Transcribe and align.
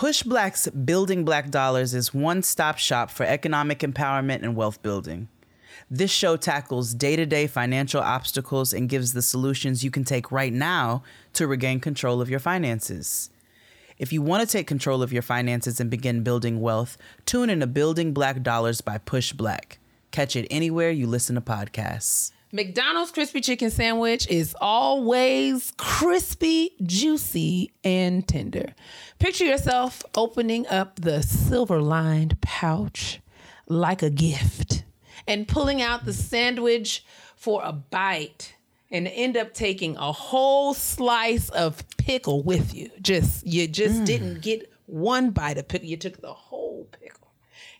Push 0.00 0.22
Black's 0.22 0.66
Building 0.70 1.26
Black 1.26 1.50
Dollars 1.50 1.92
is 1.92 2.14
one 2.14 2.42
stop 2.42 2.78
shop 2.78 3.10
for 3.10 3.26
economic 3.26 3.80
empowerment 3.80 4.42
and 4.42 4.56
wealth 4.56 4.82
building. 4.82 5.28
This 5.90 6.10
show 6.10 6.38
tackles 6.38 6.94
day 6.94 7.16
to 7.16 7.26
day 7.26 7.46
financial 7.46 8.00
obstacles 8.00 8.72
and 8.72 8.88
gives 8.88 9.12
the 9.12 9.20
solutions 9.20 9.84
you 9.84 9.90
can 9.90 10.04
take 10.04 10.32
right 10.32 10.54
now 10.54 11.02
to 11.34 11.46
regain 11.46 11.80
control 11.80 12.22
of 12.22 12.30
your 12.30 12.38
finances. 12.38 13.28
If 13.98 14.10
you 14.10 14.22
want 14.22 14.40
to 14.40 14.50
take 14.50 14.66
control 14.66 15.02
of 15.02 15.12
your 15.12 15.20
finances 15.20 15.80
and 15.80 15.90
begin 15.90 16.22
building 16.22 16.62
wealth, 16.62 16.96
tune 17.26 17.50
in 17.50 17.60
to 17.60 17.66
Building 17.66 18.14
Black 18.14 18.42
Dollars 18.42 18.80
by 18.80 18.96
Push 18.96 19.34
Black. 19.34 19.80
Catch 20.12 20.34
it 20.34 20.48
anywhere 20.50 20.90
you 20.90 21.06
listen 21.06 21.34
to 21.34 21.42
podcasts. 21.42 22.32
McDonald's 22.52 23.12
crispy 23.12 23.40
chicken 23.40 23.70
sandwich 23.70 24.26
is 24.28 24.56
always 24.60 25.72
crispy, 25.76 26.72
juicy, 26.82 27.70
and 27.84 28.26
tender. 28.26 28.74
Picture 29.20 29.44
yourself 29.44 30.02
opening 30.16 30.66
up 30.66 30.96
the 30.96 31.22
silver 31.22 31.80
lined 31.80 32.40
pouch 32.40 33.20
like 33.68 34.02
a 34.02 34.10
gift 34.10 34.82
and 35.28 35.46
pulling 35.46 35.80
out 35.80 36.04
the 36.04 36.12
sandwich 36.12 37.04
for 37.36 37.62
a 37.62 37.72
bite 37.72 38.56
and 38.90 39.06
end 39.06 39.36
up 39.36 39.54
taking 39.54 39.96
a 39.96 40.10
whole 40.10 40.74
slice 40.74 41.50
of 41.50 41.84
pickle 41.98 42.42
with 42.42 42.74
you. 42.74 42.90
Just 43.00 43.46
you 43.46 43.68
just 43.68 44.00
mm. 44.00 44.06
didn't 44.06 44.42
get 44.42 44.72
one 44.86 45.30
bite 45.30 45.56
of 45.56 45.68
pickle, 45.68 45.88
you 45.88 45.96
took 45.96 46.20
the 46.20 46.32
whole 46.32 46.88
pickle. 46.90 47.28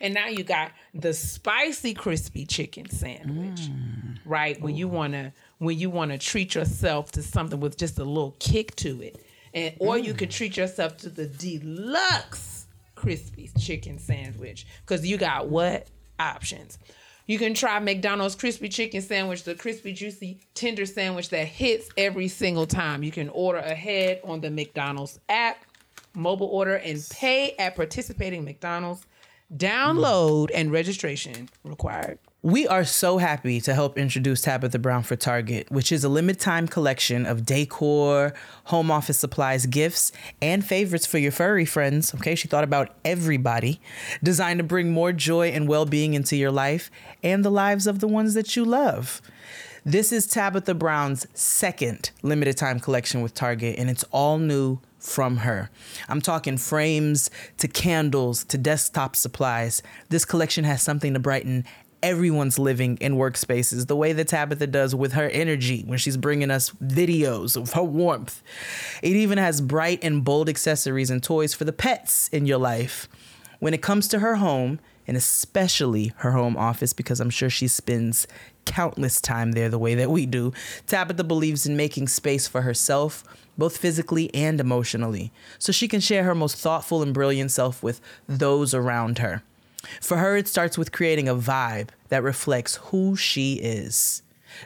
And 0.00 0.14
now 0.14 0.28
you 0.28 0.44
got 0.44 0.70
the 0.94 1.12
spicy 1.12 1.92
crispy 1.92 2.46
chicken 2.46 2.88
sandwich. 2.88 3.62
Mm. 3.62 4.09
Right? 4.30 4.60
When 4.60 4.76
you 4.76 4.88
mm. 4.88 4.92
wanna 4.92 5.32
when 5.58 5.76
you 5.76 5.90
wanna 5.90 6.16
treat 6.16 6.54
yourself 6.54 7.10
to 7.12 7.22
something 7.22 7.58
with 7.58 7.76
just 7.76 7.98
a 7.98 8.04
little 8.04 8.36
kick 8.38 8.76
to 8.76 9.02
it. 9.02 9.20
And 9.52 9.74
or 9.80 9.98
you 9.98 10.14
could 10.14 10.30
mm. 10.30 10.34
treat 10.34 10.56
yourself 10.56 10.96
to 10.98 11.08
the 11.08 11.26
deluxe 11.26 12.66
crispy 12.94 13.50
chicken 13.58 13.98
sandwich. 13.98 14.68
Cause 14.86 15.04
you 15.04 15.18
got 15.18 15.48
what? 15.48 15.88
Options. 16.20 16.78
You 17.26 17.38
can 17.38 17.54
try 17.54 17.78
McDonald's 17.80 18.36
crispy 18.36 18.68
chicken 18.68 19.02
sandwich, 19.02 19.42
the 19.42 19.56
crispy, 19.56 19.92
juicy, 19.92 20.40
tender 20.54 20.86
sandwich 20.86 21.30
that 21.30 21.46
hits 21.46 21.88
every 21.96 22.28
single 22.28 22.66
time. 22.66 23.02
You 23.02 23.10
can 23.10 23.28
order 23.30 23.58
ahead 23.58 24.20
on 24.22 24.40
the 24.40 24.50
McDonald's 24.50 25.18
app, 25.28 25.64
mobile 26.14 26.48
order, 26.48 26.76
and 26.76 27.04
pay 27.10 27.54
at 27.58 27.74
participating 27.74 28.44
McDonald's. 28.44 29.06
Mm. 29.52 29.58
Download 29.58 30.50
and 30.54 30.70
registration 30.70 31.48
required. 31.64 32.18
We 32.42 32.66
are 32.66 32.86
so 32.86 33.18
happy 33.18 33.60
to 33.60 33.74
help 33.74 33.98
introduce 33.98 34.40
Tabitha 34.40 34.78
Brown 34.78 35.02
for 35.02 35.14
Target, 35.14 35.70
which 35.70 35.92
is 35.92 36.04
a 36.04 36.08
limited 36.08 36.40
time 36.40 36.66
collection 36.66 37.26
of 37.26 37.44
decor, 37.44 38.32
home 38.64 38.90
office 38.90 39.18
supplies, 39.18 39.66
gifts, 39.66 40.10
and 40.40 40.64
favorites 40.64 41.04
for 41.04 41.18
your 41.18 41.32
furry 41.32 41.66
friends. 41.66 42.14
Okay, 42.14 42.34
she 42.34 42.48
thought 42.48 42.64
about 42.64 42.94
everybody, 43.04 43.78
designed 44.22 44.56
to 44.56 44.64
bring 44.64 44.90
more 44.90 45.12
joy 45.12 45.48
and 45.48 45.68
well 45.68 45.84
being 45.84 46.14
into 46.14 46.34
your 46.34 46.50
life 46.50 46.90
and 47.22 47.44
the 47.44 47.50
lives 47.50 47.86
of 47.86 48.00
the 48.00 48.08
ones 48.08 48.32
that 48.32 48.56
you 48.56 48.64
love. 48.64 49.20
This 49.84 50.10
is 50.10 50.26
Tabitha 50.26 50.72
Brown's 50.72 51.26
second 51.34 52.10
limited 52.22 52.56
time 52.56 52.80
collection 52.80 53.20
with 53.20 53.34
Target, 53.34 53.78
and 53.78 53.90
it's 53.90 54.04
all 54.12 54.38
new 54.38 54.78
from 54.98 55.38
her. 55.38 55.68
I'm 56.08 56.22
talking 56.22 56.56
frames 56.56 57.30
to 57.58 57.68
candles 57.68 58.44
to 58.44 58.56
desktop 58.56 59.14
supplies. 59.14 59.82
This 60.08 60.24
collection 60.24 60.64
has 60.64 60.82
something 60.82 61.12
to 61.12 61.20
brighten 61.20 61.66
everyone's 62.02 62.58
living 62.58 62.96
in 63.00 63.16
workspaces 63.16 63.86
the 63.86 63.96
way 63.96 64.12
that 64.12 64.28
Tabitha 64.28 64.66
does 64.66 64.94
with 64.94 65.12
her 65.12 65.28
energy 65.28 65.82
when 65.86 65.98
she's 65.98 66.16
bringing 66.16 66.50
us 66.50 66.70
videos 66.70 67.56
of 67.56 67.72
her 67.72 67.82
warmth. 67.82 68.42
It 69.02 69.16
even 69.16 69.38
has 69.38 69.60
bright 69.60 70.02
and 70.02 70.24
bold 70.24 70.48
accessories 70.48 71.10
and 71.10 71.22
toys 71.22 71.54
for 71.54 71.64
the 71.64 71.72
pets 71.72 72.28
in 72.28 72.46
your 72.46 72.58
life. 72.58 73.08
When 73.58 73.74
it 73.74 73.82
comes 73.82 74.08
to 74.08 74.20
her 74.20 74.36
home, 74.36 74.80
and 75.06 75.16
especially 75.16 76.12
her 76.18 76.30
home 76.30 76.56
office, 76.56 76.92
because 76.92 77.18
I'm 77.18 77.30
sure 77.30 77.50
she 77.50 77.66
spends 77.66 78.28
countless 78.64 79.20
time 79.20 79.52
there 79.52 79.68
the 79.68 79.78
way 79.78 79.96
that 79.96 80.10
we 80.10 80.24
do, 80.24 80.52
Tabitha 80.86 81.24
believes 81.24 81.66
in 81.66 81.76
making 81.76 82.06
space 82.08 82.46
for 82.46 82.62
herself, 82.62 83.24
both 83.58 83.76
physically 83.76 84.32
and 84.32 84.60
emotionally, 84.60 85.32
so 85.58 85.72
she 85.72 85.88
can 85.88 86.00
share 86.00 86.22
her 86.22 86.34
most 86.34 86.56
thoughtful 86.56 87.02
and 87.02 87.12
brilliant 87.12 87.50
self 87.50 87.82
with 87.82 88.00
those 88.28 88.72
around 88.72 89.18
her. 89.18 89.42
For 90.00 90.18
her, 90.18 90.36
it 90.36 90.48
starts 90.48 90.76
with 90.76 90.92
creating 90.92 91.28
a 91.28 91.34
vibe 91.34 91.88
that 92.08 92.22
reflects 92.22 92.76
who 92.76 93.16
she 93.16 93.54
is. 93.54 94.22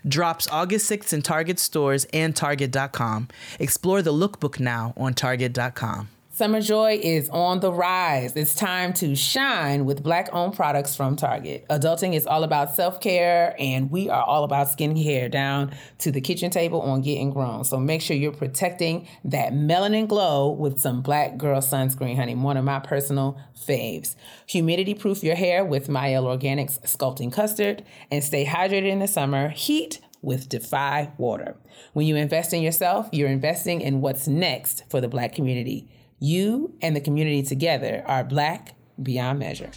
Drops 0.07 0.49
August 0.49 0.91
6th 0.91 1.13
in 1.13 1.23
Target 1.23 1.59
stores 1.59 2.07
and 2.13 2.35
Target.com. 2.35 3.29
Explore 3.59 4.03
the 4.03 4.13
lookbook 4.13 4.59
now 4.59 4.95
on 4.97 5.15
Target.com. 5.15 6.09
Summer 6.35 6.61
joy 6.61 6.99
is 7.01 7.29
on 7.29 7.61
the 7.61 7.73
rise. 7.73 8.33
It's 8.35 8.57
time 8.57 8.93
to 8.95 9.15
shine 9.15 9.85
with 9.85 10.03
black 10.03 10.29
owned 10.33 10.55
products 10.55 10.97
from 10.97 11.15
Target. 11.15 11.65
Adulting 11.71 12.13
is 12.13 12.27
all 12.27 12.43
about 12.43 12.75
self 12.75 13.01
care, 13.01 13.55
and 13.57 13.89
we 13.89 14.09
are 14.11 14.25
all 14.25 14.43
about 14.43 14.67
skincare 14.67 15.31
down 15.31 15.73
to 15.99 16.11
the 16.11 16.21
kitchen 16.21 16.51
table 16.51 16.81
on 16.81 17.03
Getting 17.03 17.31
Grown. 17.31 17.63
So 17.63 17.79
make 17.79 18.03
sure 18.03 18.17
you're 18.17 18.33
protecting 18.33 19.07
that 19.27 19.53
melanin 19.53 20.09
glow 20.09 20.51
with 20.51 20.81
some 20.81 21.03
Black 21.03 21.37
Girl 21.37 21.61
sunscreen, 21.61 22.17
honey. 22.17 22.35
One 22.35 22.57
of 22.57 22.65
my 22.65 22.81
personal 22.81 23.39
faves. 23.57 24.17
Humidity 24.49 24.95
proof 24.95 25.23
your 25.23 25.37
hair 25.37 25.65
with 25.65 25.89
Mielle 25.89 26.25
Organics 26.25 26.81
Sculpting 26.81 27.33
Custard, 27.33 27.85
and 28.11 28.25
stay 28.25 28.45
hydrated 28.45 28.91
in 28.91 28.99
the 28.99 29.07
summer. 29.07 29.51
Heat 29.51 30.01
with 30.21 30.49
Defy 30.49 31.13
Water. 31.17 31.57
When 31.93 32.09
you 32.09 32.17
invest 32.17 32.53
in 32.53 32.61
yourself, 32.61 33.09
you're 33.13 33.29
investing 33.29 33.81
in 33.81 34.01
what's 34.01 34.27
next 34.27 34.83
for 34.91 35.01
the 35.01 35.07
Black 35.07 35.33
community. 35.33 35.89
You 36.21 36.75
and 36.81 36.95
the 36.95 37.01
community 37.01 37.43
together 37.43 38.05
are 38.07 38.25
Black 38.25 38.75
beyond 39.03 39.41
measure. 39.41 39.71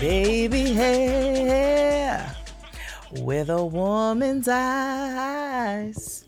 Baby 0.00 0.72
hair 0.72 2.34
with 3.12 3.50
a 3.50 3.62
woman's 3.62 4.48
eyes. 4.48 6.24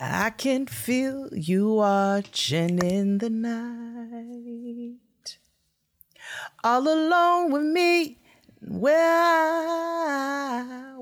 I 0.00 0.30
can 0.30 0.66
feel 0.66 1.28
you 1.32 1.74
watching 1.74 2.78
in 2.80 3.18
the 3.18 3.30
night. 3.30 4.98
All 6.64 6.88
alone 6.88 7.52
with 7.52 7.62
me, 7.62 8.18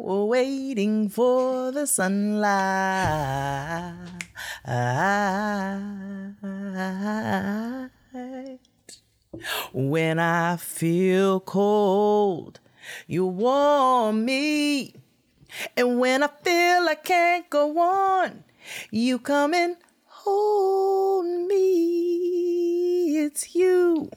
were 0.03 0.25
waiting 0.27 1.09
for 1.09 1.71
the 1.73 1.87
sunlight. 1.87 2.53
When 9.73 10.19
I 10.19 10.57
feel 10.57 11.41
cold, 11.41 12.61
you 13.07 13.27
warm 13.27 14.25
me. 14.25 14.95
And 15.77 15.99
when 15.99 16.23
I 16.23 16.29
feel 16.43 16.89
I 16.89 16.97
can't 17.03 17.49
go 17.51 17.79
on, 17.79 18.45
you 18.91 19.19
come 19.19 19.55
and 19.55 19.77
hold 20.05 21.27
me. 21.49 23.19
It's 23.25 23.55
you 23.55 24.11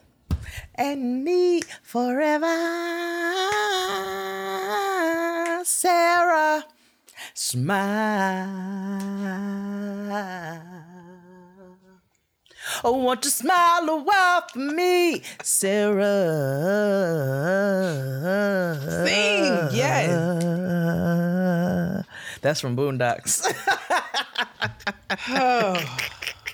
and 0.74 1.24
me 1.24 1.62
forever. 1.82 2.46
Sarah, 5.64 6.64
smile. 7.34 8.46
Oh, 12.84 12.92
won't 12.98 13.24
you 13.24 13.30
smile 13.30 13.88
a 13.88 13.96
while 14.02 14.44
for 14.52 14.58
me, 14.58 15.22
Sarah? 15.42 16.04
Sing, 19.06 19.68
yes. 19.76 20.10
That's 22.40 22.60
from 22.60 22.76
Boondocks. 22.76 23.44
Oh, 25.28 25.80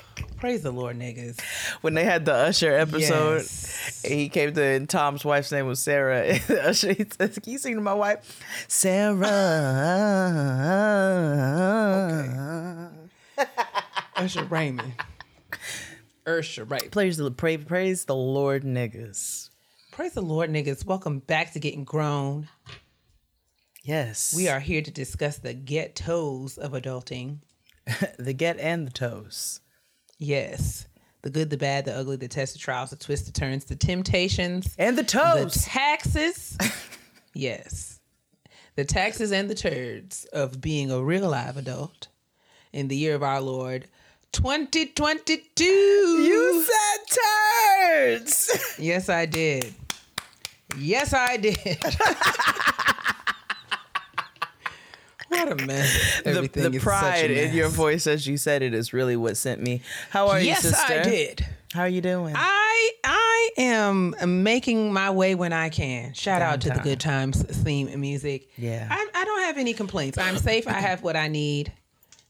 praise 0.39 0.63
the 0.63 0.73
Lord, 0.73 0.99
niggas. 0.99 1.41
when 1.83 1.95
they 1.95 2.05
had 2.05 2.25
the 2.25 2.35
Usher 2.35 2.73
episode, 2.73 3.43
Yes. 3.43 4.03
and 4.05 4.13
he 4.15 4.29
came 4.29 4.53
to, 4.55 4.63
and 4.63 4.89
Tom's 4.89 5.25
wife's 5.25 5.53
name 5.53 5.67
was 5.67 5.81
Sarah. 5.81 6.39
And 6.49 6.59
Usher, 6.59 6.93
he 6.93 7.05
says, 7.19 7.39
Can 7.39 7.53
you 7.53 7.59
sing 7.59 7.75
to 7.77 7.81
my 7.81 7.95
wife? 7.95 8.41
Sarah. 8.69 9.19
Usher 14.17 14.45
Raymond. 14.45 14.93
Usher, 16.27 16.65
right. 16.65 16.91
Praise 16.91 17.17
the, 17.17 17.31
praise, 17.31 17.65
praise 17.65 18.05
the 18.05 18.15
Lord, 18.15 18.63
niggas. 18.63 19.49
Praise 19.91 20.13
the 20.13 20.23
Lord, 20.23 20.51
niggas. 20.51 20.87
Welcome 20.87 21.19
back 21.19 21.53
to 21.55 21.61
Getting 21.61 21.85
Grown. 21.85 22.49
Yes. 23.85 24.35
We 24.37 24.49
are 24.49 24.61
here 24.61 24.83
to 24.83 24.91
discuss 24.91 25.39
the 25.39 25.55
get 25.55 25.97
toes 25.97 26.57
of 26.59 26.73
adulting. 26.73 27.39
the 28.19 28.33
get 28.33 28.59
and 28.61 28.87
the 28.87 28.93
toes. 28.93 29.61
Yes. 30.19 30.87
the 31.23 31.31
good, 31.31 31.51
the 31.51 31.57
bad, 31.57 31.85
the 31.87 31.95
ugly, 31.97 32.17
the 32.17 32.29
test, 32.29 32.53
the 32.53 32.59
trials, 32.61 32.91
the 32.91 32.97
twists, 32.97 33.27
the 33.27 33.33
turns, 33.33 33.65
the 33.65 33.75
temptations, 33.77 34.75
And 34.79 34.97
the 34.97 35.03
toes. 35.05 35.55
the 35.55 35.61
taxes. 35.61 36.57
yes. 37.35 38.01
The 38.77 38.85
taxes 38.85 39.33
and 39.33 39.51
the 39.51 39.55
turds 39.55 40.25
of 40.33 40.61
being 40.61 40.91
a 40.91 41.03
real 41.03 41.29
live 41.29 41.57
adult 41.57 42.09
in 42.73 42.89
the 42.89 42.97
year 42.97 43.15
of 43.15 43.23
our 43.23 43.41
Lord 43.41 43.87
2022. 44.33 45.65
you 45.65 46.65
said 46.65 47.19
turds. 47.87 48.77
Yes, 48.79 49.09
I 49.09 49.27
did. 49.27 49.75
Yes, 50.79 51.13
I 51.13 51.37
did. 51.37 51.57
What 55.33 55.61
a 55.61 55.67
mess. 55.67 56.21
the 56.25 56.31
Everything 56.31 56.63
the 56.71 56.77
is 56.77 56.83
such 56.83 56.95
a 56.95 57.01
pride 57.01 57.31
in 57.31 57.55
your 57.55 57.69
voice 57.69 58.07
as 58.07 58.27
you 58.27 58.37
said 58.37 58.63
it 58.63 58.75
is 58.75 58.93
really 58.93 59.17
what 59.17 59.37
sent 59.37 59.61
me. 59.63 59.83
How 60.11 60.29
are 60.29 60.39
you, 60.41 60.47
Yes. 60.47 60.73
I 60.75 61.03
did. 61.03 61.47
How 61.73 61.83
are 61.83 61.89
you 61.89 62.01
doing? 62.03 62.35
I 62.37 62.91
I 63.05 63.51
am 63.57 64.15
making 64.43 64.93
my 64.93 65.11
way 65.11 65.35
when 65.35 65.53
I 65.53 65.69
can. 65.71 66.13
Shout 66.13 66.43
out 66.43 66.61
to 66.63 66.71
the 66.71 66.81
Good 66.81 67.01
Times 67.01 67.43
theme 67.43 67.99
music. 68.01 68.51
Yeah. 68.57 68.87
I, 68.91 69.09
I 69.15 69.25
don't 69.25 69.43
have 69.43 69.57
any 69.59 69.73
complaints. 69.73 70.19
I'm 70.19 70.37
safe. 70.37 70.69
I 70.69 70.73
have 70.75 71.03
what 71.03 71.17
I 71.17 71.29
need, 71.29 71.73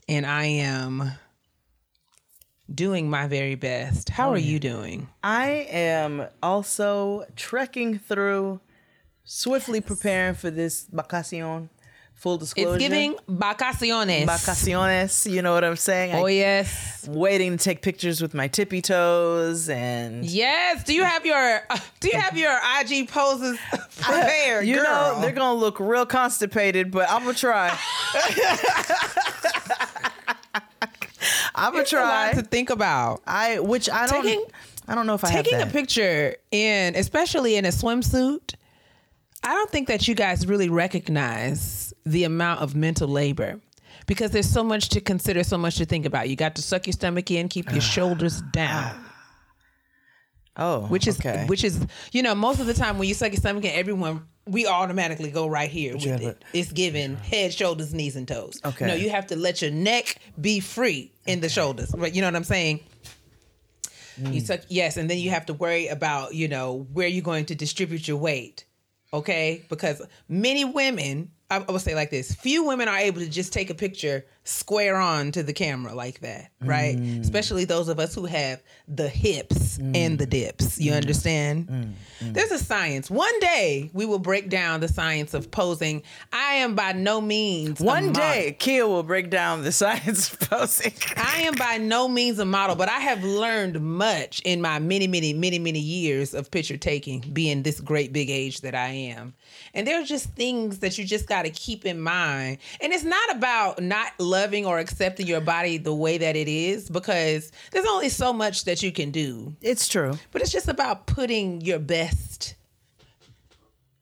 and 0.08 0.24
I 0.24 0.44
am 0.44 1.12
doing 2.72 3.10
my 3.10 3.26
very 3.26 3.54
best. 3.56 4.10
How 4.10 4.28
Oh, 4.30 4.34
are 4.34 4.38
you 4.38 4.58
mm. 4.58 4.62
doing? 4.62 5.08
I 5.22 5.66
am 5.70 6.26
also 6.42 7.24
trekking 7.36 7.98
through, 7.98 8.60
swiftly 9.24 9.80
preparing 9.80 10.34
for 10.34 10.50
this 10.50 10.86
vacacion. 10.90 11.68
Full 12.14 12.38
disclosure. 12.38 12.76
It's 12.76 12.78
giving 12.78 13.16
vacaciones. 13.28 14.26
vacaciones. 14.26 15.28
You 15.28 15.42
know 15.42 15.54
what 15.54 15.64
I'm 15.64 15.74
saying? 15.74 16.14
Oh 16.14 16.26
I- 16.26 16.30
yes, 16.30 17.08
waiting 17.08 17.56
to 17.56 17.62
take 17.64 17.82
pictures 17.82 18.22
with 18.22 18.32
my 18.32 18.46
tippy 18.46 18.80
toes 18.80 19.68
and 19.68 20.24
yes. 20.24 20.84
Do 20.84 20.94
you 20.94 21.02
have 21.02 21.26
your 21.26 21.60
uh, 21.68 21.78
Do 21.98 22.08
you 22.12 22.18
have 22.20 22.36
your 22.36 22.56
IG 22.80 23.08
poses 23.08 23.58
prepared? 24.00 24.66
you 24.66 24.76
girl? 24.76 24.84
know 24.84 25.18
they're 25.20 25.32
gonna 25.32 25.58
look 25.58 25.80
real 25.80 26.06
constipated, 26.06 26.92
but 26.92 27.10
I'm 27.10 27.22
gonna 27.24 27.34
try. 27.34 27.76
I'm 31.54 31.72
gonna 31.72 31.82
It's 31.82 31.92
a 31.92 31.96
lot 31.96 32.32
try. 32.32 32.40
to 32.40 32.42
think 32.42 32.70
about. 32.70 33.22
I 33.26 33.58
which 33.60 33.88
I 33.90 34.06
don't. 34.06 34.22
Taking- 34.24 34.44
I 34.88 34.94
don't 34.96 35.06
know 35.06 35.14
if 35.14 35.24
I 35.24 35.30
taking 35.30 35.60
a 35.60 35.66
picture 35.66 36.36
in 36.50 36.96
especially 36.96 37.54
in 37.54 37.64
a 37.64 37.68
swimsuit 37.68 38.54
i 39.44 39.54
don't 39.54 39.70
think 39.70 39.86
that 39.88 40.08
you 40.08 40.14
guys 40.14 40.44
really 40.46 40.68
recognize 40.68 41.91
the 42.04 42.24
amount 42.24 42.60
of 42.60 42.74
mental 42.74 43.08
labor. 43.08 43.60
Because 44.06 44.30
there's 44.30 44.48
so 44.48 44.64
much 44.64 44.88
to 44.90 45.00
consider 45.00 45.44
so 45.44 45.58
much 45.58 45.76
to 45.76 45.84
think 45.84 46.06
about. 46.06 46.28
You 46.28 46.36
got 46.36 46.56
to 46.56 46.62
suck 46.62 46.86
your 46.86 46.92
stomach 46.92 47.30
in 47.30 47.48
keep 47.48 47.70
your 47.70 47.80
shoulders 47.80 48.42
down. 48.52 49.04
Oh, 50.56 50.82
which 50.86 51.06
is 51.06 51.18
okay. 51.18 51.46
which 51.46 51.64
is 51.64 51.86
you 52.12 52.22
know 52.22 52.34
most 52.34 52.60
of 52.60 52.66
the 52.66 52.74
time 52.74 52.98
when 52.98 53.08
you 53.08 53.14
suck 53.14 53.32
your 53.32 53.38
stomach 53.38 53.64
in 53.64 53.70
everyone 53.72 54.26
we 54.44 54.66
automatically 54.66 55.30
go 55.30 55.46
right 55.46 55.70
here 55.70 55.94
with 55.94 56.06
it. 56.06 56.44
It's 56.52 56.72
given 56.72 57.16
head 57.16 57.54
shoulders 57.54 57.94
knees 57.94 58.16
and 58.16 58.28
toes. 58.28 58.60
Okay. 58.62 58.86
no 58.86 58.94
you 58.94 59.08
have 59.08 59.28
to 59.28 59.36
let 59.36 59.62
your 59.62 59.70
neck 59.70 60.18
be 60.38 60.60
free 60.60 61.10
in 61.26 61.40
the 61.40 61.48
shoulders. 61.48 61.94
Right 61.96 62.14
you 62.14 62.20
know 62.20 62.26
what 62.26 62.36
i'm 62.36 62.44
saying? 62.44 62.80
Mm. 64.20 64.34
you 64.34 64.40
suck 64.40 64.60
yes 64.68 64.98
and 64.98 65.08
then 65.08 65.16
you 65.16 65.30
have 65.30 65.46
to 65.46 65.54
worry 65.54 65.88
about 65.88 66.34
you 66.34 66.48
know 66.48 66.86
where 66.92 67.08
you're 67.08 67.22
going 67.22 67.46
to 67.46 67.54
distribute 67.54 68.06
your 68.06 68.18
weight 68.18 68.66
okay? 69.12 69.64
Because 69.68 70.02
many 70.28 70.64
women 70.64 71.30
I 71.58 71.72
would 71.72 71.80
say 71.80 71.94
like 71.94 72.10
this. 72.10 72.34
Few 72.34 72.64
women 72.64 72.88
are 72.88 72.98
able 72.98 73.20
to 73.20 73.28
just 73.28 73.52
take 73.52 73.70
a 73.70 73.74
picture 73.74 74.24
square 74.44 74.96
on 74.96 75.32
to 75.32 75.42
the 75.42 75.52
camera 75.52 75.94
like 75.94 76.20
that 76.20 76.50
right? 76.60 76.96
Mm. 76.96 77.20
especially 77.20 77.64
those 77.64 77.88
of 77.88 77.98
us 77.98 78.14
who 78.14 78.26
have 78.26 78.62
the 78.88 79.08
hips 79.08 79.78
and 79.78 80.18
the 80.18 80.26
dips. 80.26 80.78
Mm. 80.78 80.80
you 80.80 80.92
understand 80.92 81.96
there's 82.20 82.52
a 82.52 82.58
science. 82.58 83.10
One 83.10 83.38
day 83.40 83.90
we 83.92 84.06
will 84.06 84.18
break 84.18 84.48
down 84.48 84.80
the 84.80 84.88
science 84.88 85.34
of 85.34 85.50
posing. 85.50 86.02
I 86.32 86.54
am 86.54 86.74
by 86.74 86.92
no 86.92 87.20
means 87.20 87.80
a 87.80 87.84
One 87.84 88.12
day, 88.12 88.56
Kia 88.58 88.86
will 88.86 89.02
break 89.02 89.30
down 89.30 89.62
the 89.62 89.72
science 89.82 90.32
of 90.32 90.40
posing. 90.40 90.92
I 91.16 91.42
am 91.42 91.54
by 91.54 91.78
no 91.78 92.08
means 92.08 92.38
a 92.38 92.44
model, 92.44 92.76
but 92.76 92.88
I 92.88 93.00
have 93.00 93.24
learned 93.24 93.80
much 93.80 94.40
in 94.44 94.60
my 94.60 94.78
many, 94.78 95.06
many, 95.06 95.32
many, 95.32 95.58
many 95.58 95.80
years 95.80 96.34
of 96.34 96.50
picture 96.50 96.76
taking, 96.76 97.20
being 97.32 97.62
this 97.62 97.80
great 97.80 98.12
big 98.12 98.30
age 98.30 98.60
that 98.60 98.74
I 98.74 98.88
am. 98.88 99.34
And 99.74 99.86
there 99.86 100.00
are 100.00 100.04
just 100.04 100.30
things 100.30 100.80
that 100.80 100.98
you 100.98 101.04
just 101.04 101.26
got 101.26 101.42
to 101.42 101.50
keep 101.50 101.86
in 101.86 102.00
mind. 102.00 102.58
And 102.80 102.92
it's 102.92 103.04
not 103.04 103.36
about 103.36 103.82
not 103.82 104.12
loving 104.18 104.66
or 104.66 104.78
accepting 104.78 105.26
your 105.26 105.40
body 105.40 105.78
the 105.78 105.94
way 105.94 106.18
that 106.18 106.36
it 106.36 106.48
is, 106.48 106.90
because 106.90 107.50
there's 107.70 107.86
only 107.86 108.08
so 108.10 108.32
much 108.32 108.64
that 108.64 108.82
you 108.82 108.92
can 108.92 109.10
do. 109.10 109.54
It's 109.62 109.88
true. 109.88 110.18
But 110.30 110.42
it's 110.42 110.52
just 110.52 110.68
about 110.68 111.06
putting 111.06 111.60
your 111.62 111.78
best 111.78 112.54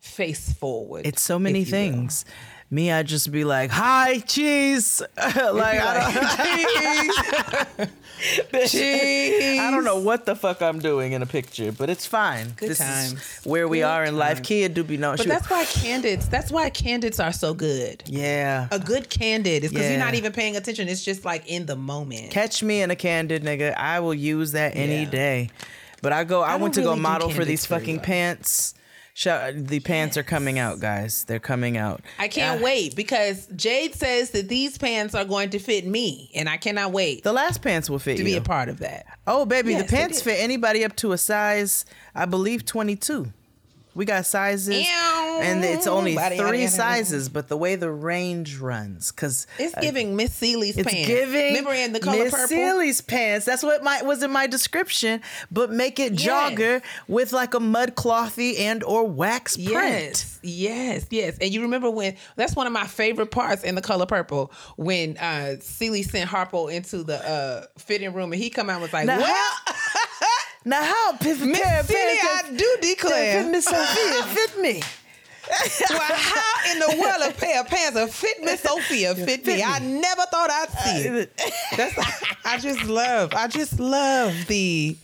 face 0.00 0.52
forward. 0.52 1.06
It's 1.06 1.22
so 1.22 1.38
many 1.38 1.64
things. 1.64 2.24
will. 2.26 2.34
Me, 2.72 2.92
I'd 2.92 3.08
just 3.08 3.32
be 3.32 3.42
like, 3.44 3.70
"Hi, 3.70 4.20
cheese." 4.20 5.02
like, 5.16 5.80
I 5.80 7.76
don't, 7.76 7.90
Cheese. 8.68 9.58
I 9.60 9.70
don't 9.70 9.82
know 9.84 9.98
what 10.00 10.26
the 10.26 10.36
fuck 10.36 10.60
I'm 10.62 10.78
doing 10.78 11.12
in 11.12 11.22
a 11.22 11.26
picture, 11.26 11.72
but 11.72 11.88
it's 11.90 12.06
fine. 12.06 12.50
Good 12.56 12.70
this 12.70 12.78
times. 12.78 13.12
is 13.14 13.40
where 13.44 13.66
we 13.66 13.78
Good 13.78 13.84
are 13.86 14.04
in 14.04 14.16
life. 14.16 14.36
times. 14.36 14.46
Kia 14.46 14.68
do 14.68 14.84
be 14.84 14.96
no 14.98 15.12
But 15.12 15.20
shoot. 15.20 15.28
that's 15.28 15.48
why 15.50 15.64
candidates, 15.64 16.26
that's 16.28 16.50
why 16.52 16.70
candidates 16.70 17.18
are 17.18 17.32
so 17.32 17.54
good. 17.54 18.02
yeah. 18.06 18.68
a 18.70 18.78
good 18.78 19.08
candid 19.10 19.64
is 19.64 19.70
because 19.70 19.86
Yeah. 19.86 19.90
you're 19.96 20.04
not 20.04 20.14
even 20.14 20.32
paying 20.32 20.56
attention. 20.56 20.88
It's 20.88 21.04
just 21.04 21.24
like 21.24 21.46
in 21.48 21.66
the 21.66 21.76
moment. 21.76 22.30
Catch 22.30 22.62
me 22.62 22.82
in 22.82 22.90
a 22.90 22.96
candid, 22.96 23.42
nigga. 23.42 23.74
I 23.76 24.00
will 24.00 24.14
use 24.14 24.52
that 24.52 24.76
any 24.76 25.04
Yeah. 25.04 25.10
day. 25.10 25.50
But 26.02 26.12
I 26.12 26.24
go. 26.24 26.42
I, 26.42 26.52
don't 26.52 26.60
went 26.62 26.74
to 26.74 26.80
go 26.82 26.88
really 26.90 26.96
do 26.98 27.02
model 27.02 27.30
for 27.30 27.44
these 27.44 27.66
fucking 27.66 27.96
well. 27.96 28.04
pants. 28.04 28.74
Shout, 29.20 29.52
the 29.66 29.80
pants 29.80 30.16
are 30.16 30.22
coming 30.22 30.58
out, 30.58 30.80
guys. 30.80 31.24
They're 31.24 31.38
coming 31.38 31.76
out. 31.76 32.00
I 32.18 32.26
can't 32.26 32.62
Uh, 32.62 32.64
wait 32.64 32.96
because 32.96 33.46
Jade 33.54 33.94
says 33.94 34.30
that 34.30 34.48
these 34.48 34.78
pants 34.78 35.14
are 35.14 35.26
going 35.26 35.50
to 35.50 35.58
fit 35.58 35.84
me, 35.86 36.30
and 36.34 36.48
I 36.48 36.56
cannot 36.56 36.92
wait 36.92 37.22
The 37.22 37.34
last 37.34 37.60
pants 37.60 37.90
will 37.90 37.98
fit 37.98 38.16
to 38.16 38.22
you. 38.22 38.24
be 38.24 38.36
a 38.36 38.40
part 38.40 38.70
of 38.70 38.78
that. 38.78 39.04
Oh, 39.26 39.44
baby, 39.44 39.72
Yes, 39.72 39.82
the 39.82 39.94
pants 39.94 40.22
fit 40.22 40.40
anybody 40.40 40.86
up 40.86 40.96
to 40.96 41.12
a 41.12 41.18
size, 41.18 41.84
I 42.14 42.24
believe, 42.24 42.64
22. 42.64 43.30
We 43.92 44.04
got 44.04 44.24
sizes, 44.24 44.86
Ew. 44.86 45.40
and 45.42 45.64
it's 45.64 45.88
only 45.88 46.14
Body, 46.14 46.36
three 46.38 46.60
yada. 46.60 46.70
sizes, 46.70 47.28
but 47.28 47.48
the 47.48 47.56
way 47.56 47.74
the 47.74 47.90
range 47.90 48.58
runs, 48.58 49.10
because 49.10 49.48
It's 49.58 49.74
giving 49.80 50.14
Miss 50.14 50.32
Celie's 50.32 50.76
pants. 50.76 50.78
it's 50.78 50.90
pants. 50.92 51.08
giving 51.08 51.46
Remember 51.54 51.72
in 51.72 51.92
the 51.92 51.98
color 51.98 52.24
Miss 52.24 52.30
purple? 52.32 52.56
Celie's 52.56 53.00
pants. 53.00 53.46
That's 53.46 53.64
what 53.64 53.82
my 53.82 54.00
was 54.02 54.22
in 54.22 54.30
my 54.30 54.46
description, 54.46 55.20
but 55.50 55.72
make 55.72 55.98
it 55.98 56.20
Yes. 56.20 56.22
jogger 56.52 56.82
with 57.08 57.32
like 57.32 57.54
a 57.54 57.60
mud 57.60 57.96
clothy 57.96 58.60
and 58.60 58.84
or 58.84 59.04
wax 59.08 59.56
print. 59.56 59.70
Yes, 59.72 60.38
yes, 60.42 61.06
yes. 61.10 61.36
And 61.40 61.52
you 61.52 61.62
remember 61.62 61.90
when 61.90 62.14
that's 62.36 62.54
one 62.54 62.68
of 62.68 62.72
my 62.72 62.86
favorite 62.86 63.32
parts 63.32 63.64
in 63.64 63.74
the 63.74 63.82
color 63.82 64.06
purple 64.06 64.52
when 64.76 65.16
uh 65.18 65.56
Celie 65.60 66.04
sent 66.04 66.30
Harpo 66.30 66.72
into 66.72 67.02
the 67.02 67.16
uh 67.28 67.66
fitting 67.76 68.12
room 68.12 68.32
and 68.32 68.40
he 68.40 68.50
come 68.50 68.70
out 68.70 68.74
and 68.74 68.82
was 68.82 68.92
like, 68.92 69.06
Now 69.06 69.18
now 70.64 70.82
how 70.82 71.12
p- 71.16 71.28
Miss 71.34 71.60
pair 71.60 71.80
of 71.80 71.86
Celie, 71.86 72.18
pants 72.20 72.48
I 72.50 72.56
do 72.56 72.76
declare. 72.80 73.42
fit 73.42 73.50
Miss 73.50 73.64
Sofia 73.64 74.22
fit 74.34 74.60
me. 74.60 74.82
well, 75.90 76.00
how 76.12 76.72
in 76.72 76.78
the 76.78 76.96
world 77.00 77.22
a 77.28 77.32
pair 77.36 77.60
of 77.60 77.66
pants 77.68 77.94
that 77.94 78.10
fit 78.12 78.42
Miss 78.44 78.60
Sofia 78.60 79.14
fit 79.14 79.44
me? 79.46 79.62
I 79.62 79.78
never 79.80 80.22
thought 80.30 80.50
I'd 80.50 80.68
uh, 80.68 80.84
see 80.84 81.08
it. 81.08 81.42
That's 81.76 81.98
I 82.44 82.58
just 82.58 82.84
love. 82.84 83.32
I 83.34 83.46
just 83.48 83.80
love 83.80 84.34
the 84.46 84.96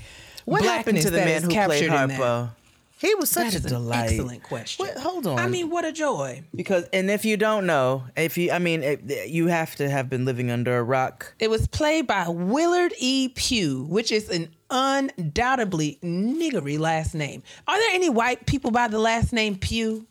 What 0.45 0.63
happened 0.63 1.01
to 1.03 1.11
the 1.11 1.19
man 1.19 1.43
who 1.43 1.49
captured 1.49 1.89
played. 1.89 2.11
Harpo? 2.11 2.51
He 2.99 3.15
was 3.17 3.29
such 3.31 3.53
a 3.55 3.59
an 3.59 3.62
delight. 3.65 4.11
excellent 4.11 4.43
question. 4.43 4.87
What- 4.87 4.97
hold 4.97 5.26
on. 5.26 5.38
I 5.38 5.49
mean, 5.49 5.69
what 5.69 5.85
a 5.85 5.93
joy. 5.93 6.45
because 6.55 6.85
and 6.95 7.11
if 7.11 7.25
you 7.26 7.37
don't 7.37 7.67
know, 7.67 8.05
if 8.17 8.38
you, 8.38 8.50
I 8.50 8.59
mean, 8.59 8.83
it, 8.83 9.29
you 9.29 9.49
have 9.49 9.76
to 9.76 9.88
have 9.91 10.09
been 10.09 10.25
living 10.25 10.50
under 10.50 10.79
a 10.79 10.83
rock. 10.83 11.35
It 11.38 11.50
was 11.50 11.67
played 11.67 12.07
by 12.07 12.26
Willard 12.29 12.95
E. 12.99 13.29
Pugh, 13.29 13.85
which 13.91 14.11
is 14.11 14.31
an 14.31 14.49
undoubtedly 14.71 15.99
niggery 16.03 16.79
last 16.79 17.15
name. 17.15 17.43
Are 17.69 17.79
there 17.79 17.91
any 17.95 18.09
white 18.09 18.47
people 18.47 18.71
by 18.71 18.88
the 18.88 18.99
last 18.99 19.33
name 19.33 19.57
Pugh? 19.57 20.07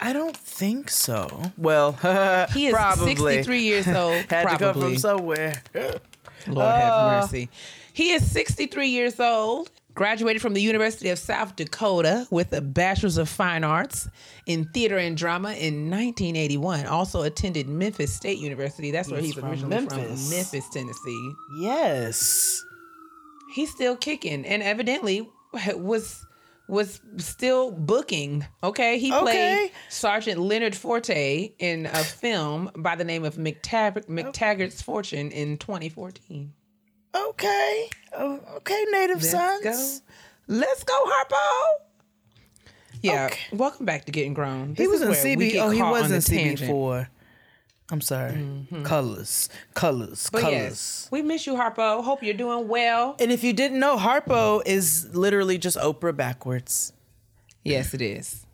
I 0.00 0.12
don't 0.12 0.36
think 0.36 0.90
so. 0.90 1.42
Well, 1.58 1.92
He 2.52 2.66
is 2.66 2.72
probably 2.74 3.14
63 3.14 3.60
years 3.62 3.86
old. 3.88 4.14
had 4.30 4.48
to 4.48 4.58
come 4.58 4.80
from 4.80 4.96
somewhere. 4.98 5.62
Lord 6.46 6.66
have 6.74 6.92
uh, 6.92 7.20
mercy. 7.20 7.48
He 7.92 8.12
is 8.12 8.28
63 8.30 8.88
years 8.88 9.20
old, 9.20 9.70
graduated 10.04 10.40
from 10.40 10.54
the 10.54 10.62
University 10.62 11.10
of 11.10 11.18
South 11.18 11.56
Dakota 11.56 12.26
with 12.30 12.54
a 12.54 12.62
Bachelor's 12.62 13.18
of 13.18 13.28
Fine 13.28 13.64
Arts 13.64 14.08
in 14.46 14.64
Theater 14.72 14.96
and 14.96 15.14
Drama 15.14 15.48
in 15.50 15.90
1981. 15.90 16.86
Also 16.86 17.20
attended 17.20 17.68
Memphis 17.68 18.10
State 18.10 18.38
University. 18.38 18.90
That's 18.92 19.10
where 19.10 19.20
He's 19.20 19.34
he's, 19.34 19.34
from 19.34 19.50
originally 19.50 19.76
Memphis. 19.76 19.94
from, 20.28 20.30
Memphis, 20.38 20.66
Tennessee. 20.70 21.32
Yes. 21.60 22.64
He's 23.54 23.70
still 23.70 23.94
kicking 23.94 24.46
and 24.46 24.62
evidently 24.62 25.28
was 25.74 26.24
was 26.66 27.00
still 27.18 27.70
booking. 27.70 28.46
Okay, 28.64 28.98
he 28.98 29.12
Okay. 29.12 29.20
played 29.22 29.70
Sergeant 29.90 30.40
Leonard 30.40 30.74
Forte 30.74 31.50
in 31.58 31.84
a 31.84 31.98
film 32.04 32.70
by 32.74 32.94
the 32.96 33.04
name 33.04 33.24
of 33.24 33.34
McTag- 33.34 34.06
McTaggart's 34.08 34.80
Fortune 34.80 35.30
in 35.30 35.58
2014. 35.58 36.54
Okay. 37.14 37.90
Oh, 38.16 38.40
okay, 38.56 38.84
Native 38.90 39.22
Let's 39.22 39.30
Sons. 39.30 40.00
go. 40.00 40.54
Let's 40.56 40.84
go, 40.84 41.04
Harpo. 41.06 41.36
Yeah. 43.02 43.26
Okay. 43.26 43.56
Welcome 43.56 43.86
back 43.86 44.04
to 44.04 44.12
Getting 44.12 44.34
Grown. 44.34 44.74
He 44.76 44.86
was 44.86 45.02
in 45.02 45.08
CB. 45.08 45.56
Oh, 45.56 45.70
he 45.70 45.82
was 45.82 46.10
in. 46.10 46.20
CB4. 46.20 47.08
I'm 47.92 48.00
sorry. 48.00 48.32
Mm-hmm. 48.32 48.84
Colors. 48.84 49.48
Colors. 49.74 50.28
But 50.30 50.42
colors. 50.42 50.54
yes, 50.54 51.08
we 51.10 51.22
miss 51.22 51.46
you, 51.46 51.54
Harpo. 51.54 52.04
Hope 52.04 52.22
you're 52.22 52.34
doing 52.34 52.68
well. 52.68 53.16
And 53.18 53.32
if 53.32 53.42
you 53.42 53.52
didn't 53.52 53.80
know, 53.80 53.96
Harpo 53.96 54.62
is 54.64 55.08
literally 55.12 55.58
just 55.58 55.76
Oprah 55.76 56.16
backwards. 56.16 56.92
Yes, 57.64 57.92
it 57.92 58.00
is. 58.00 58.46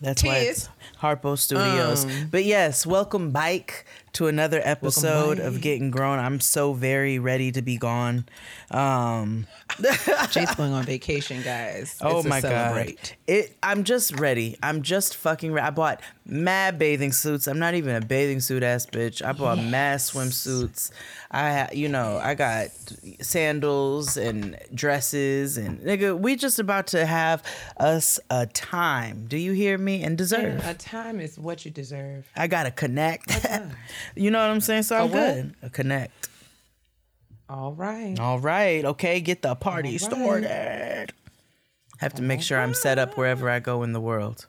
That's 0.00 0.24
why 0.24 0.38
it's 0.38 0.68
Harpo 1.00 1.38
Studios. 1.38 2.04
Um, 2.04 2.28
but 2.30 2.44
yes, 2.44 2.86
welcome 2.86 3.30
bike 3.30 3.86
to 4.14 4.26
another 4.26 4.60
episode 4.64 5.38
of. 5.38 5.60
Getting 5.60 5.90
Grown. 5.90 6.18
I'm 6.18 6.40
so 6.40 6.72
very 6.72 7.18
ready 7.18 7.52
to 7.52 7.60
be 7.62 7.76
gone. 7.76 8.24
Um, 8.70 9.46
Jake's 10.30 10.54
going 10.54 10.72
on 10.72 10.84
vacation, 10.84 11.42
guys. 11.42 11.98
oh 12.00 12.18
It's 12.18 12.26
my 12.28 12.40
god, 12.40 12.94
it! 13.26 13.56
I'm 13.62 13.84
just 13.84 14.18
ready. 14.18 14.56
I'm 14.62 14.82
just 14.82 15.16
fucking. 15.16 15.52
Re- 15.52 15.60
I 15.60 15.70
bought 15.70 16.00
mad 16.24 16.78
bathing 16.78 17.12
suits. 17.12 17.46
I'm 17.46 17.58
not 17.58 17.74
even 17.74 17.94
a 17.96 18.00
bathing 18.00 18.40
suit 18.40 18.62
ass 18.62 18.86
bitch. 18.86 19.24
I 19.24 19.32
bought 19.32 19.58
mad 19.58 19.98
swimsuits. 19.98 20.90
I, 21.30 21.68
you 21.72 21.88
know, 21.88 22.18
I 22.22 22.34
got 22.34 22.68
sandals 23.20 24.16
and 24.16 24.56
dresses 24.74 25.56
and 25.56 25.78
nigga. 25.80 26.18
We 26.18 26.36
just 26.36 26.58
about 26.58 26.88
to 26.88 27.06
have 27.06 27.42
us 27.76 28.18
a 28.30 28.46
time. 28.46 29.26
Do 29.28 29.36
you 29.36 29.52
hear 29.52 29.78
me? 29.78 30.02
And 30.02 30.16
deserve. 30.18 30.64
A 30.66 30.74
time 30.74 31.20
is 31.20 31.38
what 31.38 31.64
you 31.64 31.70
deserve. 31.70 32.28
I 32.36 32.46
gotta 32.46 32.70
connect. 32.70 33.30
you 34.14 34.30
know 34.30 34.38
what 34.40 34.50
I'm 34.50 34.60
saying? 34.60 34.84
So 34.84 34.96
I'm 34.96 35.10
good. 35.10 35.54
A 35.62 35.70
connect. 35.70 36.28
All 37.48 37.72
right. 37.72 38.18
All 38.18 38.38
right. 38.38 38.84
Okay. 38.84 39.20
Get 39.20 39.42
the 39.42 39.54
party 39.54 39.90
right. 39.90 40.00
started. 40.00 41.12
Have 41.98 42.14
to 42.14 42.22
make 42.22 42.40
sure 42.40 42.58
I'm 42.58 42.74
set 42.74 42.98
up 42.98 43.16
wherever 43.18 43.50
I 43.50 43.60
go 43.60 43.82
in 43.82 43.92
the 43.92 44.00
world. 44.00 44.46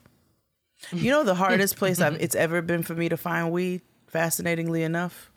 You 0.90 1.10
know 1.10 1.22
the 1.22 1.34
hardest 1.34 1.76
place 1.76 2.00
I've, 2.00 2.20
it's 2.20 2.34
ever 2.34 2.62
been 2.62 2.82
for 2.82 2.94
me 2.94 3.08
to 3.08 3.16
find 3.16 3.52
weed. 3.52 3.82
Fascinatingly 4.08 4.82
enough, 4.82 5.30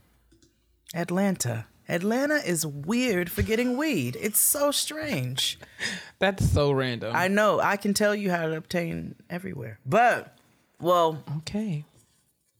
Atlanta. 0.93 1.67
Atlanta 1.87 2.35
is 2.35 2.65
weird 2.65 3.29
for 3.29 3.41
getting 3.41 3.77
weed. 3.77 4.17
It's 4.19 4.39
so 4.39 4.71
strange. 4.71 5.59
That's 6.19 6.49
so 6.49 6.71
random. 6.71 7.15
I 7.15 7.27
know. 7.27 7.59
I 7.59 7.77
can 7.77 7.93
tell 7.93 8.15
you 8.15 8.31
how 8.31 8.47
to 8.47 8.55
obtain 8.57 9.15
everywhere, 9.29 9.79
but 9.85 10.35
well, 10.81 11.23
okay. 11.37 11.85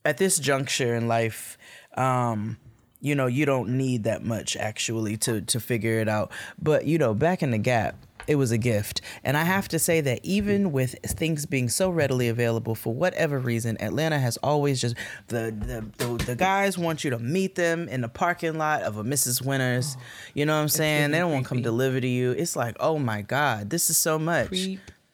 At 0.06 0.18
this 0.18 0.38
juncture 0.38 0.94
in 0.94 1.08
life, 1.08 1.58
um, 1.96 2.58
you 3.00 3.14
know, 3.14 3.26
you 3.26 3.44
don't 3.44 3.76
need 3.76 4.04
that 4.04 4.24
much 4.24 4.56
actually 4.56 5.16
to 5.18 5.40
to 5.40 5.60
figure 5.60 5.98
it 6.00 6.08
out. 6.08 6.30
But 6.60 6.86
you 6.86 6.96
know, 6.96 7.12
back 7.12 7.42
in 7.42 7.50
the 7.50 7.58
gap, 7.58 7.96
it 8.26 8.36
was 8.36 8.50
a 8.50 8.58
gift. 8.58 9.00
And 9.24 9.36
I 9.36 9.44
have 9.44 9.68
to 9.68 9.78
say 9.78 10.00
that 10.00 10.20
even 10.24 10.72
with 10.72 10.96
things 11.04 11.46
being 11.46 11.68
so 11.68 11.90
readily 11.90 12.28
available 12.28 12.74
for 12.74 12.94
whatever 12.94 13.38
reason, 13.38 13.80
Atlanta 13.80 14.18
has 14.18 14.36
always 14.38 14.80
just 14.80 14.96
the 15.28 15.54
the, 15.98 16.04
the, 16.04 16.24
the 16.24 16.36
guys 16.36 16.78
want 16.78 17.04
you 17.04 17.10
to 17.10 17.18
meet 17.18 17.54
them 17.54 17.88
in 17.88 18.00
the 18.00 18.08
parking 18.08 18.58
lot 18.58 18.82
of 18.82 18.96
a 18.98 19.04
Mrs. 19.04 19.44
Winner's. 19.44 19.96
You 20.34 20.46
know 20.46 20.54
what 20.54 20.62
I'm 20.62 20.68
saying? 20.68 21.10
They 21.10 21.18
don't 21.18 21.32
want 21.32 21.44
to 21.44 21.48
come 21.48 21.62
deliver 21.62 22.00
to 22.00 22.08
you. 22.08 22.32
It's 22.32 22.56
like, 22.56 22.76
oh 22.80 22.98
my 22.98 23.22
God, 23.22 23.70
this 23.70 23.90
is 23.90 23.96
so 23.96 24.18
much. 24.18 24.50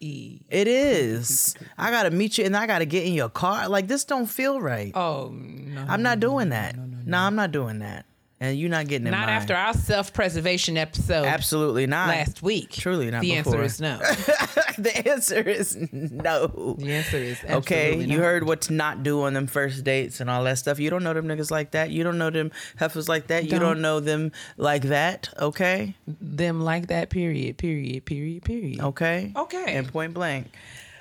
Creep 0.02 0.44
It 0.50 0.68
is. 0.68 1.54
I 1.78 1.90
gotta 1.90 2.10
meet 2.10 2.38
you 2.38 2.44
and 2.44 2.56
I 2.56 2.66
gotta 2.66 2.84
get 2.84 3.06
in 3.06 3.14
your 3.14 3.28
car. 3.28 3.68
Like 3.68 3.86
this 3.88 4.04
don't 4.04 4.26
feel 4.26 4.60
right. 4.60 4.92
Oh 4.96 5.30
no. 5.32 5.84
I'm 5.88 6.02
not 6.02 6.20
doing 6.20 6.48
that. 6.50 6.76
No, 6.76 7.18
I'm 7.18 7.36
not 7.36 7.52
doing 7.52 7.78
that. 7.80 8.04
And 8.42 8.58
you're 8.58 8.70
not 8.70 8.88
getting 8.88 9.06
in 9.06 9.12
Not 9.12 9.26
mine. 9.26 9.36
after 9.36 9.54
our 9.54 9.72
self-preservation 9.72 10.76
episode 10.76 11.26
Absolutely 11.26 11.86
not. 11.86 12.08
last 12.08 12.42
week. 12.42 12.70
Truly 12.72 13.08
not 13.08 13.20
The 13.20 13.36
before. 13.36 13.62
answer 13.62 13.62
is 13.62 13.80
no. 13.80 13.98
the 14.78 15.08
answer 15.08 15.40
is 15.48 15.76
no. 15.92 16.74
The 16.76 16.92
answer 16.92 17.18
is 17.18 17.38
absolutely. 17.44 17.54
Okay, 17.58 18.00
you 18.00 18.16
not. 18.18 18.24
heard 18.24 18.44
what 18.44 18.62
to 18.62 18.72
not 18.72 19.04
do 19.04 19.22
on 19.22 19.34
them 19.34 19.46
first 19.46 19.84
dates 19.84 20.20
and 20.20 20.28
all 20.28 20.42
that 20.42 20.58
stuff. 20.58 20.80
You 20.80 20.90
don't 20.90 21.04
know 21.04 21.14
them 21.14 21.28
niggas 21.28 21.52
like 21.52 21.70
that. 21.70 21.90
You 21.90 22.02
don't 22.02 22.18
know 22.18 22.30
them 22.30 22.50
heifers 22.78 23.08
like 23.08 23.28
that. 23.28 23.44
You 23.44 23.50
Don't. 23.50 23.60
don't 23.60 23.80
know 23.80 24.00
them 24.00 24.32
like 24.56 24.82
that. 24.84 25.28
Okay, 25.38 25.94
them 26.08 26.62
like 26.62 26.88
that. 26.88 27.10
Period. 27.10 27.58
Period. 27.58 28.04
Period. 28.04 28.42
Period. 28.44 28.80
okay, 28.80 29.32
Okay. 29.36 29.76
and 29.76 29.86
point 29.86 30.14
blank. 30.14 30.48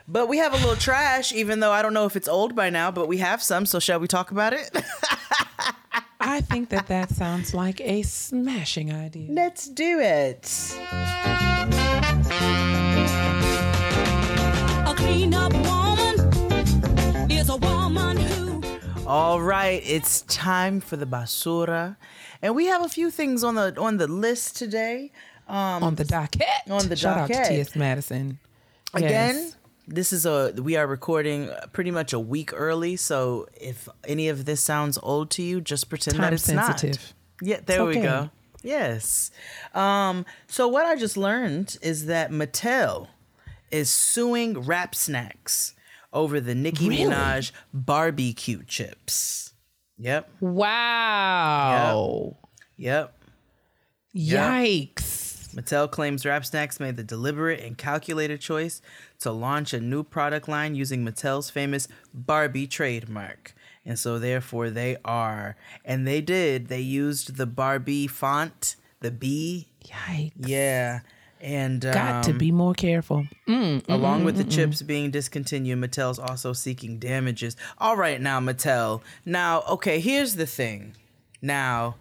But 0.08 0.28
we 0.28 0.38
have 0.38 0.54
a 0.54 0.58
little 0.58 0.76
trash, 0.76 1.34
even 1.34 1.60
though 1.60 1.72
I 1.72 1.82
don't 1.82 1.96
know 1.96 2.06
if 2.06 2.16
it's 2.16 2.28
old 2.28 2.56
by 2.56 2.70
now. 2.70 2.92
But 2.92 3.08
we 3.08 3.18
have 3.18 3.42
some. 3.42 3.66
So 3.66 3.80
shall 3.80 4.00
we 4.00 4.08
talk 4.08 4.30
about 4.30 4.54
it? 4.54 4.70
I 6.24 6.42
think 6.42 6.70
that 6.70 6.88
that 6.88 7.10
sounds 7.10 7.54
like 7.54 7.82
a 7.82 8.04
smashing 8.04 8.94
idea. 8.94 9.32
Let's 9.32 9.68
do 9.68 10.00
it. 10.00 10.78
A 14.86 14.94
clean 14.96 15.34
up 15.34 15.54
woman 15.54 17.32
is 17.32 17.50
a 17.50 17.58
woman 17.58 18.18
who 18.18 18.62
All 19.08 19.42
right, 19.42 19.82
it's 19.86 20.22
time 20.24 20.80
for 20.80 20.96
the 20.96 21.06
basura, 21.06 21.98
and 22.42 22.56
we 22.56 22.66
have 22.68 22.84
a 22.86 22.90
few 22.90 23.10
things 23.12 23.44
on 23.44 23.56
the 23.56 23.76
on 23.80 23.98
the 23.98 24.08
list 24.08 24.58
today. 24.58 25.12
Um, 25.48 25.84
on 25.84 25.96
the 25.96 26.06
docket. 26.06 26.44
On 26.70 26.88
the 26.88 26.96
Shout 26.96 27.18
out 27.18 27.28
to 27.28 27.48
T.S. 27.50 27.76
Madison. 27.76 28.40
again, 28.94 29.36
Yes. 29.36 29.58
This 29.88 30.14
is 30.14 30.26
a 30.26 30.54
we 30.58 30.76
are 30.76 30.88
recording 30.88 31.50
pretty 31.74 31.92
much 31.92 32.14
a 32.14 32.20
week 32.20 32.52
early, 32.54 32.96
so 32.96 33.48
if 33.60 33.88
any 34.06 34.30
of 34.30 34.46
this 34.46 34.62
sounds 34.62 34.98
old 35.02 35.30
to 35.32 35.42
you, 35.44 35.62
just 35.62 35.90
pretend 35.90 36.18
that 36.18 36.24
Time 36.24 36.34
it's 36.34 36.48
not. 36.50 36.80
sensitive. 36.80 37.14
Yeah, 37.42 37.60
there 37.66 37.86
we 37.86 37.96
go. 37.96 38.30
Yes. 38.64 39.32
Um, 39.74 40.26
so 40.48 40.68
what 40.68 40.86
I 40.86 40.96
just 40.96 41.18
learned 41.18 41.78
is 41.82 42.06
that 42.06 42.30
Mattel 42.32 43.08
is 43.72 43.90
suing 43.90 44.60
Rap 44.62 44.94
Snacks 44.94 45.74
over 46.14 46.40
the 46.40 46.54
Nicki 46.54 46.88
Really? 46.90 47.06
Minaj 47.06 47.52
barbecue 47.74 48.64
chips. 48.64 49.54
Yep. 49.98 50.30
Wow. 51.12 52.38
Yep. 52.78 53.14
Yeah. 54.14 54.62
Yikes. 54.62 55.54
Mattel 55.56 55.90
claims 55.90 56.26
Rap 56.26 56.46
Snacks 56.46 56.80
made 56.80 56.98
the 56.98 57.04
deliberate 57.04 57.60
and 57.62 57.78
calculated 57.78 58.40
choice 58.42 58.82
to 59.22 59.32
launch 59.32 59.74
a 59.74 59.80
new 59.80 60.04
product 60.04 60.48
line 60.48 60.76
using 60.76 61.06
Mattel's 61.06 61.50
famous 61.50 61.88
Barbie 62.14 62.68
trademark. 62.68 63.54
And 63.86 63.98
so, 63.98 64.20
therefore, 64.20 64.70
they 64.70 64.98
are. 65.04 65.56
And 65.84 66.08
they 66.08 66.22
did. 66.22 66.68
They 66.68 66.82
used 66.82 67.38
the 67.38 67.48
Barbie 67.48 68.08
font, 68.08 68.76
the 69.00 69.10
B. 69.10 69.70
Yikes. 69.84 70.34
Yeah. 70.38 71.00
And 71.40 71.82
Got 71.82 72.24
to 72.26 72.32
um, 72.32 72.38
be 72.38 72.52
more 72.52 72.76
careful. 72.76 73.26
Mm, 73.48 73.82
mm, 73.82 73.94
along 73.94 74.22
mm, 74.22 74.26
with 74.26 74.38
the 74.38 74.44
chips 74.44 74.84
being 74.84 75.10
discontinued, 75.10 75.80
Mattel's 75.80 76.20
also 76.20 76.54
seeking 76.54 77.00
damages. 77.00 77.56
All 77.80 77.98
right, 77.98 78.22
now, 78.22 78.40
Mattel. 78.40 79.02
Now, 79.26 79.64
okay, 79.70 80.00
here's 80.00 80.36
the 80.36 80.46
thing. 80.46 80.96
Now, 81.42 81.96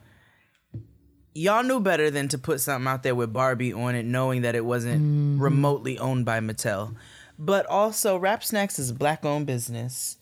y'all 1.35 1.63
knew 1.63 1.81
better 1.81 2.11
than 2.11 2.29
to 2.29 2.39
put 2.39 2.61
something 2.61 2.87
out 2.87 3.03
there 3.03 3.15
with 3.15 3.33
Barbie 3.33 3.73
on 3.73 3.95
it, 3.95 4.05
knowing 4.05 4.43
that 4.43 4.55
it 4.55 4.65
wasn't 4.65 5.01
mm-hmm. 5.01 5.43
remotely 5.43 5.99
owned 5.99 6.27
by 6.27 6.41
Mattel. 6.41 6.95
But 7.43 7.65
also, 7.67 8.19
Rap 8.19 8.45
Snacks 8.45 8.79
is 8.79 8.91
a 8.91 8.95
black 8.95 9.25
owned 9.25 9.47
business. 9.47 10.19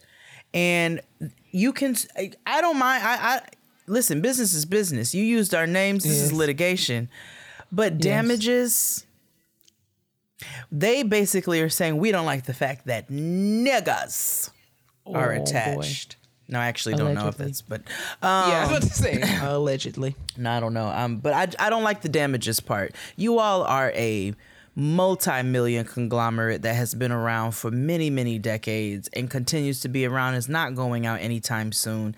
And 0.54 1.00
you 1.50 1.72
can, 1.72 1.96
I- 2.46 2.60
don't 2.60 2.78
mind. 2.78 3.02
I, 3.04 3.16
I 3.36 3.40
listen, 3.88 4.20
business 4.22 4.54
is 4.54 4.64
business. 4.64 5.14
You 5.14 5.24
used 5.24 5.52
our 5.54 5.66
names, 5.66 6.04
this 6.04 6.20
is 6.20 6.32
litigation. 6.32 7.10
But 7.72 7.98
damages, 7.98 9.04
they 10.70 11.02
basically 11.02 11.60
are 11.60 11.68
saying 11.68 11.96
we 11.98 12.12
don't 12.12 12.24
like 12.26 12.44
the 12.44 12.54
fact 12.54 12.86
that 12.86 13.08
niggas 13.08 14.50
are 15.06 15.32
Oh, 15.32 15.36
boy. 15.36 15.42
attached. 15.42 16.16
No, 16.50 16.58
I 16.60 16.66
actually 16.68 16.94
don't 16.94 17.12
know 17.14 17.28
if 17.28 17.38
Allegedly. 17.38 17.50
it's, 17.50 17.60
but 17.60 17.80
um, 18.22 18.50
yeah, 18.50 18.58
I 18.58 18.60
was 18.60 18.70
about 18.70 18.82
to 18.84 18.94
say 18.94 19.38
allegedly. 19.42 20.16
no, 20.38 20.50
I 20.50 20.60
don't 20.60 20.72
know. 20.72 20.86
Um, 20.88 21.16
but 21.18 21.34
I 21.34 21.66
I 21.66 21.68
don't 21.68 21.82
like 21.84 22.00
the 22.00 22.08
damages 22.08 22.58
part. 22.60 22.94
You 23.16 23.38
all 23.38 23.64
are 23.64 23.90
a 23.94 24.32
multi-million 24.78 25.84
conglomerate 25.84 26.62
that 26.62 26.76
has 26.76 26.94
been 26.94 27.10
around 27.10 27.50
for 27.50 27.68
many 27.68 28.10
many 28.10 28.38
decades 28.38 29.08
and 29.12 29.28
continues 29.28 29.80
to 29.80 29.88
be 29.88 30.06
around 30.06 30.34
is 30.34 30.48
not 30.48 30.76
going 30.76 31.04
out 31.04 31.20
anytime 31.20 31.72
soon. 31.72 32.14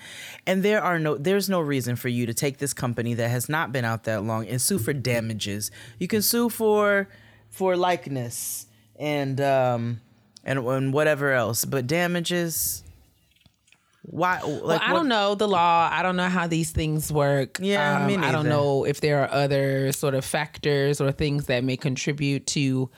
And 0.47 0.63
there 0.63 0.83
are 0.83 0.99
no 0.99 1.17
there's 1.17 1.49
no 1.49 1.63
reason 1.63 1.97
for 1.97 2.09
you 2.09 2.27
to 2.27 2.35
take 2.35 2.59
this 2.59 2.75
company 2.75 3.15
that 3.15 3.31
has 3.31 3.49
not 3.49 3.73
been 3.73 3.87
out 3.87 4.05
that 4.05 4.25
long 4.25 4.47
and 4.47 4.61
sue 4.61 4.79
for 4.79 4.93
damages. 4.93 5.71
You 5.99 6.07
can 6.07 6.21
sue 6.21 6.51
for 6.51 7.09
for 7.49 7.77
likeness 7.77 8.67
and 8.97 9.41
um 9.41 10.03
and, 10.45 10.59
and 10.59 10.93
whatever 10.93 11.33
else 11.33 11.65
but 11.65 11.87
damages 11.87 12.85
why 14.11 14.41
like 14.41 14.43
Well, 14.43 14.79
I 14.83 14.93
what- 14.93 14.99
don't 14.99 15.09
know 15.09 15.35
the 15.35 15.47
law. 15.49 15.89
I 15.93 16.03
don't 16.03 16.17
know 16.17 16.29
how 16.29 16.47
these 16.47 16.71
things 16.71 17.13
work. 17.13 17.59
Yeah, 17.61 18.07
me 18.07 18.17
um, 18.17 18.25
I 18.25 18.33
don't 18.33 18.49
know 18.49 18.85
if 18.85 19.01
there 19.01 19.23
are 19.23 19.31
other 19.31 19.93
sort 19.93 20.15
of 20.15 20.25
factors 20.25 21.01
or 21.01 21.13
things 21.13 21.47
that 21.47 21.63
may 21.65 21.77
contribute 21.77 22.47
to 22.49 22.91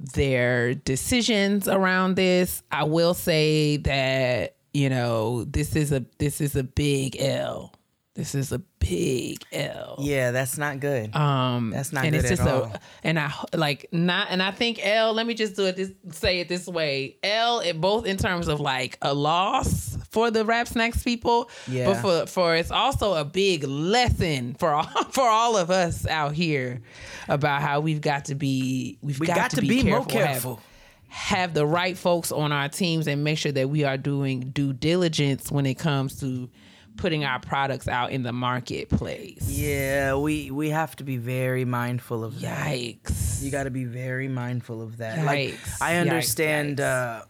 their 0.00 0.74
decisions 0.74 1.68
around 1.68 2.14
this. 2.16 2.62
I 2.70 2.84
will 2.84 3.14
say 3.14 3.78
that 3.78 4.54
you 4.72 4.88
know 4.88 5.44
this 5.44 5.74
is 5.76 5.92
a 5.92 6.04
this 6.18 6.40
is 6.40 6.56
a 6.56 6.62
big 6.62 7.16
L. 7.20 7.72
This 8.18 8.34
is 8.34 8.50
a 8.50 8.58
big 8.80 9.44
L. 9.52 9.94
Yeah, 10.00 10.32
that's 10.32 10.58
not 10.58 10.80
good. 10.80 11.14
Um, 11.14 11.70
That's 11.70 11.92
not 11.92 12.04
and 12.04 12.12
good 12.12 12.24
it's 12.24 12.32
at 12.32 12.38
just 12.38 12.48
all. 12.48 12.64
a 12.64 12.80
and 13.04 13.16
I 13.16 13.32
like 13.54 13.86
not 13.92 14.26
and 14.30 14.42
I 14.42 14.50
think 14.50 14.84
L. 14.84 15.12
Let 15.12 15.24
me 15.24 15.34
just 15.34 15.54
do 15.54 15.66
it 15.66 15.76
this 15.76 15.92
say 16.10 16.40
it 16.40 16.48
this 16.48 16.66
way. 16.66 17.16
L. 17.22 17.60
It 17.60 17.80
both 17.80 18.06
in 18.06 18.16
terms 18.16 18.48
of 18.48 18.58
like 18.58 18.98
a 19.02 19.14
loss 19.14 19.96
for 20.10 20.32
the 20.32 20.44
rap 20.44 20.66
snacks 20.66 21.04
people, 21.04 21.48
Yeah. 21.68 21.84
but 21.86 22.00
for 22.02 22.26
for 22.26 22.56
it's 22.56 22.72
also 22.72 23.14
a 23.14 23.24
big 23.24 23.62
lesson 23.62 24.54
for 24.54 24.70
all 24.70 24.82
for 25.12 25.28
all 25.28 25.56
of 25.56 25.70
us 25.70 26.04
out 26.04 26.32
here 26.34 26.80
about 27.28 27.62
how 27.62 27.78
we've 27.78 28.00
got 28.00 28.24
to 28.24 28.34
be 28.34 28.98
we've 29.00 29.20
we 29.20 29.28
got, 29.28 29.36
got, 29.36 29.50
to, 29.50 29.56
to 29.56 29.62
be, 29.62 29.68
be, 29.68 29.82
careful, 29.84 29.98
more 29.98 30.06
careful. 30.06 30.60
Have, 31.06 31.40
have 31.40 31.54
the 31.54 31.64
right 31.64 31.96
folks 31.96 32.32
on 32.32 32.50
our 32.50 32.68
teams 32.68 33.06
and 33.06 33.22
make 33.22 33.38
sure 33.38 33.52
that 33.52 33.70
we 33.70 33.84
are 33.84 33.96
doing 33.96 34.50
due 34.50 34.72
diligence 34.72 35.52
when 35.52 35.66
it 35.66 35.78
comes 35.78 36.18
to 36.18 36.50
putting 36.98 37.24
our 37.24 37.40
products 37.40 37.88
out 37.88 38.10
in 38.10 38.22
the 38.22 38.32
marketplace. 38.32 39.48
Yeah, 39.50 40.16
we 40.16 40.50
we 40.50 40.70
have 40.70 40.94
to 40.96 41.04
be 41.04 41.16
very 41.16 41.64
mindful 41.64 42.22
of 42.24 42.40
that. 42.40 42.66
Yikes. 42.68 43.42
You 43.42 43.50
got 43.50 43.64
to 43.64 43.70
be 43.70 43.84
very 43.84 44.28
mindful 44.28 44.82
of 44.82 44.98
that. 44.98 45.24
Like 45.24 45.54
I 45.80 45.96
understand 45.96 46.78
yikes. 46.78 47.22
uh 47.22 47.24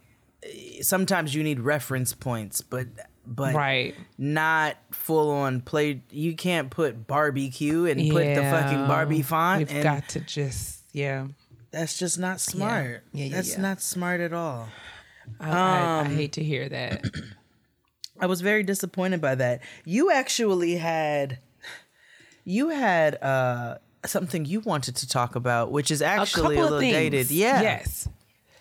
sometimes 0.81 1.33
you 1.35 1.43
need 1.43 1.59
reference 1.59 2.13
points, 2.13 2.61
but 2.61 2.87
but 3.25 3.53
Right. 3.53 3.93
not 4.17 4.75
full 4.91 5.29
on 5.31 5.61
play. 5.61 6.01
You 6.09 6.35
can't 6.35 6.69
put 6.71 7.05
barbecue 7.07 7.85
and 7.85 8.09
put 8.11 8.25
the 8.35 8.41
fucking 8.41 8.87
Barbie 8.87 9.21
font 9.21 9.59
We've 9.59 9.71
and 9.71 9.83
got 9.83 10.09
to 10.09 10.19
just 10.21 10.83
yeah. 10.93 11.27
that's 11.71 11.97
just 11.99 12.17
not 12.17 12.39
smart. 12.41 13.03
Yeah, 13.13 13.25
yeah, 13.25 13.35
that's 13.35 13.51
yeah. 13.53 13.61
not 13.61 13.81
smart 13.81 14.19
at 14.21 14.33
all. 14.33 14.67
I, 15.39 15.49
I, 15.51 15.51
I 15.51 15.99
Um, 16.01 16.15
hate 16.15 16.31
to 16.33 16.43
hear 16.43 16.67
that. 16.69 17.05
I 18.19 18.25
was 18.25 18.41
very 18.41 18.63
disappointed 18.63 19.21
by 19.21 19.35
that. 19.35 19.61
You 19.85 20.11
actually 20.11 20.75
had 20.75 21.39
you 22.45 22.69
had 22.69 23.21
uh 23.21 23.77
something 24.05 24.45
you 24.45 24.61
wanted 24.61 24.95
to 24.97 25.07
talk 25.07 25.35
about, 25.35 25.71
which 25.71 25.91
is 25.91 26.01
actually 26.01 26.57
a, 26.57 26.61
little 26.61 26.79
dated. 26.79 27.31
Yeah. 27.31 27.61
Yes. 27.61 28.07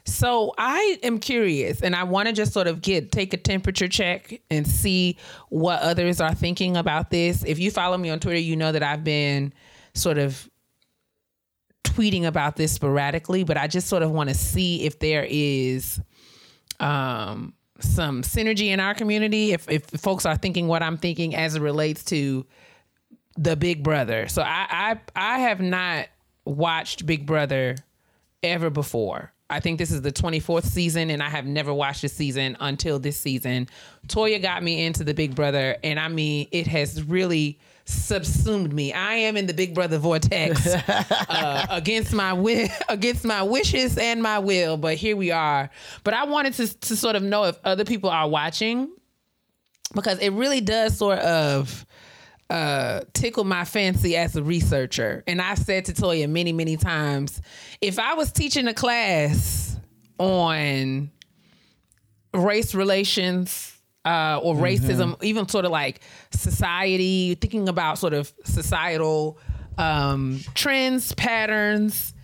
So 0.04 0.54
I 0.56 0.98
am 1.02 1.18
curious, 1.18 1.82
and 1.82 1.94
I 1.94 2.04
want 2.04 2.28
to 2.28 2.32
just 2.32 2.54
sort 2.54 2.66
of 2.66 2.80
get 2.80 3.12
take 3.12 3.34
a 3.34 3.36
temperature 3.36 3.88
check 3.88 4.40
and 4.50 4.66
see 4.66 5.18
what 5.50 5.80
others 5.82 6.20
are 6.20 6.34
thinking 6.34 6.76
about 6.78 7.10
this. 7.10 7.44
If 7.44 7.58
you 7.58 7.70
follow 7.70 7.98
me 7.98 8.08
on 8.08 8.18
Twitter, 8.18 8.38
you 8.38 8.56
know 8.56 8.72
that 8.72 8.82
I've 8.82 9.04
been 9.04 9.52
sort 9.94 10.16
of 10.16 10.48
tweeting 11.84 12.24
about 12.24 12.56
this 12.56 12.72
sporadically, 12.72 13.44
but 13.44 13.58
I 13.58 13.66
just 13.66 13.88
sort 13.88 14.02
of 14.02 14.10
want 14.10 14.30
to 14.30 14.34
see 14.34 14.84
if 14.84 14.98
there 14.98 15.26
is 15.28 16.00
um, 16.80 17.52
some 17.80 18.23
synergy 18.23 18.68
in 18.68 18.80
our 18.80 18.94
community. 18.94 19.52
If 19.52 19.68
if 19.70 19.85
folks 19.87 20.26
are 20.26 20.37
thinking 20.37 20.68
what 20.68 20.82
I'm 20.82 20.97
thinking 20.97 21.35
as 21.35 21.54
it 21.54 21.62
relates 21.62 22.04
to 22.06 22.47
the 23.37 23.56
Big 23.56 23.82
Brother. 23.82 24.28
So 24.28 24.42
I 24.42 24.66
I 24.70 25.00
I 25.14 25.38
have 25.40 25.61
not 25.61 26.08
watched 26.44 27.06
Big 27.06 27.26
Brother 27.26 27.76
ever 28.42 28.70
before. 28.70 29.32
I 29.50 29.61
think 29.61 29.78
this 29.78 29.90
is 29.90 30.02
the 30.02 30.12
24th 30.12 30.66
season, 30.66 31.08
and 31.08 31.23
I 31.23 31.30
have 31.30 31.47
never 31.47 31.73
watched 31.73 32.04
a 32.04 32.08
season 32.08 32.56
until 32.61 32.99
this 32.99 33.18
season. 33.18 33.66
Toya 34.06 34.42
got 34.42 34.62
me 34.62 34.85
into 34.85 35.04
the 35.04 35.14
Big 35.14 35.35
Brother, 35.35 35.76
and 35.82 35.99
I 35.99 36.08
mean, 36.08 36.49
it 36.52 36.66
has 36.66 37.02
really 37.02 37.58
subsumed 37.88 38.73
me. 38.73 38.92
I 38.92 39.14
am 39.14 39.37
in 39.37 39.47
the 39.47 39.54
Big 39.54 39.75
Brother 39.75 39.99
vortex 39.99 40.66
uh, 40.88 41.66
against 41.71 42.12
my 42.12 42.30
wi- 42.30 42.71
against 42.88 43.25
my 43.25 43.42
wishes 43.42 43.97
and 43.97 44.23
my 44.23 44.38
will, 44.38 44.76
but 44.76 44.97
here 44.97 45.16
we 45.16 45.30
are. 45.30 45.71
But 46.04 46.14
I 46.14 46.25
wanted 46.25 46.54
to 46.54 46.78
to 46.80 46.97
sort 46.97 47.16
of 47.16 47.23
know 47.23 47.45
if 47.45 47.59
other 47.64 47.85
people 47.85 48.11
are 48.11 48.28
watching 48.28 48.90
because 49.95 50.18
it 50.18 50.30
really 50.30 50.61
does 50.61 50.99
sort 50.99 51.18
of 51.21 51.87
uh, 52.50 53.00
tickle 53.14 53.45
my 53.45 53.64
fancy 53.64 54.16
as 54.16 54.37
a 54.37 54.42
researcher. 54.42 55.25
And 55.26 55.40
I've 55.40 55.59
said 55.59 55.87
to 55.87 55.92
Toya 55.92 56.28
many, 56.28 56.52
many 56.52 56.76
times, 56.76 57.40
if 57.80 57.99
I 57.99 58.14
was 58.14 58.33
teaching 58.33 58.68
a 58.68 58.75
class 58.75 59.78
on 60.18 61.11
race 62.34 62.75
relations 62.75 63.77
uh, 64.08 64.40
or 64.42 64.54
racism, 64.54 65.23
even 65.23 65.47
sort 65.49 65.66
of 65.66 65.71
like 65.71 66.00
society, 66.30 67.34
thinking 67.34 67.68
about 67.68 67.99
sort 67.99 68.14
of 68.14 68.32
societal 68.44 69.38
um, 69.76 70.40
trends, 70.54 71.12
patterns, 71.14 72.14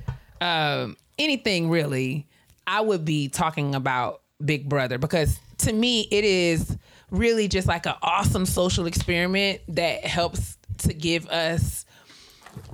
um, 0.40 0.97
anything 1.18 1.68
really, 1.68 2.27
I 2.66 2.81
would 2.81 3.05
be 3.05 3.29
talking 3.29 3.75
about 3.75 4.23
Big 4.42 4.66
Brother 4.66 4.97
because 4.97 5.38
to 5.59 5.73
me, 5.73 6.09
it 6.11 6.25
is 6.25 6.77
really 7.11 7.49
just 7.49 7.68
like 7.68 7.85
an 7.85 7.94
awesome 8.03 8.47
social 8.47 8.87
experiment 8.87 9.61
that 9.68 10.05
helps 10.07 10.57
to 10.79 10.94
give 10.94 11.29
us 11.29 11.85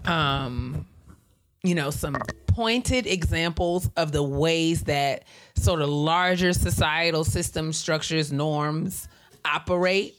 um 0.05 0.87
you 1.63 1.75
know 1.75 1.91
some 1.91 2.17
pointed 2.55 3.07
examples 3.07 3.89
of 3.97 4.13
the 4.13 4.23
ways 4.23 4.83
that 4.85 5.25
sort 5.57 5.81
of 5.81 5.89
larger 5.89 6.53
societal 6.53 7.25
system 7.25 7.73
structures 7.73 8.33
norms 8.33 9.09
operate. 9.45 10.17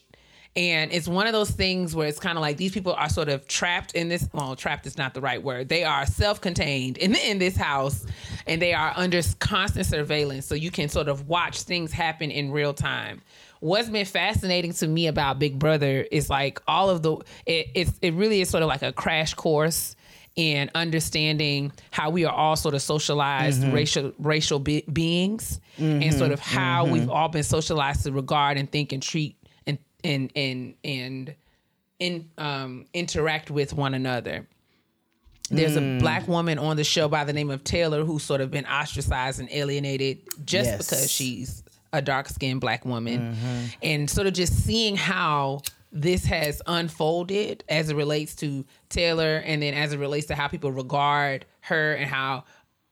And 0.55 0.91
it's 0.91 1.07
one 1.07 1.27
of 1.27 1.33
those 1.33 1.51
things 1.51 1.95
where 1.95 2.07
it's 2.07 2.19
kind 2.19 2.37
of 2.37 2.41
like 2.41 2.57
these 2.57 2.73
people 2.73 2.93
are 2.93 3.07
sort 3.07 3.29
of 3.29 3.47
trapped 3.47 3.95
in 3.95 4.09
this 4.09 4.27
well 4.33 4.55
trapped 4.55 4.85
is 4.85 4.97
not 4.97 5.13
the 5.13 5.21
right 5.21 5.41
word. 5.41 5.69
They 5.69 5.85
are 5.85 6.05
self-contained 6.05 6.97
in, 6.97 7.15
in 7.15 7.39
this 7.39 7.55
house 7.55 8.05
and 8.47 8.61
they 8.61 8.73
are 8.73 8.91
under 8.97 9.21
constant 9.39 9.85
surveillance 9.85 10.45
so 10.45 10.55
you 10.55 10.69
can 10.69 10.89
sort 10.89 11.07
of 11.07 11.29
watch 11.29 11.61
things 11.61 11.93
happen 11.93 12.31
in 12.31 12.51
real 12.51 12.73
time. 12.73 13.21
What's 13.61 13.87
been 13.87 14.05
fascinating 14.05 14.73
to 14.73 14.87
me 14.87 15.07
about 15.07 15.39
big 15.39 15.57
brother 15.57 16.05
is 16.11 16.29
like 16.29 16.61
all 16.67 16.89
of 16.89 17.01
the 17.01 17.17
it, 17.45 17.67
it's 17.73 17.97
it 18.01 18.13
really 18.13 18.41
is 18.41 18.49
sort 18.49 18.63
of 18.63 18.67
like 18.67 18.81
a 18.81 18.91
crash 18.91 19.33
course 19.33 19.95
in 20.35 20.71
understanding 20.75 21.71
how 21.91 22.09
we 22.09 22.25
are 22.25 22.33
all 22.33 22.55
sort 22.55 22.73
of 22.73 22.81
socialized 22.81 23.61
mm-hmm. 23.61 23.73
racial 23.73 24.13
racial 24.17 24.59
be- 24.59 24.85
beings 24.91 25.59
and 25.77 26.01
mm-hmm. 26.01 26.17
sort 26.17 26.31
of 26.31 26.39
how 26.39 26.83
mm-hmm. 26.83 26.93
we've 26.93 27.09
all 27.09 27.27
been 27.27 27.43
socialized 27.43 28.03
to 28.03 28.11
regard 28.11 28.57
and 28.57 28.71
think 28.71 28.93
and 28.93 29.03
treat 29.03 29.35
and 29.67 29.77
and 30.03 30.31
and 30.35 30.75
and 30.83 31.35
in 31.99 32.29
um 32.37 32.85
interact 32.93 33.51
with 33.51 33.73
one 33.73 33.93
another. 33.93 34.47
There's 35.49 35.75
a 35.75 35.81
mm. 35.81 35.99
black 35.99 36.29
woman 36.29 36.57
on 36.57 36.77
the 36.77 36.83
show 36.85 37.09
by 37.09 37.25
the 37.25 37.33
name 37.33 37.49
of 37.49 37.63
Taylor 37.65 38.05
who's 38.05 38.23
sort 38.23 38.39
of 38.39 38.51
been 38.51 38.65
ostracized 38.65 39.41
and 39.41 39.49
alienated 39.51 40.19
just 40.45 40.69
Yes. 40.69 40.77
because 40.77 41.11
she's 41.11 41.63
a 41.91 42.01
dark 42.01 42.29
skinned 42.29 42.61
black 42.61 42.85
woman. 42.85 43.35
And 43.83 44.09
sort 44.09 44.27
of 44.27 44.33
just 44.33 44.53
seeing 44.63 44.95
how 44.95 45.61
this 45.91 46.23
has 46.25 46.61
unfolded 46.67 47.65
as 47.67 47.89
it 47.89 47.95
relates 47.95 48.33
to 48.37 48.65
Taylor 48.91 49.37
and 49.45 49.61
then 49.61 49.73
as 49.73 49.93
it 49.93 49.99
relates 49.99 50.27
to 50.27 50.35
how 50.35 50.47
people 50.47 50.71
regard 50.71 51.45
her 51.61 51.93
and 51.93 52.09
how 52.09 52.43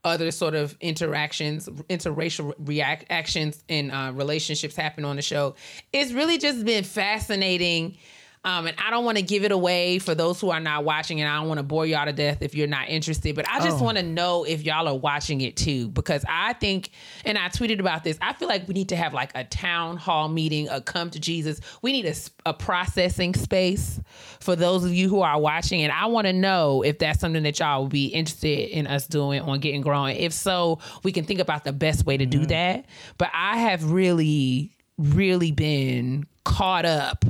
other 0.03 0.31
sort 0.31 0.55
of 0.55 0.77
interactions, 0.79 1.67
interracial 1.89 2.53
react 2.59 3.05
actions 3.09 3.63
and 3.67 3.91
uh, 3.91 4.11
relationships 4.13 4.75
happen 4.75 5.03
on 5.03 5.17
the 5.17 5.21
show. 5.21 5.55
It's 5.91 6.11
really 6.11 6.37
just 6.37 6.63
been 6.65 6.83
fascinating. 6.83 7.97
Um, 8.45 8.67
and 8.67 8.77
I 8.79 8.89
don't 8.89 9.03
want 9.03 9.17
to 9.17 9.21
give 9.21 9.43
it 9.43 9.51
away 9.51 9.99
for 9.99 10.15
those 10.15 10.39
who 10.39 10.49
are 10.49 10.61
not 10.61 10.85
watching, 10.85 11.19
and 11.19 11.29
I 11.29 11.35
don't 11.39 11.49
want 11.49 11.57
to 11.57 11.63
bore 11.63 11.85
y'all 11.85 12.05
to 12.05 12.13
death 12.13 12.41
if 12.41 12.55
you're 12.55 12.67
not 12.67 12.87
interested. 12.87 13.35
But 13.35 13.45
I 13.49 13.59
just 13.59 13.81
Oh. 13.81 13.83
want 13.83 13.97
to 13.97 14.03
know 14.03 14.45
if 14.45 14.63
y'all 14.63 14.87
are 14.87 14.95
watching 14.95 15.41
it 15.41 15.57
too, 15.57 15.89
because 15.89 16.23
I 16.27 16.53
think, 16.53 16.91
and 17.25 17.37
I 17.37 17.49
tweeted 17.49 17.79
about 17.81 18.05
this. 18.05 18.17
I 18.21 18.31
feel 18.31 18.47
like 18.47 18.65
we 18.65 18.73
need 18.73 18.89
to 18.89 18.95
have 18.95 19.13
like 19.13 19.31
a 19.35 19.43
town 19.43 19.97
hall 19.97 20.29
meeting, 20.29 20.69
a 20.69 20.79
come 20.79 21.09
to 21.11 21.19
Jesus. 21.19 21.59
We 21.81 21.91
need 21.91 22.15
a 22.45 22.53
processing 22.53 23.33
space 23.33 23.99
for 24.39 24.55
those 24.55 24.85
of 24.85 24.93
you 24.93 25.09
who 25.09 25.19
are 25.19 25.37
watching, 25.39 25.81
and 25.81 25.91
I 25.91 26.05
want 26.05 26.25
to 26.27 26.33
know 26.33 26.81
if 26.81 26.97
that's 26.99 27.19
something 27.19 27.43
that 27.43 27.59
y'all 27.59 27.81
would 27.83 27.91
be 27.91 28.05
interested 28.05 28.69
in 28.69 28.87
us 28.87 29.05
doing 29.05 29.41
on 29.41 29.59
getting 29.59 29.81
growing. 29.81 30.15
If 30.15 30.31
so, 30.31 30.79
we 31.03 31.11
can 31.11 31.25
think 31.25 31.41
about 31.41 31.65
the 31.65 31.73
best 31.73 32.05
way 32.05 32.15
to 32.15 32.25
do 32.25 32.45
that. 32.45 32.85
But 33.17 33.31
I 33.33 33.57
have 33.57 33.91
really, 33.91 34.71
really 34.97 35.51
been 35.51 36.25
caught 36.45 36.85
up 36.85 37.25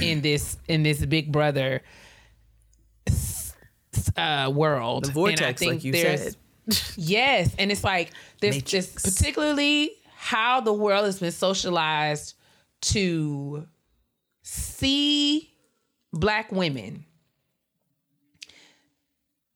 in 0.00 0.20
this 0.20 0.56
in 0.68 0.82
this 0.82 1.04
Big 1.04 1.30
Brother 1.32 1.82
uh, 4.16 4.50
world. 4.54 5.04
The 5.04 5.08
And 5.08 5.10
I 5.10 5.14
vortex, 5.14 5.60
think 5.60 5.72
like 5.74 5.84
you 5.84 5.92
said. 5.92 6.36
Yes, 6.96 7.54
and 7.58 7.70
it's 7.70 7.84
like 7.84 8.10
this, 8.40 8.60
this 8.62 8.92
particularly 8.92 9.92
how 10.16 10.60
the 10.60 10.72
world 10.72 11.04
has 11.04 11.20
been 11.20 11.30
socialized 11.30 12.34
to 12.80 13.66
see 14.42 15.52
black 16.12 16.50
women. 16.50 17.04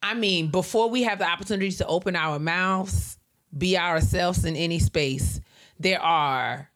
I 0.02 0.14
mean, 0.14 0.50
before 0.50 0.88
we 0.88 1.02
have 1.02 1.18
the 1.18 1.26
opportunity 1.26 1.72
to 1.72 1.86
open 1.86 2.16
our 2.16 2.38
mouths, 2.38 3.18
be 3.56 3.76
ourselves 3.76 4.44
in 4.44 4.56
any 4.56 4.78
space, 4.78 5.40
there 5.78 6.00
are 6.00 6.69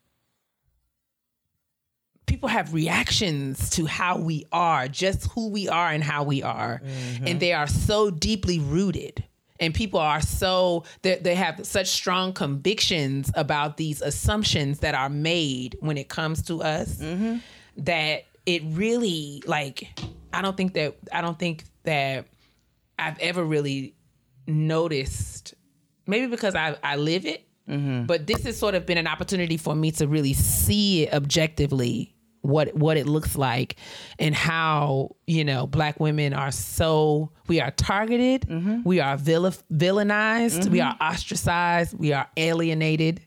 people 2.26 2.48
have 2.48 2.72
reactions 2.72 3.70
to 3.70 3.86
how 3.86 4.18
we 4.18 4.46
are, 4.52 4.88
just 4.88 5.30
who 5.32 5.48
we 5.48 5.68
are 5.68 5.90
and 5.90 6.02
how 6.02 6.24
we 6.24 6.42
are. 6.42 6.80
Mm-hmm. 6.84 7.26
And 7.26 7.40
they 7.40 7.52
are 7.52 7.66
so 7.66 8.10
deeply 8.10 8.58
rooted. 8.58 9.24
And 9.60 9.72
people 9.72 10.00
are 10.00 10.20
so 10.20 10.84
they, 11.02 11.16
they 11.16 11.36
have 11.36 11.64
such 11.64 11.86
strong 11.86 12.32
convictions 12.32 13.30
about 13.34 13.76
these 13.76 14.02
assumptions 14.02 14.80
that 14.80 14.94
are 14.94 15.08
made 15.08 15.76
when 15.80 15.96
it 15.96 16.08
comes 16.08 16.42
to 16.42 16.60
us 16.62 16.96
mm-hmm. 16.96 17.36
that 17.78 18.24
it 18.46 18.62
really 18.66 19.42
like 19.46 19.88
I 20.32 20.42
don't 20.42 20.56
think 20.56 20.74
that 20.74 20.96
I 21.12 21.20
don't 21.20 21.38
think 21.38 21.64
that 21.84 22.26
I've 22.98 23.18
ever 23.20 23.44
really 23.44 23.94
noticed 24.48 25.54
maybe 26.06 26.26
because 26.26 26.56
I 26.56 26.76
I 26.82 26.96
live 26.96 27.24
it, 27.24 27.46
mm-hmm. 27.68 28.06
but 28.06 28.26
this 28.26 28.42
has 28.44 28.58
sort 28.58 28.74
of 28.74 28.86
been 28.86 28.98
an 28.98 29.06
opportunity 29.06 29.56
for 29.56 29.76
me 29.76 29.92
to 29.92 30.08
really 30.08 30.32
see 30.32 31.04
it 31.04 31.14
objectively 31.14 32.13
what 32.44 32.74
what 32.74 32.96
it 32.96 33.06
looks 33.06 33.36
like 33.36 33.76
and 34.18 34.34
how 34.34 35.16
you 35.26 35.44
know 35.44 35.66
black 35.66 35.98
women 35.98 36.34
are 36.34 36.52
so 36.52 37.30
we 37.48 37.60
are 37.60 37.70
targeted 37.70 38.42
mm-hmm. 38.42 38.82
we 38.84 39.00
are 39.00 39.16
vil- 39.16 39.50
villainized 39.72 40.68
we 40.68 40.78
mm-hmm. 40.78 41.02
are 41.02 41.12
ostracized 41.12 41.98
we 41.98 42.12
are 42.12 42.28
alienated. 42.36 43.20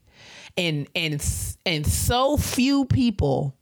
And 0.59 0.87
and 0.95 1.23
and 1.67 1.85
so 1.85 2.35
few 2.35 2.85
people 2.85 3.56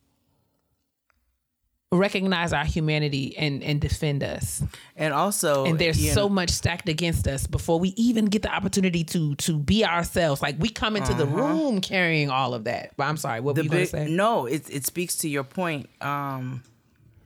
recognize 1.92 2.52
our 2.52 2.66
humanity 2.66 3.38
and 3.38 3.64
and 3.64 3.80
defend 3.80 4.24
us 4.24 4.62
And 4.98 5.14
also, 5.14 5.66
and 5.66 5.80
there's 5.80 6.14
so 6.14 6.24
know, 6.24 6.30
much 6.30 6.50
stacked 6.50 6.90
against 6.90 7.28
us 7.28 7.48
before 7.48 7.80
we 7.80 7.90
even 7.96 8.26
get 8.26 8.42
the 8.42 8.54
opportunity 8.54 9.04
to 9.06 9.36
to 9.36 9.58
be 9.58 9.86
ourselves 9.86 10.42
like 10.42 10.56
we 10.60 10.70
come 10.70 10.96
into 10.98 11.14
the 11.14 11.26
room 11.28 11.82
carrying 11.82 12.30
all 12.30 12.54
of 12.54 12.64
that 12.66 12.92
but 12.98 13.06
i'm 13.06 13.18
sorry 13.18 13.40
what 13.40 13.56
were 13.56 13.62
Uh-huh. 13.62 13.64
you 13.64 13.70
gonna 13.70 13.86
say 13.86 14.08
no, 14.08 14.46
it 14.46 14.70
it 14.70 14.86
speaks 14.86 15.16
to 15.18 15.30
your 15.30 15.44
point. 15.44 15.88
Um, 16.02 16.64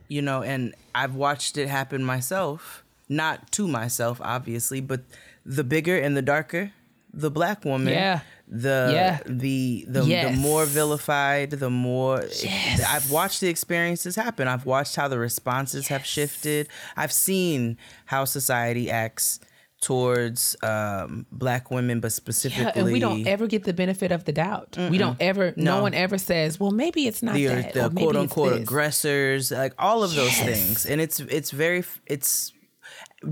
you 0.08 0.22
know, 0.22 0.42
and 0.42 0.74
I've 0.94 1.14
watched 1.14 1.56
it 1.56 1.68
happen 1.68 2.02
myself, 2.04 2.82
not 3.08 3.52
to 3.52 3.68
myself, 3.68 4.20
obviously, 4.20 4.80
but 4.80 5.02
the 5.46 5.62
bigger 5.64 5.96
and 5.98 6.16
the 6.16 6.22
darker 6.22 6.72
the 7.12 7.30
black 7.30 7.64
woman, 7.64 7.92
Yeah. 7.92 8.20
The 8.52 8.90
Yeah. 8.92 9.18
the 9.26 9.84
the, 9.88 10.04
Yes. 10.04 10.34
the 10.34 10.40
more 10.40 10.64
vilified, 10.66 11.50
the 11.52 11.70
more 11.70 12.22
Yes. 12.42 12.82
I've 12.86 13.10
watched 13.10 13.40
the 13.40 13.48
experiences 13.48 14.16
happen. 14.16 14.48
I've 14.48 14.66
watched 14.66 14.96
how 14.96 15.06
the 15.08 15.18
responses 15.18 15.88
have 15.88 16.04
shifted. 16.04 16.68
I've 16.96 17.12
seen 17.12 17.78
how 18.06 18.24
society 18.24 18.90
acts 18.90 19.38
towards 19.80 20.56
um, 20.62 21.24
black 21.32 21.70
women, 21.70 22.00
but 22.00 22.12
specifically, 22.12 22.64
Yeah, 22.64 22.72
and 22.84 22.92
we 22.92 22.98
don't 23.00 23.26
ever 23.26 23.46
get 23.46 23.64
the 23.64 23.72
benefit 23.72 24.12
of 24.12 24.24
the 24.24 24.32
doubt. 24.32 24.76
We 24.90 24.98
don't 24.98 25.16
ever. 25.20 25.54
No. 25.56 25.76
No. 25.76 25.82
one 25.82 25.94
ever 25.94 26.18
says, 26.18 26.60
"Well, 26.60 26.70
maybe 26.70 27.06
it's 27.06 27.22
not 27.22 27.34
the, 27.34 27.46
that." 27.46 27.72
the 27.72 27.88
quote 27.88 28.16
unquote 28.16 28.52
this." 28.52 28.62
aggressors, 28.62 29.50
like 29.50 29.72
all 29.78 30.02
of 30.02 30.14
those 30.14 30.36
things, 30.36 30.84
and 30.84 31.00
it's 31.00 31.20
it's 31.20 31.50
very 31.50 31.82
it's 32.06 32.52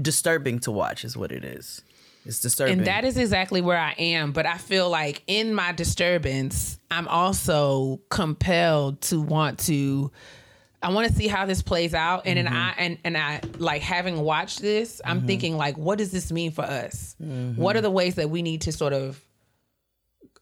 disturbing 0.00 0.58
to 0.60 0.70
watch, 0.70 1.04
is 1.04 1.16
what 1.16 1.32
it 1.32 1.44
is. 1.44 1.82
It's 2.28 2.40
disturbing. 2.40 2.78
And 2.78 2.86
that 2.86 3.04
is 3.06 3.16
exactly 3.16 3.62
where 3.62 3.78
I 3.78 3.92
am. 3.92 4.32
But 4.32 4.44
I 4.44 4.58
feel 4.58 4.90
like 4.90 5.22
in 5.26 5.54
my 5.54 5.72
disturbance, 5.72 6.78
I'm 6.90 7.08
also 7.08 8.00
compelled 8.10 9.00
to 9.02 9.20
want 9.20 9.58
to. 9.60 10.12
I 10.80 10.92
want 10.92 11.08
to 11.08 11.14
see 11.14 11.26
how 11.26 11.46
this 11.46 11.60
plays 11.60 11.92
out, 11.92 12.22
and 12.26 12.36
then 12.36 12.46
mm-hmm. 12.46 12.54
I 12.54 12.74
and 12.78 12.98
and 13.02 13.16
I 13.16 13.40
like 13.56 13.82
having 13.82 14.20
watched 14.20 14.60
this. 14.60 15.00
I'm 15.04 15.18
mm-hmm. 15.18 15.26
thinking 15.26 15.56
like, 15.56 15.76
what 15.76 15.98
does 15.98 16.12
this 16.12 16.30
mean 16.30 16.52
for 16.52 16.62
us? 16.62 17.16
Mm-hmm. 17.20 17.60
What 17.60 17.74
are 17.76 17.80
the 17.80 17.90
ways 17.90 18.14
that 18.16 18.30
we 18.30 18.42
need 18.42 18.60
to 18.62 18.72
sort 18.72 18.92
of 18.92 19.20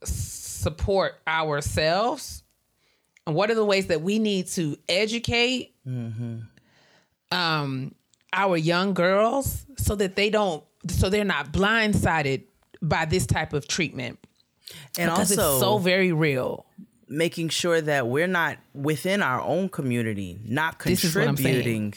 support 0.03 1.15
ourselves? 1.27 2.43
And 3.27 3.35
what 3.35 3.51
are 3.51 3.55
the 3.55 3.65
ways 3.65 3.87
that 3.87 4.03
we 4.03 4.19
need 4.19 4.49
to 4.49 4.77
educate 4.89 5.75
um, 7.31 7.95
our 8.33 8.57
young 8.57 8.93
girls 8.93 9.65
so 9.79 9.95
that 9.95 10.17
they 10.17 10.31
don't, 10.31 10.63
so 10.91 11.09
they're 11.11 11.25
not 11.25 11.53
blindsided 11.53 12.43
by 12.83 13.05
this 13.05 13.27
type 13.27 13.53
of 13.53 13.67
treatment? 13.69 14.19
and 14.99 15.11
Because 15.11 15.31
also 15.39 15.51
it's 15.53 15.61
so 15.61 15.79
very 15.79 16.13
real. 16.13 16.67
making 17.09 17.49
sure 17.51 17.81
that 17.81 18.09
we're 18.09 18.27
not 18.27 18.59
within 18.75 19.23
our 19.23 19.41
own 19.41 19.69
community, 19.69 20.39
not 20.45 20.79
This 20.81 21.05
is 21.05 21.15
what 21.15 21.29
I'm 21.29 21.37
saying. 21.37 21.55
contributing 21.55 21.95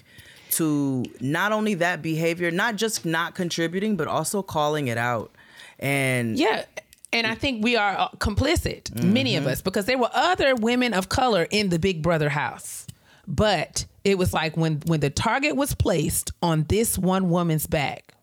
to 0.52 1.04
not 1.20 1.52
only 1.52 1.74
that 1.76 2.02
behavior, 2.02 2.52
not 2.52 2.76
just 2.76 3.06
not 3.06 3.34
contributing, 3.36 3.96
but 3.96 4.08
also 4.08 4.42
calling 4.44 4.88
it 4.88 4.98
out. 4.98 5.32
And 5.80 6.38
Yeah. 6.38 6.66
And 7.12 7.26
I 7.26 7.34
think 7.34 7.64
we 7.64 7.76
are 7.76 7.98
uh, 7.98 8.10
complicit, 8.20 9.04
many 9.04 9.36
of 9.36 9.48
us, 9.48 9.62
because 9.64 9.86
there 9.86 9.98
were 9.98 10.12
other 10.14 10.54
women 10.54 10.94
of 10.94 11.10
color 11.10 11.48
in 11.50 11.70
the 11.70 11.80
Big 11.80 12.04
Brother 12.04 12.30
house. 12.30 12.86
But 13.28 13.86
it 14.04 14.20
was 14.20 14.32
like 14.32 14.56
when 14.58 14.82
when 14.86 15.00
the 15.00 15.10
target 15.10 15.56
was 15.56 15.74
placed 15.74 16.32
on 16.44 16.66
this 16.70 17.00
one 17.00 17.30
woman's 17.32 17.66
back, 17.66 18.14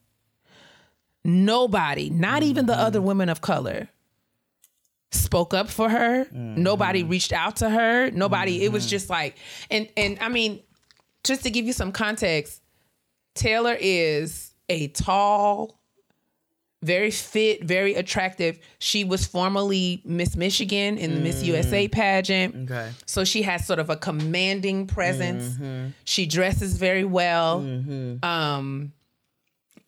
nobody, 1.26 2.10
not 2.10 2.42
even 2.42 2.66
the 2.66 2.74
other 2.74 2.98
mm-hmm. 2.98 3.08
women 3.08 3.28
of 3.28 3.40
color, 3.40 3.88
spoke 5.10 5.54
up 5.54 5.68
for 5.68 5.88
her. 5.88 6.26
Nobody 6.32 7.02
mm-hmm. 7.02 7.10
reached 7.10 7.32
out 7.32 7.56
to 7.56 7.70
her. 7.70 8.10
Nobody. 8.10 8.64
It 8.64 8.72
was 8.72 8.84
mm-hmm. 8.84 8.90
just 8.90 9.10
like, 9.10 9.36
and 9.70 9.88
and 9.96 10.18
I 10.20 10.28
mean, 10.28 10.60
just 11.24 11.42
to 11.42 11.50
give 11.50 11.66
you 11.66 11.72
some 11.72 11.92
context, 11.92 12.62
Taylor 13.34 13.76
is 13.78 14.52
a 14.68 14.88
tall, 14.88 15.78
very 16.82 17.10
fit, 17.10 17.64
very 17.64 17.94
attractive. 17.94 18.58
She 18.78 19.04
was 19.04 19.26
formerly 19.26 20.02
Miss 20.04 20.36
Michigan 20.36 20.98
in 20.98 21.14
the 21.14 21.20
Miss 21.20 21.42
USA 21.42 21.88
mm. 21.88 21.92
pageant. 21.92 22.70
Okay. 22.70 22.90
So 23.06 23.24
she 23.24 23.42
has 23.42 23.66
sort 23.66 23.78
of 23.78 23.90
a 23.90 23.96
commanding 23.96 24.86
presence. 24.86 25.58
She 26.04 26.26
dresses 26.26 26.76
very 26.76 27.04
well. 27.04 27.58
Um 28.22 28.92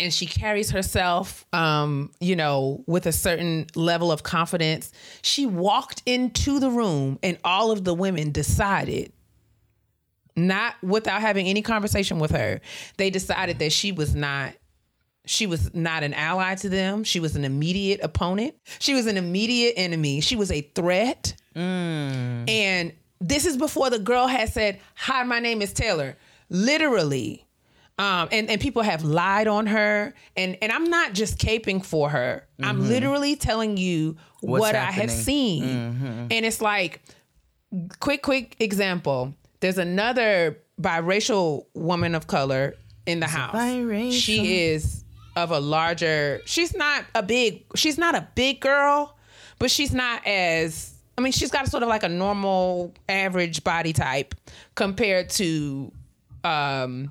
and 0.00 0.12
she 0.12 0.26
carries 0.26 0.70
herself 0.70 1.44
um, 1.52 2.10
you 2.20 2.36
know, 2.36 2.84
with 2.86 3.06
a 3.06 3.12
certain 3.12 3.66
level 3.74 4.12
of 4.12 4.22
confidence. 4.22 4.92
She 5.22 5.46
walked 5.46 6.02
into 6.06 6.60
the 6.60 6.70
room 6.70 7.18
and 7.22 7.38
all 7.44 7.70
of 7.70 7.84
the 7.84 7.94
women 7.94 8.32
decided 8.32 9.12
not 10.36 10.76
without 10.82 11.20
having 11.20 11.48
any 11.48 11.62
conversation 11.62 12.18
with 12.18 12.30
her. 12.30 12.60
They 12.96 13.10
decided 13.10 13.58
that 13.58 13.72
she 13.72 13.92
was 13.92 14.14
not 14.14 14.54
she 15.26 15.46
was 15.46 15.74
not 15.74 16.02
an 16.04 16.14
ally 16.14 16.54
to 16.54 16.70
them. 16.70 17.04
She 17.04 17.20
was 17.20 17.36
an 17.36 17.44
immediate 17.44 18.00
opponent. 18.02 18.54
She 18.78 18.94
was 18.94 19.06
an 19.06 19.18
immediate 19.18 19.74
enemy. 19.76 20.20
She 20.20 20.36
was 20.36 20.50
a 20.50 20.62
threat. 20.74 21.34
And 22.48 22.92
this 23.20 23.44
is 23.44 23.56
before 23.58 23.90
the 23.90 23.98
girl 23.98 24.26
had 24.26 24.48
said, 24.48 24.80
Hi, 24.94 25.24
my 25.24 25.38
name 25.40 25.60
is 25.60 25.72
Taylor. 25.74 26.16
Literally. 26.48 27.44
Um, 27.98 28.28
and, 28.30 28.48
and 28.48 28.60
people 28.60 28.82
have 28.82 29.02
lied 29.04 29.48
on 29.48 29.66
her. 29.66 30.14
And, 30.36 30.56
and 30.62 30.70
I'm 30.70 30.84
not 30.84 31.14
just 31.14 31.38
caping 31.38 31.84
for 31.84 32.08
her. 32.10 32.46
I'm 32.62 32.88
literally 32.88 33.34
telling 33.34 33.76
you 33.76 34.16
What's 34.40 34.60
what 34.60 34.74
I 34.74 34.84
have 34.84 34.94
happening. 34.94 35.16
seen. 35.16 36.28
And 36.30 36.46
it's 36.46 36.60
like, 36.60 37.00
quick, 37.98 38.22
quick 38.22 38.56
example. 38.60 39.34
There's 39.60 39.78
another 39.78 40.58
biracial 40.80 41.66
woman 41.74 42.14
of 42.14 42.28
color 42.28 42.74
in 43.06 43.18
the 43.20 43.26
house. 43.26 43.54
biracial. 43.54 44.12
She 44.12 44.62
is 44.62 45.04
of 45.34 45.50
a 45.50 45.58
larger. 45.58 46.40
She's 46.46 46.74
not 46.74 47.04
a 47.14 47.22
big. 47.22 47.64
She's 47.74 47.98
not 47.98 48.14
a 48.14 48.28
big 48.34 48.60
girl, 48.60 49.16
but 49.58 49.70
she's 49.70 49.92
not 49.92 50.24
as. 50.26 50.94
I 51.16 51.20
mean, 51.20 51.32
she's 51.32 51.50
got 51.50 51.66
sort 51.66 51.82
of 51.82 51.88
like 51.88 52.04
a 52.04 52.08
normal, 52.08 52.94
average 53.08 53.64
body 53.64 53.92
type 53.92 54.36
compared 54.76 55.30
to 55.30 55.90
um, 56.44 57.10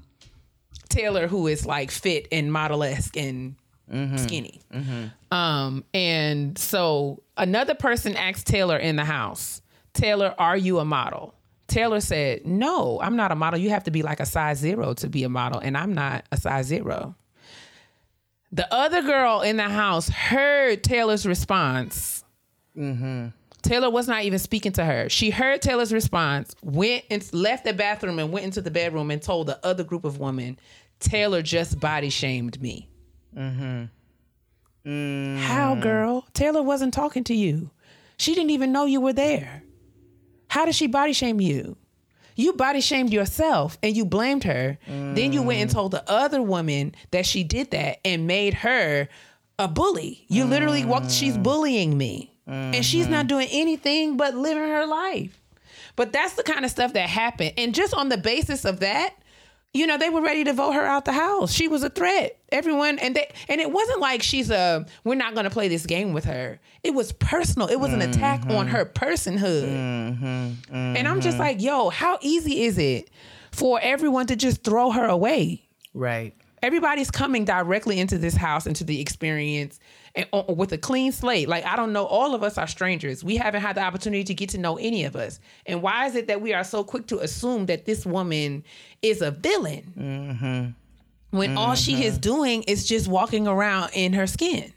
Taylor, 0.90 1.28
who 1.28 1.48
is 1.48 1.66
like 1.66 1.92
fit 1.92 2.28
and 2.32 2.52
model 2.52 2.84
esque 2.84 3.18
and 3.18 3.56
mm-hmm. 3.92 4.18
skinny. 4.18 4.62
Mm-hmm. 4.74 5.36
Um, 5.36 5.84
and 5.94 6.58
so 6.58 7.22
another 7.36 7.76
person 7.76 8.16
asked 8.16 8.48
Taylor 8.48 8.78
in 8.78 8.96
the 8.96 9.06
house, 9.06 9.62
Taylor, 9.94 10.34
are 10.38 10.58
you 10.58 10.80
a 10.80 10.86
model? 10.86 11.34
Taylor 11.68 12.00
said, 12.00 12.46
No, 12.46 13.00
I'm 13.02 13.16
not 13.16 13.32
a 13.32 13.36
model. 13.36 13.60
You 13.60 13.70
have 13.72 13.84
to 13.86 13.92
be 13.92 14.02
like 14.02 14.20
a 14.20 14.26
size 14.26 14.58
zero 14.58 14.94
to 14.96 15.10
be 15.10 15.24
a 15.24 15.30
model, 15.30 15.60
and 15.60 15.78
I'm 15.78 15.94
not 15.94 16.26
a 16.32 16.38
size 16.38 16.68
zero. 16.68 17.16
The 18.52 18.74
other 18.74 19.02
girl 19.02 19.42
in 19.42 19.58
the 19.58 19.64
house 19.64 20.08
heard 20.08 20.84
Taylor's 20.84 21.26
response. 21.26 22.24
Mm-hmm. 22.78 23.28
Taylor 23.68 23.90
was 23.90 24.08
not 24.08 24.24
even 24.24 24.40
speaking 24.40 24.72
to 24.74 24.86
her. 24.86 25.10
She 25.10 25.30
heard 25.30 25.62
Taylor's 25.62 25.92
response, 25.92 26.56
went 26.64 27.04
and 27.10 27.28
left 27.34 27.66
the 27.66 27.74
bathroom 27.74 28.18
and 28.20 28.32
went 28.32 28.46
into 28.46 28.62
the 28.62 28.72
bedroom 28.72 29.12
and 29.12 29.22
told 29.22 29.48
the 29.48 29.60
other 29.66 29.84
group 29.84 30.06
of 30.06 30.20
women, 30.20 30.58
Taylor 31.00 31.42
just 31.42 31.80
body 31.80 32.10
shamed 32.10 32.62
me. 32.62 32.90
Mm-hmm. 33.36 33.86
Mm. 34.90 35.38
How, 35.40 35.76
girl? 35.76 36.26
Taylor 36.34 36.64
wasn't 36.64 36.94
talking 36.94 37.26
to 37.26 37.34
you. 37.34 37.70
She 38.18 38.34
didn't 38.34 38.52
even 38.52 38.72
know 38.72 38.86
you 38.86 39.02
were 39.02 39.14
there. 39.14 39.64
How 40.50 40.66
did 40.66 40.76
she 40.76 40.88
body 40.88 41.12
shame 41.12 41.42
you? 41.42 41.76
You 42.38 42.54
body 42.54 42.82
shamed 42.82 43.12
yourself 43.12 43.78
and 43.84 43.98
you 43.98 44.06
blamed 44.06 44.46
her. 44.46 44.78
Then 44.88 45.34
you 45.34 45.42
went 45.42 45.60
and 45.60 45.70
told 45.70 45.92
the 45.92 46.10
other 46.10 46.42
woman 46.42 46.96
that 47.12 47.26
she 47.26 47.44
did 47.44 47.72
that 47.72 48.00
and 48.06 48.28
made 48.28 48.54
her 48.54 49.10
a 49.60 49.68
bully. 49.68 50.24
You 50.30 50.46
literally 50.46 50.86
walked, 50.86 51.12
she's 51.12 51.38
mm. 51.38 51.44
bullying 51.44 51.98
me. 51.98 52.37
And 52.48 52.86
she's 52.86 53.08
not 53.08 53.22
mm-hmm. 53.22 53.28
doing 53.28 53.48
anything 53.52 54.18
but 54.18 54.36
living 54.36 54.64
her 54.64 54.86
life. 54.86 55.40
But 55.96 56.14
that's 56.14 56.36
the 56.36 56.44
kind 56.44 56.64
of 56.64 56.72
stuff 56.72 56.94
that 56.94 57.10
happened. 57.10 57.54
And 57.58 57.74
just 57.74 57.94
on 57.94 58.10
the 58.10 58.18
basis 58.18 58.66
of 58.66 58.82
that, 58.82 59.16
you 59.74 59.86
know, 59.86 59.98
they 59.98 60.10
were 60.10 60.22
ready 60.22 60.44
to 60.46 60.54
vote 60.54 60.74
her 60.74 60.86
out 60.86 61.06
the 61.06 61.12
house. 61.12 61.52
She 61.52 61.68
was 61.68 61.84
a 61.84 61.90
threat. 61.90 62.40
Everyone 62.52 63.00
and 63.00 63.16
they 63.16 63.30
and 63.50 63.60
it 63.60 63.72
wasn't 63.72 64.00
like 64.00 64.24
she's 64.24 64.50
a 64.50 64.86
we're 65.04 65.16
not 65.16 65.34
going 65.34 65.44
to 65.44 65.50
play 65.50 65.68
this 65.68 65.86
game 65.86 66.14
with 66.14 66.26
her. 66.26 66.60
It 66.84 66.94
was 66.94 67.12
personal. 67.12 67.68
It 67.68 67.76
was 67.76 67.92
an 67.94 68.02
attack 68.02 68.44
on 68.44 68.50
mm-hmm. 68.50 68.68
her 68.70 68.86
personhood. 68.86 69.68
Mm-hmm. 69.68 70.74
And 70.74 71.08
I'm 71.08 71.20
just 71.22 71.38
like, 71.38 71.62
yo, 71.62 71.90
how 71.90 72.18
easy 72.22 72.64
is 72.64 72.78
it 72.78 73.10
for 73.52 73.80
everyone 73.82 74.28
to 74.28 74.36
just 74.36 74.64
throw 74.64 74.92
her 74.92 75.06
away? 75.06 75.64
Right. 75.94 76.34
everybody's 76.62 77.10
coming 77.10 77.44
directly 77.44 78.00
into 78.00 78.18
this 78.20 78.36
house 78.36 78.68
into 78.68 78.84
the 78.84 79.02
experience 79.02 79.80
and 80.18 80.28
uh, 80.34 80.44
with 80.54 80.74
a 80.74 80.78
clean 80.78 81.12
slate 81.14 81.48
like 81.48 81.64
i 81.66 81.76
don't 81.78 81.94
know 81.94 82.06
all 82.06 82.36
of 82.36 82.44
us 82.44 82.58
are 82.58 82.68
strangers 82.68 83.24
we 83.24 83.38
haven't 83.38 83.62
had 83.62 83.78
the 83.78 83.82
opportunity 83.82 84.24
to 84.26 84.34
get 84.34 84.50
to 84.50 84.58
know 84.58 84.78
any 84.78 85.06
of 85.06 85.16
us 85.16 85.40
and 85.66 85.82
why 85.82 86.06
is 86.06 86.16
it 86.16 86.28
that 86.28 86.42
we 86.42 86.54
are 86.54 86.64
so 86.66 86.84
quick 86.84 87.08
to 87.08 87.20
assume 87.20 87.68
that 87.68 87.86
this 87.86 88.06
woman 88.06 88.64
is 89.02 89.22
a 89.22 89.32
villain 89.32 90.76
when 91.30 91.58
all 91.58 91.76
she 91.76 92.04
is 92.04 92.18
doing 92.18 92.64
is 92.64 92.86
just 92.86 93.08
walking 93.08 93.48
around 93.48 93.92
in 93.94 94.12
her 94.12 94.28
skin 94.28 94.74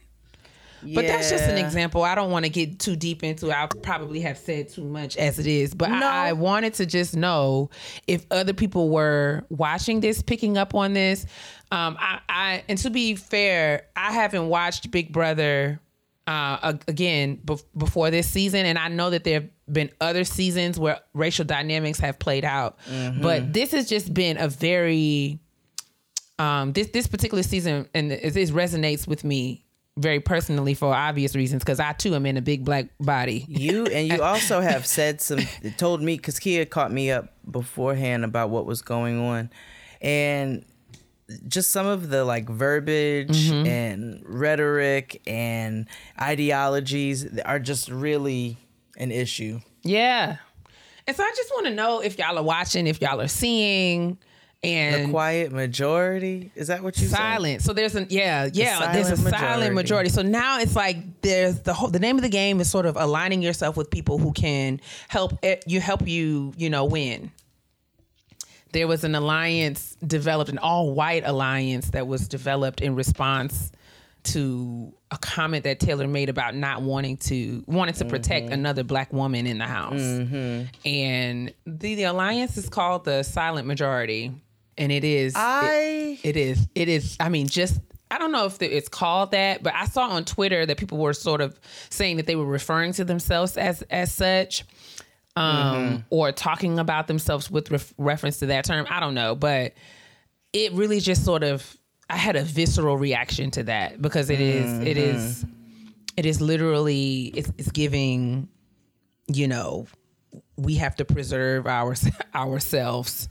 but 0.82 1.06
that's 1.06 1.28
just 1.28 1.44
an 1.44 1.58
example. 1.58 2.02
I 2.04 2.14
don't 2.14 2.30
want 2.30 2.46
to 2.46 2.48
get 2.50 2.78
too 2.78 2.96
deep 2.96 3.22
into. 3.22 3.48
it. 3.48 3.52
I 3.52 3.66
probably 3.82 4.20
have 4.20 4.38
said 4.38 4.70
too 4.70 4.84
much 4.84 5.14
as 5.18 5.38
it 5.38 5.46
is, 5.46 5.74
but 5.74 5.90
No. 5.90 6.06
I, 6.06 6.28
I 6.28 6.32
wanted 6.32 6.72
to 6.74 6.86
just 6.86 7.14
know 7.14 7.68
if 8.06 8.24
other 8.30 8.54
people 8.54 8.88
were 8.88 9.44
watching 9.50 10.00
this, 10.00 10.22
picking 10.22 10.56
up 10.56 10.74
on 10.74 10.94
this. 10.94 11.26
Um, 11.72 11.96
I, 12.00 12.20
I 12.28 12.64
and 12.68 12.78
to 12.78 12.90
be 12.90 13.14
fair, 13.14 13.86
I 13.94 14.12
haven't 14.12 14.48
watched 14.48 14.90
Big 14.90 15.12
Brother 15.12 15.80
uh, 16.26 16.74
again 16.88 17.40
bef- 17.44 17.64
before 17.76 18.10
this 18.10 18.28
season, 18.28 18.66
and 18.66 18.78
I 18.78 18.88
know 18.88 19.10
that 19.10 19.24
there 19.24 19.40
have 19.40 19.50
been 19.72 19.90
other 20.00 20.24
seasons 20.24 20.78
where 20.78 21.00
racial 21.14 21.44
dynamics 21.44 22.00
have 22.00 22.18
played 22.18 22.44
out, 22.44 22.78
but 23.20 23.52
this 23.52 23.72
has 23.72 23.88
just 23.88 24.12
been 24.12 24.36
a 24.36 24.48
very 24.48 25.38
um, 26.40 26.72
this 26.72 26.88
this 26.88 27.06
particular 27.06 27.42
season 27.42 27.88
and 27.94 28.12
it, 28.12 28.36
it 28.36 28.48
resonates 28.48 29.06
with 29.06 29.24
me 29.24 29.64
very 29.98 30.20
personally 30.20 30.72
for 30.72 30.94
obvious 30.94 31.36
reasons 31.36 31.62
because 31.62 31.78
I 31.78 31.92
too 31.92 32.14
am 32.14 32.24
in 32.24 32.36
a 32.36 32.42
big 32.42 32.64
black 32.64 32.86
body. 32.98 33.44
You 33.46 33.86
and 33.86 34.08
you 34.08 34.22
also 34.22 34.60
have 34.60 34.86
said 34.86 35.20
some 35.20 35.40
told 35.76 36.00
me 36.00 36.16
because 36.16 36.38
Kia 36.38 36.64
caught 36.64 36.90
me 36.92 37.10
up 37.10 37.34
beforehand 37.48 38.24
about 38.24 38.50
what 38.50 38.66
was 38.66 38.82
going 38.82 39.20
on, 39.20 39.50
and 40.00 40.64
just 41.48 41.70
some 41.70 41.86
of 41.86 42.10
the 42.10 42.24
like 42.24 42.48
verbiage 42.48 43.50
mm-hmm. 43.50 43.66
and 43.66 44.22
rhetoric 44.26 45.22
and 45.26 45.86
ideologies 46.20 47.38
are 47.40 47.58
just 47.58 47.88
really 47.88 48.56
an 48.96 49.10
issue. 49.10 49.60
Yeah, 49.82 50.36
and 51.06 51.16
so 51.16 51.22
I 51.22 51.32
just 51.36 51.50
want 51.52 51.66
to 51.66 51.74
know 51.74 52.00
if 52.00 52.18
y'all 52.18 52.38
are 52.38 52.44
watching, 52.44 52.86
if 52.86 53.00
y'all 53.00 53.20
are 53.20 53.28
seeing, 53.28 54.18
and 54.62 55.06
The 55.06 55.10
quiet 55.10 55.52
majority 55.52 56.52
is 56.54 56.68
that 56.68 56.82
what 56.82 56.98
you 56.98 57.06
said? 57.06 57.16
silent. 57.16 57.62
So 57.62 57.72
there's 57.72 57.94
an 57.94 58.08
yeah 58.10 58.48
yeah 58.52 58.92
there's 58.92 59.10
a 59.10 59.16
silent 59.16 59.36
silent 59.36 59.74
majority. 59.74 59.74
majority. 59.74 60.10
So 60.10 60.22
now 60.22 60.60
it's 60.60 60.76
like 60.76 61.22
there's 61.22 61.60
the 61.60 61.72
whole 61.72 61.88
the 61.88 61.98
name 61.98 62.16
of 62.16 62.22
the 62.22 62.28
game 62.28 62.60
is 62.60 62.70
sort 62.70 62.84
of 62.84 62.96
aligning 62.96 63.40
yourself 63.40 63.76
with 63.76 63.90
people 63.90 64.18
who 64.18 64.32
can 64.32 64.80
help 65.08 65.38
it, 65.42 65.64
you 65.66 65.80
help 65.80 66.06
you 66.06 66.52
you 66.58 66.68
know 66.68 66.84
win. 66.84 67.32
There 68.72 68.86
was 68.88 69.04
an 69.04 69.14
alliance 69.14 69.96
developed, 70.06 70.50
an 70.50 70.58
all 70.58 70.92
white 70.94 71.22
alliance 71.26 71.90
that 71.90 72.06
was 72.06 72.28
developed 72.28 72.80
in 72.80 72.94
response 72.94 73.72
to 74.22 74.92
a 75.10 75.16
comment 75.18 75.64
that 75.64 75.80
Taylor 75.80 76.06
made 76.06 76.28
about 76.28 76.54
not 76.54 76.82
wanting 76.82 77.16
to 77.16 77.64
wanting 77.66 77.94
to 77.94 78.04
protect 78.04 78.46
Mm-hmm. 78.46 78.52
another 78.54 78.84
black 78.84 79.12
woman 79.12 79.46
in 79.46 79.56
the 79.58 79.66
house. 79.66 80.00
And 80.84 81.52
the, 81.66 81.94
the 81.94 82.04
alliance 82.04 82.56
is 82.56 82.68
called 82.68 83.04
the 83.04 83.22
silent 83.22 83.66
majority. 83.66 84.32
And 84.76 84.92
it 84.92 85.04
is 85.04 85.34
I 85.36 86.18
it 86.22 86.36
is. 86.36 86.66
It 86.74 86.88
is. 86.88 87.16
I 87.18 87.28
mean, 87.28 87.48
just 87.48 87.80
I 88.10 88.18
don't 88.18 88.32
know 88.32 88.46
if 88.46 88.60
it's 88.60 88.88
called 88.88 89.30
that, 89.32 89.62
but 89.62 89.74
I 89.74 89.84
saw 89.86 90.08
on 90.08 90.24
Twitter 90.24 90.66
that 90.66 90.76
people 90.78 90.98
were 90.98 91.12
sort 91.12 91.40
of 91.40 91.58
saying 91.90 92.16
that 92.16 92.26
they 92.26 92.34
were 92.36 92.44
referring 92.46 92.92
to 92.94 93.04
themselves 93.04 93.56
as 93.56 93.82
as 93.82 94.12
such, 94.12 94.64
um, 95.36 96.04
or 96.10 96.32
talking 96.32 96.78
about 96.78 97.06
themselves 97.06 97.50
with 97.50 97.70
ref- 97.70 97.94
reference 97.98 98.38
to 98.38 98.46
that 98.46 98.64
term. 98.64 98.86
I 98.90 99.00
don't 99.00 99.14
know, 99.14 99.34
but 99.34 99.74
it 100.52 100.72
really 100.72 101.00
just 101.00 101.24
sort 101.24 101.42
of 101.42 101.76
I 102.08 102.16
had 102.16 102.36
a 102.36 102.42
visceral 102.42 102.96
reaction 102.96 103.50
to 103.52 103.62
that 103.64 104.02
because 104.02 104.30
it 104.30 104.40
is 104.40 104.78
it 104.80 104.96
is 104.96 105.44
it 106.16 106.26
is 106.26 106.40
literally 106.40 107.32
it's, 107.36 107.52
it's 107.56 107.70
giving 107.70 108.48
you 109.28 109.46
know 109.46 109.86
we 110.56 110.74
have 110.76 110.94
to 110.96 111.04
preserve 111.04 111.66
our 111.66 111.94
ourselves 112.34 113.28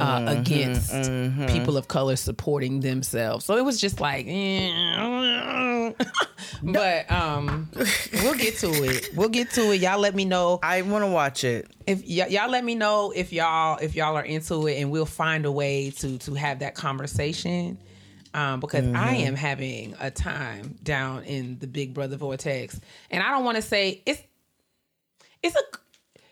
uh, 0.00 0.24
against 0.28 0.92
people 1.48 1.76
of 1.76 1.88
color 1.88 2.16
supporting 2.16 2.80
themselves. 2.80 3.44
So 3.44 3.56
it 3.56 3.64
was 3.64 3.80
just 3.80 4.00
like, 4.00 4.26
eh. 4.28 5.92
but 6.62 7.10
um, 7.10 7.68
we'll 8.22 8.34
get 8.34 8.56
to 8.58 8.68
it. 8.84 9.10
We'll 9.14 9.28
get 9.28 9.50
to 9.52 9.72
it. 9.72 9.80
Y'all 9.80 9.98
let 9.98 10.14
me 10.14 10.24
know 10.24 10.58
I 10.62 10.82
want 10.82 11.04
to 11.04 11.10
watch 11.10 11.44
it. 11.44 11.70
if 11.86 12.00
y- 12.00 12.26
y'all 12.28 12.50
let 12.50 12.64
me 12.64 12.74
know 12.74 13.12
if 13.14 13.32
y'all 13.32 13.78
if 13.78 13.94
y'all 13.94 14.16
are 14.16 14.24
into 14.24 14.66
it, 14.68 14.80
and 14.80 14.90
we'll 14.90 15.06
find 15.06 15.46
a 15.46 15.52
way 15.52 15.90
to 15.90 16.18
to 16.18 16.34
have 16.34 16.60
that 16.60 16.74
conversation. 16.74 17.78
Um, 18.34 18.60
because 18.60 18.86
I 18.94 19.14
am 19.14 19.34
having 19.34 19.96
a 19.98 20.10
time 20.10 20.76
down 20.82 21.24
in 21.24 21.58
the 21.58 21.66
Big 21.66 21.94
Brother 21.94 22.16
vortex, 22.16 22.78
and 23.10 23.22
I 23.22 23.30
don't 23.30 23.44
want 23.44 23.56
to 23.56 23.62
say 23.62 24.02
it's 24.04 24.22
it's 25.42 25.56
a 25.56 25.62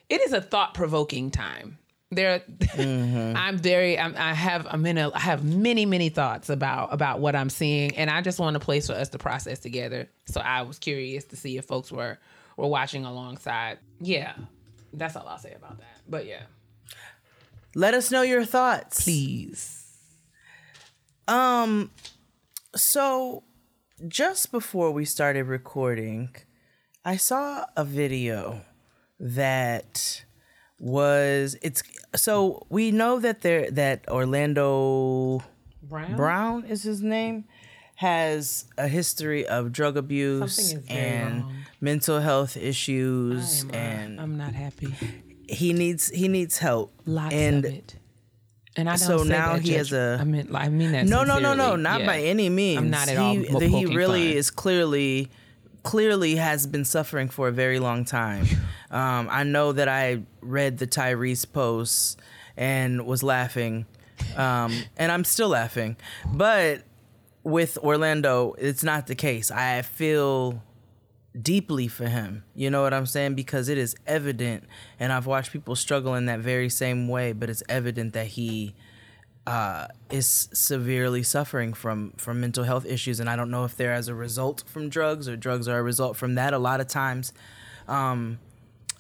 it 0.09 0.21
is 0.23 0.33
a 0.33 0.40
thought 0.40 0.75
provoking 0.75 1.31
time. 1.31 1.79
There, 2.12 2.42
I'm 2.79 3.59
very 3.59 3.99
I'm, 3.99 4.14
I 4.16 4.33
have 4.33 4.66
I'm 4.71 4.87
in 4.87 4.97
a 4.97 5.11
I 5.12 5.19
have 5.19 5.45
many 5.45 5.85
many 5.87 6.09
thoughts 6.09 6.49
about 6.51 6.92
about 6.92 7.19
what 7.21 7.35
I'm 7.35 7.51
seeing, 7.51 7.97
and 7.97 8.09
I 8.09 8.21
just 8.21 8.38
want 8.38 8.55
a 8.57 8.61
place 8.61 8.87
for 8.87 8.92
us 8.92 9.09
to 9.11 9.19
process 9.19 9.59
together. 9.59 10.09
So 10.27 10.40
I 10.40 10.62
was 10.62 10.79
curious 10.79 11.25
to 11.27 11.37
see 11.37 11.57
if 11.59 11.64
folks 11.64 11.90
were 11.90 12.19
were 12.57 12.69
watching 12.69 13.05
alongside. 13.05 13.79
Yeah, 14.01 14.35
that's 14.92 15.16
all 15.16 15.27
I'll 15.27 15.38
say 15.38 15.53
about 15.55 15.79
that. 15.79 16.01
But 16.09 16.27
yeah, 16.27 16.42
Let 17.75 17.95
us 17.95 18.12
know 18.12 18.23
your 18.23 18.45
thoughts. 18.45 19.03
please. 19.03 19.83
Um, 21.29 21.90
so 22.77 23.42
just 24.07 24.53
before 24.53 24.92
we 24.92 25.05
started 25.05 25.45
recording, 25.45 26.37
I 27.05 27.16
saw 27.16 27.66
a 27.77 27.85
video 27.85 28.62
that 29.20 30.24
was 30.79 31.57
it's 31.62 31.83
so 32.14 32.66
we 32.68 32.90
know 32.90 33.18
that 33.18 33.40
there 33.42 33.70
that 33.70 34.07
Orlando 34.09 35.42
Brown. 35.83 36.16
Brown 36.16 36.64
is 36.64 36.83
his 36.83 37.02
name 37.02 37.44
has 37.96 38.66
a 38.76 38.88
history 38.88 39.46
of 39.46 39.72
drug 39.72 39.96
abuse 39.96 40.55
Something 40.55 40.79
is 40.81 40.87
very 40.88 40.98
and 41.00 41.42
wrong. 41.44 41.55
mental 41.81 42.20
health 42.20 42.57
issues 42.57 43.62
I'm, 43.62 43.70
uh, 43.70 43.72
and 43.74 44.20
I'm 44.20 44.37
not 44.37 44.52
happy. 44.55 44.94
he 45.48 45.72
needs 45.72 46.09
he 46.11 46.29
needs 46.29 46.59
help 46.59 46.92
Lots 47.07 47.33
and 47.35 47.64
of 47.64 47.72
it. 47.72 47.94
And 48.79 48.90
I 48.90 48.96
don't 48.98 48.98
so 48.98 49.22
now 49.22 49.55
he 49.57 49.72
has 49.72 49.90
a- 49.94 50.18
I 50.20 50.24
mean, 50.24 50.55
I 50.55 50.68
mean 50.68 50.92
that. 50.92 51.07
No, 51.07 51.24
no, 51.24 51.38
no, 51.38 51.55
no, 51.55 51.76
not 51.76 52.00
Yeah. 52.00 52.07
by 52.07 52.18
any 52.20 52.50
means. 52.50 52.76
I'm 52.79 52.90
not 52.90 53.09
at 53.09 53.16
he, 53.16 53.48
all 53.48 53.61
He 53.61 53.87
really 53.87 54.29
fun. 54.29 54.37
is 54.37 54.50
clearly, 54.50 55.31
clearly 55.83 56.35
has 56.37 56.66
been 56.66 56.85
suffering 56.85 57.31
for 57.31 57.48
a 57.48 57.52
very 57.52 57.79
long 57.79 58.05
time. 58.05 58.44
Um, 58.90 59.29
I 59.31 59.42
know 59.44 59.72
that 59.72 59.88
I 59.88 60.22
read 60.40 60.79
the 60.79 60.87
Tyrese 60.87 61.51
posts 61.51 62.16
and 62.57 63.07
was 63.07 63.22
laughing, 63.22 63.87
um, 64.37 64.72
and 64.96 65.11
I'm 65.12 65.25
still 65.25 65.49
laughing. 65.49 65.96
But 66.33 66.83
with 67.42 67.79
Orlando, 67.79 68.55
it's 68.59 68.83
not 68.83 69.07
the 69.07 69.14
case. 69.14 69.51
I 69.51 69.83
feel 69.83 70.62
deeply 71.40 71.88
for 71.88 72.09
him. 72.09 72.44
You 72.55 72.70
know 72.70 72.83
what 72.83 72.94
I'm 72.94 73.07
saying? 73.07 73.35
Because 73.35 73.68
it 73.68 73.79
is 73.79 73.94
evident, 74.07 74.64
and 74.99 75.12
I've 75.12 75.27
watched 75.27 75.53
people 75.53 75.77
struggle 75.77 76.14
in 76.14 76.27
that 76.27 76.40
very 76.40 76.68
same 76.68 77.09
way, 77.09 77.33
but 77.33 77.51
it's 77.51 77.62
evident 77.68 78.14
that 78.14 78.29
he 78.29 78.75
uh, 79.46 79.87
is 80.11 80.49
severely 80.53 81.22
suffering 81.22 81.72
from 81.72 82.12
from 82.16 82.40
mental 82.40 82.64
health 82.64 82.87
issues, 82.87 83.20
and 83.20 83.29
I 83.31 83.37
don't 83.37 83.51
know 83.51 83.64
if 83.64 83.77
they're 83.77 83.92
as 83.92 84.09
a 84.09 84.14
result 84.14 84.64
from 84.66 84.88
drugs 84.88 85.29
or 85.29 85.37
drugs 85.37 85.68
are 85.68 85.79
a 85.79 85.83
result 85.83 86.16
from 86.16 86.35
that. 86.35 86.53
A 86.53 86.59
lot 86.59 86.81
of 86.81 86.88
times, 86.88 87.33
um, 87.87 88.38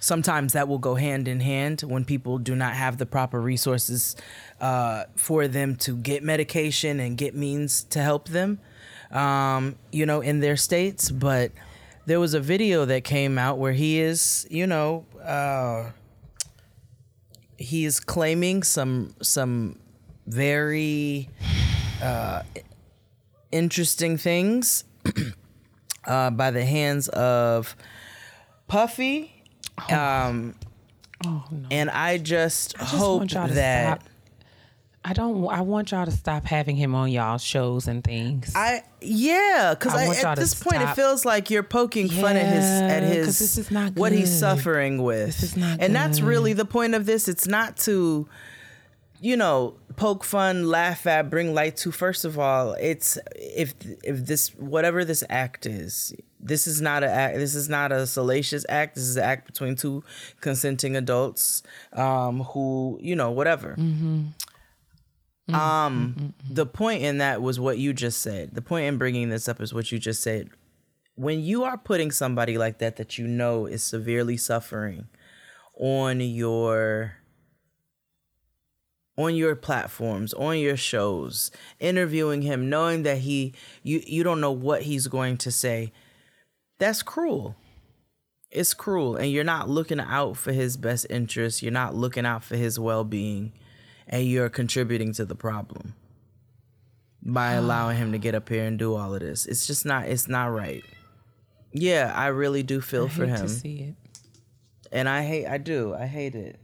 sometimes 0.00 0.52
that 0.52 0.68
will 0.68 0.78
go 0.78 0.94
hand 0.94 1.28
in 1.28 1.40
hand 1.40 1.82
when 1.82 2.04
people 2.04 2.38
do 2.38 2.54
not 2.54 2.74
have 2.74 2.98
the 2.98 3.06
proper 3.06 3.40
resources 3.40 4.16
uh, 4.60 5.04
for 5.16 5.48
them 5.48 5.76
to 5.76 5.96
get 5.96 6.22
medication 6.22 7.00
and 7.00 7.16
get 7.16 7.34
means 7.34 7.84
to 7.84 8.00
help 8.00 8.28
them, 8.28 8.58
um, 9.10 9.76
you 9.92 10.06
know, 10.06 10.20
in 10.20 10.40
their 10.40 10.56
states. 10.56 11.10
But 11.10 11.52
there 12.06 12.20
was 12.20 12.34
a 12.34 12.40
video 12.40 12.84
that 12.84 13.04
came 13.04 13.38
out 13.38 13.58
where 13.58 13.72
he 13.72 13.98
is, 13.98 14.46
you 14.50 14.66
know, 14.66 15.06
uh, 15.22 15.90
he 17.58 17.84
is 17.84 18.00
claiming 18.00 18.62
some 18.62 19.14
some 19.22 19.78
very 20.26 21.30
uh, 22.02 22.42
interesting 23.50 24.18
things 24.18 24.84
uh, 26.06 26.30
by 26.30 26.50
the 26.50 26.64
hands 26.64 27.08
of 27.08 27.74
Puffy. 28.68 29.35
Um, 29.90 30.54
Oh 31.24 31.44
no. 31.50 31.68
and 31.70 31.88
I 31.90 32.18
just, 32.18 32.76
I 32.76 32.80
just 32.80 32.94
hope 32.94 33.18
want 33.20 33.32
y'all 33.32 33.48
to 33.48 33.54
that 33.54 34.00
stop. 34.02 34.10
I 35.08 35.12
don't. 35.12 35.46
I 35.46 35.60
want 35.60 35.92
y'all 35.92 36.04
to 36.04 36.10
stop 36.10 36.44
having 36.44 36.74
him 36.74 36.94
on 36.96 37.12
y'all 37.12 37.38
shows 37.38 37.86
and 37.86 38.02
things. 38.02 38.52
I 38.56 38.82
yeah, 39.00 39.74
because 39.78 39.94
at 40.24 40.34
this 40.36 40.60
point 40.60 40.82
it 40.82 40.94
feels 40.94 41.24
like 41.24 41.48
you're 41.48 41.62
poking 41.62 42.08
fun 42.08 42.36
at 42.36 42.46
his 42.52 42.64
at 42.64 43.02
Yeah, 43.04 43.08
his 43.08 43.38
this 43.38 43.56
is 43.56 43.70
not 43.70 43.94
what 43.94 44.10
he's 44.10 44.36
suffering 44.36 45.00
with. 45.02 45.26
This 45.26 45.42
is 45.44 45.56
not 45.56 45.80
and 45.80 45.94
that's 45.94 46.20
really 46.20 46.54
the 46.54 46.64
point 46.64 46.94
of 46.96 47.06
this. 47.06 47.28
It's 47.28 47.46
not 47.46 47.76
to, 47.78 48.28
you 49.20 49.36
know, 49.36 49.76
poke 49.94 50.24
fun, 50.24 50.66
laugh 50.68 51.06
at, 51.06 51.30
bring 51.30 51.54
light 51.54 51.76
to. 51.78 51.92
First 51.92 52.24
of 52.24 52.36
all, 52.38 52.72
it's 52.72 53.16
if 53.36 53.74
if 54.02 54.26
this 54.26 54.48
whatever 54.56 55.04
this 55.04 55.22
act 55.30 55.66
is. 55.66 56.12
This 56.46 56.66
is 56.66 56.80
not 56.80 57.02
a 57.02 57.08
act. 57.10 57.36
This 57.36 57.54
is 57.54 57.68
not 57.68 57.92
a 57.92 58.06
salacious 58.06 58.64
act. 58.68 58.94
This 58.94 59.04
is 59.04 59.16
an 59.16 59.24
act 59.24 59.46
between 59.46 59.74
two 59.76 60.02
consenting 60.40 60.96
adults, 60.96 61.62
um, 61.92 62.40
who 62.40 62.98
you 63.02 63.16
know 63.16 63.30
whatever. 63.30 63.74
Um, 65.52 66.34
the 66.50 66.66
point 66.66 67.02
in 67.02 67.18
that 67.18 67.40
was 67.40 67.60
what 67.60 67.78
you 67.78 67.92
just 67.92 68.20
said. 68.20 68.54
The 68.54 68.62
point 68.62 68.86
in 68.86 68.98
bringing 68.98 69.28
this 69.28 69.48
up 69.48 69.60
is 69.60 69.72
what 69.72 69.92
you 69.92 69.98
just 69.98 70.22
said. 70.22 70.50
When 71.14 71.40
you 71.40 71.64
are 71.64 71.78
putting 71.78 72.10
somebody 72.10 72.58
like 72.58 72.78
that 72.78 72.96
that 72.96 73.16
you 73.16 73.26
know 73.28 73.66
is 73.66 73.82
severely 73.82 74.36
suffering 74.36 75.08
on 75.78 76.20
your 76.20 77.14
on 79.18 79.34
your 79.34 79.56
platforms, 79.56 80.34
on 80.34 80.58
your 80.58 80.76
shows, 80.76 81.50
interviewing 81.80 82.42
him, 82.42 82.68
knowing 82.68 83.02
that 83.04 83.18
he 83.18 83.54
you 83.82 84.02
you 84.06 84.22
don't 84.22 84.40
know 84.40 84.52
what 84.52 84.82
he's 84.82 85.06
going 85.06 85.36
to 85.38 85.50
say, 85.50 85.92
that's 86.78 87.02
cruel. 87.02 87.56
It's 88.50 88.74
cruel 88.74 89.16
and 89.16 89.30
you're 89.30 89.44
not 89.44 89.68
looking 89.68 90.00
out 90.00 90.36
for 90.36 90.52
his 90.52 90.76
best 90.76 91.06
interest. 91.10 91.62
you're 91.62 91.72
not 91.72 91.94
looking 91.94 92.24
out 92.24 92.44
for 92.44 92.56
his 92.56 92.78
well-being 92.78 93.52
and 94.06 94.24
you're 94.24 94.48
contributing 94.48 95.12
to 95.14 95.24
the 95.24 95.34
problem 95.34 95.94
by 97.22 97.56
ah. 97.56 97.60
allowing 97.60 97.96
him 97.96 98.12
to 98.12 98.18
get 98.18 98.34
up 98.34 98.48
here 98.48 98.64
and 98.64 98.78
do 98.78 98.94
all 98.94 99.14
of 99.14 99.20
this. 99.20 99.46
It's 99.46 99.66
just 99.66 99.84
not 99.84 100.06
it's 100.06 100.28
not 100.28 100.46
right. 100.46 100.84
Yeah, 101.72 102.12
I 102.14 102.28
really 102.28 102.62
do 102.62 102.80
feel 102.80 103.06
I 103.06 103.08
for 103.08 103.26
him. 103.26 103.40
to 103.40 103.48
see 103.48 103.78
it. 103.80 103.94
And 104.92 105.08
I 105.08 105.22
hate 105.24 105.46
I 105.46 105.58
do. 105.58 105.94
I 105.94 106.06
hate 106.06 106.34
it. 106.34 106.58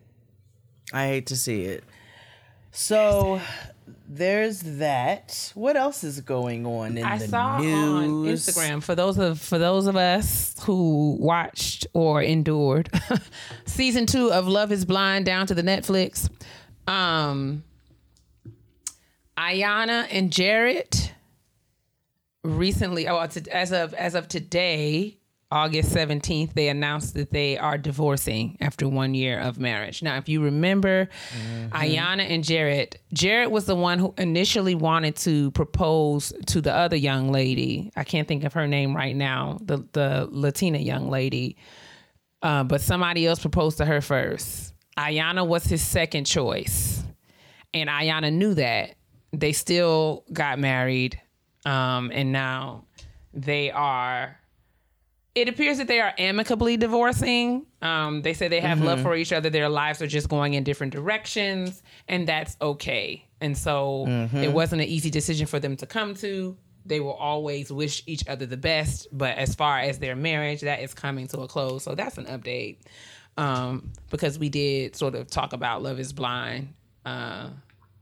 I 0.93 1.07
hate 1.07 1.27
to 1.27 1.37
see 1.37 1.63
it. 1.63 1.85
So 2.71 3.41
there's 4.15 4.61
that. 4.61 5.53
What 5.55 5.77
else 5.77 6.05
is 6.05 6.21
going 6.21 6.67
on 6.67 6.99
in 6.99 7.05
I 7.05 7.19
the 7.19 7.29
saw 7.29 7.59
news? 7.59 7.75
on 7.75 8.25
Instagram 8.25 8.83
for 8.83 8.95
those 8.95 9.17
of 9.19 9.41
for 9.41 9.59
those 9.59 9.87
of 9.87 9.97
us 9.97 10.55
who 10.65 11.17
watched 11.19 11.87
or 11.95 12.23
endured 12.23 12.91
season 13.65 14.07
two 14.07 14.31
of 14.33 14.47
Love 14.47 14.71
Is 14.71 14.85
Blind 14.85 15.25
down 15.25 15.47
to 15.47 15.55
the 15.55 15.63
Netflix. 15.63 16.29
Um, 16.87 17.65
Iyanna 19.39 20.09
and 20.11 20.31
Jarrette 20.31 21.11
recently, 22.45 23.09
oh, 23.09 23.19
as 23.19 23.73
of 23.73 23.95
as 23.95 24.15
of 24.15 24.29
today, 24.29 25.17
August 25.53 25.93
seventeenth, 25.93 26.55
they 26.55 26.69
announced 26.69 27.15
that 27.15 27.31
they 27.31 27.59
are 27.59 27.79
divorcing 27.79 28.57
after 28.61 28.89
one 28.89 29.15
year 29.15 29.39
of 29.39 29.59
marriage. 29.59 30.03
Now, 30.03 30.17
if 30.17 30.29
you 30.29 30.43
remember, 30.43 31.09
Iyanna 31.71 32.29
and 32.31 32.43
Jarrette, 32.43 32.95
Jarrette 33.15 33.51
was 33.51 33.67
the 33.67 33.77
one 33.77 33.99
who 33.99 34.15
initially 34.19 34.75
wanted 34.75 35.17
to 35.17 35.51
propose 35.53 36.33
to 36.47 36.61
the 36.61 36.75
other 36.75 36.97
young 36.97 37.31
lady. 37.31 37.93
I 37.97 38.05
can't 38.05 38.27
think 38.27 38.45
of 38.45 38.55
her 38.55 38.67
name 38.67 38.97
right 38.97 39.15
now. 39.15 39.59
The 39.63 39.87
the 39.93 40.29
Latina 40.31 40.79
young 40.79 41.11
lady, 41.11 41.57
uh, 42.43 42.65
but 42.65 42.81
somebody 42.81 43.27
else 43.27 43.41
proposed 43.41 43.79
to 43.79 43.85
her 43.85 44.01
first. 44.01 44.75
Iyanna 44.97 45.47
was 45.47 45.65
his 45.65 45.83
second 45.83 46.25
choice 46.25 47.03
and 47.75 47.89
Iyanna 47.89 48.33
knew 48.33 48.55
that. 48.55 48.95
They 49.33 49.53
still 49.53 50.25
got 50.33 50.59
married, 50.59 51.21
um, 51.65 52.11
and 52.13 52.33
now 52.33 52.85
they 53.33 53.71
are. 53.71 54.39
It 55.35 55.49
appears 55.49 55.79
that 55.79 55.89
they 55.89 56.01
are 56.01 56.13
amicably 56.19 56.77
divorcing. 56.77 57.65
Um, 57.81 58.21
they 58.21 58.35
say 58.35 58.49
they 58.49 58.61
have 58.61 58.83
love 58.83 59.01
for 59.01 59.15
each 59.17 59.33
other. 59.33 59.49
Their 59.49 59.69
lives 59.71 60.03
are 60.03 60.07
just 60.07 60.29
going 60.29 60.55
in 60.55 60.63
different 60.63 60.93
directions, 60.93 61.83
and 62.07 62.29
that's 62.29 62.57
okay. 62.61 63.27
And 63.41 63.57
so 63.57 64.05
it 64.35 64.53
wasn't 64.53 64.83
an 64.83 64.89
easy 64.89 65.11
decision 65.11 65.47
for 65.47 65.59
them 65.59 65.77
to 65.77 65.87
come 65.87 66.15
to. 66.17 66.57
They 66.85 67.01
will 67.01 67.15
always 67.15 67.73
wish 67.73 68.03
each 68.07 68.27
other 68.29 68.45
the 68.45 68.57
best, 68.57 69.07
but 69.13 69.39
as 69.39 69.55
far 69.55 69.79
as 69.79 69.99
their 70.01 70.17
marriage, 70.17 70.61
that 70.63 70.81
is 70.81 70.93
coming 70.93 71.29
to 71.29 71.41
a 71.41 71.49
close. 71.49 71.85
So 71.85 71.95
that's 71.95 72.19
an 72.19 72.27
update 72.27 72.79
um, 73.37 73.93
because 74.11 74.39
we 74.39 74.49
did 74.49 74.97
sort 74.97 75.15
of 75.15 75.29
talk 75.29 75.53
about 75.53 75.83
Love 75.83 75.99
Is 75.99 76.13
Blind 76.13 76.75
uh, 77.07 77.49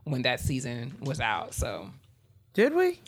when 0.03 0.23
that 0.23 0.39
season 0.39 0.95
was 1.01 1.19
out. 1.19 1.53
So 1.53 1.89
Did 2.53 2.75
we? 2.75 2.99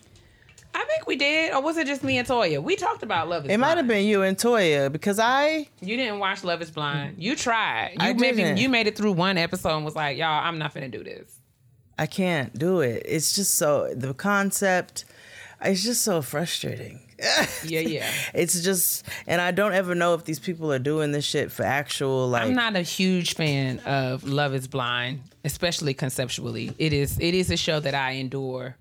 I 0.76 0.84
think 0.86 1.06
we 1.08 1.16
did, 1.16 1.54
or 1.54 1.62
was 1.62 1.78
it 1.78 1.86
just 1.88 2.04
me 2.04 2.18
and 2.18 2.28
Toya? 2.28 2.62
We 2.62 2.76
talked 2.76 3.04
about 3.04 3.30
Love 3.30 3.44
Is 3.44 3.46
It 3.46 3.48
Blind. 3.58 3.62
might 3.62 3.78
have 3.78 3.88
been 3.88 4.06
you 4.06 4.24
and 4.24 4.38
Toya 4.38 4.92
because 4.92 5.20
I 5.20 5.68
You 5.82 5.98
didn't 5.98 6.20
watch 6.20 6.44
Love 6.44 6.62
Is 6.62 6.72
Blind. 6.72 7.16
You 7.22 7.36
tried. 7.36 7.92
You 7.94 8.08
I 8.08 8.14
maybe 8.14 8.38
didn't. 8.38 8.58
you 8.58 8.70
made 8.70 8.88
it 8.88 8.98
through 8.98 9.12
one 9.14 9.38
episode 9.38 9.76
and 9.76 9.86
was 9.86 9.96
like, 9.96 10.18
"Y'all, 10.18 10.44
I'm 10.44 10.58
not 10.58 10.74
finna 10.74 10.90
do 10.90 11.04
this." 11.04 11.40
I 11.98 12.08
can't 12.08 12.58
do 12.58 12.80
it. 12.82 13.04
It's 13.06 13.36
just 13.36 13.56
so 13.56 13.94
the 13.96 14.14
concept 14.14 15.06
it's 15.66 15.84
just 15.84 16.02
so 16.02 16.22
frustrating. 16.22 17.00
Yeah, 17.64 17.80
yeah. 17.80 18.10
It's 18.34 18.62
just 18.64 19.06
and 19.28 19.40
I 19.40 19.52
don't 19.52 19.72
ever 19.74 19.96
know 19.96 20.14
if 20.14 20.26
these 20.26 20.40
people 20.40 20.74
are 20.74 20.80
doing 20.80 21.14
this 21.14 21.24
shit 21.24 21.52
for 21.54 21.64
actual 21.64 22.28
like 22.28 22.42
I'm 22.44 22.54
not 22.54 22.76
a 22.76 22.82
huge 22.82 23.36
fan 23.36 23.80
of 23.86 24.26
Love 24.26 24.54
Is 24.54 24.68
Blind, 24.68 25.22
especially 25.46 25.94
conceptually. 25.94 26.74
It 26.80 26.92
is 26.92 27.18
it 27.20 27.34
is 27.34 27.50
a 27.50 27.56
show 27.56 27.80
that 27.80 27.94
I 27.96 28.14
endure 28.14 28.76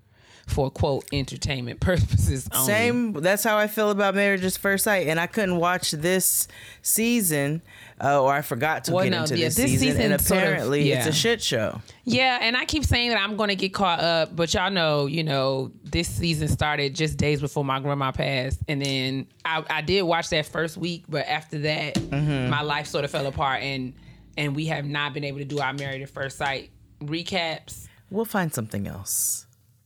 for 0.47 0.69
quote 0.69 1.05
entertainment 1.13 1.79
purposes 1.79 2.47
only. 2.53 2.67
Same. 2.67 3.13
That's 3.13 3.43
how 3.43 3.57
I 3.57 3.67
feel 3.67 3.89
about 3.91 4.13
Marriage 4.15 4.43
at 4.43 4.53
First 4.53 4.83
Sight, 4.83 5.07
and 5.07 5.19
I 5.19 5.27
couldn't 5.27 5.57
watch 5.57 5.91
this 5.91 6.47
season, 6.81 7.61
uh, 8.03 8.21
or 8.21 8.31
I 8.33 8.41
forgot 8.41 8.83
to 8.85 8.91
Well, 8.93 9.03
get 9.05 9.09
no, 9.11 9.21
into 9.21 9.37
yeah, 9.37 9.45
this, 9.45 9.55
this 9.55 9.71
season, 9.71 9.87
and 9.89 9.95
season 9.97 10.19
sort 10.19 10.37
of- 10.43 10.47
apparently 10.49 10.91
it's 10.91 11.07
a 11.07 11.13
shit 11.13 11.41
show. 11.41 11.81
Yeah, 12.03 12.39
and 12.41 12.57
I 12.57 12.65
keep 12.65 12.83
saying 12.83 13.09
that 13.09 13.21
I'm 13.21 13.37
going 13.37 13.49
to 13.49 13.55
get 13.55 13.73
caught 13.73 13.99
up, 14.01 14.35
but 14.35 14.53
y'all 14.53 14.69
know, 14.69 15.05
you 15.05 15.23
know, 15.23 15.71
this 15.83 16.07
season 16.09 16.47
started 16.49 16.93
just 16.93 17.17
days 17.17 17.39
before 17.39 17.63
my 17.63 17.79
grandma 17.79 18.11
passed, 18.11 18.59
and 18.67 18.81
then 18.81 19.27
I, 19.45 19.63
I 19.69 19.81
did 19.81 20.01
watch 20.03 20.29
that 20.29 20.45
first 20.45 20.75
week, 20.77 21.05
but 21.07 21.25
after 21.27 21.59
that, 21.59 21.95
Mm-hmm. 21.95 22.49
my 22.51 22.61
life 22.61 22.85
sort 22.87 23.05
of 23.05 23.11
fell 23.11 23.25
apart, 23.25 23.61
and 23.63 23.93
and 24.37 24.55
we 24.55 24.65
have 24.65 24.85
not 24.85 25.13
been 25.13 25.23
able 25.23 25.37
to 25.39 25.45
do 25.45 25.59
our 25.59 25.73
Married 25.73 26.01
at 26.01 26.09
First 26.09 26.37
Sight 26.37 26.69
recaps. 27.01 27.87
We'll 28.09 28.25
find 28.25 28.53
something 28.53 28.87
else. 28.87 29.45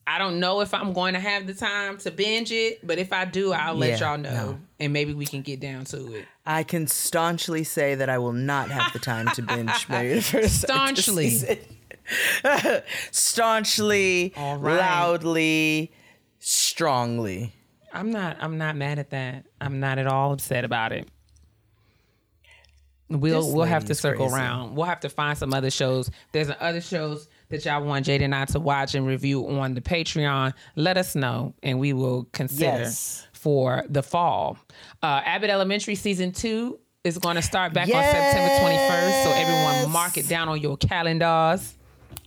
I 0.10 0.18
don't 0.20 0.40
know 0.40 0.62
if 0.62 0.74
I'm 0.74 0.94
going 0.94 1.16
to 1.16 1.20
have 1.20 1.46
the 1.48 1.54
time 1.54 1.98
to 2.00 2.12
binge 2.12 2.50
it, 2.52 2.80
but 2.88 2.98
if 2.98 3.12
I 3.12 3.26
do, 3.26 3.52
I'll 3.52 3.76
let 3.76 4.00
Yeah, 4.00 4.12
y'all 4.12 4.18
know, 4.18 4.30
no. 4.52 4.60
and 4.80 4.94
maybe 4.94 5.14
we 5.14 5.26
can 5.26 5.42
get 5.42 5.60
down 5.60 5.84
to 5.86 6.14
it. 6.16 6.26
I 6.46 6.64
can 6.64 6.88
staunchly 6.88 7.66
say 7.66 7.94
that 7.96 8.08
I 8.10 8.18
will 8.18 8.32
not 8.32 8.72
have 8.72 8.94
the 8.94 9.00
time 9.00 9.28
to 9.36 9.42
binge 9.42 9.70
at 9.90 10.24
First 10.24 10.62
Staunchly. 10.62 11.60
staunchly, 13.12 14.34
right. 14.38 14.58
loudly, 14.58 15.92
strongly. 16.40 17.54
I'm 17.94 18.12
not. 18.12 18.38
I'm 18.40 18.58
not 18.58 18.76
mad 18.76 19.00
at 19.00 19.10
that. 19.10 19.46
I'm 19.60 19.80
not 19.80 19.98
at 19.98 20.08
all 20.08 20.32
upset 20.34 20.64
about 20.64 20.92
it. 20.94 21.08
We'll 23.10 23.42
This 23.42 23.54
we'll 23.54 23.66
have 23.66 23.86
to 23.86 23.96
circle 23.96 24.28
crazy. 24.28 24.36
around. 24.42 24.76
We'll 24.76 24.86
have 24.86 25.00
to 25.02 25.10
find 25.10 25.38
some 25.38 25.54
other 25.54 25.72
shows. 25.72 26.10
There's 26.34 26.50
other 26.60 26.82
shows 26.82 27.28
that 27.50 27.64
y'all 27.66 27.84
want 27.84 28.06
Jada 28.06 28.22
and 28.24 28.36
I 28.36 28.46
to 28.46 28.60
watch 28.60 28.96
and 28.96 29.06
review 29.08 29.48
on 29.48 29.74
the 29.74 29.82
Patreon. 29.82 30.54
Let 30.76 30.98
us 30.98 31.16
know, 31.16 31.54
and 31.64 31.80
we 31.80 31.94
will 31.94 32.26
consider 32.34 32.80
Yes. 32.84 33.28
for 33.34 33.84
the 33.90 34.04
fall. 34.04 34.58
Uh, 35.02 35.22
Abbott 35.26 35.50
Elementary 35.50 35.96
season 35.96 36.32
two 36.32 36.80
is 37.04 37.18
going 37.18 37.36
to 37.38 37.42
start 37.42 37.74
back 37.74 37.88
on 37.88 38.04
September 38.04 38.54
21st. 38.56 39.24
So 39.24 39.32
everyone, 39.32 39.92
mark 39.92 40.18
it 40.18 40.28
down 40.28 40.50
on 40.50 40.60
your 40.60 40.76
calendars. 40.78 41.74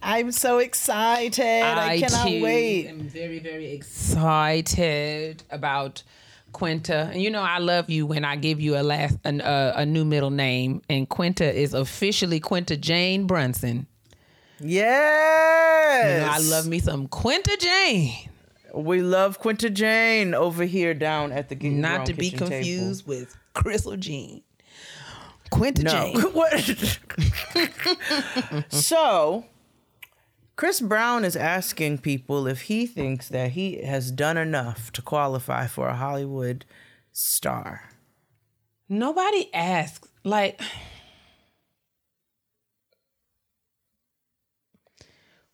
I'm 0.02 0.33
so 0.33 0.59
excited. 0.59 1.44
I, 1.44 2.00
cannot 2.00 2.26
too 2.28 2.42
wait. 2.42 2.87
am 2.87 3.00
very, 3.00 3.38
very 3.38 3.72
excited 3.72 5.42
about 5.50 6.02
Quinta. 6.52 7.11
And 7.12 7.22
you 7.22 7.30
know, 7.30 7.42
I 7.42 7.59
love 7.59 7.90
you 7.90 8.06
when 8.06 8.24
I 8.24 8.37
give 8.37 8.61
you 8.61 8.76
a 8.78 8.83
last 8.83 9.18
an, 9.24 9.40
uh, 9.42 9.74
a 9.76 9.85
new 9.87 10.04
middle 10.04 10.30
name, 10.30 10.80
and 10.88 11.09
Quinta 11.09 11.52
is 11.52 11.74
officially 11.74 12.40
Quinta 12.40 12.76
Jane 12.76 13.26
Brunson. 13.26 13.87
Yes. 14.61 16.05
You 16.20 16.26
know, 16.26 16.32
I 16.32 16.57
love 16.57 16.66
me 16.66 16.78
some 16.80 17.09
Quinta 17.09 17.57
Jane, 17.61 18.12
We 18.74 19.01
love 19.03 19.39
Quinta 19.39 19.70
Jane 19.70 20.34
over 20.34 20.64
here 20.64 20.95
down 20.95 21.32
at 21.32 21.49
the 21.49 21.55
Get 21.55 21.72
Your 21.72 21.80
not 21.80 22.07
to 22.07 22.14
be 22.14 22.30
Kitchen 22.30 22.49
table. 22.49 22.57
confused 22.64 23.07
with 23.07 23.37
Crystal 23.55 23.97
Jean. 23.97 24.43
Quinta 25.51 25.82
No. 25.82 25.91
Jane. 25.91 26.20
What? 26.32 26.53
so, 28.68 29.45
Chris 30.57 30.80
Brown 30.80 31.24
is 31.24 31.37
asking 31.37 31.99
people 31.99 32.47
if 32.47 32.62
he 32.62 32.87
thinks 32.87 33.28
that 33.28 33.53
he 33.53 33.82
has 33.82 34.11
done 34.11 34.37
enough 34.37 34.93
to 34.93 35.03
qualify 35.03 35.66
for 35.66 35.89
a 35.89 35.97
Hollywood 35.97 36.64
star. 37.12 37.91
Nobody 38.89 39.49
asks. 39.55 40.09
Like, 40.22 40.61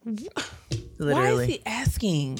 Literally. 0.07 1.12
Why 1.14 1.30
is 1.42 1.46
he 1.48 1.62
asking? 1.66 2.38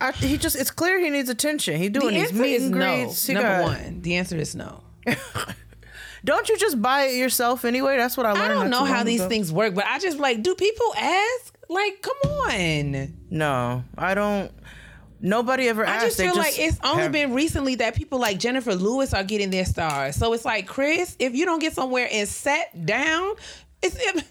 I, 0.00 0.12
he 0.12 0.36
just 0.36 0.56
it's 0.56 0.70
clear 0.70 0.98
he 1.00 1.10
needs 1.10 1.28
attention. 1.28 1.76
He 1.78 1.88
The 1.88 2.00
doing 2.00 2.14
these 2.14 2.28
answer 2.30 2.42
meet 2.42 2.54
is 2.54 2.62
and 2.64 2.74
no. 2.74 2.78
greets. 3.04 3.26
He 3.26 3.34
Number 3.34 3.48
got- 3.48 3.62
one, 3.64 4.02
the 4.02 4.16
answer 4.16 4.36
is 4.36 4.54
no. 4.54 4.82
Don't 6.24 6.48
you 6.48 6.58
just 6.58 6.82
buy 6.82 7.04
it 7.04 7.14
yourself 7.16 7.64
anyway? 7.64 7.96
That's 7.96 8.16
what 8.16 8.26
I 8.26 8.32
learned. 8.32 8.44
I 8.44 8.48
don't 8.48 8.70
know 8.70 8.84
how 8.84 8.96
long 8.96 9.04
these 9.06 9.20
ago. 9.20 9.28
things 9.28 9.52
work, 9.52 9.74
but 9.76 9.84
I 9.86 10.00
just 10.00 10.18
like, 10.18 10.42
do 10.42 10.56
people 10.56 10.92
ask? 10.98 11.56
Like, 11.68 12.02
come 12.02 12.32
on. 12.32 13.14
No, 13.30 13.84
I 13.96 14.14
don't. 14.14 14.50
Nobody 15.20 15.68
ever 15.68 15.86
I 15.86 16.00
just 16.00 16.18
They 16.18 16.26
feel 16.26 16.36
like 16.36 16.58
it's 16.58 16.78
only 16.84 17.04
have- 17.04 17.12
been 17.12 17.32
recently 17.32 17.76
that 17.76 17.94
people 17.94 18.18
like 18.18 18.38
Jennifer 18.38 18.74
Lewis 18.74 19.14
are 19.14 19.22
getting 19.24 19.50
their 19.50 19.64
stars. 19.64 20.16
So 20.16 20.32
it's 20.32 20.44
like, 20.44 20.66
Chris, 20.66 21.16
if 21.20 21.34
you 21.34 21.44
don't 21.44 21.60
get 21.60 21.72
somewhere 21.74 22.08
and 22.10 22.28
sat 22.28 22.84
down, 22.84 23.34
it's 23.82 23.96
it, 23.98 24.24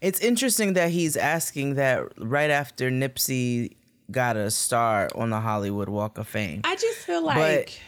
It's 0.00 0.20
interesting 0.20 0.74
that 0.74 0.90
he's 0.90 1.16
asking 1.16 1.74
that 1.74 2.04
right 2.18 2.50
after 2.50 2.90
Nipsey 2.90 3.76
got 4.10 4.36
a 4.36 4.50
star 4.50 5.08
on 5.14 5.30
the 5.30 5.40
Hollywood 5.40 5.88
Walk 5.88 6.18
of 6.18 6.28
Fame. 6.28 6.60
I 6.64 6.76
just 6.76 6.98
feel 6.98 7.24
like 7.24 7.80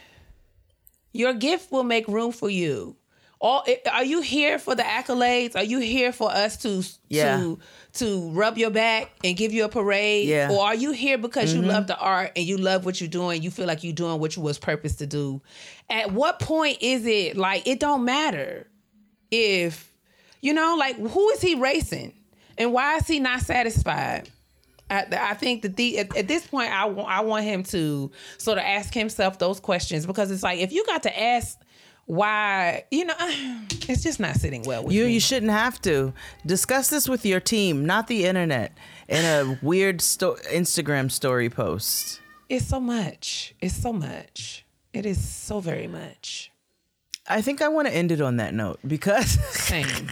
your 1.13 1.33
gift 1.33 1.71
will 1.71 1.83
make 1.83 2.07
room 2.07 2.31
for 2.31 2.49
you. 2.49 2.95
All 3.41 3.63
are 3.89 4.03
you 4.03 4.19
here 4.21 4.59
for 4.59 4.75
the 4.75 4.83
accolades? 4.83 5.55
Are 5.55 5.63
you 5.63 5.79
here 5.79 6.11
for 6.11 6.29
us 6.29 6.57
to 6.57 6.83
Yeah. 7.07 7.37
to 7.37 7.59
to 7.93 8.29
rub 8.31 8.57
your 8.57 8.69
back 8.69 9.11
and 9.23 9.37
give 9.37 9.53
you 9.53 9.63
a 9.63 9.69
parade? 9.69 10.27
Yeah. 10.27 10.47
Mm-hmm. 10.49 10.57
Or 10.57 10.65
are 10.65 10.75
you 10.75 10.91
here 10.91 11.17
because 11.17 11.53
you 11.53 11.61
love 11.61 11.87
the 11.87 11.97
art 11.97 12.33
and 12.35 12.45
you 12.45 12.57
love 12.57 12.83
what 12.83 12.99
you're 12.99 13.07
doing? 13.07 13.41
You 13.41 13.49
feel 13.49 13.65
like 13.65 13.81
you're 13.81 13.93
doing 13.93 14.19
what 14.19 14.35
you 14.35 14.41
was 14.41 14.59
purposed 14.59 14.99
to 14.99 15.07
do. 15.07 15.41
At 15.89 16.11
what 16.11 16.39
point 16.39 16.79
is 16.81 17.05
it 17.05 17.37
like 17.37 17.65
it 17.65 17.79
don't 17.79 18.03
matter 18.03 18.67
if 19.31 19.88
you 20.41 20.53
know 20.53 20.75
like 20.77 20.97
who 20.97 21.29
is 21.31 21.41
he 21.41 21.55
racing 21.55 22.13
and 22.57 22.73
why 22.73 22.97
is 22.97 23.07
he 23.07 23.19
not 23.19 23.41
satisfied? 23.41 24.29
I, 24.91 25.05
I 25.11 25.33
think 25.35 25.61
that 25.61 25.75
the 25.75 25.99
at, 25.99 26.17
at 26.17 26.27
this 26.27 26.47
point 26.47 26.71
I 26.71 26.85
want 26.85 27.09
I 27.09 27.21
want 27.21 27.45
him 27.45 27.63
to 27.65 28.11
sort 28.37 28.57
of 28.57 28.63
ask 28.63 28.93
himself 28.93 29.37
those 29.37 29.59
questions 29.59 30.05
because 30.05 30.31
it's 30.31 30.41
like 30.43 30.59
if 30.59 30.71
you 30.71 30.83
got 30.85 31.03
to 31.03 31.19
ask 31.19 31.59
why 32.05 32.85
you 32.89 33.05
know 33.05 33.13
it's 33.19 34.01
just 34.03 34.19
not 34.19 34.35
sitting 34.35 34.63
well 34.63 34.83
with 34.83 34.93
You 34.93 35.05
me. 35.05 35.13
you 35.13 35.19
shouldn't 35.19 35.51
have 35.51 35.79
to 35.83 36.11
discuss 36.45 36.89
this 36.89 37.07
with 37.07 37.23
your 37.25 37.39
team, 37.39 37.85
not 37.85 38.07
the 38.07 38.25
internet, 38.25 38.75
in 39.07 39.23
a 39.25 39.59
weird 39.61 40.01
sto- 40.01 40.37
Instagram 40.51 41.11
story 41.11 41.49
post. 41.51 42.19
it's 42.49 42.65
so 42.67 42.79
much. 42.79 43.53
It's 43.61 43.75
so 43.75 43.93
much. 43.93 44.65
It 44.91 45.05
is 45.05 45.23
so 45.23 45.59
very 45.59 45.85
much. 45.87 46.48
I 47.29 47.41
think 47.41 47.61
I 47.61 47.67
want 47.67 47.87
to 47.87 47.93
end 47.93 48.11
it 48.11 48.21
on 48.21 48.37
that 48.37 48.53
note 48.53 48.79
because 48.87 49.31
Same. 49.55 49.85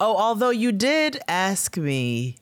oh, 0.00 0.16
although 0.16 0.50
you 0.50 0.72
did 0.72 1.18
ask 1.26 1.76
me 1.76 2.36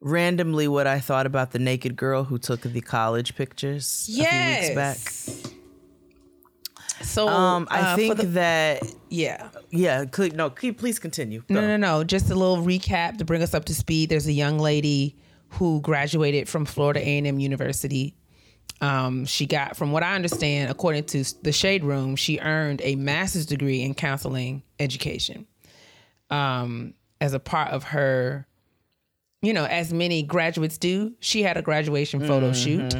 randomly 0.00 0.66
what 0.66 0.86
I 0.86 0.98
thought 1.00 1.26
about 1.26 1.50
the 1.52 1.58
naked 1.58 1.94
girl 1.96 2.24
who 2.24 2.38
took 2.38 2.62
the 2.62 2.80
college 2.80 3.36
pictures 3.36 4.08
a 4.10 4.12
few 4.12 4.22
weeks 4.24 4.74
back. 4.74 4.96
So 7.04 7.28
Um, 7.28 7.66
I 7.70 7.92
uh, 7.92 7.96
think 7.96 8.16
the- 8.18 8.26
that 8.26 8.82
yeah. 9.08 9.48
yeah. 9.70 10.04
cl- 10.14 10.34
No, 10.34 10.50
please 10.50 10.98
continue. 10.98 11.42
No, 11.48 11.60
no, 11.60 11.76
no. 11.76 12.04
Just 12.04 12.30
a 12.30 12.34
little 12.34 12.58
recap 12.64 13.18
to 13.18 13.24
bring 13.24 13.42
us 13.42 13.54
up 13.54 13.64
to 13.66 13.74
speed. 13.74 14.10
There's 14.10 14.26
a 14.26 14.32
young 14.32 14.58
lady 14.58 15.16
who 15.50 15.80
graduated 15.80 16.48
from 16.48 16.64
Florida 16.64 17.00
A&M 17.00 17.38
University. 17.40 18.14
Um, 18.80 19.26
she 19.26 19.44
got, 19.46 19.76
from 19.76 19.92
what 19.92 20.02
I 20.02 20.14
understand, 20.14 20.70
according 20.70 21.04
to 21.04 21.24
the 21.42 21.52
Shade 21.52 21.84
Room, 21.84 22.16
she 22.16 22.38
earned 22.38 22.80
a 22.82 22.96
master's 22.96 23.44
degree 23.44 23.82
in 23.82 23.92
counseling 23.94 24.62
education 24.78 25.46
um, 26.30 26.94
as 27.20 27.34
a 27.34 27.38
part 27.38 27.68
of 27.72 27.84
her. 27.84 28.46
You 29.42 29.52
know, 29.52 29.64
as 29.64 29.92
many 29.92 30.22
graduates 30.22 30.78
do, 30.78 31.14
she 31.20 31.42
had 31.42 31.56
a 31.56 31.62
graduation 31.62 32.20
photo 32.26 32.52
shoot. 32.52 32.94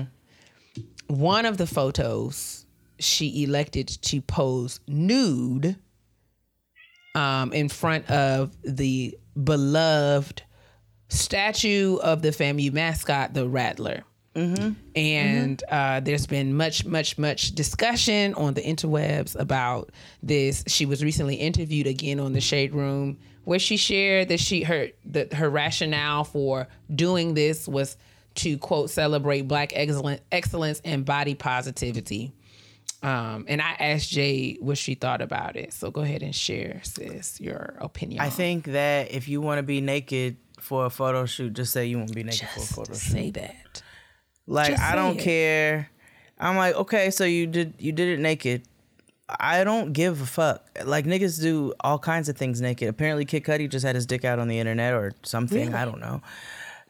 One 1.06 1.44
of 1.46 1.56
the 1.56 1.66
photos, 1.66 2.66
she 2.98 3.42
elected 3.42 3.88
to 3.88 4.20
pose 4.22 4.80
nude 4.86 5.76
um, 7.14 7.52
in 7.52 7.68
front 7.68 8.08
of 8.10 8.56
the 8.62 9.18
beloved 9.42 10.42
statue 11.08 11.96
of 11.96 12.22
the 12.22 12.28
FAMU 12.30 12.72
mascot, 12.72 13.34
the 13.34 13.48
Rattler. 13.48 14.04
And 14.94 15.62
uh, 15.70 16.00
there's 16.00 16.26
been 16.26 16.56
much, 16.56 16.84
much, 16.84 17.18
much 17.18 17.52
discussion 17.52 18.34
on 18.34 18.54
the 18.54 18.62
interwebs 18.62 19.38
about 19.38 19.90
this. 20.22 20.64
She 20.66 20.86
was 20.86 21.02
recently 21.02 21.36
interviewed 21.36 21.86
again 21.86 22.20
on 22.20 22.32
the 22.32 22.40
Shade 22.40 22.72
Room, 22.72 23.18
where 23.44 23.58
she 23.58 23.76
shared 23.76 24.28
that 24.28 24.40
she 24.40 24.62
her 24.62 24.88
that 25.06 25.32
her 25.32 25.50
rationale 25.50 26.24
for 26.24 26.68
doing 26.94 27.34
this 27.34 27.66
was 27.66 27.96
to 28.36 28.56
quote 28.58 28.90
celebrate 28.90 29.42
Black 29.42 29.72
excellence, 29.74 30.20
excellence 30.30 30.80
and 30.84 31.04
body 31.04 31.34
positivity. 31.34 32.32
Um, 33.02 33.46
and 33.48 33.62
I 33.62 33.72
asked 33.80 34.10
Jay 34.10 34.58
what 34.60 34.76
she 34.76 34.94
thought 34.94 35.22
about 35.22 35.56
it. 35.56 35.72
So 35.72 35.90
go 35.90 36.02
ahead 36.02 36.22
and 36.22 36.34
share, 36.34 36.80
sis, 36.84 37.40
your 37.40 37.74
opinion. 37.80 38.20
I 38.20 38.28
think 38.28 38.66
that 38.66 39.10
if 39.10 39.26
you 39.26 39.40
want 39.40 39.58
to 39.58 39.62
be 39.62 39.80
naked 39.80 40.36
for 40.58 40.84
a 40.84 40.90
photo 40.90 41.24
shoot, 41.24 41.54
just 41.54 41.72
say 41.72 41.86
you 41.86 41.96
want 41.96 42.10
to 42.10 42.14
be 42.14 42.24
naked 42.24 42.46
for 42.48 42.60
a 42.60 42.62
photo 42.62 42.92
shoot. 42.92 43.12
say 43.12 43.30
that. 43.30 43.69
Like 44.46 44.78
I 44.78 44.94
don't 44.94 45.18
it. 45.18 45.22
care. 45.22 45.90
I'm 46.38 46.56
like, 46.56 46.74
okay, 46.74 47.10
so 47.10 47.24
you 47.24 47.46
did 47.46 47.74
you 47.78 47.92
did 47.92 48.18
it 48.18 48.20
naked. 48.20 48.62
I 49.38 49.62
don't 49.62 49.92
give 49.92 50.20
a 50.20 50.26
fuck. 50.26 50.66
Like 50.84 51.04
niggas 51.04 51.40
do 51.40 51.72
all 51.80 51.98
kinds 51.98 52.28
of 52.28 52.36
things 52.36 52.60
naked. 52.60 52.88
Apparently, 52.88 53.24
Kid 53.24 53.44
Cudi 53.44 53.68
just 53.68 53.84
had 53.84 53.94
his 53.94 54.06
dick 54.06 54.24
out 54.24 54.38
on 54.38 54.48
the 54.48 54.58
internet 54.58 54.94
or 54.94 55.12
something. 55.22 55.74
I 55.74 55.84
don't 55.84 56.00
know. 56.00 56.22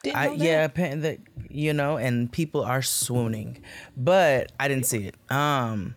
Didn't 0.02 0.16
I, 0.16 0.26
know 0.28 0.32
yeah, 0.32 0.66
that, 0.68 1.18
you 1.50 1.74
know, 1.74 1.98
and 1.98 2.32
people 2.32 2.62
are 2.62 2.80
swooning, 2.80 3.62
but 3.96 4.50
I 4.58 4.66
didn't 4.68 4.86
see 4.86 5.04
it. 5.04 5.14
Um, 5.30 5.94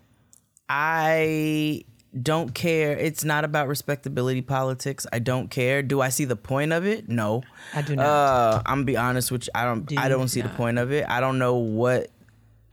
I 0.68 1.86
don't 2.22 2.54
care. 2.54 2.98
It's 2.98 3.24
not 3.24 3.44
about 3.44 3.68
respectability 3.68 4.42
politics. 4.42 5.08
I 5.12 5.20
don't 5.20 5.50
care. 5.50 5.82
Do 5.82 6.02
I 6.02 6.10
see 6.10 6.26
the 6.26 6.36
point 6.36 6.72
of 6.72 6.86
it? 6.86 7.10
No, 7.10 7.44
I 7.74 7.82
do 7.82 7.96
not. 7.96 8.06
Uh, 8.06 8.62
I'm 8.66 8.78
gonna 8.78 8.86
be 8.86 8.98
honest 8.98 9.32
with 9.32 9.46
you. 9.48 9.52
I 9.56 9.66
don't. 9.66 9.98
I 9.98 10.10
don't 10.10 10.28
see 10.28 10.42
the 10.42 10.50
point 10.50 10.78
of 10.78 10.92
it. 10.92 11.06
I 11.10 11.20
don't 11.20 11.40
know 11.40 11.56
what. 11.56 12.10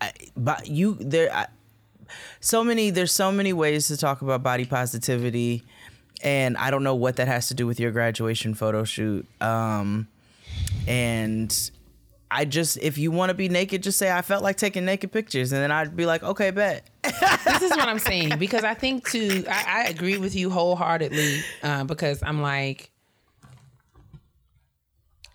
I, 0.01 0.13
but 0.37 0.67
you 0.67 0.97
there. 1.01 1.33
I, 1.35 1.47
so 2.41 2.63
many. 2.63 2.91
There's 2.91 3.13
so 3.13 3.33
many 3.33 3.53
ways 3.53 3.89
to 3.89 3.97
talk 3.97 4.21
about 4.23 4.43
body 4.43 4.67
positivity, 4.67 5.65
and 6.23 6.57
I 6.57 6.71
don't 6.71 6.85
know 6.85 6.95
what 6.95 7.17
that 7.17 7.29
has 7.29 7.49
to 7.49 7.55
do 7.55 7.67
with 7.67 7.81
your 7.81 7.93
graduation 7.93 8.55
photo 8.55 8.85
shoot. 8.85 9.27
Um, 9.41 10.09
and 10.87 11.71
I 12.31 12.45
just, 12.45 12.79
if 12.81 12.97
you 12.97 13.11
want 13.11 13.31
to 13.31 13.35
be 13.35 13.49
naked, 13.49 13.83
just 13.83 13.99
say 13.99 14.11
I 14.13 14.23
felt 14.23 14.43
like 14.43 14.57
taking 14.57 14.85
naked 14.85 15.11
pictures, 15.11 15.51
and 15.53 15.61
then 15.61 15.73
I'd 15.73 15.97
be 15.97 16.07
like, 16.07 16.23
okay, 16.23 16.51
bet. 16.53 16.89
this 17.03 17.63
is 17.63 17.71
what 17.73 17.89
I'm 17.89 17.99
saying 18.11 18.39
because 18.39 18.63
I 18.63 18.75
think 18.75 19.09
too. 19.09 19.45
I, 19.51 19.65
I 19.67 19.89
agree 19.89 20.17
with 20.19 20.35
you 20.37 20.49
wholeheartedly 20.51 21.41
uh, 21.63 21.85
because 21.85 22.23
I'm 22.23 22.41
like, 22.41 22.91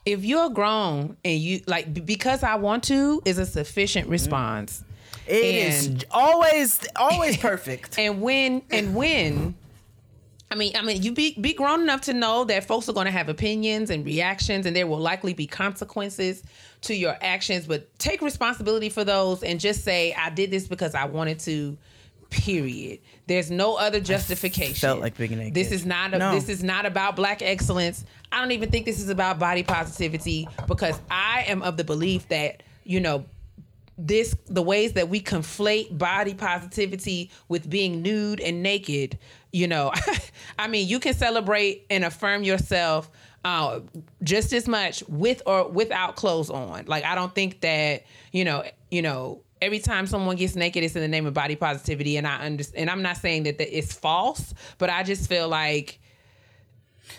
if 0.05 0.23
you're 0.23 0.49
grown 0.49 1.17
and 1.25 1.39
you 1.39 1.61
like, 1.67 2.05
because 2.05 2.43
I 2.43 2.55
want 2.55 2.83
to 2.85 3.21
is 3.25 3.39
a 3.39 3.45
sufficient 3.45 4.07
response. 4.07 4.83
It 5.27 5.43
is 5.43 5.87
And- 5.87 6.05
always, 6.11 6.79
always 6.95 7.37
perfect. 7.37 7.95
And 7.97 8.21
when 8.21 8.61
and 8.69 8.95
when 8.95 9.55
I 10.55 10.57
mean, 10.57 10.71
I 10.73 10.81
mean, 10.81 11.03
you 11.03 11.11
be 11.11 11.35
be 11.39 11.53
grown 11.53 11.81
enough 11.81 12.01
to 12.01 12.13
know 12.13 12.45
that 12.45 12.65
folks 12.65 12.87
are 12.87 12.93
going 12.93 13.07
to 13.07 13.11
have 13.11 13.27
opinions 13.27 13.89
and 13.89 14.05
reactions, 14.05 14.65
and 14.65 14.73
there 14.73 14.87
will 14.87 14.99
likely 14.99 15.33
be 15.33 15.47
consequences 15.47 16.43
to 16.81 16.95
your 16.95 17.17
actions. 17.19 17.67
But 17.67 17.97
take 17.99 18.21
responsibility 18.21 18.87
for 18.87 19.03
those, 19.03 19.43
and 19.43 19.59
just 19.59 19.83
say, 19.83 20.13
"I 20.13 20.29
did 20.29 20.51
this 20.51 20.67
because 20.67 20.95
I 20.95 21.05
wanted 21.05 21.39
to." 21.41 21.77
Period. 22.31 22.99
There's 23.27 23.51
no 23.51 23.75
other 23.75 23.99
justification. 23.99 24.75
felt 24.75 24.99
like 24.99 25.15
being 25.15 25.37
naked. 25.37 25.53
This 25.53 25.71
is 25.71 25.85
not. 25.85 26.13
A, 26.13 26.17
No. 26.17 26.33
This 26.33 26.49
is 26.49 26.63
not 26.63 26.85
about 26.85 27.15
black 27.15 27.41
excellence. 27.41 28.03
I 28.31 28.41
don't 28.41 28.51
even 28.51 28.71
think 28.71 28.85
this 28.85 28.99
is 28.99 29.09
about 29.09 29.37
body 29.39 29.63
positivity 29.63 30.47
because 30.67 30.99
I 31.09 31.45
am 31.47 31.61
of 31.61 31.77
the 31.77 31.83
belief 31.83 32.27
that 32.29 32.63
you 32.83 32.99
know 32.99 33.25
this 33.97 34.35
the 34.47 34.61
ways 34.61 34.93
that 34.93 35.07
we 35.07 35.21
conflate 35.21 35.97
body 35.97 36.33
positivity 36.33 37.31
with 37.47 37.69
being 37.69 38.01
nude 38.01 38.41
and 38.41 38.61
naked 38.61 39.17
you 39.55 39.67
know 39.67 39.91
i 40.59 40.67
mean 40.67 40.87
you 40.87 40.99
can 40.99 41.13
celebrate 41.13 41.85
and 41.89 42.03
affirm 42.03 42.43
yourself 42.43 43.09
uh, 43.45 43.79
just 44.23 44.53
as 44.53 44.67
much 44.67 45.03
with 45.07 45.43
or 45.45 45.69
without 45.69 46.15
clothes 46.15 46.49
on. 46.49 46.85
Like 46.87 47.05
i 47.05 47.15
don't 47.15 47.33
think 47.33 47.61
that 47.61 48.03
you 48.31 48.43
know 48.43 48.63
you 48.91 49.01
know 49.01 49.41
every 49.61 49.79
time 49.79 50.07
someone 50.07 50.35
gets 50.35 50.55
naked 50.55 50.83
it's 50.83 50.95
in 50.95 51.01
the 51.01 51.07
name 51.07 51.25
of 51.25 51.33
body 51.33 51.55
positivity. 51.55 52.17
And 52.17 52.27
i 52.27 52.37
understand 52.43 52.81
and 52.81 52.89
i'm 52.89 53.01
not 53.01 53.17
saying 53.17 53.43
that, 53.43 53.57
that 53.59 53.75
it's 53.75 53.93
false 53.93 54.53
but 54.77 54.89
i 54.89 55.03
just 55.03 55.29
feel 55.29 55.47
like 55.47 55.99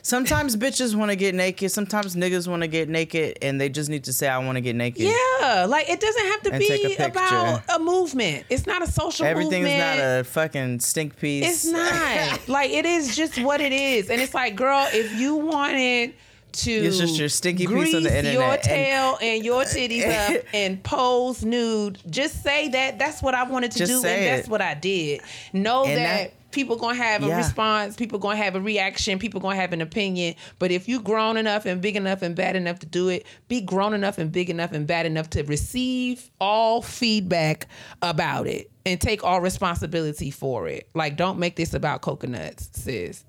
Sometimes 0.03 0.57
bitches 0.57 0.95
want 0.95 1.11
to 1.11 1.17
get 1.17 1.35
naked. 1.35 1.71
Sometimes 1.71 2.15
niggas 2.15 2.47
want 2.49 2.63
to 2.63 2.69
get 2.69 2.89
naked, 2.89 3.39
and 3.43 3.61
they 3.61 3.69
just 3.69 3.91
need 3.91 4.05
to 4.05 4.13
say, 4.13 4.29
"I 4.29 4.39
want 4.39 4.57
to 4.57 4.61
get 4.61 4.77
naked." 4.77 5.03
Yeah, 5.03 5.67
like 5.69 5.89
it 5.89 6.01
doesn't 6.01 6.27
have 6.27 6.43
to 6.43 6.53
And 6.53 6.63
take 6.63 6.85
a 6.85 6.89
be 6.89 7.05
about 7.05 7.63
a 7.69 7.79
movement. 7.79 8.47
It's 8.49 8.67
not 8.67 8.83
a 8.83 8.87
social 8.91 9.27
movement. 9.27 9.47
Everything's 9.47 9.69
movement. 9.69 9.99
not 9.99 10.21
a 10.21 10.25
fucking 10.25 10.81
stink 10.81 11.19
piece. 11.19 11.47
It's 11.47 11.65
not. 11.67 12.49
like 12.49 12.71
it 12.71 12.87
is 12.87 13.17
just 13.17 13.39
what 13.41 13.61
it 13.61 13.73
is. 13.73 14.11
And 14.11 14.21
it's 14.21 14.35
like, 14.35 14.57
girl, 14.57 14.87
if 14.93 15.13
you 15.19 15.37
wanted 15.37 16.15
to 16.53 16.71
It's 16.73 16.99
just 16.99 17.19
your 17.19 17.29
stinky 17.29 17.67
piece 17.67 17.95
on 17.95 18.03
the 18.03 18.17
internet 18.17 18.33
your 18.33 18.57
tail 18.57 19.19
and, 19.21 19.45
your 19.45 19.65
titties 19.65 20.37
up 20.39 20.43
and 20.55 20.83
pose 20.83 21.45
nude, 21.45 21.99
just 22.09 22.43
say 22.43 22.69
that 22.69 22.99
that's 22.99 23.23
what 23.23 23.35
I 23.35 23.45
wanted 23.45 23.73
to 23.73 23.87
do 23.87 23.97
and 23.97 24.05
that's 24.05 24.49
what 24.49 24.61
I 24.63 24.75
did. 24.75 25.21
Know 25.53 25.85
And 25.85 25.99
that, 25.99 26.31
that- 26.31 26.33
people 26.57 26.75
gonna 26.77 26.97
have 26.97 27.23
a 27.23 27.27
Yeah. 27.29 27.37
response, 27.37 27.95
people 27.95 28.19
gonna 28.19 28.37
have 28.37 28.57
a 28.57 28.61
reaction, 28.61 29.19
people 29.21 29.41
gonna 29.41 29.55
have 29.57 29.73
an 29.73 29.81
opinion. 29.83 30.35
But 30.59 30.73
if 30.73 30.89
you 30.89 31.01
grown 31.01 31.37
enough 31.37 31.67
and 31.67 31.81
big 31.81 31.95
enough 31.95 32.23
and 32.23 32.35
bad 32.35 32.57
enough 32.57 32.81
to 32.81 32.87
do 32.87 33.09
it, 33.11 33.25
be 33.47 33.61
grown 33.61 33.93
enough 33.95 34.17
and 34.19 34.33
big 34.33 34.51
enough 34.51 34.73
and 34.73 34.87
bad 34.87 35.07
enough 35.07 35.31
to 35.31 35.43
receive 35.45 36.31
all 36.41 36.83
feedback 36.83 37.69
about 38.03 38.47
it 38.49 38.71
and 38.85 39.01
take 39.01 39.23
all 39.23 39.41
responsibility 39.41 40.31
for 40.31 40.67
it. 40.67 40.89
Like 40.95 41.17
don't 41.17 41.39
make 41.39 41.57
this 41.57 41.75
about 41.75 42.01
coconuts, 42.01 42.71
sis. 42.73 43.25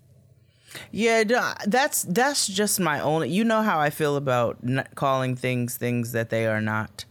Yeah, 0.91 1.23
that's 1.67 2.03
that's 2.03 2.47
just 2.47 2.79
my 2.79 2.99
only. 2.99 3.29
You 3.29 3.43
know 3.43 3.61
how 3.61 3.79
I 3.79 3.89
feel 3.89 4.15
about 4.15 4.57
calling 4.95 5.35
things 5.35 5.75
things 5.75 6.11
that 6.13 6.29
they 6.29 6.45
are 6.47 6.61
not, 6.61 7.03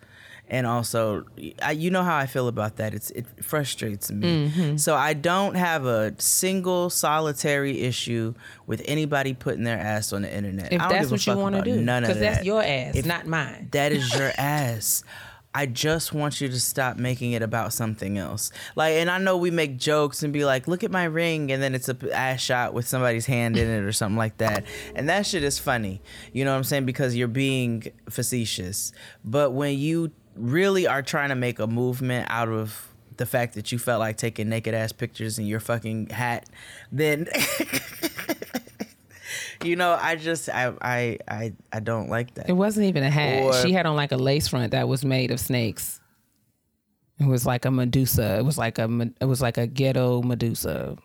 and 0.48 0.66
also, 0.66 1.24
I, 1.60 1.72
you 1.72 1.90
know 1.90 2.04
how 2.04 2.16
I 2.16 2.26
feel 2.26 2.46
about 2.46 2.76
that. 2.76 2.94
It's 2.94 3.10
it 3.10 3.26
frustrates 3.42 4.10
me. 4.12 4.48
Mm-hmm. 4.48 4.76
So 4.76 4.94
I 4.94 5.12
don't 5.12 5.56
have 5.56 5.86
a 5.86 6.14
single 6.20 6.88
solitary 6.88 7.80
issue 7.80 8.34
with 8.66 8.80
anybody 8.84 9.34
putting 9.34 9.64
their 9.64 9.78
ass 9.78 10.12
on 10.12 10.22
the 10.22 10.32
internet. 10.34 10.72
If 10.72 10.80
I 10.80 10.88
don't 10.88 10.98
that's 10.98 11.10
what 11.10 11.26
you 11.26 11.36
want 11.36 11.56
to 11.56 11.62
do, 11.62 11.80
none 11.80 12.04
of 12.04 12.08
that. 12.08 12.14
because 12.14 12.20
that's 12.20 12.38
that. 12.38 12.44
your 12.44 12.62
ass, 12.62 12.94
If- 12.94 13.06
not 13.06 13.26
mine. 13.26 13.68
That 13.72 13.92
is 13.92 14.14
your 14.14 14.30
ass. 14.38 15.02
I 15.52 15.64
just 15.64 16.12
want 16.12 16.42
you 16.42 16.48
to 16.48 16.60
stop 16.60 16.98
making 16.98 17.32
it 17.32 17.40
about 17.40 17.72
something 17.72 18.18
else. 18.18 18.52
Like, 18.74 18.96
and 18.96 19.10
I 19.10 19.16
know 19.16 19.38
we 19.38 19.50
make 19.50 19.78
jokes 19.78 20.22
and 20.22 20.30
be 20.30 20.44
like, 20.44 20.68
"Look 20.68 20.84
at 20.84 20.90
my 20.90 21.04
ring," 21.04 21.50
and 21.50 21.62
then 21.62 21.74
it's 21.74 21.88
a 21.88 21.96
ass 22.12 22.42
shot 22.42 22.74
with 22.74 22.86
somebody's 22.86 23.24
hand 23.24 23.56
in 23.56 23.66
it 23.66 23.82
or 23.82 23.90
something 23.90 24.18
like 24.18 24.36
that, 24.36 24.64
and 24.94 25.08
that 25.08 25.24
shit 25.24 25.42
is 25.42 25.58
funny. 25.58 26.02
You 26.34 26.44
know 26.44 26.50
what 26.50 26.58
I'm 26.58 26.64
saying? 26.64 26.84
Because 26.84 27.16
you're 27.16 27.26
being 27.26 27.90
facetious. 28.10 28.92
But 29.24 29.52
when 29.52 29.78
you 29.78 30.12
really 30.36 30.86
are 30.86 31.02
trying 31.02 31.30
to 31.30 31.34
make 31.34 31.58
a 31.58 31.66
movement 31.66 32.26
out 32.30 32.48
of 32.48 32.92
the 33.16 33.26
fact 33.26 33.54
that 33.54 33.72
you 33.72 33.78
felt 33.78 34.00
like 34.00 34.16
taking 34.16 34.48
naked 34.48 34.74
ass 34.74 34.92
pictures 34.92 35.38
in 35.38 35.46
your 35.46 35.60
fucking 35.60 36.10
hat, 36.10 36.48
then 36.92 37.26
you 39.64 39.76
know, 39.76 39.96
I 40.00 40.16
just 40.16 40.48
I 40.48 40.72
I 40.80 41.18
I, 41.28 41.52
I 41.72 41.80
don't 41.80 42.08
like 42.08 42.34
that. 42.34 42.48
It 42.48 42.52
wasn't 42.52 42.86
even 42.86 43.02
a 43.02 43.10
hat. 43.10 43.42
Or- 43.42 43.54
she 43.54 43.72
had 43.72 43.86
on 43.86 43.96
like 43.96 44.12
a 44.12 44.16
lace 44.16 44.48
front 44.48 44.72
that 44.72 44.88
was 44.88 45.04
made 45.04 45.30
of 45.30 45.40
snakes. 45.40 46.00
It 47.18 47.26
was 47.26 47.46
like 47.46 47.64
a 47.64 47.70
Medusa. 47.70 48.38
It 48.38 48.44
was 48.44 48.58
like 48.58 48.78
a 48.78 49.10
it 49.20 49.24
was 49.24 49.40
like 49.40 49.56
a 49.56 49.66
ghetto 49.66 50.22
Medusa. 50.22 50.96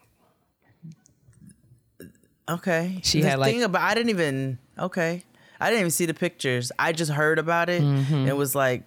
Okay. 2.49 2.99
She 3.03 3.21
the 3.21 3.29
had, 3.29 3.39
like- 3.39 3.53
thing 3.53 3.63
about 3.63 3.81
I 3.81 3.93
didn't 3.93 4.09
even 4.09 4.57
okay. 4.77 5.23
I 5.59 5.69
didn't 5.69 5.81
even 5.81 5.91
see 5.91 6.07
the 6.07 6.15
pictures. 6.15 6.71
I 6.79 6.91
just 6.91 7.11
heard 7.11 7.37
about 7.37 7.69
it. 7.69 7.83
Mm-hmm. 7.83 8.27
It 8.27 8.35
was 8.35 8.55
like 8.55 8.83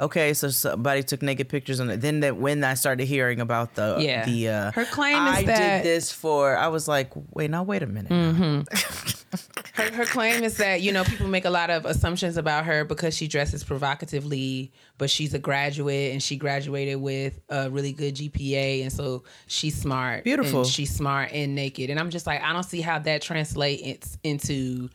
okay, 0.00 0.32
so 0.34 0.48
somebody 0.48 1.02
took 1.02 1.22
naked 1.22 1.48
pictures 1.48 1.78
on 1.80 1.90
it. 1.90 2.00
Then 2.00 2.20
that 2.20 2.36
when 2.36 2.64
I 2.64 2.74
started 2.74 3.04
hearing 3.06 3.40
about 3.40 3.74
the 3.74 3.96
Yeah. 4.00 4.24
the 4.24 4.48
uh 4.48 4.72
Her 4.72 4.84
claim 4.86 5.16
is 5.28 5.32
that 5.34 5.38
I 5.38 5.42
that- 5.44 5.82
did 5.82 5.84
this 5.84 6.10
for 6.12 6.56
I 6.56 6.68
was 6.68 6.88
like, 6.88 7.10
wait, 7.34 7.50
now 7.50 7.62
wait 7.62 7.82
a 7.82 7.86
minute. 7.86 8.66
Her, 9.74 9.88
her 9.92 10.04
claim 10.04 10.42
is 10.42 10.56
that 10.56 10.82
you 10.82 10.90
know 10.92 11.04
people 11.04 11.28
make 11.28 11.44
a 11.44 11.50
lot 11.50 11.70
of 11.70 11.84
assumptions 11.86 12.36
about 12.36 12.64
her 12.66 12.84
because 12.84 13.16
she 13.16 13.28
dresses 13.28 13.62
provocatively, 13.62 14.72
but 14.98 15.08
she's 15.08 15.32
a 15.32 15.38
graduate 15.38 16.10
and 16.12 16.20
she 16.20 16.36
graduated 16.36 17.00
with 17.00 17.40
a 17.48 17.70
really 17.70 17.92
good 17.92 18.16
GPA, 18.16 18.82
and 18.82 18.92
so 18.92 19.22
she's 19.46 19.80
smart. 19.80 20.24
Beautiful. 20.24 20.62
And 20.62 20.68
she's 20.68 20.92
smart 20.92 21.30
and 21.32 21.54
naked, 21.54 21.88
and 21.90 22.00
I'm 22.00 22.10
just 22.10 22.26
like, 22.26 22.42
I 22.42 22.52
don't 22.52 22.64
see 22.64 22.80
how 22.80 22.98
that 22.98 23.22
translates 23.22 24.18
into, 24.24 24.90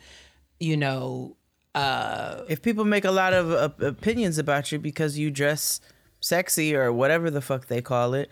you 0.59 0.75
know, 0.75 1.37
uh, 1.75 2.43
If 2.47 2.61
people 2.61 2.85
make 2.85 3.05
a 3.05 3.11
lot 3.11 3.33
of 3.33 3.51
uh, 3.51 3.85
opinions 3.85 4.37
about 4.37 4.71
you 4.71 4.79
because 4.79 5.17
you 5.17 5.29
dress 5.29 5.81
sexy 6.19 6.75
or 6.75 6.91
whatever 6.91 7.29
the 7.29 7.41
fuck 7.41 7.67
they 7.67 7.81
call 7.81 8.13
it, 8.13 8.29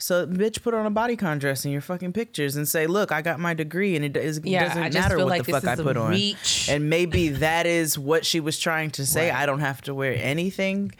so 0.00 0.26
bitch, 0.26 0.62
put 0.62 0.74
on 0.74 0.86
a 0.86 0.90
bodycon 0.90 1.40
dress 1.40 1.64
in 1.64 1.72
your 1.72 1.80
fucking 1.80 2.12
pictures 2.12 2.54
and 2.54 2.68
say, 2.68 2.86
"Look, 2.86 3.10
I 3.10 3.20
got 3.20 3.40
my 3.40 3.52
degree," 3.52 3.96
and 3.96 4.04
it, 4.04 4.12
does, 4.12 4.40
Yeah, 4.44 4.68
doesn't 4.68 4.94
matter 4.94 5.16
what 5.18 5.26
like 5.26 5.44
the 5.44 5.52
fuck 5.52 5.64
I 5.66 5.74
put 5.74 5.96
on. 5.96 6.10
reach. 6.12 6.68
And 6.70 6.88
maybe 6.88 7.30
that 7.30 7.66
is 7.66 7.98
what 7.98 8.24
she 8.24 8.38
was 8.38 8.58
trying 8.60 8.90
to 8.92 9.04
say. 9.04 9.28
Right. 9.30 9.40
I 9.40 9.44
don't 9.46 9.58
have 9.60 9.82
to 9.82 9.94
wear 9.94 10.14
anything. 10.16 10.92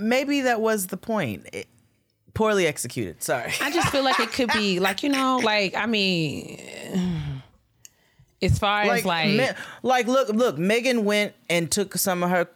Maybe 0.00 0.40
that 0.42 0.60
was 0.60 0.88
the 0.88 0.96
point. 0.96 1.46
It- 1.52 1.68
poorly 2.34 2.66
executed. 2.66 3.22
Sorry. 3.22 3.52
I 3.60 3.70
just 3.70 3.90
feel 3.90 4.02
like 4.02 4.18
it 4.18 4.32
could 4.32 4.50
be 4.54 4.80
like 4.80 5.02
you 5.02 5.10
know, 5.10 5.38
like 5.44 5.76
I 5.76 5.84
mean, 5.86 6.58
as 8.42 8.58
far 8.58 8.82
as 8.82 9.04
like, 9.04 9.28
Me- 9.28 9.48
like 9.82 10.06
look 10.06 10.28
look 10.30 10.58
megan 10.58 11.04
went 11.04 11.32
and 11.48 11.70
took 11.70 11.94
some 11.96 12.22
of 12.22 12.30
her 12.30 12.48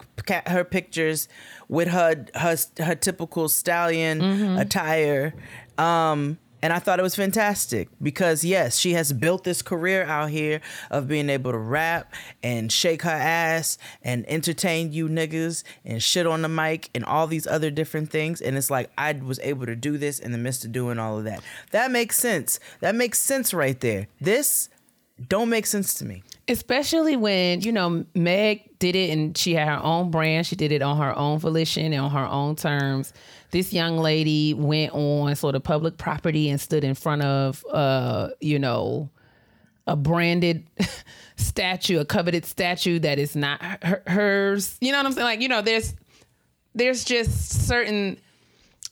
her 0.47 0.63
pictures 0.63 1.27
with 1.69 1.87
her 1.87 2.25
her 2.35 2.55
her 2.79 2.95
typical 2.95 3.47
stallion 3.49 4.19
Mm-hmm. 4.21 4.57
attire 4.57 5.33
um 5.77 6.37
and 6.59 6.73
I 6.73 6.79
thought 6.79 6.97
it 6.97 7.03
was 7.03 7.15
fantastic 7.15 7.87
because 8.01 8.43
yes, 8.43 8.79
she 8.79 8.93
has 8.93 9.13
built 9.13 9.43
this 9.43 9.61
career 9.61 10.03
out 10.05 10.31
here 10.31 10.59
of 10.89 11.07
being 11.07 11.29
able 11.29 11.51
to 11.51 11.57
rap 11.57 12.11
and 12.41 12.71
shake 12.71 13.03
her 13.03 13.11
ass 13.11 13.77
and 14.01 14.25
entertain 14.27 14.91
you 14.91 15.07
niggas 15.07 15.63
and 15.85 16.01
shit 16.01 16.25
on 16.25 16.41
the 16.41 16.49
mic 16.49 16.89
and 16.95 17.05
all 17.05 17.27
these 17.27 17.45
other 17.45 17.69
different 17.69 18.09
things. 18.09 18.41
And 18.41 18.57
it's 18.57 18.71
like 18.71 18.89
I 18.97 19.13
was 19.13 19.39
able 19.43 19.67
to 19.67 19.75
do 19.75 19.99
this 19.99 20.17
in 20.17 20.31
the 20.31 20.39
midst 20.39 20.65
of 20.65 20.71
doing 20.71 20.97
all 20.97 21.19
of 21.19 21.25
that. 21.25 21.41
That 21.71 21.91
makes 21.91 22.17
sense. 22.17 22.59
That 22.79 22.95
makes 22.95 23.19
sense 23.19 23.53
right 23.53 23.79
there. 23.79 24.07
This 24.19 24.69
don't 25.27 25.49
make 25.49 25.65
sense 25.65 25.93
to 25.95 26.05
me. 26.05 26.23
especially 26.47 27.15
when 27.15 27.61
you 27.61 27.71
know 27.71 28.05
Meg 28.13 28.69
did 28.79 28.95
it 28.95 29.09
and 29.09 29.37
she 29.37 29.53
had 29.55 29.67
her 29.67 29.83
own 29.83 30.11
brand. 30.11 30.45
She 30.45 30.55
did 30.55 30.71
it 30.71 30.81
on 30.81 30.97
her 30.97 31.17
own 31.17 31.39
volition 31.39 31.91
and 31.93 32.01
on 32.01 32.11
her 32.11 32.25
own 32.27 32.55
terms. 32.55 33.11
This 33.51 33.73
young 33.73 33.97
lady 33.97 34.53
went 34.53 34.93
on 34.93 35.35
sort 35.35 35.55
of 35.55 35.63
public 35.63 35.97
property 35.97 36.49
and 36.49 36.59
stood 36.61 36.83
in 36.83 36.93
front 36.93 37.23
of, 37.23 37.65
uh, 37.71 38.29
you 38.39 38.59
know, 38.59 39.09
a 39.87 39.95
branded 39.95 40.67
statue, 41.37 41.99
a 41.99 42.05
coveted 42.05 42.45
statue 42.45 42.99
that 42.99 43.17
is 43.19 43.35
not 43.35 43.61
her, 43.83 44.03
hers. 44.05 44.77
You 44.81 44.91
know 44.91 44.99
what 44.99 45.07
I'm 45.07 45.11
saying? 45.13 45.25
Like, 45.25 45.41
you 45.41 45.47
know, 45.47 45.61
there's 45.61 45.93
there's 46.75 47.03
just 47.03 47.67
certain. 47.67 48.19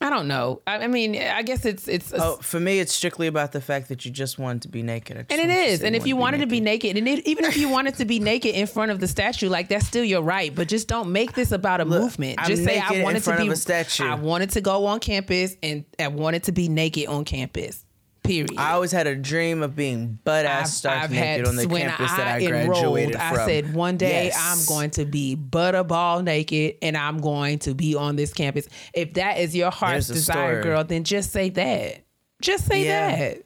I 0.02 0.10
don't 0.10 0.28
know. 0.28 0.62
I, 0.68 0.80
I 0.80 0.88
mean, 0.88 1.16
I 1.16 1.42
guess 1.42 1.66
it's 1.66 1.88
it's 1.88 2.12
a 2.12 2.22
Oh, 2.22 2.36
for 2.38 2.60
me, 2.60 2.80
it's 2.80 2.94
strictly 2.94 3.28
about 3.28 3.54
the 3.54 3.62
fact 3.62 3.88
that 3.90 4.06
you 4.06 4.12
just 4.12 4.38
wanted 4.38 4.64
to 4.64 4.68
be 4.68 4.84
naked. 4.84 5.18
And 5.30 5.42
it 5.42 5.50
is. 5.50 5.84
And 5.84 5.96
if 5.96 6.06
you 6.06 6.16
wanted 6.16 6.40
to 6.40 6.48
be 6.48 6.60
naked, 6.60 6.98
and 6.98 7.08
it, 7.08 7.26
even 7.26 7.46
if 7.46 7.58
you 7.58 7.70
wanted 7.70 7.96
to 7.96 8.06
be 8.06 8.20
naked 8.20 8.56
in 8.56 8.68
front 8.68 8.92
of 8.92 9.00
the 9.00 9.08
statue, 9.08 9.48
like 9.50 9.70
that's 9.70 9.88
still 9.88 10.04
your 10.04 10.22
right. 10.22 10.54
But 10.54 10.68
just 10.68 10.88
don't 10.88 11.12
make 11.12 11.34
this 11.34 11.52
about 11.52 11.82
a 11.82 11.86
movement. 11.86 12.40
I'm 12.40 12.48
Just 12.48 12.64
say 12.64 12.80
I 12.80 13.04
wanted 13.04 13.24
to 13.24 13.38
be 13.38 13.48
of 13.48 13.54
a 13.54 13.56
statue. 13.56 14.04
I 14.06 14.16
wanted 14.16 14.52
to 14.52 14.62
go 14.62 14.86
on 14.86 15.00
campus 15.00 15.56
and 15.64 15.86
I 15.98 16.10
wanted 16.10 16.44
to 16.44 16.52
be 16.52 16.68
naked 16.68 17.08
on 17.08 17.24
campus. 17.26 17.86
Period. 18.26 18.56
I 18.58 18.72
always 18.72 18.92
had 18.92 19.08
a 19.08 19.16
dream 19.16 19.62
of 19.64 19.76
being 19.76 20.20
butt 20.24 20.46
ass 20.46 20.76
stark 20.76 21.10
naked 21.12 21.48
on 21.48 21.56
the 21.56 21.68
campus 21.68 22.12
that 22.12 22.28
I 22.28 22.40
enrolled, 22.40 22.68
graduated 22.96 23.16
I 23.16 23.34
from. 23.36 23.48
said 23.50 23.74
one 23.74 23.98
day 23.98 24.26
Yes. 24.26 24.38
I'm 24.70 24.76
going 24.76 24.90
to 24.92 25.06
be 25.06 25.36
butterball 25.36 26.24
naked 26.24 26.76
and 26.82 26.96
I'm 26.98 27.20
going 27.20 27.60
to 27.60 27.74
be 27.74 27.96
on 27.96 28.16
this 28.16 28.34
campus. 28.34 28.68
If 28.94 29.14
that 29.16 29.40
is 29.40 29.56
your 29.56 29.72
heart's 29.72 30.08
desire, 30.08 30.62
story. 30.62 30.64
girl, 30.64 30.84
then 30.84 31.04
just 31.04 31.32
say 31.32 31.50
that. 31.50 32.04
Just 32.42 32.66
say 32.66 32.86
Yeah. 32.86 33.16
that. 33.16 33.42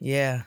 Yeah. 0.00 0.42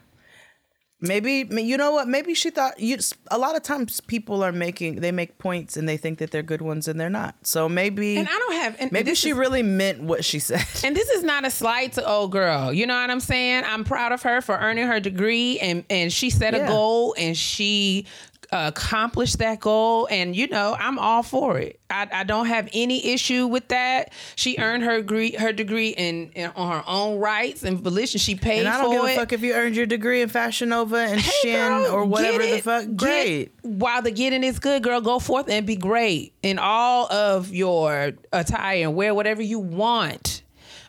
Maybe 1.07 1.47
you 1.61 1.77
know 1.77 1.91
what? 1.91 2.07
Maybe 2.07 2.33
she 2.33 2.49
thought 2.49 2.79
you. 2.79 2.97
A 3.31 3.37
lot 3.37 3.55
of 3.55 3.63
times 3.63 3.99
people 4.01 4.43
are 4.43 4.51
making 4.51 5.01
they 5.01 5.11
make 5.11 5.37
points 5.37 5.77
and 5.77 5.87
they 5.87 5.97
think 5.97 6.19
that 6.19 6.31
they're 6.31 6.43
good 6.43 6.61
ones 6.61 6.87
and 6.87 6.99
they're 6.99 7.09
not. 7.09 7.35
So 7.43 7.67
maybe 7.69 8.17
And 8.17 8.27
I 8.27 8.31
don't 8.31 8.53
have. 8.53 8.75
And 8.79 8.91
maybe 8.91 9.15
she 9.15 9.29
is- 9.31 9.37
really 9.37 9.63
meant 9.63 10.01
what 10.01 10.23
she 10.25 10.39
said. 10.39 10.65
And 10.83 10.95
this 10.95 11.09
is 11.09 11.23
not 11.23 11.45
a 11.45 11.49
slight 11.51 11.93
to 11.93 12.05
old 12.07 12.31
girl. 12.31 12.71
You 12.73 12.85
know 12.85 12.99
what 12.99 13.09
I'm 13.09 13.19
saying? 13.19 13.63
I'm 13.65 13.83
proud 13.83 14.11
of 14.11 14.21
her 14.23 14.41
for 14.41 14.55
earning 14.57 14.87
her 14.87 14.99
degree 14.99 15.59
and 15.59 15.83
and 15.89 16.11
she 16.11 16.29
set 16.29 16.53
a 16.53 16.65
goal 16.67 17.15
and 17.17 17.35
she 17.37 18.05
accomplished 18.51 19.39
that 19.39 19.59
goal 19.59 20.07
and 20.11 20.35
you 20.35 20.47
know 20.47 20.75
I'm 20.77 20.99
all 20.99 21.23
for 21.23 21.57
it. 21.57 21.79
I, 21.89 22.07
I 22.11 22.23
don't 22.23 22.47
have 22.47 22.67
any 22.73 23.13
issue 23.13 23.47
with 23.47 23.67
that. 23.69 24.11
She 24.35 24.55
mm. 24.55 24.61
earned 24.63 24.83
her 24.83 24.97
degree 24.97 25.35
her 25.35 25.53
degree 25.53 25.89
in, 25.89 26.31
in 26.35 26.51
on 26.55 26.71
her 26.71 26.83
own 26.87 27.19
rights 27.19 27.63
and 27.63 27.79
volition. 27.79 28.19
She 28.19 28.35
paid 28.35 28.59
And 28.59 28.67
I 28.69 28.81
don't 28.81 28.91
give 28.91 29.03
a 29.03 29.15
fuck 29.15 29.33
if 29.33 29.41
you 29.41 29.53
earned 29.53 29.75
your 29.75 29.85
degree 29.85 30.21
in 30.21 30.29
Fashion 30.29 30.69
Nova 30.69 30.97
and 30.97 31.19
Hey, 31.19 31.31
Shin 31.41 31.69
girl, 31.69 31.91
or 31.91 32.05
whatever 32.05 32.39
the 32.39 32.57
it. 32.57 32.63
fuck. 32.63 32.85
Get- 32.85 32.97
Great. 32.97 33.51
while 33.61 34.01
the 34.01 34.11
getting 34.11 34.43
is 34.43 34.59
good, 34.59 34.83
girl, 34.83 35.01
go 35.01 35.19
forth 35.19 35.49
and 35.49 35.65
be 35.65 35.75
great 35.75 36.33
in 36.41 36.59
all 36.59 37.11
of 37.11 37.53
your 37.53 38.13
attire 38.31 38.83
and 38.83 38.95
wear 38.95 39.13
whatever 39.13 39.41
you 39.41 39.59
want. 39.59 40.43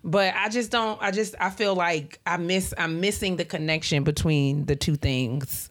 But 0.05 0.35
I 0.37 0.49
just 0.49 0.71
don't. 0.71 1.03
I 1.03 1.11
just 1.11 1.35
I 1.41 1.51
feel 1.51 1.75
like 1.75 2.21
I 2.25 2.37
miss. 2.37 2.73
I'm 2.79 3.01
missing 3.01 3.37
the 3.37 3.45
connection 3.45 4.05
between 4.05 4.67
the 4.67 4.77
two 4.77 4.95
things. 4.95 5.71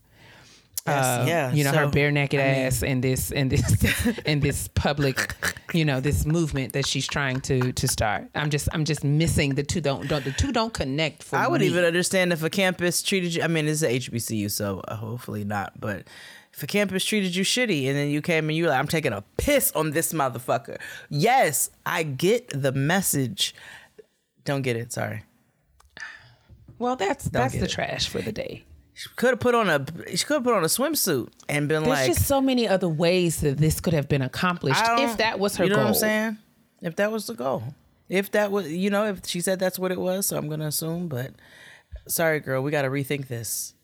Uh, 0.87 1.25
yeah, 1.27 1.51
you 1.51 1.63
know, 1.63 1.71
her 1.71 1.87
bare 1.89 2.11
naked 2.11 2.39
I 2.39 2.43
mean- 2.43 2.65
ass 2.67 2.83
in 2.83 3.01
this 3.01 3.31
in 3.31 3.49
this 3.49 4.17
in 4.25 4.39
this 4.39 4.67
public, 4.69 5.33
you 5.73 5.83
know, 5.83 5.99
this 5.99 6.25
movement 6.25 6.73
that 6.73 6.85
she's 6.85 7.07
trying 7.07 7.41
to 7.41 7.71
to 7.73 7.87
start. 7.87 8.27
I'm 8.35 8.49
just 8.49 8.69
I'm 8.71 8.85
just 8.85 9.03
missing 9.03 9.55
the 9.55 9.63
two 9.63 9.81
don't 9.81 10.07
don't 10.07 10.23
the 10.23 10.31
two 10.31 10.51
don't 10.51 10.73
connect 10.73 11.23
for 11.23 11.37
I 11.37 11.47
would 11.47 11.61
me. 11.61 11.67
even 11.67 11.83
understand 11.85 12.31
if 12.33 12.43
a 12.43 12.49
campus 12.49 13.01
treated 13.01 13.33
you. 13.33 13.41
I 13.43 13.47
mean, 13.47 13.67
it's 13.67 13.81
a 13.81 13.89
HBCU, 13.99 14.51
so 14.51 14.81
uh, 14.87 14.95
hopefully 14.95 15.43
not. 15.43 15.79
But 15.79 16.03
if 16.53 16.61
a 16.61 16.67
campus 16.67 17.03
treated 17.03 17.35
you 17.35 17.43
shitty, 17.43 17.87
and 17.87 17.95
then 17.97 18.09
you 18.09 18.21
came 18.21 18.47
and 18.47 18.55
you 18.55 18.63
were 18.65 18.69
like, 18.69 18.79
"I'm 18.79 18.87
taking 18.87 19.11
a 19.11 19.23
piss 19.37 19.71
on 19.73 19.91
this 19.91 20.13
motherfucker." 20.13 20.77
Yes, 21.09 21.69
I 21.85 22.03
get 22.03 22.49
the 22.49 22.71
message. 22.71 23.55
Don't 24.43 24.61
get 24.61 24.75
it. 24.75 24.93
Sorry. 24.93 25.23
Well, 26.77 26.95
that's 26.95 27.25
that's 27.25 27.55
the 27.55 27.65
it. 27.65 27.71
trash 27.71 28.07
for 28.07 28.21
the 28.21 28.31
day. 28.31 28.63
She 28.97 29.09
could 29.17 29.31
have 29.31 29.39
put 29.41 29.53
on 29.53 29.69
a. 29.69 29.85
She 30.15 30.25
could 30.25 30.35
have 30.35 30.43
put 30.45 30.53
on 30.53 30.63
a 30.63 30.67
swimsuit 30.67 31.27
and 31.49 31.67
been 31.67 31.83
There's 31.83 31.89
like, 31.89 32.05
There's 32.05 32.17
just 32.17 32.27
so 32.27 32.39
many 32.39 32.65
other 32.65 32.87
ways 32.87 33.41
that 33.41 33.57
this 33.57 33.81
could 33.81 33.93
have 33.93 34.07
been 34.07 34.21
accomplished 34.21 34.81
if 34.83 35.17
that 35.17 35.37
was 35.37 35.57
her 35.57 35.65
you 35.65 35.69
know 35.69 35.75
goal. 35.75 35.83
what 35.83 35.89
I'm 35.89 35.95
saying? 35.95 36.37
If 36.81 36.95
that 36.95 37.11
was 37.11 37.27
the 37.27 37.33
goal, 37.33 37.75
if 38.07 38.31
that 38.31 38.51
was, 38.51 38.71
you 38.71 38.89
know, 38.89 39.05
if 39.05 39.25
she 39.25 39.41
said 39.41 39.59
that's 39.59 39.77
what 39.77 39.91
it 39.91 39.99
was, 39.99 40.27
so 40.27 40.37
I'm 40.37 40.47
gonna 40.47 40.67
assume. 40.67 41.09
But 41.09 41.31
sorry, 42.07 42.39
girl, 42.39 42.63
we 42.63 42.71
got 42.71 42.83
to 42.83 42.89
rethink 42.89 43.27
this. 43.27 43.74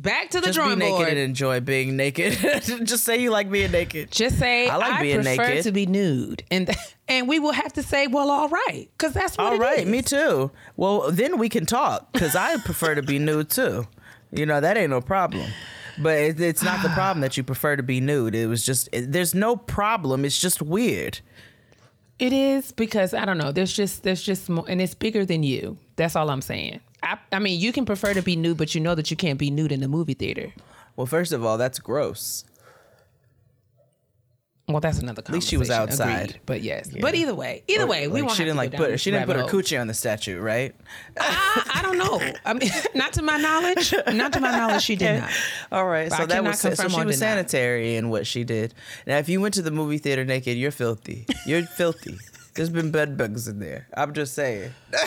Back 0.00 0.30
to 0.30 0.40
the 0.40 0.46
Just 0.46 0.58
be 0.58 0.62
drawing 0.62 0.78
naked 0.78 0.96
board. 0.96 1.08
and 1.08 1.18
enjoy 1.18 1.60
being 1.60 1.94
naked. 1.96 2.32
Just 2.84 3.04
say 3.04 3.20
you 3.20 3.30
like 3.30 3.50
being 3.50 3.70
naked. 3.70 4.10
Just 4.10 4.38
say 4.38 4.66
I 4.66 4.78
I, 4.78 5.02
being 5.02 5.22
prefer 5.22 5.48
naked." 5.48 5.64
to 5.64 5.72
be 5.72 5.84
nude, 5.84 6.42
and 6.50 6.70
and 7.06 7.28
we 7.28 7.38
will 7.38 7.52
have 7.52 7.72
to 7.74 7.82
say, 7.82 8.06
well, 8.06 8.30
all 8.30 8.48
right, 8.48 8.88
because 8.96 9.12
that's 9.12 9.36
what 9.36 9.46
All 9.48 9.52
it 9.54 9.58
right, 9.58 9.80
is. 9.80 9.86
me 9.86 10.00
too. 10.00 10.50
Well, 10.76 11.10
then 11.10 11.36
we 11.36 11.50
can 11.50 11.66
talk 11.66 12.12
because 12.12 12.34
I 12.34 12.56
prefer 12.58 12.94
to 12.94 13.02
be 13.02 13.18
nude 13.18 13.50
too. 13.50 13.86
You 14.32 14.46
know 14.46 14.58
that 14.60 14.78
ain't 14.78 14.90
no 14.90 15.02
problem. 15.02 15.50
But 15.98 16.16
it, 16.18 16.40
it's 16.40 16.62
not 16.62 16.82
the 16.82 16.88
problem 16.94 17.20
that 17.20 17.36
you 17.36 17.42
prefer 17.42 17.76
to 17.76 17.82
be 17.82 18.00
nude. 18.00 18.34
It 18.34 18.46
was 18.46 18.64
just 18.64 18.88
it, 18.92 19.12
there's 19.12 19.34
no 19.34 19.54
problem. 19.56 20.24
It's 20.24 20.40
just 20.40 20.62
weird. 20.62 21.20
It 22.18 22.32
is 22.32 22.72
because 22.72 23.12
I 23.12 23.24
don't 23.26 23.38
know. 23.38 23.52
There's 23.52 23.72
just 23.72 24.02
there's 24.02 24.22
just 24.22 24.48
more, 24.48 24.64
and 24.66 24.80
it's 24.80 24.94
bigger 24.94 25.26
than 25.26 25.42
you. 25.42 25.76
That's 25.96 26.16
all 26.16 26.30
I'm 26.30 26.42
saying. 26.42 26.80
I, 27.10 27.18
I 27.32 27.38
mean, 27.40 27.58
you 27.60 27.72
can 27.72 27.84
prefer 27.84 28.14
to 28.14 28.22
be 28.22 28.36
nude, 28.36 28.56
but 28.56 28.74
you 28.74 28.80
know 28.80 28.94
that 28.94 29.10
you 29.10 29.16
can't 29.16 29.38
be 29.38 29.50
nude 29.50 29.72
in 29.72 29.80
the 29.80 29.88
movie 29.88 30.14
theater. 30.14 30.52
Well, 30.96 31.06
first 31.06 31.32
of 31.32 31.44
all, 31.44 31.58
that's 31.58 31.78
gross. 31.78 32.44
Well, 34.68 34.80
that's 34.80 35.00
another. 35.00 35.20
At 35.26 35.32
least 35.32 35.48
she 35.48 35.56
was 35.56 35.68
outside. 35.68 36.26
Agreed. 36.30 36.40
But 36.46 36.62
yes, 36.62 36.90
but 37.00 37.16
either 37.16 37.34
way, 37.34 37.64
either 37.66 37.88
way, 37.88 38.06
we 38.06 38.20
Like, 38.20 38.28
won't. 38.28 38.36
she 38.36 38.44
didn't 38.44 38.54
to 38.54 38.58
like 38.58 38.72
put 38.76 39.00
she 39.00 39.10
didn't 39.10 39.26
put 39.26 39.34
her 39.34 39.42
coochie 39.42 39.80
on 39.80 39.88
the 39.88 39.94
statue, 39.94 40.38
right? 40.38 40.76
I, 41.18 41.70
I 41.74 41.82
don't 41.82 41.98
know. 41.98 42.20
I 42.44 42.54
mean, 42.54 42.70
not 42.94 43.12
to 43.14 43.22
my 43.22 43.36
knowledge. 43.36 43.92
Not 44.12 44.32
to 44.34 44.40
my 44.40 44.52
knowledge, 44.52 44.82
she 44.82 44.94
did 44.94 45.22
not. 45.22 45.30
All 45.72 45.86
right, 45.86 46.08
But 46.08 46.16
so 46.18 46.22
I 46.22 46.26
that 46.26 46.44
was 46.44 46.60
so 46.60 46.88
she 46.88 47.04
was 47.04 47.18
sanitary 47.18 47.96
in 47.96 48.10
what 48.10 48.28
she 48.28 48.44
did. 48.44 48.72
Now, 49.08 49.18
if 49.18 49.28
you 49.28 49.40
went 49.40 49.54
to 49.54 49.62
the 49.62 49.72
movie 49.72 49.98
theater 49.98 50.24
naked, 50.24 50.56
you're 50.56 50.70
filthy. 50.70 51.26
You're 51.46 51.62
filthy. 51.64 52.18
There's 52.60 52.68
been 52.68 52.90
bed 52.90 53.16
bugs 53.16 53.48
in 53.48 53.58
there. 53.58 53.86
I'm 53.96 54.12
just 54.12 54.34
saying. 54.34 54.72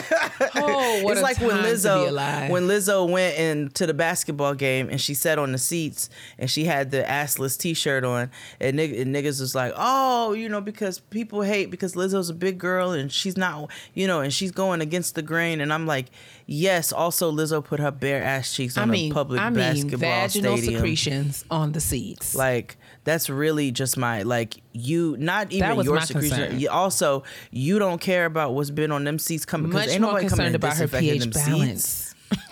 Oh, 0.55 1.01
what 1.03 1.11
it's 1.11 1.19
a 1.19 1.23
like 1.23 1.37
when 1.39 1.49
time 1.51 1.63
to 1.63 1.69
be 1.69 1.75
Lizzo 1.75 2.49
when 2.49 2.67
Lizzo 2.67 3.09
went 3.09 3.37
into 3.37 3.85
the 3.85 3.93
basketball 3.93 4.53
game 4.55 4.89
and 4.89 4.99
she 4.99 5.13
sat 5.13 5.37
on 5.39 5.51
the 5.51 5.57
seats 5.57 6.09
and 6.37 6.49
she 6.49 6.65
had 6.65 6.91
the 6.91 7.03
assless 7.03 7.57
T-shirt 7.57 8.03
on 8.03 8.29
and, 8.59 8.75
nig- 8.77 8.93
and 8.97 9.13
niggas 9.15 9.39
was 9.39 9.55
like, 9.55 9.73
oh, 9.75 10.33
you 10.33 10.49
know, 10.49 10.61
because 10.61 10.99
people 10.99 11.41
hate 11.41 11.69
because 11.71 11.93
Lizzo's 11.93 12.29
a 12.29 12.33
big 12.33 12.57
girl 12.57 12.91
and 12.91 13.11
she's 13.11 13.37
not, 13.37 13.69
you 13.93 14.07
know, 14.07 14.21
and 14.21 14.33
she's 14.33 14.51
going 14.51 14.81
against 14.81 15.15
the 15.15 15.21
grain. 15.21 15.61
And 15.61 15.71
I'm 15.71 15.85
like, 15.85 16.07
yes. 16.45 16.91
Also, 16.91 17.31
Lizzo 17.31 17.63
put 17.63 17.79
her 17.79 17.91
bare 17.91 18.23
ass 18.23 18.53
cheeks 18.53 18.77
I 18.77 18.83
on 18.83 18.89
mean, 18.89 19.11
a 19.11 19.15
public 19.15 19.39
I 19.41 19.49
mean, 19.49 19.55
basketball 19.55 19.99
vaginal 19.99 20.57
stadium. 20.57 20.73
secretions 20.79 21.45
on 21.51 21.71
the 21.71 21.81
seats. 21.81 22.35
Like 22.35 22.77
that's 23.03 23.29
really 23.29 23.71
just 23.71 23.97
my 23.97 24.23
like 24.23 24.55
you 24.71 25.15
not 25.19 25.51
even 25.51 25.81
your 25.81 25.99
secretion. 26.01 26.37
concern. 26.37 26.59
You 26.59 26.69
also 26.69 27.23
you 27.51 27.79
don't 27.79 27.99
care 27.99 28.25
about 28.25 28.53
what's 28.53 28.69
been 28.69 28.91
on 28.91 29.03
them 29.03 29.19
seats 29.19 29.45
coming 29.45 29.69
because 29.71 29.91
ain't 29.91 30.01
nobody 30.01 30.27
coming 30.27 30.55
about 30.55 30.77
her 30.77 30.87
pH 30.87 31.21
them 31.21 31.29
balance. 31.31 31.83
seats. 31.83 32.09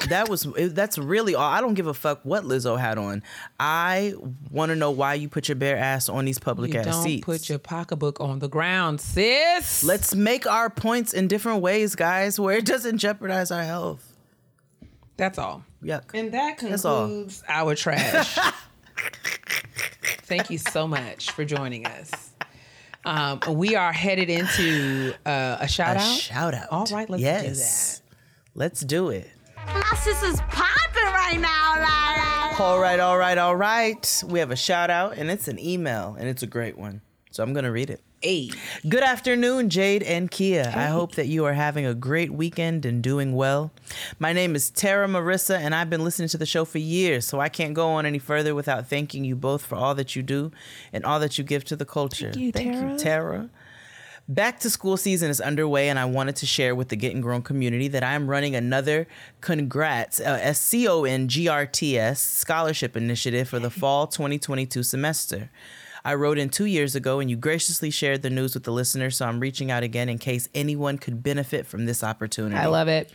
That 0.10 0.30
was 0.30 0.48
that's 0.74 0.98
really 1.00 1.34
all. 1.34 1.50
I 1.50 1.60
don't 1.62 1.74
give 1.74 1.88
a 1.88 1.94
fuck 1.94 2.20
what 2.24 2.44
Lizzo 2.44 2.80
had 2.80 2.98
on. 3.00 3.24
I 3.60 4.14
want 4.52 4.70
to 4.70 4.76
know 4.76 4.92
why 4.92 5.16
you 5.16 5.28
put 5.28 5.48
your 5.48 5.56
bare 5.56 5.78
ass 5.78 6.08
on 6.08 6.26
these 6.26 6.38
public 6.38 6.74
You 6.74 6.82
ass 6.82 6.86
don't 6.86 7.04
seats. 7.04 7.26
put 7.26 7.50
your 7.50 7.58
pocketbook 7.58 8.20
on 8.22 8.40
the 8.40 8.48
ground, 8.50 9.02
sis. 9.02 9.84
Let's 9.84 10.14
make 10.14 10.46
our 10.46 10.70
points 10.70 11.14
in 11.14 11.28
different 11.28 11.62
ways, 11.62 11.96
guys, 11.96 12.40
where 12.40 12.58
it 12.58 12.66
doesn't 12.66 13.00
jeopardize 13.00 13.50
our 13.50 13.64
health. 13.64 14.08
That's 15.18 15.40
all. 15.40 15.64
Yuck. 15.84 16.14
And 16.14 16.32
that 16.34 16.58
concludes 16.60 17.44
our 17.48 17.74
trash. 17.74 18.38
Thank 20.32 20.50
you 20.50 20.58
so 20.60 20.88
much 20.88 21.32
for 21.32 21.44
joining 21.44 21.86
us. 21.86 22.10
Um, 23.04 23.42
we 23.50 23.76
are 23.76 23.92
headed 23.92 24.30
into 24.30 25.14
uh, 25.26 25.58
a 25.60 25.68
shout 25.68 25.98
A 25.98 26.00
out. 26.00 26.16
shout 26.18 26.54
out. 26.54 26.68
All 26.72 26.86
right, 26.86 27.10
let's 27.10 27.22
yes. 27.22 27.44
Do 27.44 27.54
that. 27.54 28.02
Let's 28.58 28.80
do 28.80 29.10
it. 29.10 29.30
My 29.58 29.98
sister's 29.98 30.40
popping 30.48 31.04
right 31.04 31.38
now. 31.38 31.74
La, 31.76 32.56
la. 32.56 32.66
All 32.66 32.80
right, 32.80 33.02
all 33.02 33.18
right, 33.18 33.38
all 33.38 33.58
right. 33.58 34.24
We 34.26 34.40
have 34.40 34.52
a 34.52 34.56
shout 34.56 34.90
out, 34.90 35.18
and 35.18 35.30
it's 35.30 35.50
an 35.50 35.60
email, 35.60 36.16
and 36.18 36.30
it's 36.30 36.44
a 36.44 36.48
great 36.48 36.78
one. 36.78 37.02
So 37.32 37.44
I'm 37.44 37.52
going 37.52 37.66
to 37.66 37.72
read 37.72 37.90
it. 37.90 38.00
Hey, 38.22 38.52
Good 38.88 39.04
afternoon, 39.04 39.70
Jade 39.70 40.04
and 40.04 40.32
Kia. 40.32 40.72
I 40.74 40.86
hope 40.86 41.16
that 41.16 41.28
you 41.28 41.44
are 41.44 41.54
having 41.54 41.86
a 41.86 41.94
great 41.94 42.32
weekend 42.32 42.86
and 42.86 43.04
doing 43.04 43.36
well. 43.36 43.74
My 44.20 44.34
name 44.34 44.56
is 44.56 44.70
Tara 44.70 45.08
Marissa, 45.08 45.58
and 45.58 45.74
I've 45.74 45.90
been 45.90 46.04
listening 46.04 46.30
to 46.30 46.38
the 46.38 46.46
show 46.46 46.66
for 46.66 46.78
years, 46.78 47.26
so 47.26 47.40
I 47.40 47.50
can't 47.50 47.74
go 47.74 47.90
on 47.90 48.06
any 48.06 48.20
further 48.20 48.54
without 48.56 48.88
thanking 48.88 49.24
you 49.24 49.36
both 49.36 49.66
for 49.66 49.76
all 49.76 49.96
that 49.96 50.16
you 50.16 50.24
do 50.24 50.52
and 50.94 51.04
all 51.06 51.20
that 51.20 51.38
you 51.38 51.44
give 51.44 51.64
to 51.66 51.76
the 51.76 51.86
culture. 51.86 52.32
you, 52.36 52.52
Thank 52.52 52.74
Tara. 52.74 52.92
you, 52.92 52.98
Tara. 52.98 53.50
Back 54.28 54.60
to 54.62 54.70
school 54.70 54.96
season 54.98 55.30
is 55.30 55.42
underway, 55.42 55.90
and 55.90 56.00
I 56.00 56.06
wanted 56.06 56.38
to 56.38 56.46
share 56.46 56.74
with 56.74 56.90
the 56.90 56.96
Getting 56.96 57.22
Grown 57.22 57.42
community 57.42 57.88
that 57.90 58.04
I 58.04 58.14
am 58.14 58.30
running 58.30 58.56
another 58.56 59.08
congrats, 59.42 60.20
uh, 60.22 60.40
S 60.42 60.62
C 60.62 60.88
O 60.88 61.04
N 61.04 61.28
G 61.28 61.48
R 61.48 61.66
T 61.66 61.98
S 61.98 62.22
scholarship 62.22 62.96
initiative 62.96 63.50
for 63.50 63.60
the 63.60 63.70
fall 63.70 64.08
2022 64.08 64.84
semester. 64.84 65.50
I 66.04 66.16
wrote 66.16 66.38
in 66.38 66.50
two 66.50 66.66
years 66.66 66.96
ago, 66.96 67.20
and 67.20 67.30
you 67.30 67.36
graciously 67.36 67.92
shared 67.92 68.22
the 68.22 68.30
news 68.30 68.54
with 68.54 68.64
the 68.64 68.72
listeners, 68.72 69.18
so 69.18 69.26
I'm 69.28 69.40
reaching 69.40 69.72
out 69.72 69.84
again 69.84 70.10
in 70.10 70.18
case 70.18 70.50
anyone 70.56 70.98
could 70.98 71.22
benefit 71.24 71.66
from 71.68 71.86
this 71.86 72.04
opportunity. 72.04 72.56
I 72.56 72.68
love 72.68 72.88
it. 72.88 73.12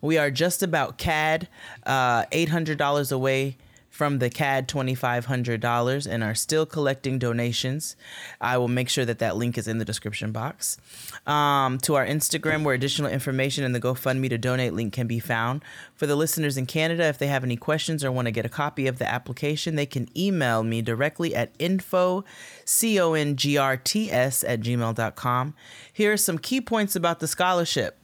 We 0.00 0.18
are 0.18 0.30
just 0.30 0.62
about 0.62 0.98
CAD 0.98 1.48
uh, 1.86 2.24
$800 2.26 3.12
away 3.12 3.56
from 3.92 4.20
the 4.20 4.30
CAD 4.30 4.68
$2,500 4.68 6.06
and 6.10 6.24
are 6.24 6.34
still 6.34 6.64
collecting 6.64 7.18
donations. 7.18 7.94
I 8.40 8.56
will 8.56 8.66
make 8.66 8.88
sure 8.88 9.04
that 9.04 9.18
that 9.18 9.36
link 9.36 9.58
is 9.58 9.68
in 9.68 9.76
the 9.76 9.84
description 9.84 10.32
box. 10.32 10.78
Um, 11.26 11.76
to 11.80 11.94
our 11.96 12.06
Instagram, 12.06 12.64
where 12.64 12.74
additional 12.74 13.10
information 13.10 13.64
and 13.64 13.74
the 13.74 13.80
GoFundMe 13.80 14.30
to 14.30 14.38
donate 14.38 14.72
link 14.72 14.94
can 14.94 15.06
be 15.06 15.18
found. 15.18 15.62
For 15.94 16.06
the 16.06 16.16
listeners 16.16 16.56
in 16.56 16.64
Canada, 16.64 17.04
if 17.04 17.18
they 17.18 17.26
have 17.26 17.44
any 17.44 17.56
questions 17.56 18.02
or 18.02 18.10
want 18.10 18.26
to 18.26 18.32
get 18.32 18.46
a 18.46 18.48
copy 18.48 18.86
of 18.86 18.98
the 18.98 19.06
application, 19.06 19.76
they 19.76 19.86
can 19.86 20.08
email 20.18 20.62
me 20.62 20.80
directly 20.80 21.34
at 21.34 21.52
info, 21.58 22.24
C-O-N-G-R-T-S 22.64 24.44
at 24.44 24.60
gmail.com. 24.60 25.54
Here 25.92 26.12
are 26.12 26.16
some 26.16 26.38
key 26.38 26.62
points 26.62 26.96
about 26.96 27.20
the 27.20 27.28
scholarship. 27.28 27.98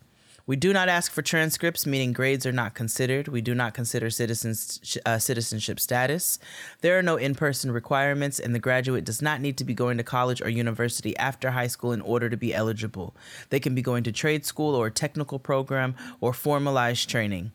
We 0.49 0.57
do 0.57 0.73
not 0.73 0.89
ask 0.89 1.13
for 1.13 1.21
transcripts, 1.21 1.85
meaning 1.85 2.15
grades 2.15 2.47
are 2.47 2.53
not 2.53 2.73
considered. 2.73 3.29
We 3.29 3.43
do 3.43 3.55
not 3.55 3.75
consider 3.75 4.09
citizens, 4.09 4.97
uh, 5.05 5.19
citizenship 5.19 5.79
status. 5.79 6.39
There 6.81 6.99
are 6.99 7.03
no 7.03 7.17
in 7.17 7.35
person 7.35 7.71
requirements, 7.71 8.41
and 8.41 8.55
the 8.55 8.59
graduate 8.59 9.05
does 9.05 9.21
not 9.21 9.43
need 9.43 9.59
to 9.59 9.65
be 9.65 9.75
going 9.75 9.99
to 9.99 10.03
college 10.03 10.41
or 10.41 10.49
university 10.49 11.15
after 11.19 11.51
high 11.51 11.67
school 11.67 11.93
in 11.93 12.01
order 12.01 12.31
to 12.31 12.37
be 12.39 12.55
eligible. 12.55 13.15
They 13.51 13.61
can 13.61 13.75
be 13.75 13.83
going 13.83 14.05
to 14.05 14.11
trade 14.11 14.47
school 14.47 14.75
or 14.75 14.87
a 14.87 14.91
technical 14.91 15.39
program 15.39 15.95
or 16.19 16.33
formalized 16.33 17.11
training. 17.11 17.53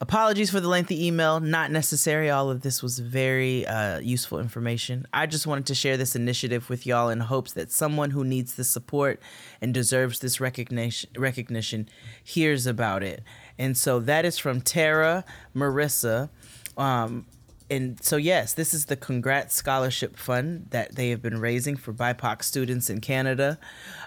Apologies 0.00 0.50
for 0.50 0.60
the 0.60 0.68
lengthy 0.68 1.06
email. 1.06 1.40
Not 1.40 1.70
necessary. 1.70 2.28
All 2.28 2.50
of 2.50 2.62
this 2.62 2.82
was 2.82 2.98
very 2.98 3.66
uh, 3.66 4.00
useful 4.00 4.38
information. 4.40 5.06
I 5.12 5.26
just 5.26 5.46
wanted 5.46 5.66
to 5.66 5.74
share 5.74 5.96
this 5.96 6.16
initiative 6.16 6.68
with 6.68 6.86
y'all 6.86 7.08
in 7.08 7.20
hopes 7.20 7.52
that 7.52 7.70
someone 7.70 8.10
who 8.10 8.24
needs 8.24 8.56
the 8.56 8.64
support 8.64 9.20
and 9.60 9.72
deserves 9.72 10.18
this 10.18 10.40
recognition 10.40 11.10
recognition 11.16 11.88
hears 12.22 12.66
about 12.66 13.02
it. 13.02 13.22
And 13.58 13.76
so 13.76 14.00
that 14.00 14.24
is 14.24 14.38
from 14.38 14.60
Tara 14.60 15.24
Marissa. 15.54 16.28
Um, 16.76 17.26
and 17.70 18.02
so 18.02 18.16
yes, 18.16 18.52
this 18.52 18.74
is 18.74 18.86
the 18.86 18.96
Congrats 18.96 19.54
Scholarship 19.54 20.16
Fund 20.16 20.66
that 20.70 20.94
they 20.96 21.10
have 21.10 21.22
been 21.22 21.40
raising 21.40 21.76
for 21.76 21.92
BIPOC 21.92 22.42
students 22.42 22.90
in 22.90 23.00
Canada. 23.00 23.58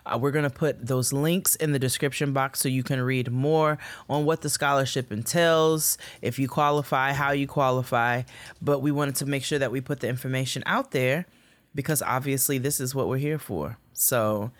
Uh, 0.05 0.18
we're 0.22 0.32
gonna 0.32 0.49
put 0.49 0.86
those 0.86 1.12
links 1.12 1.55
in 1.55 1.72
the 1.72 1.80
description 1.80 2.34
box 2.34 2.60
so 2.60 2.70
you 2.70 2.84
can 2.84 3.01
read 3.01 3.32
more 3.32 3.78
on 4.10 4.26
what 4.26 4.41
the 4.41 4.49
scholarship 4.49 5.12
entails, 5.12 5.97
if 6.22 6.38
you 6.38 6.47
qualify, 6.47 7.14
how 7.14 7.32
you 7.32 7.47
qualify. 7.47 8.24
But 8.62 8.80
we 8.80 8.91
wanted 8.91 9.16
to 9.16 9.26
make 9.26 9.43
sure 9.43 9.60
that 9.60 9.72
we 9.72 9.82
put 9.82 10.01
the 10.01 10.08
information 10.08 10.62
out 10.66 10.91
there 10.91 11.26
because 11.74 12.01
obviously 12.01 12.58
this 12.58 12.80
is 12.80 12.93
what 12.93 13.08
we're 13.08 13.18
here 13.18 13.39
for. 13.39 13.78
So 13.93 14.51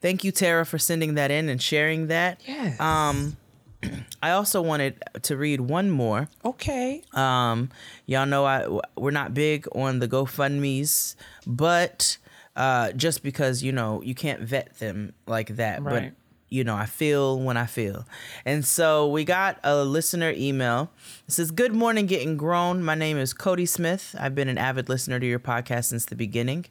thank 0.00 0.24
you, 0.24 0.32
Tara, 0.32 0.64
for 0.64 0.78
sending 0.78 1.14
that 1.14 1.30
in 1.30 1.48
and 1.48 1.60
sharing 1.60 2.06
that. 2.08 2.40
Yes. 2.46 2.80
Um, 2.80 3.36
I 4.22 4.30
also 4.30 4.60
wanted 4.60 5.02
to 5.22 5.36
read 5.36 5.60
one 5.60 5.90
more. 5.90 6.28
Okay. 6.44 7.02
Um, 7.12 7.70
y'all 8.06 8.26
know 8.26 8.44
I 8.44 8.66
we're 8.96 9.10
not 9.12 9.34
big 9.34 9.66
on 9.74 9.98
the 10.00 10.08
GoFundmes, 10.08 11.14
but 11.46 12.18
uh, 12.56 12.92
just 12.92 13.22
because 13.22 13.62
you 13.62 13.72
know 13.72 14.02
you 14.02 14.14
can't 14.14 14.40
vet 14.42 14.78
them 14.78 15.12
like 15.26 15.56
that, 15.56 15.84
but 15.84 15.92
Right. 15.92 16.12
you 16.48 16.64
know 16.64 16.74
I 16.74 16.86
feel 16.86 17.38
when 17.38 17.56
I 17.56 17.66
feel, 17.66 18.04
and 18.44 18.64
so 18.64 19.06
we 19.08 19.24
got 19.24 19.60
a 19.62 19.84
listener 19.84 20.32
email. 20.36 20.90
It 21.28 21.32
says, 21.32 21.52
"Good 21.52 21.72
morning, 21.72 22.06
getting 22.06 22.36
grown. 22.36 22.82
My 22.82 22.96
name 22.96 23.16
is 23.16 23.32
Cody 23.32 23.66
Smith. 23.66 24.16
I've 24.18 24.34
been 24.34 24.48
an 24.48 24.58
avid 24.58 24.88
listener 24.88 25.20
to 25.20 25.26
your 25.26 25.38
podcast 25.38 25.84
since 25.84 26.04
the 26.04 26.16
beginning." 26.16 26.66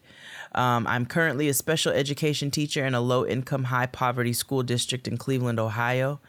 Um, 0.55 0.87
I'm 0.87 1.05
currently 1.05 1.47
a 1.49 1.53
special 1.53 1.91
education 1.93 2.51
teacher 2.51 2.85
in 2.85 2.93
a 2.95 3.01
low 3.01 3.25
income, 3.25 3.65
high 3.65 3.85
poverty 3.85 4.33
school 4.33 4.63
district 4.63 5.07
in 5.07 5.15
Cleveland, 5.17 5.59
Ohio. 5.59 6.19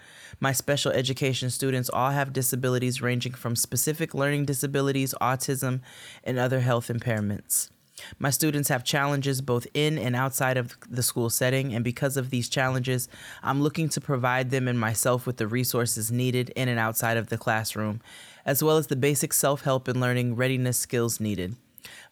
My 0.41 0.53
special 0.53 0.93
education 0.93 1.51
students 1.51 1.91
all 1.91 2.11
have 2.11 2.33
disabilities 2.33 3.03
ranging 3.03 3.33
from 3.33 3.57
specific 3.57 4.14
learning 4.14 4.45
disabilities, 4.47 5.14
autism, 5.20 5.81
and 6.24 6.39
other 6.39 6.61
health 6.61 6.89
impairments. 6.89 7.70
My 8.18 8.31
students 8.31 8.68
have 8.68 8.85
challenges 8.85 9.41
both 9.41 9.66
in 9.74 9.99
and 9.99 10.14
outside 10.14 10.57
of 10.57 10.76
the 10.89 11.03
school 11.03 11.31
setting, 11.31 11.74
and 11.74 11.85
because 11.85 12.16
of 12.16 12.31
these 12.31 12.49
challenges, 12.49 13.09
I'm 13.43 13.62
looking 13.62 13.89
to 13.91 14.01
provide 14.01 14.51
them 14.51 14.68
and 14.68 14.79
myself 14.79 15.26
with 15.26 15.37
the 15.37 15.49
resources 15.49 16.12
needed 16.12 16.51
in 16.51 16.68
and 16.68 16.79
outside 16.79 17.16
of 17.16 17.29
the 17.29 17.39
classroom, 17.39 18.01
as 18.47 18.62
well 18.62 18.76
as 18.76 18.87
the 18.87 18.97
basic 18.97 19.33
self 19.33 19.62
help 19.62 19.89
and 19.89 20.01
learning 20.01 20.37
readiness 20.37 20.79
skills 20.79 21.20
needed. 21.20 21.57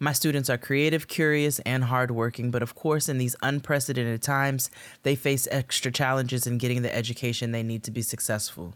My 0.01 0.13
students 0.13 0.51
are 0.51 0.59
creative, 0.59 1.09
curious, 1.09 1.59
and 1.61 1.85
hardworking, 1.85 2.51
but 2.51 2.63
of 2.63 2.75
course, 2.75 3.09
in 3.09 3.19
these 3.19 3.37
unprecedented 3.43 4.23
times, 4.23 4.71
they 5.03 5.15
face 5.15 5.49
extra 5.51 5.91
challenges 5.91 6.47
in 6.47 6.59
getting 6.59 6.83
the 6.83 6.95
education 6.95 7.53
they 7.53 7.63
need 7.63 7.83
to 7.85 7.91
be 7.91 8.03
successful. 8.03 8.75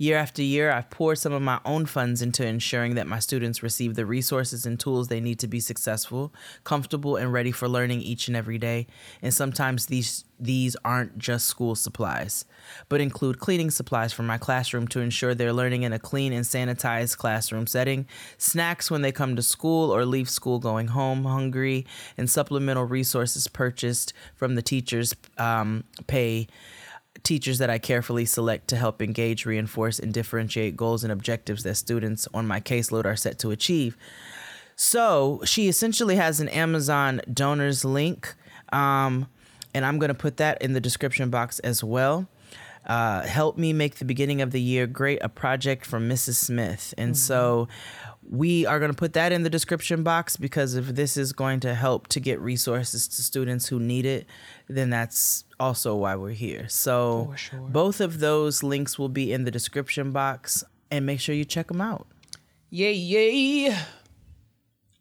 Year 0.00 0.16
after 0.16 0.42
year, 0.42 0.70
I've 0.70 0.90
poured 0.90 1.18
some 1.18 1.32
of 1.32 1.42
my 1.42 1.58
own 1.64 1.84
funds 1.84 2.22
into 2.22 2.46
ensuring 2.46 2.94
that 2.94 3.08
my 3.08 3.18
students 3.18 3.64
receive 3.64 3.96
the 3.96 4.06
resources 4.06 4.64
and 4.64 4.78
tools 4.78 5.08
they 5.08 5.20
need 5.20 5.40
to 5.40 5.48
be 5.48 5.58
successful, 5.58 6.32
comfortable, 6.62 7.16
and 7.16 7.32
ready 7.32 7.50
for 7.50 7.68
learning 7.68 8.02
each 8.02 8.28
and 8.28 8.36
every 8.36 8.58
day. 8.58 8.86
And 9.20 9.34
sometimes 9.34 9.86
these 9.86 10.24
these 10.40 10.76
aren't 10.84 11.18
just 11.18 11.48
school 11.48 11.74
supplies, 11.74 12.44
but 12.88 13.00
include 13.00 13.40
cleaning 13.40 13.72
supplies 13.72 14.12
for 14.12 14.22
my 14.22 14.38
classroom 14.38 14.86
to 14.86 15.00
ensure 15.00 15.34
they're 15.34 15.52
learning 15.52 15.82
in 15.82 15.92
a 15.92 15.98
clean 15.98 16.32
and 16.32 16.44
sanitized 16.44 17.16
classroom 17.16 17.66
setting, 17.66 18.06
snacks 18.36 18.88
when 18.88 19.02
they 19.02 19.10
come 19.10 19.34
to 19.34 19.42
school 19.42 19.90
or 19.90 20.04
leave 20.04 20.30
school 20.30 20.60
going 20.60 20.86
home 20.88 21.24
hungry, 21.24 21.84
and 22.16 22.30
supplemental 22.30 22.84
resources 22.84 23.48
purchased 23.48 24.12
from 24.36 24.54
the 24.54 24.62
teachers' 24.62 25.12
um, 25.38 25.82
pay 26.06 26.46
teachers 27.22 27.58
that 27.58 27.70
I 27.70 27.78
carefully 27.78 28.24
select 28.24 28.68
to 28.68 28.76
help 28.76 29.02
engage, 29.02 29.46
reinforce, 29.46 29.98
and 29.98 30.12
differentiate 30.12 30.76
goals 30.76 31.04
and 31.04 31.12
objectives 31.12 31.62
that 31.64 31.76
students 31.76 32.28
on 32.32 32.46
my 32.46 32.60
caseload 32.60 33.04
are 33.04 33.16
set 33.16 33.38
to 33.40 33.50
achieve. 33.50 33.96
So 34.76 35.40
she 35.44 35.68
essentially 35.68 36.16
has 36.16 36.40
an 36.40 36.48
Amazon 36.48 37.20
donors 37.32 37.84
link, 37.84 38.34
um, 38.72 39.28
and 39.74 39.84
I'm 39.84 39.98
going 39.98 40.08
to 40.08 40.14
put 40.14 40.36
that 40.36 40.62
in 40.62 40.72
the 40.72 40.80
description 40.80 41.30
box 41.30 41.58
as 41.60 41.82
well. 41.82 42.28
Uh, 42.86 43.22
help 43.26 43.58
me 43.58 43.72
make 43.72 43.96
the 43.96 44.04
beginning 44.04 44.40
of 44.40 44.50
the 44.50 44.60
year 44.60 44.86
great, 44.86 45.18
a 45.20 45.28
project 45.28 45.84
from 45.84 46.08
Mrs. 46.08 46.36
Smith. 46.36 46.94
And 46.96 47.16
so 47.16 47.68
we 48.30 48.66
are 48.66 48.78
going 48.78 48.90
to 48.90 48.96
put 48.96 49.14
that 49.14 49.32
in 49.32 49.42
the 49.42 49.50
description 49.50 50.02
box 50.02 50.36
because 50.36 50.74
if 50.74 50.86
this 50.86 51.16
is 51.16 51.32
going 51.32 51.60
to 51.60 51.74
help 51.74 52.06
to 52.08 52.20
get 52.20 52.40
resources 52.40 53.08
to 53.08 53.22
students 53.22 53.68
who 53.68 53.80
need 53.80 54.06
it, 54.06 54.26
then 54.68 54.90
that's 54.90 55.44
also 55.58 55.96
why 55.96 56.14
we're 56.16 56.30
here. 56.30 56.68
So 56.68 57.28
For 57.30 57.36
sure. 57.36 57.60
both 57.60 58.00
of 58.00 58.20
those 58.20 58.62
links 58.62 58.98
will 58.98 59.08
be 59.08 59.32
in 59.32 59.44
the 59.44 59.50
description 59.50 60.12
box 60.12 60.62
and 60.90 61.06
make 61.06 61.20
sure 61.20 61.34
you 61.34 61.44
check 61.44 61.68
them 61.68 61.80
out. 61.80 62.06
Yay, 62.70 62.92
yay. 62.92 63.76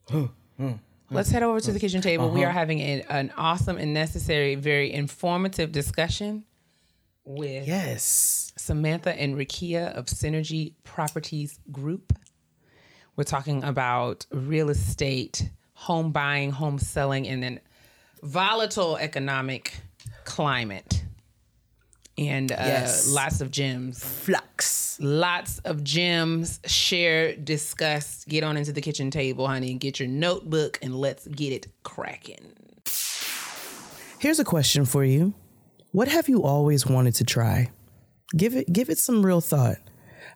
Hmm. 0.58 0.72
Let's 1.12 1.30
head 1.30 1.44
over 1.44 1.60
to 1.60 1.72
the 1.72 1.80
kitchen 1.80 2.02
table. 2.02 2.32
We 2.32 2.44
are 2.44 2.48
uh-huh. 2.48 2.58
having 2.58 2.82
an, 2.82 3.04
an 3.10 3.34
awesome 3.38 3.78
and 3.78 3.94
necessary, 3.94 4.56
very 4.56 4.92
informative 4.92 5.72
discussion 5.72 6.46
with 7.24 7.68
Yes. 7.68 8.54
Samantha 8.58 9.14
and 9.20 9.36
Rakia 9.36 9.94
of 9.94 10.06
Synergy 10.06 10.74
Properties 10.84 11.60
Group. 11.72 12.14
We're 13.16 13.24
talking 13.24 13.64
about 13.64 14.26
real 14.32 14.70
estate, 14.70 15.50
home 15.74 16.12
buying, 16.12 16.52
home 16.52 16.80
selling, 16.80 17.28
and 17.28 17.44
an 17.44 17.60
volatile 18.24 18.98
economic 18.98 19.74
climate. 20.26 21.04
And 22.18 22.52
uh, 22.52 22.56
Yes. 22.60 23.08
lots 23.12 23.42
of 23.42 23.52
gems 23.52 24.04
Flux. 24.04 24.98
lots 25.00 25.60
of 25.60 25.84
gems 25.84 26.60
share 26.66 27.36
discuss 27.36 28.26
get 28.26 28.44
on 28.44 28.58
into 28.58 28.72
the 28.74 28.82
kitchen 28.82 29.12
table 29.12 29.48
honey 29.48 29.70
and 29.70 29.80
get 29.80 30.00
your 30.00 30.10
notebook 30.10 30.80
and 30.82 30.96
let's 30.96 31.28
get 31.28 31.54
it 31.54 31.68
cracking 31.84 32.54
Here's 34.20 34.40
a 34.40 34.44
question 34.44 34.86
for 34.86 35.04
you. 35.04 35.36
What 35.92 36.08
have 36.08 36.28
you 36.28 36.42
always 36.44 36.88
wanted 36.88 37.14
to 37.16 37.24
try? 37.24 37.70
Give 38.36 38.56
it 38.56 38.74
give 38.74 38.90
it 38.90 38.98
some 38.98 39.24
real 39.24 39.42
thought. 39.42 39.78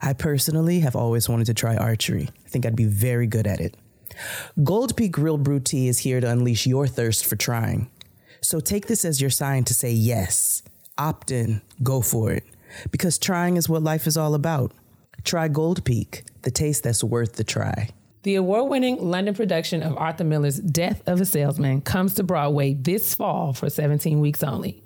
I 0.04 0.14
personally 0.14 0.82
have 0.82 0.96
always 0.96 1.28
wanted 1.28 1.46
to 1.48 1.56
try 1.56 1.76
archery. 1.76 2.30
I 2.46 2.50
think 2.50 2.68
I'd 2.68 2.76
be 2.76 2.86
very 2.86 3.26
good 3.26 3.48
at 3.48 3.60
it. 3.60 3.76
Gold 4.64 4.96
Peak 4.98 5.12
Grill 5.12 5.38
Brew 5.38 5.60
Tea 5.60 5.88
is 5.88 6.00
here 6.00 6.20
to 6.22 6.30
unleash 6.30 6.66
your 6.66 6.88
thirst 6.88 7.26
for 7.26 7.36
trying. 7.36 7.90
So 8.42 8.60
take 8.60 8.88
this 8.88 9.06
as 9.06 9.22
your 9.22 9.30
sign 9.30 9.64
to 9.66 9.74
say 9.74 9.92
yes. 9.92 10.64
Opt 10.98 11.32
in, 11.32 11.62
go 11.84 12.02
for 12.02 12.32
it. 12.32 12.44
Because 12.92 13.18
trying 13.18 13.58
is 13.58 13.70
what 13.70 13.84
life 13.84 14.08
is 14.08 14.18
all 14.18 14.34
about. 14.34 14.74
Try 15.24 15.48
Gold 15.48 15.84
Peak, 15.86 16.24
the 16.42 16.52
taste 16.52 16.84
that's 16.84 17.04
worth 17.04 17.34
the 17.36 17.44
try. 17.44 17.90
the 18.24 18.36
award-winning 18.36 18.98
london 19.02 19.34
production 19.34 19.82
of 19.82 19.98
arthur 19.98 20.24
miller's 20.24 20.60
death 20.60 21.02
of 21.08 21.20
a 21.20 21.26
salesman 21.26 21.82
comes 21.82 22.14
to 22.14 22.24
broadway 22.24 22.74
this 22.74 23.16
fall 23.16 23.52
for 23.54 23.68
17 23.70 24.20
weeks 24.20 24.44
only 24.44 24.84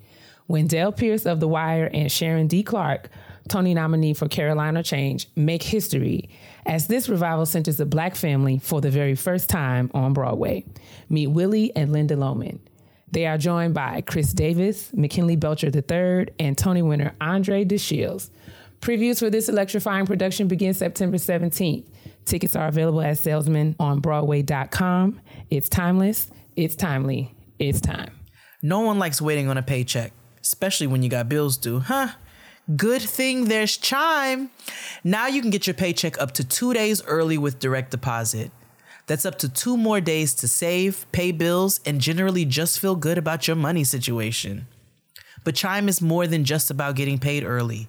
when 0.48 0.64
wendell 0.64 0.92
pierce 0.92 1.26
of 1.26 1.40
the 1.42 1.48
wire 1.48 1.90
and 1.94 2.10
sharon 2.12 2.48
d 2.48 2.64
clark 2.64 3.10
tony 3.50 3.74
nominee 3.74 4.14
for 4.14 4.28
caroline 4.30 4.78
or 4.78 4.84
change 4.84 5.28
make 5.36 5.64
history 5.64 6.30
as 6.66 6.88
this 6.88 7.10
revival 7.10 7.46
centers 7.46 7.80
a 7.80 7.86
black 7.86 8.16
family 8.16 8.58
for 8.60 8.82
the 8.82 8.90
very 8.92 9.16
first 9.16 9.50
time 9.50 9.90
on 9.94 10.14
broadway 10.14 10.64
meet 11.10 11.28
willy 11.28 11.76
and 11.76 11.92
linda 11.92 12.16
loman 12.16 12.60
They 13.12 13.28
are 13.28 13.38
joined 13.38 13.74
by 13.74 14.02
Chris 14.02 14.34
Davis, 14.34 14.92
McKinley 14.94 15.38
Belcher 15.38 15.70
III, 15.74 16.28
and 16.38 16.58
Tony 16.58 16.82
winner 16.82 17.16
Andre 17.22 17.64
DeShields. 17.64 18.30
Previews 18.82 19.20
for 19.20 19.30
this 19.30 19.48
electrifying 19.48 20.06
production 20.06 20.48
begin 20.50 20.74
September 20.74 21.18
17th. 21.18 21.86
Tickets 22.26 22.56
are 22.56 22.68
available 22.68 23.02
at 23.02 23.18
salesman 23.18 23.76
on 23.80 24.00
Broadway.com. 24.00 25.22
It's 25.50 25.70
timeless, 25.70 26.30
it's 26.58 26.76
timely, 26.76 27.34
it's 27.58 27.80
time. 27.80 28.12
No 28.62 28.82
one 28.82 29.00
likes 29.00 29.22
waiting 29.22 29.48
on 29.48 29.58
a 29.58 29.64
paycheck, 29.64 30.12
especially 30.42 30.88
when 30.88 31.04
you 31.04 31.10
got 31.10 31.30
bills 31.30 31.56
due, 31.58 31.80
huh? 31.80 32.10
Good 32.74 33.04
thing 33.04 33.46
there's 33.46 33.78
Chime. 33.78 34.50
Now 35.04 35.28
you 35.28 35.40
can 35.40 35.52
get 35.52 35.68
your 35.68 35.76
paycheck 35.76 36.20
up 36.20 36.32
to 36.32 36.44
two 36.44 36.74
days 36.74 37.04
early 37.04 37.38
with 37.38 37.60
direct 37.60 37.92
deposit. 37.92 38.50
That's 39.06 39.24
up 39.24 39.38
to 39.40 39.50
two 39.50 39.78
more 39.78 40.02
days 40.02 40.34
to 40.34 40.48
save, 40.48 41.06
pay 41.12 41.32
bills, 41.32 41.80
and 41.86 42.02
generally 42.02 42.44
just 42.44 42.80
feel 42.80 42.96
good 42.96 43.20
about 43.20 43.48
your 43.48 43.56
money 43.56 43.84
situation. 43.84 44.66
But 45.44 45.54
Chime 45.54 45.88
is 45.88 46.02
more 46.02 46.26
than 46.26 46.44
just 46.44 46.72
about 46.72 46.96
getting 46.96 47.20
paid 47.20 47.44
early. 47.44 47.88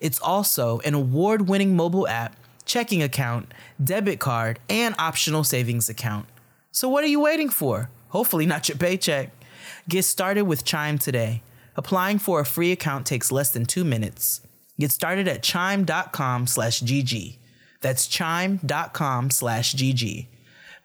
It's 0.00 0.20
also 0.20 0.78
an 0.84 0.94
award 0.94 1.48
winning 1.48 1.74
mobile 1.74 2.06
app, 2.06 2.36
checking 2.64 3.02
account, 3.02 3.52
debit 3.82 4.20
card, 4.20 4.60
and 4.70 4.94
optional 5.00 5.42
savings 5.42 5.88
account. 5.88 6.26
So 6.70 6.88
what 6.88 7.02
are 7.02 7.08
you 7.08 7.18
waiting 7.18 7.48
for? 7.48 7.90
Hopefully, 8.10 8.46
not 8.46 8.68
your 8.68 8.78
paycheck. 8.78 9.30
Get 9.88 10.04
started 10.04 10.42
with 10.42 10.64
Chime 10.64 10.98
today. 10.98 11.42
Applying 11.76 12.18
for 12.18 12.40
a 12.40 12.44
free 12.44 12.72
account 12.72 13.06
takes 13.06 13.32
less 13.32 13.50
than 13.50 13.64
two 13.64 13.84
minutes. 13.84 14.40
Get 14.78 14.90
started 14.90 15.28
at 15.28 15.42
chime.com 15.42 16.46
slash 16.46 16.82
GG. 16.82 17.36
That's 17.80 18.06
chime.com 18.06 19.30
slash 19.30 19.74
GG. 19.74 20.26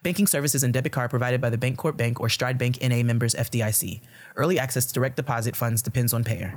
Banking 0.04 0.28
services 0.28 0.64
and 0.64 0.74
debit 0.74 0.92
card 0.92 1.10
provided 1.10 1.42
by 1.42 1.50
the 1.50 1.58
Bancorp 1.58 1.98
Bank 1.98 2.20
or 2.20 2.30
Stride 2.30 2.58
Bank 2.58 2.82
NA 2.82 3.04
members 3.04 3.34
FDIC. 3.34 4.00
Early 4.36 4.60
access 4.60 4.86
to 4.86 4.94
direct 4.94 5.16
deposit 5.16 5.56
funds 5.56 5.82
depends 5.82 6.14
on 6.14 6.24
payer. 6.24 6.54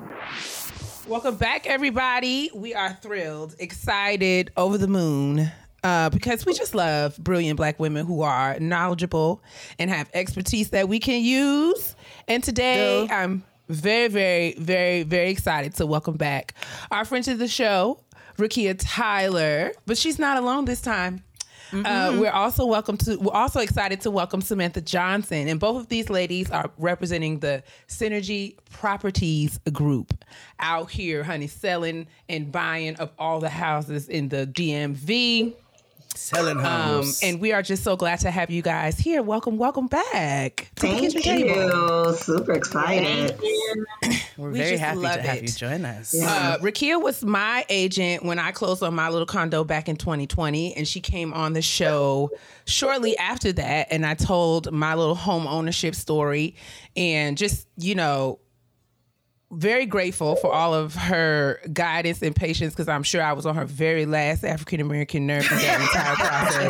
Welcome 1.09 1.37
back, 1.37 1.66
everybody. 1.66 2.51
We 2.55 2.74
are 2.74 2.93
thrilled, 3.03 3.57
excited, 3.59 4.53
over 4.57 4.78
the 4.78 4.87
moon. 4.87 5.51
Uh, 5.83 6.11
because 6.11 6.45
we 6.45 6.53
just 6.53 6.74
love 6.74 7.16
brilliant 7.18 7.57
black 7.57 7.81
women 7.81 8.05
who 8.05 8.20
are 8.20 8.61
knowledgeable 8.61 9.43
and 9.78 9.89
have 9.91 10.11
expertise 10.12 10.70
that 10.70 10.89
we 10.89 11.01
can 11.01 11.24
use. 11.24 11.97
And 12.28 12.45
today 12.45 13.07
Duh. 13.07 13.14
I'm 13.14 13.45
very, 13.71 14.09
very, 14.09 14.55
very, 14.55 15.03
very 15.05 15.31
excited 15.31 15.75
to 15.77 15.87
welcome 15.87 16.16
back 16.16 16.55
our 16.91 17.05
friend 17.05 17.25
to 17.25 17.35
the 17.35 17.49
show, 17.49 18.01
Rakia 18.37 18.77
Tyler. 18.79 19.73
But 19.87 19.97
she's 19.97 20.18
not 20.18 20.37
alone 20.37 20.64
this 20.64 20.81
time. 20.81 21.23
Uh, 21.73 22.16
we're 22.18 22.33
also 22.33 22.66
welcome 22.66 22.97
to. 22.97 23.16
We're 23.16 23.33
also 23.33 23.61
excited 23.61 24.01
to 24.01 24.11
welcome 24.11 24.41
Samantha 24.41 24.81
Johnson, 24.81 25.47
and 25.47 25.61
both 25.61 25.81
of 25.81 25.89
these 25.89 26.11
ladies 26.11 26.51
are 26.51 26.71
representing 26.79 27.39
the 27.39 27.62
Synergy 27.89 28.57
Properties 28.71 29.61
Group 29.73 30.25
out 30.59 30.91
here, 30.91 31.23
honey, 31.23 31.47
selling 31.47 32.09
and 32.29 32.51
buying 32.51 32.97
of 32.97 33.11
all 33.18 33.39
the 33.39 33.49
houses 33.49 34.09
in 34.09 34.31
the 34.31 34.49
DMV. 34.49 35.55
Selling 36.21 36.59
Um, 36.59 36.64
homes. 36.64 37.21
and 37.23 37.41
we 37.41 37.53
are 37.53 37.62
just 37.62 37.83
so 37.83 37.97
glad 37.97 38.21
to 38.21 38.31
have 38.31 38.51
you 38.51 38.61
guys 38.62 38.99
here. 38.99 39.23
Welcome, 39.23 39.57
welcome 39.57 39.87
back 39.87 40.71
Thank 40.77 41.01
kitchen 41.01 41.23
table. 41.23 42.09
you. 42.11 42.16
Super 42.16 42.53
excited. 42.53 43.37
We're 44.37 44.51
we 44.51 44.59
very 44.59 44.77
happy 44.77 44.99
love 44.99 45.14
to 45.14 45.23
have 45.23 45.43
you 45.43 45.49
join 45.49 45.85
us. 45.85 46.14
Uh, 46.14 46.59
Rakia 46.61 47.03
was 47.03 47.25
my 47.25 47.64
agent 47.71 48.23
when 48.25 48.39
I 48.39 48.53
closed 48.53 48.83
on 48.83 48.95
my 48.95 49.09
little 49.09 49.27
condo 49.27 49.64
back 49.64 49.89
in 49.89 49.97
2020, 49.97 50.77
and 50.77 50.87
she 50.87 51.01
came 51.01 51.33
on 51.33 51.55
the 51.55 51.62
show 51.62 52.31
shortly 52.66 53.16
after 53.16 53.53
that. 53.55 53.89
And 53.91 54.05
I 54.05 54.14
told 54.14 54.71
my 54.73 54.95
little 54.95 55.14
home 55.14 55.47
ownership 55.47 55.95
story, 55.95 56.55
and 56.97 57.37
just 57.39 57.66
you 57.79 57.95
know, 57.95 58.39
very 59.53 59.87
grateful 59.87 60.37
for 60.37 60.53
all 60.53 60.75
of 60.75 60.95
her 60.95 61.61
guidance 61.73 62.23
and 62.23 62.35
patience 62.37 62.73
because 62.73 62.89
I'm 62.89 63.03
sure 63.03 63.23
I 63.23 63.33
was 63.33 63.47
on 63.47 63.55
her 63.57 63.65
very 63.65 64.07
last 64.07 64.45
African 64.45 64.81
American 64.81 65.27
nerve 65.27 65.51
in 65.51 65.59
that 65.59 65.81
entire 65.81 66.17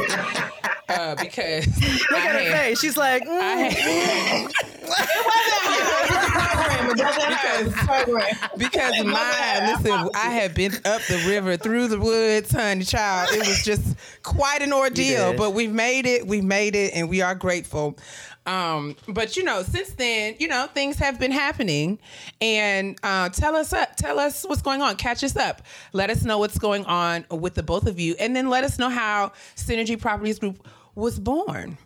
process. 0.07 0.51
Uh, 0.91 1.14
because 1.22 1.68
Look 1.68 2.11
I 2.20 2.26
at 2.26 2.33
her 2.33 2.39
had- 2.41 2.59
face. 2.62 2.81
She's 2.81 2.97
like, 2.97 3.22
mm. 3.22 3.28
I 3.31 3.57
had- 3.59 4.51
because 8.59 9.05
my 9.05 9.74
listen, 9.76 10.09
I 10.14 10.31
have 10.31 10.55
been 10.55 10.72
up 10.85 11.03
the 11.09 11.22
river 11.28 11.57
through 11.57 11.89
the 11.89 11.99
woods, 11.99 12.51
honey, 12.51 12.85
child. 12.85 13.28
It 13.33 13.47
was 13.47 13.62
just 13.64 13.97
quite 14.22 14.62
an 14.62 14.72
ordeal, 14.72 15.35
but 15.37 15.53
we've 15.53 15.72
made 15.72 16.07
it. 16.07 16.26
We've 16.26 16.45
made 16.45 16.74
it, 16.74 16.93
and 16.95 17.09
we 17.09 17.20
are 17.20 17.35
grateful. 17.35 17.97
Um, 18.47 18.97
but 19.07 19.36
you 19.36 19.45
know, 19.45 19.62
since 19.62 19.91
then, 19.93 20.34
you 20.38 20.49
know, 20.49 20.66
things 20.72 20.97
have 20.97 21.20
been 21.20 21.30
happening, 21.30 21.99
and 22.41 22.99
uh, 23.03 23.28
tell 23.28 23.55
us 23.55 23.72
up, 23.72 23.97
tell 23.97 24.18
us 24.18 24.45
what's 24.49 24.62
going 24.62 24.80
on. 24.82 24.97
Catch 24.97 25.22
us 25.22 25.36
up. 25.36 25.62
Let 25.93 26.11
us 26.11 26.24
know 26.24 26.38
what's 26.38 26.59
going 26.59 26.84
on 26.86 27.26
with 27.30 27.55
the 27.55 27.62
both 27.62 27.86
of 27.86 28.01
you, 28.01 28.16
and 28.18 28.34
then 28.34 28.49
let 28.49 28.64
us 28.64 28.78
know 28.78 28.88
how 28.88 29.32
Synergy 29.57 30.01
Properties 30.01 30.38
Group 30.38 30.66
was 30.95 31.20
born. 31.20 31.76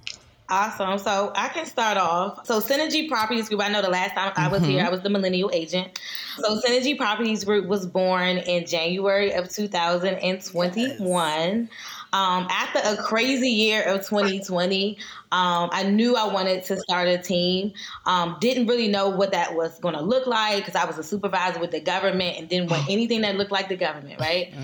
Awesome. 0.50 0.98
So 0.98 1.32
I 1.34 1.48
can 1.48 1.64
start 1.64 1.96
off. 1.96 2.46
So 2.46 2.60
Synergy 2.60 3.08
Properties 3.08 3.48
Group, 3.48 3.62
I 3.62 3.68
know 3.70 3.80
the 3.80 3.88
last 3.88 4.14
time 4.14 4.30
I 4.36 4.48
was 4.48 4.60
Mm-hmm. 4.60 4.70
here, 4.70 4.84
I 4.84 4.90
was 4.90 5.00
the 5.00 5.08
millennial 5.08 5.50
agent. 5.54 5.98
So 6.36 6.60
Synergy 6.60 6.98
Properties 6.98 7.44
Group 7.44 7.64
was 7.66 7.86
born 7.86 8.36
in 8.38 8.66
January 8.66 9.32
of 9.32 9.48
2021. 9.48 11.70
Um, 12.14 12.46
after 12.48 12.78
a 12.78 12.96
crazy 12.96 13.50
year 13.50 13.82
of 13.82 14.06
2020, 14.06 14.98
um, 15.32 15.68
I 15.72 15.82
knew 15.82 16.14
I 16.14 16.32
wanted 16.32 16.62
to 16.66 16.76
start 16.76 17.08
a 17.08 17.18
team. 17.18 17.72
Um, 18.06 18.36
didn't 18.40 18.68
really 18.68 18.86
know 18.86 19.08
what 19.08 19.32
that 19.32 19.56
was 19.56 19.80
going 19.80 19.96
to 19.96 20.00
look 20.00 20.28
like 20.28 20.58
because 20.58 20.76
I 20.76 20.84
was 20.84 20.96
a 20.96 21.02
supervisor 21.02 21.58
with 21.58 21.72
the 21.72 21.80
government 21.80 22.38
and 22.38 22.48
didn't 22.48 22.70
want 22.70 22.88
anything 22.88 23.22
that 23.22 23.34
looked 23.34 23.50
like 23.50 23.68
the 23.68 23.74
government, 23.74 24.20
right? 24.20 24.54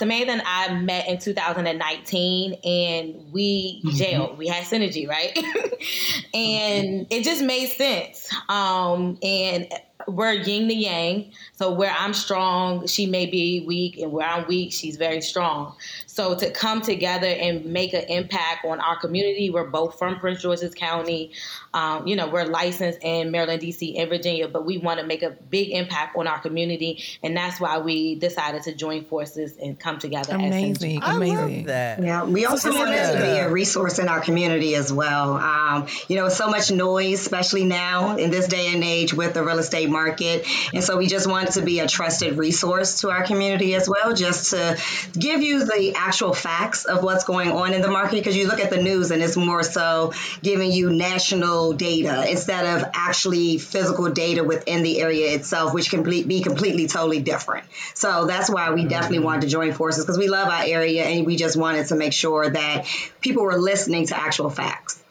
Samantha 0.00 0.32
and 0.32 0.42
I 0.44 0.74
met 0.80 1.06
in 1.06 1.18
2019 1.18 2.54
and 2.64 3.32
we 3.32 3.82
jailed. 3.94 4.36
We 4.36 4.48
had 4.48 4.64
synergy, 4.64 5.08
right? 5.08 5.30
and 6.34 7.06
it 7.08 7.22
just 7.22 7.40
made 7.40 7.68
sense. 7.68 8.28
Um, 8.48 9.16
and 9.22 9.68
we're 10.08 10.32
yin 10.32 10.68
to 10.68 10.74
yang. 10.74 11.32
So 11.54 11.72
where 11.72 11.94
I'm 11.96 12.14
strong, 12.14 12.86
she 12.86 13.06
may 13.06 13.26
be 13.26 13.64
weak, 13.66 13.98
and 13.98 14.12
where 14.12 14.26
I'm 14.26 14.46
weak, 14.46 14.72
she's 14.72 14.96
very 14.96 15.20
strong. 15.20 15.74
So 16.16 16.34
to 16.34 16.50
come 16.50 16.80
together 16.80 17.26
and 17.26 17.66
make 17.66 17.92
an 17.92 18.04
impact 18.08 18.64
on 18.64 18.80
our 18.80 18.98
community, 18.98 19.50
we're 19.50 19.68
both 19.68 19.98
from 19.98 20.18
Prince 20.18 20.40
George's 20.40 20.74
County. 20.74 21.32
Um, 21.74 22.06
you 22.06 22.16
know, 22.16 22.26
we're 22.26 22.46
licensed 22.46 23.00
in 23.02 23.30
Maryland, 23.30 23.60
D.C., 23.60 23.98
and 23.98 24.08
Virginia, 24.08 24.48
but 24.48 24.64
we 24.64 24.78
want 24.78 24.98
to 24.98 25.04
make 25.04 25.22
a 25.22 25.28
big 25.28 25.68
impact 25.72 26.16
on 26.16 26.26
our 26.26 26.38
community, 26.40 27.02
and 27.22 27.36
that's 27.36 27.60
why 27.60 27.80
we 27.80 28.14
decided 28.14 28.62
to 28.62 28.74
join 28.74 29.04
forces 29.04 29.58
and 29.58 29.78
come 29.78 29.98
together. 29.98 30.32
as 30.32 30.40
Amazing, 30.40 31.02
I 31.02 31.16
amazing. 31.16 31.36
love 31.36 31.66
that. 31.66 32.02
Yeah, 32.02 32.24
we 32.24 32.46
also 32.46 32.70
So 32.70 32.78
wanted 32.78 33.12
to 33.12 33.18
be 33.20 33.38
a 33.38 33.50
resource 33.50 33.98
in 33.98 34.08
our 34.08 34.20
community 34.20 34.74
as 34.74 34.90
well. 34.90 35.34
Um, 35.34 35.86
you 36.08 36.16
know, 36.16 36.30
so 36.30 36.48
much 36.48 36.70
noise, 36.70 37.20
especially 37.20 37.64
now 37.66 38.16
in 38.16 38.30
this 38.30 38.48
day 38.48 38.72
and 38.72 38.82
age 38.82 39.12
with 39.12 39.34
the 39.34 39.44
real 39.44 39.58
estate 39.58 39.90
market. 39.90 40.46
And 40.72 40.82
so 40.82 40.96
we 40.96 41.08
just 41.08 41.26
wanted 41.26 41.52
to 41.52 41.62
be 41.62 41.80
a 41.80 41.86
trusted 41.86 42.38
resource 42.38 43.02
to 43.02 43.10
our 43.10 43.24
community 43.24 43.74
as 43.74 43.86
well, 43.86 44.14
just 44.14 44.52
to 44.52 44.78
give 45.12 45.42
you 45.42 45.66
the 45.66 46.05
actual 46.06 46.32
facts 46.32 46.84
of 46.84 47.02
what's 47.02 47.24
going 47.24 47.50
on 47.50 47.74
in 47.74 47.82
the 47.82 47.90
market. 47.90 48.16
Because 48.16 48.36
you 48.36 48.46
look 48.46 48.60
at 48.60 48.70
the 48.70 48.82
news 48.82 49.10
and 49.10 49.22
it's 49.22 49.36
more 49.36 49.62
so 49.62 50.12
giving 50.42 50.72
you 50.72 50.90
national 50.90 51.72
data 51.72 52.30
instead 52.30 52.64
of 52.76 52.90
actually 52.94 53.58
physical 53.58 54.10
data 54.10 54.44
within 54.44 54.82
the 54.82 55.00
area 55.00 55.34
itself, 55.34 55.74
which 55.74 55.90
can 55.90 56.02
be 56.02 56.42
completely, 56.42 56.86
totally 56.86 57.20
different. 57.20 57.66
So 57.94 58.26
that's 58.26 58.48
why 58.48 58.72
we 58.72 58.84
definitely 58.84 59.20
wanted 59.20 59.42
to 59.42 59.48
join 59.48 59.72
forces 59.72 60.04
because 60.04 60.18
we 60.18 60.28
love 60.28 60.48
our 60.48 60.62
area 60.64 61.04
and 61.04 61.26
we 61.26 61.36
just 61.36 61.56
wanted 61.56 61.86
to 61.88 61.96
make 61.96 62.12
sure 62.12 62.48
that 62.48 62.86
people 63.20 63.42
were 63.42 63.58
listening 63.58 64.06
to 64.06 64.16
actual 64.18 64.50
facts. 64.50 65.02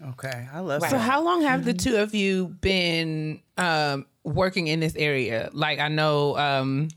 Okay, 0.00 0.48
I 0.52 0.60
love 0.60 0.82
that. 0.82 0.90
So 0.90 0.96
that. 0.96 1.02
how 1.02 1.22
long 1.22 1.42
have 1.42 1.64
the 1.64 1.74
two 1.74 1.96
of 1.96 2.14
you 2.14 2.46
been 2.60 3.40
um, 3.56 4.06
working 4.22 4.68
in 4.68 4.78
this 4.78 4.94
area? 4.94 5.50
Like 5.52 5.80
I 5.80 5.88
know 5.88 6.36
um, 6.38 6.88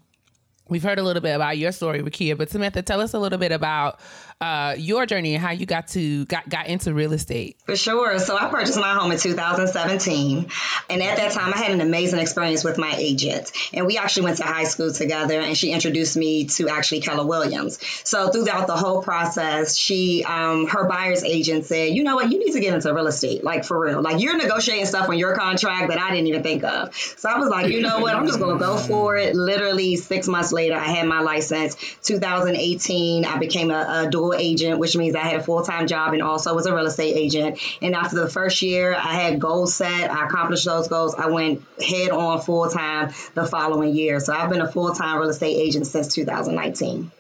we've 0.71 0.81
heard 0.81 0.97
a 0.97 1.03
little 1.03 1.21
bit 1.21 1.35
about 1.35 1.57
your 1.57 1.73
story, 1.73 2.01
Rakia, 2.01 2.37
but 2.37 2.49
Samantha, 2.49 2.81
tell 2.81 3.01
us 3.01 3.13
a 3.13 3.19
little 3.19 3.37
bit 3.37 3.51
about 3.51 3.99
uh, 4.41 4.73
your 4.75 5.05
journey 5.05 5.35
and 5.35 5.43
how 5.43 5.51
you 5.51 5.67
got 5.67 5.87
to 5.89 6.25
got 6.25 6.49
got 6.49 6.65
into 6.65 6.93
real 6.93 7.13
estate. 7.13 7.57
For 7.65 7.75
sure. 7.75 8.17
So 8.17 8.35
I 8.35 8.49
purchased 8.49 8.79
my 8.79 8.95
home 8.95 9.11
in 9.11 9.19
2017. 9.19 10.47
And 10.89 11.01
at 11.03 11.17
that 11.17 11.31
time, 11.31 11.53
I 11.53 11.57
had 11.57 11.71
an 11.71 11.79
amazing 11.79 12.19
experience 12.19 12.63
with 12.63 12.79
my 12.79 12.91
agent. 12.97 13.51
And 13.71 13.85
we 13.85 13.99
actually 13.99 14.23
went 14.23 14.37
to 14.37 14.43
high 14.43 14.63
school 14.63 14.91
together, 14.91 15.39
and 15.39 15.55
she 15.55 15.71
introduced 15.71 16.17
me 16.17 16.45
to 16.45 16.69
actually 16.69 17.01
Keller 17.01 17.25
Williams. 17.25 17.77
So 18.03 18.29
throughout 18.29 18.65
the 18.65 18.75
whole 18.75 19.03
process, 19.03 19.77
she, 19.77 20.23
um, 20.23 20.67
her 20.67 20.87
buyer's 20.87 21.23
agent 21.23 21.65
said, 21.65 21.93
you 21.93 22.03
know 22.03 22.15
what, 22.15 22.31
you 22.31 22.39
need 22.39 22.53
to 22.53 22.59
get 22.59 22.73
into 22.73 22.91
real 22.93 23.07
estate, 23.07 23.43
like 23.43 23.63
for 23.63 23.79
real. 23.79 24.01
Like 24.01 24.21
you're 24.21 24.37
negotiating 24.37 24.87
stuff 24.87 25.07
on 25.07 25.19
your 25.19 25.35
contract 25.35 25.89
that 25.89 25.99
I 25.99 26.09
didn't 26.09 26.27
even 26.27 26.41
think 26.41 26.63
of. 26.63 26.95
So 26.95 27.29
I 27.29 27.37
was 27.37 27.49
like, 27.49 27.67
you 27.67 27.81
know 27.81 27.99
what, 27.99 28.15
I'm 28.15 28.25
just 28.25 28.39
to 28.39 28.57
go 28.57 28.77
for 28.77 29.17
it. 29.17 29.35
Literally 29.35 29.97
six 29.97 30.27
months 30.27 30.51
later, 30.51 30.75
I 30.75 30.85
had 30.85 31.07
my 31.07 31.21
license. 31.21 31.75
2018, 32.01 33.25
I 33.25 33.37
became 33.37 33.69
a, 33.69 34.05
a 34.05 34.09
dual 34.09 34.30
agent, 34.33 34.79
which 34.79 34.95
means 34.95 35.15
I 35.15 35.19
had 35.21 35.39
a 35.39 35.43
full 35.43 35.63
time 35.63 35.87
job 35.87 36.13
and 36.13 36.21
also 36.21 36.53
was 36.55 36.65
a 36.65 36.75
real 36.75 36.85
estate 36.85 37.15
agent. 37.15 37.59
And 37.81 37.95
after 37.95 38.15
the 38.17 38.29
first 38.29 38.61
year, 38.61 38.93
I 38.93 39.13
had 39.13 39.39
goals 39.39 39.73
set. 39.75 40.11
I 40.11 40.25
accomplished 40.25 40.65
those 40.65 40.87
goals. 40.87 41.15
I 41.15 41.27
went 41.27 41.61
head 41.81 42.11
on 42.11 42.41
full 42.41 42.69
time 42.69 43.13
the 43.33 43.45
following 43.45 43.95
year. 43.95 44.19
So 44.19 44.33
I've 44.33 44.49
been 44.49 44.61
a 44.61 44.71
full 44.71 44.93
time 44.93 45.19
real 45.19 45.29
estate 45.29 45.55
agent 45.55 45.87
since 45.87 46.13
2019. 46.13 47.11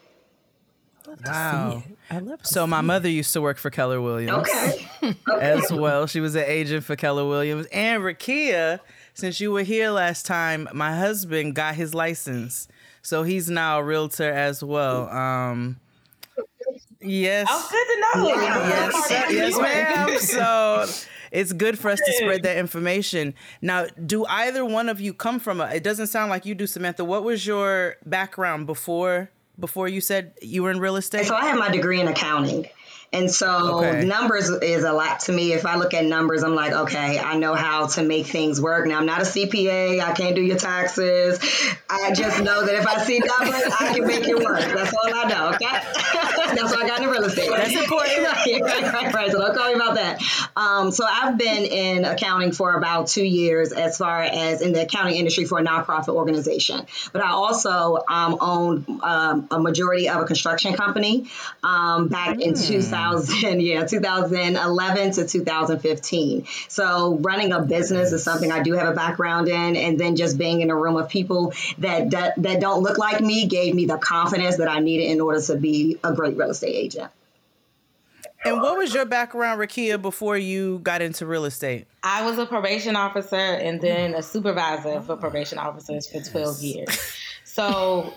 Wow. 1.25 1.83
I 2.09 2.19
love 2.19 2.39
So 2.43 2.67
my 2.67 2.81
mother 2.81 3.09
used 3.09 3.33
to 3.33 3.41
work 3.41 3.57
for 3.57 3.69
Keller 3.69 4.01
Williams 4.01 4.47
Okay. 4.49 4.87
as 5.39 5.71
well. 5.71 6.07
She 6.07 6.19
was 6.19 6.35
an 6.35 6.43
agent 6.45 6.83
for 6.83 6.95
Keller 6.95 7.25
Williams. 7.25 7.67
And 7.67 8.03
Rakia, 8.03 8.79
since 9.13 9.39
you 9.39 9.51
were 9.51 9.63
here 9.63 9.89
last 9.91 10.25
time, 10.25 10.67
my 10.73 10.95
husband 10.95 11.55
got 11.55 11.75
his 11.75 11.93
license. 11.93 12.67
So 13.01 13.23
he's 13.23 13.49
now 13.49 13.79
a 13.79 13.83
realtor 13.83 14.31
as 14.31 14.63
well. 14.63 15.09
Um 15.09 15.79
Yes. 17.01 17.47
Oh, 17.49 17.67
good 17.71 17.87
to 18.15 18.19
know. 18.19 18.41
Yes, 18.41 19.07
sir. 19.07 19.25
yes, 19.29 19.57
ma'am. 19.57 20.19
So 20.19 20.85
it's 21.31 21.53
good 21.53 21.79
for 21.79 21.89
us 21.89 21.99
to 21.99 22.13
spread 22.13 22.43
that 22.43 22.57
information. 22.57 23.33
Now, 23.61 23.87
do 24.05 24.25
either 24.25 24.63
one 24.63 24.89
of 24.89 25.01
you 25.01 25.13
come 25.13 25.39
from 25.39 25.61
a? 25.61 25.65
It 25.67 25.83
doesn't 25.83 26.07
sound 26.07 26.29
like 26.29 26.45
you 26.45 26.55
do, 26.55 26.67
Samantha. 26.67 27.03
What 27.03 27.23
was 27.23 27.45
your 27.45 27.95
background 28.05 28.67
before? 28.67 29.31
Before 29.59 29.87
you 29.87 30.01
said 30.01 30.33
you 30.41 30.63
were 30.63 30.71
in 30.71 30.79
real 30.79 30.95
estate. 30.95 31.25
So 31.25 31.35
I 31.35 31.45
have 31.45 31.57
my 31.57 31.69
degree 31.69 31.99
in 31.99 32.07
accounting. 32.07 32.67
And 33.13 33.29
so 33.29 33.79
Okay. 33.83 34.05
numbers 34.05 34.49
is 34.49 34.83
a 34.85 34.93
lot 34.93 35.19
to 35.21 35.33
me. 35.33 35.51
If 35.51 35.65
I 35.65 35.75
look 35.75 35.93
at 35.93 36.05
numbers, 36.05 36.43
I'm 36.43 36.55
like, 36.55 36.71
okay, 36.71 37.19
I 37.19 37.35
know 37.37 37.53
how 37.53 37.87
to 37.87 38.03
make 38.03 38.27
things 38.27 38.61
work. 38.61 38.87
Now 38.87 38.99
I'm 38.99 39.05
not 39.05 39.21
a 39.21 39.25
CPA. 39.25 39.99
I 40.01 40.13
can't 40.13 40.33
do 40.35 40.41
your 40.41 40.57
taxes. 40.57 41.39
I 41.89 42.13
just 42.13 42.41
know 42.41 42.65
that 42.65 42.75
if 42.75 42.87
I 42.87 43.03
see 43.03 43.19
numbers, 43.19 43.63
I 43.79 43.93
can 43.93 44.07
make 44.07 44.27
it 44.27 44.37
work. 44.39 44.59
That's 44.61 44.93
all 44.93 45.13
I 45.13 45.25
know. 45.27 45.49
Okay. 45.55 45.67
That's 46.55 46.75
why 46.75 46.83
I 46.83 46.87
got 46.87 46.99
into 47.01 47.11
real 47.11 47.23
estate. 47.23 47.49
That's 47.49 47.75
important. 47.75 48.23
right, 48.23 48.61
right, 48.61 48.93
right, 48.93 49.13
right. 49.13 49.31
So 49.31 49.39
don't 49.39 49.55
call 49.55 49.67
me 49.69 49.73
about 49.75 49.95
that. 49.95 50.21
Um, 50.55 50.91
so 50.91 51.05
I've 51.07 51.37
been 51.37 51.65
in 51.65 52.05
accounting 52.05 52.51
for 52.51 52.75
about 52.75 53.07
two 53.07 53.23
years, 53.23 53.71
as 53.71 53.97
far 53.97 54.21
as 54.21 54.61
in 54.61 54.73
the 54.73 54.83
accounting 54.83 55.15
industry 55.15 55.45
for 55.45 55.59
a 55.59 55.63
nonprofit 55.63 56.09
organization. 56.09 56.85
But 57.13 57.23
I 57.23 57.31
also 57.31 57.99
um, 58.07 58.37
owned 58.39 59.01
um, 59.03 59.47
a 59.51 59.59
majority 59.59 60.09
of 60.09 60.21
a 60.21 60.25
construction 60.25 60.73
company 60.73 61.27
um, 61.63 62.07
back 62.07 62.39
in 62.39 62.53
2000, 62.53 63.61
yeah, 63.61 63.85
2011 63.85 65.11
to 65.13 65.27
2015. 65.27 66.47
So 66.67 67.17
running 67.17 67.53
a 67.53 67.61
business 67.61 68.11
is 68.11 68.23
something 68.23 68.51
I 68.51 68.63
do 68.63 68.73
have 68.73 68.87
a 68.87 68.95
background 68.95 69.47
in, 69.47 69.75
and 69.75 69.99
then 69.99 70.15
just 70.15 70.37
being 70.37 70.61
in 70.61 70.69
a 70.69 70.75
room 70.75 70.97
of 70.97 71.09
people 71.09 71.53
that 71.79 72.11
that, 72.11 72.41
that 72.41 72.59
don't 72.59 72.81
look 72.81 72.97
like 72.97 73.21
me 73.21 73.47
gave 73.47 73.73
me 73.75 73.85
the 73.85 73.97
confidence 73.97 74.57
that 74.57 74.67
I 74.67 74.79
needed 74.79 75.05
in 75.05 75.21
order 75.21 75.41
to 75.41 75.55
be 75.55 75.97
a 76.03 76.13
great 76.13 76.37
real 76.41 76.51
estate 76.51 76.75
agent. 76.75 77.11
And 78.43 78.59
what 78.61 78.77
was 78.77 78.93
your 78.93 79.05
background, 79.05 79.61
Rakia, 79.61 80.01
before 80.01 80.35
you 80.35 80.79
got 80.79 81.01
into 81.01 81.27
real 81.27 81.45
estate? 81.45 81.85
I 82.01 82.25
was 82.25 82.39
a 82.39 82.45
probation 82.47 82.95
officer 82.95 83.35
and 83.35 83.79
then 83.79 84.15
a 84.15 84.23
supervisor 84.23 84.99
for 85.01 85.15
probation 85.15 85.59
officers 85.59 86.07
for 86.07 86.21
12 86.21 86.61
years. 86.61 87.15
So, 87.43 88.13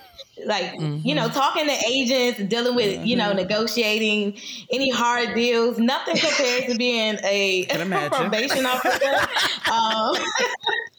like, 0.47 0.81
you 0.81 1.15
know, 1.15 1.29
talking 1.29 1.67
to 1.67 1.77
agents, 1.87 2.43
dealing 2.45 2.75
with, 2.75 3.05
you 3.05 3.17
know, 3.17 3.33
negotiating 3.35 4.39
any 4.71 4.91
hard 4.91 5.35
deals, 5.35 5.79
nothing 5.79 6.17
compares 6.17 6.73
to 6.73 6.79
being 6.79 7.19
a 7.23 7.65
Can 7.65 8.11
probation 8.11 8.65
officer. 8.65 9.29
um, 9.71 10.15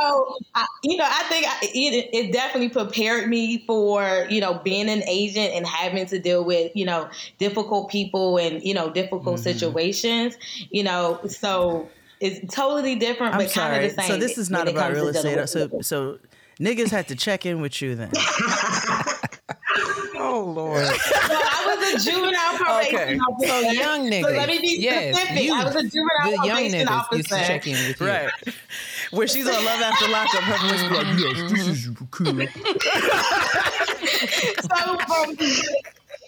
so, 0.00 0.36
I, 0.54 0.66
you 0.82 0.96
know, 0.96 1.06
I 1.06 1.22
think 1.28 1.46
I, 1.46 1.58
it, 1.62 2.10
it 2.12 2.32
definitely 2.32 2.68
prepared 2.68 3.28
me 3.28 3.64
for, 3.66 4.26
you 4.28 4.40
know, 4.40 4.54
being 4.54 4.88
an 4.88 5.02
agent 5.04 5.52
and 5.54 5.66
having 5.66 6.06
to 6.06 6.18
deal 6.18 6.44
with, 6.44 6.72
you 6.74 6.84
know, 6.84 7.08
difficult 7.38 7.90
people 7.90 8.38
and, 8.38 8.62
you 8.62 8.74
know, 8.74 8.90
difficult 8.90 9.36
mm-hmm. 9.36 9.42
situations, 9.42 10.36
you 10.70 10.82
know, 10.82 11.20
so 11.26 11.88
it's 12.20 12.54
totally 12.54 12.96
different, 12.96 13.34
I'm 13.34 13.40
but 13.40 13.52
kind 13.52 13.84
of 13.84 13.94
the 13.94 14.02
same. 14.02 14.08
So 14.08 14.16
this 14.16 14.38
is 14.38 14.50
not 14.50 14.66
when 14.66 14.68
it 14.68 14.78
about 14.78 14.92
real 14.92 15.08
estate. 15.08 15.48
So 15.48 15.80
so 15.80 16.18
niggas 16.60 16.90
had 16.90 17.08
to 17.08 17.16
check 17.16 17.46
in 17.46 17.60
with 17.60 17.80
you 17.82 17.94
then. 17.94 18.12
Oh 20.16 20.42
Lord. 20.42 20.86
So 21.24 21.34
I 21.34 21.76
was 21.76 21.94
a 21.94 22.10
juvenile 22.10 22.58
probation 22.58 22.96
Okay. 22.96 23.18
officer. 23.18 23.48
So 23.48 23.60
young 23.70 24.10
niggas. 24.10 24.22
So 24.22 24.30
let 24.30 24.48
me 24.48 24.58
be 24.60 24.76
yes, 24.78 25.16
specific. 25.16 25.42
you, 25.42 25.54
I 25.54 25.64
was 25.64 25.74
a 25.74 25.82
juvenile 25.82 26.10
the 26.24 26.30
young 26.30 26.46
probation 26.46 26.86
niggas 26.86 26.90
officer. 26.90 27.16
used 27.16 27.28
to 27.28 27.36
check 27.36 27.66
in 27.66 27.88
with 27.88 28.00
you. 28.00 28.06
Right. 28.06 28.30
Where 29.14 29.28
she's 29.28 29.46
on 29.46 29.64
Love 29.64 29.80
After 29.80 30.08
Lockup, 30.08 30.42
her 30.42 30.68
voice 30.68 30.82
be 30.82 30.88
like, 30.94 31.06
mm-hmm. 31.06 31.18
yes, 31.18 31.52
this 31.52 31.68
is 31.68 31.88
cool. 32.10 32.26
so 34.62 34.96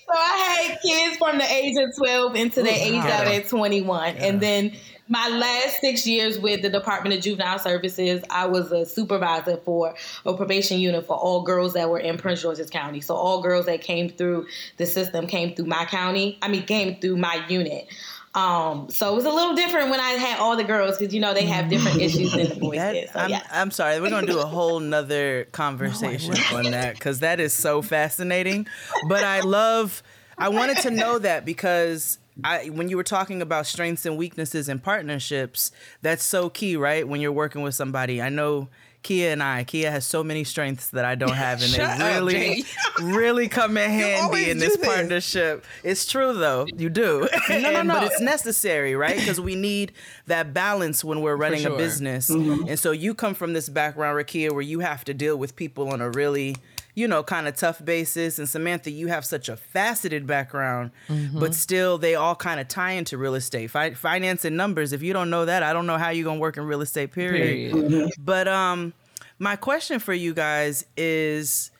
so 0.06 0.12
I 0.14 0.68
had 0.68 0.80
kids 0.82 1.16
from 1.16 1.38
the 1.38 1.52
age 1.52 1.76
of 1.76 1.96
12 1.96 2.36
into 2.36 2.62
the 2.62 2.70
oh, 2.70 2.72
age 2.72 2.94
of 2.94 3.04
at 3.04 3.48
21. 3.48 4.16
And 4.16 4.40
then 4.40 4.72
my 5.08 5.28
last 5.28 5.80
six 5.80 6.06
years 6.06 6.38
with 6.38 6.62
the 6.62 6.70
Department 6.70 7.16
of 7.16 7.22
Juvenile 7.22 7.58
Services, 7.58 8.22
I 8.30 8.46
was 8.46 8.70
a 8.70 8.86
supervisor 8.86 9.56
for 9.56 9.94
a 10.24 10.34
probation 10.34 10.78
unit 10.78 11.06
for 11.06 11.16
all 11.16 11.42
girls 11.42 11.74
that 11.74 11.90
were 11.90 11.98
in 11.98 12.18
Prince 12.18 12.42
George's 12.42 12.70
County. 12.70 13.00
So 13.00 13.14
all 13.14 13.42
girls 13.42 13.66
that 13.66 13.80
came 13.80 14.08
through 14.08 14.46
the 14.76 14.86
system 14.86 15.26
came 15.26 15.56
through 15.56 15.66
my 15.66 15.86
county. 15.86 16.38
I 16.40 16.48
mean, 16.48 16.64
came 16.64 17.00
through 17.00 17.16
my 17.16 17.44
unit. 17.48 17.88
Um, 18.36 18.90
so 18.90 19.10
it 19.12 19.16
was 19.16 19.24
a 19.24 19.30
little 19.30 19.54
different 19.54 19.88
when 19.90 19.98
I 19.98 20.10
had 20.10 20.38
all 20.38 20.56
the 20.56 20.64
girls 20.64 20.98
because 20.98 21.14
you 21.14 21.20
know 21.20 21.32
they 21.32 21.46
have 21.46 21.70
different 21.70 22.02
issues 22.02 22.32
than 22.32 22.50
the 22.50 22.54
boys 22.56 22.76
That- 22.76 22.92
did. 22.92 23.10
So 23.10 23.18
I'm, 23.18 23.30
yeah. 23.30 23.42
I'm 23.50 23.70
sorry. 23.70 23.98
We're 23.98 24.10
gonna 24.10 24.26
do 24.26 24.38
a 24.38 24.46
whole 24.46 24.78
nother 24.78 25.44
conversation 25.52 26.34
on 26.52 26.70
that 26.70 26.94
because 26.94 27.20
that 27.20 27.40
is 27.40 27.54
so 27.54 27.80
fascinating. 27.82 28.66
But 29.08 29.24
I 29.24 29.40
love. 29.40 30.02
I 30.38 30.50
wanted 30.50 30.76
to 30.82 30.90
know 30.90 31.18
that 31.18 31.46
because 31.46 32.18
I, 32.44 32.66
when 32.66 32.90
you 32.90 32.98
were 32.98 33.02
talking 33.02 33.40
about 33.40 33.66
strengths 33.66 34.04
and 34.04 34.18
weaknesses 34.18 34.68
in 34.68 34.80
partnerships, 34.80 35.72
that's 36.02 36.22
so 36.22 36.50
key, 36.50 36.76
right? 36.76 37.08
When 37.08 37.22
you're 37.22 37.32
working 37.32 37.62
with 37.62 37.74
somebody, 37.74 38.20
I 38.20 38.28
know. 38.28 38.68
Kia 39.06 39.30
and 39.30 39.40
I, 39.40 39.62
Kia 39.62 39.88
has 39.88 40.04
so 40.04 40.24
many 40.24 40.42
strengths 40.42 40.88
that 40.90 41.04
I 41.04 41.14
don't 41.14 41.30
have, 41.32 41.62
and 41.62 41.72
they 41.72 41.84
really, 42.18 42.64
really 43.00 43.46
come 43.46 43.76
in 43.76 43.88
handy 43.88 44.50
in 44.50 44.58
this 44.58 44.76
this. 44.76 44.84
partnership. 44.84 45.64
It's 45.84 46.06
true 46.06 46.32
though, 46.32 46.66
you 46.76 46.90
do. 46.90 47.28
No, 47.48 47.58
no, 47.60 47.68
And- 47.80 47.88
But 47.88 48.02
it's 48.02 48.20
necessary, 48.20 48.96
right? 48.96 49.16
Because 49.16 49.40
we 49.40 49.54
need 49.54 49.92
that 50.26 50.52
balance 50.52 51.04
when 51.04 51.20
we're 51.20 51.36
running 51.36 51.62
sure. 51.62 51.74
a 51.74 51.78
business. 51.78 52.28
And 52.30 52.76
so 52.78 52.90
you 52.90 53.14
come 53.14 53.34
from 53.34 53.52
this 53.52 53.68
background, 53.68 54.18
Rakia, 54.18 54.50
where 54.50 54.60
you 54.60 54.80
have 54.80 55.04
to 55.04 55.14
deal 55.14 55.36
with 55.36 55.54
people 55.54 55.92
on 55.92 56.00
a 56.00 56.10
really, 56.10 56.56
you 56.96 57.06
know, 57.06 57.22
kind 57.22 57.46
of 57.46 57.54
tough 57.54 57.84
basis. 57.84 58.38
And 58.38 58.48
Samantha, 58.48 58.90
you 58.90 59.06
have 59.08 59.24
such 59.24 59.50
a 59.50 59.56
faceted 59.56 60.26
background, 60.26 60.90
but 61.32 61.54
still 61.54 61.98
they 61.98 62.14
all 62.16 62.34
kind 62.34 62.58
of 62.58 62.66
tie 62.68 62.92
into 62.92 63.18
real 63.18 63.34
estate. 63.34 63.70
Fi- 63.70 63.94
finance 63.94 64.46
and 64.46 64.56
numbers, 64.56 64.92
if 64.94 65.02
you 65.02 65.12
don't 65.12 65.28
know 65.28 65.44
that, 65.44 65.62
I 65.62 65.74
don't 65.74 65.86
know 65.86 65.98
how 65.98 66.08
you're 66.08 66.24
going 66.24 66.38
to 66.38 66.40
work 66.40 66.56
in 66.56 66.64
real 66.64 66.80
estate, 66.80 67.12
period. 67.12 67.72
Period. 67.72 68.12
But 68.18 68.48
um, 68.48 68.94
my 69.38 69.56
question 69.56 69.98
for 69.98 70.14
you 70.14 70.32
guys 70.32 70.86
is 70.96 71.70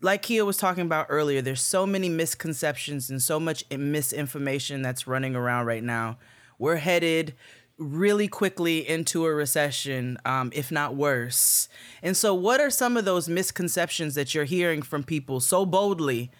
like 0.00 0.22
Kia 0.22 0.46
was 0.46 0.56
talking 0.56 0.86
about 0.86 1.06
earlier, 1.10 1.42
there's 1.42 1.62
so 1.62 1.84
many 1.86 2.08
misconceptions 2.08 3.10
and 3.10 3.22
so 3.22 3.38
much 3.38 3.64
misinformation 3.70 4.80
that's 4.80 5.06
running 5.06 5.36
around 5.36 5.66
right 5.66 5.84
now. 5.84 6.16
We're 6.58 6.76
headed 6.76 7.34
really 7.78 8.28
quickly 8.28 8.88
into 8.88 9.24
a 9.24 9.34
recession, 9.34 10.18
um, 10.24 10.50
if 10.54 10.70
not 10.70 10.94
worse. 10.94 11.68
And 12.02 12.16
so, 12.16 12.34
what 12.34 12.60
are 12.60 12.70
some 12.70 12.96
of 12.96 13.04
those 13.04 13.28
misconceptions 13.28 14.14
that 14.14 14.34
you're 14.34 14.44
hearing 14.44 14.82
from 14.82 15.02
people 15.02 15.40
so 15.40 15.66
boldly 15.66 16.30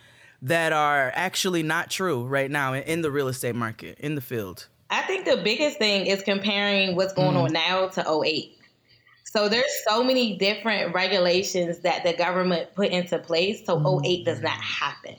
that 0.42 0.72
are 0.72 1.10
actually 1.14 1.62
not 1.62 1.90
true 1.90 2.24
right 2.24 2.50
now 2.50 2.72
in- 2.72 2.82
in 2.82 3.02
the 3.02 3.10
real 3.10 3.28
estate 3.28 3.54
market, 3.54 3.98
in 3.98 4.14
the 4.14 4.20
field? 4.20 4.68
I 4.90 5.02
think 5.02 5.24
the 5.24 5.38
biggest 5.38 5.78
thing 5.78 6.06
is 6.06 6.22
comparing 6.22 6.94
what's 6.94 7.14
going 7.14 7.36
on 7.36 7.52
now 7.52 7.88
to 7.88 8.08
08. 8.08 8.56
So 9.24 9.48
there's 9.48 9.82
so 9.88 10.04
many 10.04 10.36
different 10.36 10.94
regulations 10.94 11.80
that 11.80 12.04
the 12.04 12.12
government 12.12 12.74
put 12.74 12.90
into 12.90 13.18
place 13.18 13.64
so 13.66 14.00
08 14.04 14.24
does 14.24 14.40
not 14.40 14.52
happen. 14.52 15.16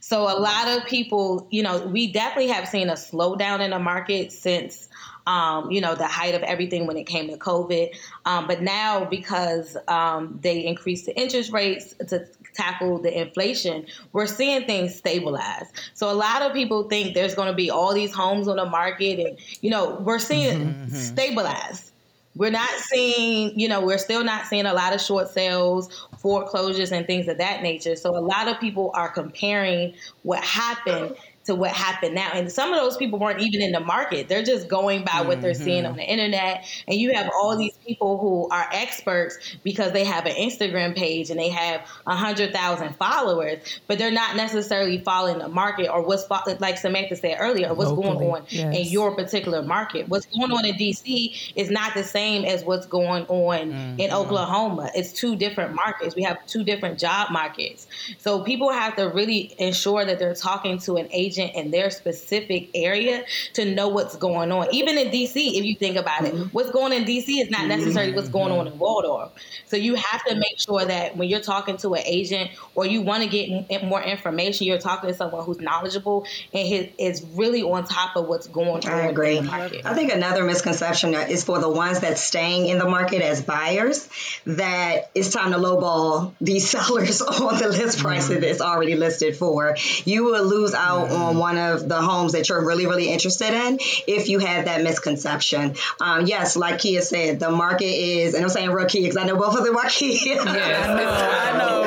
So 0.00 0.22
a 0.22 0.38
lot 0.38 0.68
of 0.68 0.84
people, 0.86 1.48
you 1.50 1.62
know, 1.62 1.86
we 1.86 2.12
definitely 2.12 2.52
have 2.52 2.68
seen 2.68 2.90
a 2.90 2.94
slowdown 2.94 3.60
in 3.60 3.70
the 3.70 3.78
market 3.78 4.32
since 4.32 4.88
um, 5.26 5.70
you 5.70 5.80
know, 5.80 5.94
the 5.94 6.06
height 6.06 6.34
of 6.34 6.42
everything 6.42 6.86
when 6.86 6.96
it 6.96 7.04
came 7.04 7.28
to 7.28 7.36
COVID. 7.36 7.94
Um, 8.24 8.46
but 8.46 8.62
now 8.62 9.04
because 9.04 9.76
um, 9.88 10.38
they 10.42 10.64
increased 10.64 11.06
the 11.06 11.18
interest 11.18 11.52
rates 11.52 11.94
to 12.08 12.26
tackle 12.54 12.98
the 12.98 13.20
inflation, 13.20 13.86
we're 14.12 14.26
seeing 14.26 14.64
things 14.66 14.94
stabilize. 14.94 15.66
So 15.94 16.10
a 16.10 16.14
lot 16.14 16.42
of 16.42 16.52
people 16.52 16.84
think 16.88 17.14
there's 17.14 17.34
going 17.34 17.48
to 17.48 17.54
be 17.54 17.70
all 17.70 17.92
these 17.92 18.14
homes 18.14 18.48
on 18.48 18.56
the 18.56 18.66
market, 18.66 19.18
and 19.18 19.38
you 19.60 19.70
know, 19.70 19.96
we're 19.96 20.18
seeing 20.18 20.88
stabilize. 20.90 21.92
We're 22.34 22.50
not 22.50 22.68
seeing, 22.68 23.58
you 23.58 23.66
know, 23.66 23.80
we're 23.80 23.96
still 23.96 24.22
not 24.22 24.46
seeing 24.46 24.66
a 24.66 24.74
lot 24.74 24.94
of 24.94 25.00
short 25.00 25.30
sales, 25.30 26.06
foreclosures, 26.18 26.92
and 26.92 27.06
things 27.06 27.28
of 27.28 27.38
that 27.38 27.62
nature. 27.62 27.96
So 27.96 28.14
a 28.14 28.20
lot 28.20 28.46
of 28.46 28.60
people 28.60 28.90
are 28.92 29.08
comparing 29.08 29.94
what 30.22 30.44
happened 30.44 31.16
to 31.46 31.54
what 31.54 31.70
happened 31.70 32.14
now. 32.14 32.30
And 32.32 32.50
some 32.50 32.72
of 32.72 32.80
those 32.80 32.96
people 32.96 33.18
weren't 33.18 33.40
even 33.40 33.62
in 33.62 33.72
the 33.72 33.80
market. 33.80 34.28
They're 34.28 34.42
just 34.42 34.68
going 34.68 35.04
by 35.04 35.22
what 35.22 35.40
they're 35.40 35.54
seeing 35.54 35.84
mm-hmm. 35.84 35.92
on 35.92 35.96
the 35.96 36.04
internet. 36.04 36.66
And 36.86 36.98
you 36.98 37.14
have 37.14 37.30
all 37.34 37.56
these 37.56 37.76
people 37.86 38.18
who 38.18 38.48
are 38.50 38.68
experts 38.72 39.38
because 39.62 39.92
they 39.92 40.04
have 40.04 40.26
an 40.26 40.34
Instagram 40.34 40.96
page 40.96 41.30
and 41.30 41.38
they 41.38 41.50
have 41.50 41.86
a 42.06 42.16
hundred 42.16 42.52
thousand 42.52 42.96
followers, 42.96 43.58
but 43.86 43.98
they're 43.98 44.10
not 44.10 44.36
necessarily 44.36 44.98
following 44.98 45.38
the 45.38 45.48
market 45.48 45.88
or 45.88 46.02
what's 46.02 46.28
like 46.60 46.78
Samantha 46.78 47.16
said 47.16 47.36
earlier, 47.38 47.72
what's 47.74 47.90
Locally, 47.90 48.26
going 48.26 48.42
on 48.42 48.74
in 48.74 48.86
your 48.86 49.14
particular 49.14 49.62
market. 49.62 50.08
What's 50.08 50.26
going 50.26 50.50
on 50.52 50.64
in 50.64 50.74
DC 50.74 51.52
is 51.54 51.70
not 51.70 51.94
the 51.94 52.04
same 52.04 52.44
as 52.44 52.64
what's 52.64 52.86
going 52.86 53.24
on 53.26 53.58
in 53.58 53.70
mm-hmm. 53.70 54.14
Oklahoma. 54.14 54.90
It's 54.94 55.12
two 55.12 55.36
different 55.36 55.74
markets. 55.74 56.16
We 56.16 56.22
have 56.24 56.44
two 56.46 56.64
different 56.64 56.98
job 56.98 57.30
markets. 57.30 57.86
So 58.18 58.42
people 58.42 58.70
have 58.70 58.96
to 58.96 59.04
really 59.04 59.54
ensure 59.58 60.04
that 60.04 60.18
they're 60.18 60.34
talking 60.34 60.78
to 60.80 60.96
an 60.96 61.08
agent 61.10 61.35
in 61.38 61.70
their 61.70 61.90
specific 61.90 62.70
area 62.74 63.24
to 63.54 63.64
know 63.64 63.88
what's 63.88 64.16
going 64.16 64.52
on. 64.52 64.72
Even 64.72 64.98
in 64.98 65.08
DC, 65.08 65.34
if 65.34 65.64
you 65.64 65.74
think 65.74 65.96
about 65.96 66.24
it, 66.24 66.34
mm-hmm. 66.34 66.48
what's 66.48 66.70
going 66.70 66.92
on 66.92 67.00
in 67.00 67.04
DC 67.04 67.40
is 67.40 67.50
not 67.50 67.60
mm-hmm. 67.60 67.68
necessarily 67.68 68.14
what's 68.14 68.28
going 68.28 68.52
on 68.52 68.66
in 68.66 68.72
mm-hmm. 68.72 68.82
Waldorf. 68.82 69.32
So 69.66 69.76
you 69.76 69.94
have 69.94 70.24
to 70.24 70.34
make 70.34 70.58
sure 70.58 70.84
that 70.84 71.16
when 71.16 71.28
you're 71.28 71.40
talking 71.40 71.76
to 71.78 71.94
an 71.94 72.02
agent 72.04 72.50
or 72.74 72.86
you 72.86 73.02
want 73.02 73.22
to 73.22 73.28
get 73.28 73.84
more 73.84 74.02
information, 74.02 74.66
you're 74.66 74.78
talking 74.78 75.10
to 75.10 75.16
someone 75.16 75.44
who's 75.44 75.60
knowledgeable 75.60 76.26
and 76.52 76.90
is 76.98 77.24
really 77.34 77.62
on 77.62 77.84
top 77.84 78.16
of 78.16 78.26
what's 78.28 78.46
going 78.46 78.86
on 78.86 78.92
I 78.92 79.06
agree. 79.06 79.38
in 79.38 79.44
the 79.44 79.50
market. 79.50 79.84
I 79.84 79.94
think 79.94 80.12
another 80.12 80.44
misconception 80.44 81.14
is 81.14 81.44
for 81.44 81.58
the 81.58 81.68
ones 81.68 82.00
that's 82.00 82.20
staying 82.20 82.66
in 82.66 82.78
the 82.78 82.88
market 82.88 83.22
as 83.22 83.42
buyers 83.42 84.08
that 84.46 85.10
it's 85.14 85.30
time 85.30 85.52
to 85.52 85.58
lowball 85.58 86.34
these 86.40 86.68
sellers 86.70 87.22
on 87.22 87.58
the 87.58 87.68
list 87.68 87.98
price 87.98 88.28
that 88.28 88.42
it's 88.42 88.60
already 88.60 88.94
listed 88.94 89.36
for. 89.36 89.76
You 90.04 90.24
will 90.24 90.44
lose 90.44 90.74
out 90.74 91.10
on 91.10 91.25
one 91.32 91.58
of 91.58 91.88
the 91.88 92.00
homes 92.00 92.32
that 92.32 92.48
you're 92.48 92.64
really, 92.64 92.86
really 92.86 93.10
interested 93.10 93.52
in 93.52 93.78
if 94.06 94.28
you 94.28 94.38
have 94.38 94.66
that 94.66 94.82
misconception. 94.82 95.74
Um, 96.00 96.26
yes, 96.26 96.56
like 96.56 96.80
Kia 96.80 97.02
said, 97.02 97.40
the 97.40 97.50
market 97.50 97.84
is, 97.84 98.34
and 98.34 98.44
I'm 98.44 98.50
saying 98.50 98.70
real 98.70 98.86
Kia 98.86 99.02
because 99.02 99.16
I 99.16 99.24
know 99.24 99.36
both 99.36 99.58
of 99.58 99.64
them 99.64 99.76
are 99.76 99.88
Kia. 99.88 100.16
Yeah 100.16 100.86
I 100.86 101.58
know. 101.58 101.86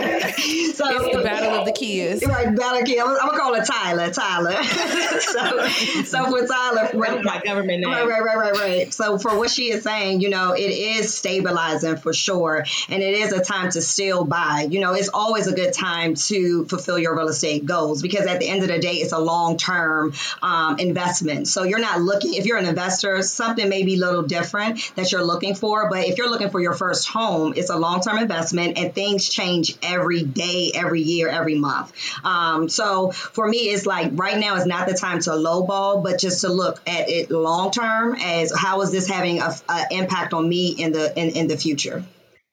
so, 0.74 1.06
It's 1.06 1.16
the 1.18 1.24
battle 1.24 1.60
of 1.60 1.66
the 1.66 1.72
kids. 1.72 2.26
Right, 2.26 2.56
Battle 2.56 2.84
Kia. 2.84 3.04
I'm, 3.04 3.10
I'm 3.10 3.30
gonna 3.30 3.40
call 3.40 3.56
it 3.56 3.66
Tyler. 3.66 4.12
Tyler. 4.12 4.64
so, 4.64 5.68
so 6.04 6.26
for 6.26 6.48
Tyler, 6.48 6.88
That 6.88 6.96
was 6.96 7.26
my 7.26 7.42
government 7.44 7.82
name. 7.82 7.90
Right, 7.90 8.08
right, 8.08 8.24
right, 8.24 8.38
right, 8.38 8.54
right. 8.54 8.94
So 8.94 9.18
for 9.18 9.38
what 9.38 9.50
she 9.50 9.72
is 9.72 9.84
saying, 9.84 10.22
you 10.22 10.30
know, 10.30 10.54
it 10.54 10.72
is 10.72 11.14
stabilizing 11.14 11.98
for 11.98 12.14
sure, 12.14 12.66
and 12.90 13.04
it 13.04 13.14
is 13.14 13.34
a 13.34 13.44
time 13.44 13.72
to 13.72 13.82
still 13.82 14.26
buy. 14.26 14.68
You 14.70 14.80
know, 14.80 14.94
it's 14.94 15.10
always 15.10 15.48
a 15.48 15.54
good 15.54 15.74
time 15.74 16.16
to 16.16 16.66
fulfill 16.66 17.00
your 17.00 17.16
real 17.18 17.28
estate 17.28 17.66
goals 17.66 18.02
because 18.02 18.26
at 18.26 18.40
the 18.40 18.48
end 18.48 18.62
of 18.62 18.68
the 18.68 18.80
day, 18.80 18.96
it's 18.96 19.14
a 19.14 19.20
long 19.30 19.58
term 19.58 20.14
um, 20.42 20.80
investment. 20.80 21.48
So 21.48 21.64
you're 21.64 21.86
not 21.90 22.02
looking, 22.02 22.34
if 22.34 22.46
you're 22.46 22.58
an 22.58 22.66
investor, 22.66 23.22
something 23.22 23.68
may 23.70 23.84
be 23.84 23.96
a 23.96 24.00
little 24.00 24.24
different 24.24 24.92
that 24.96 25.12
you're 25.12 25.24
looking 25.24 25.56
for. 25.56 25.90
But 25.90 26.08
if 26.08 26.18
you're 26.18 26.30
looking 26.30 26.50
for 26.50 26.60
your 26.60 26.74
first 26.74 27.08
home, 27.08 27.54
it's 27.56 27.70
a 27.70 27.78
long 27.78 28.02
term 28.02 28.18
investment 28.18 28.78
and 28.78 28.94
things 28.94 29.30
change 29.30 29.78
every 29.84 30.24
day, 30.24 30.72
every 30.74 31.02
year, 31.02 31.28
every 31.30 31.56
month. 31.56 31.94
Um, 32.24 32.70
so 32.70 33.12
for 33.12 33.48
me, 33.48 33.58
it's 33.74 33.86
like 33.86 34.12
right 34.14 34.38
now 34.38 34.56
is 34.56 34.66
not 34.66 34.88
the 34.88 34.96
time 34.96 35.20
to 35.22 35.32
lowball, 35.32 36.04
but 36.04 36.20
just 36.20 36.42
to 36.42 36.50
look 36.50 36.82
at 36.88 37.10
it 37.10 37.32
long 37.32 37.72
term 37.72 38.16
as 38.20 38.52
how 38.56 38.82
is 38.82 38.92
this 38.92 39.08
having 39.08 39.42
a, 39.42 39.54
a 39.70 39.86
impact 39.92 40.34
on 40.34 40.48
me 40.48 40.70
in 40.70 40.92
the 40.92 41.06
in, 41.20 41.30
in 41.30 41.48
the 41.48 41.58
future. 41.58 42.04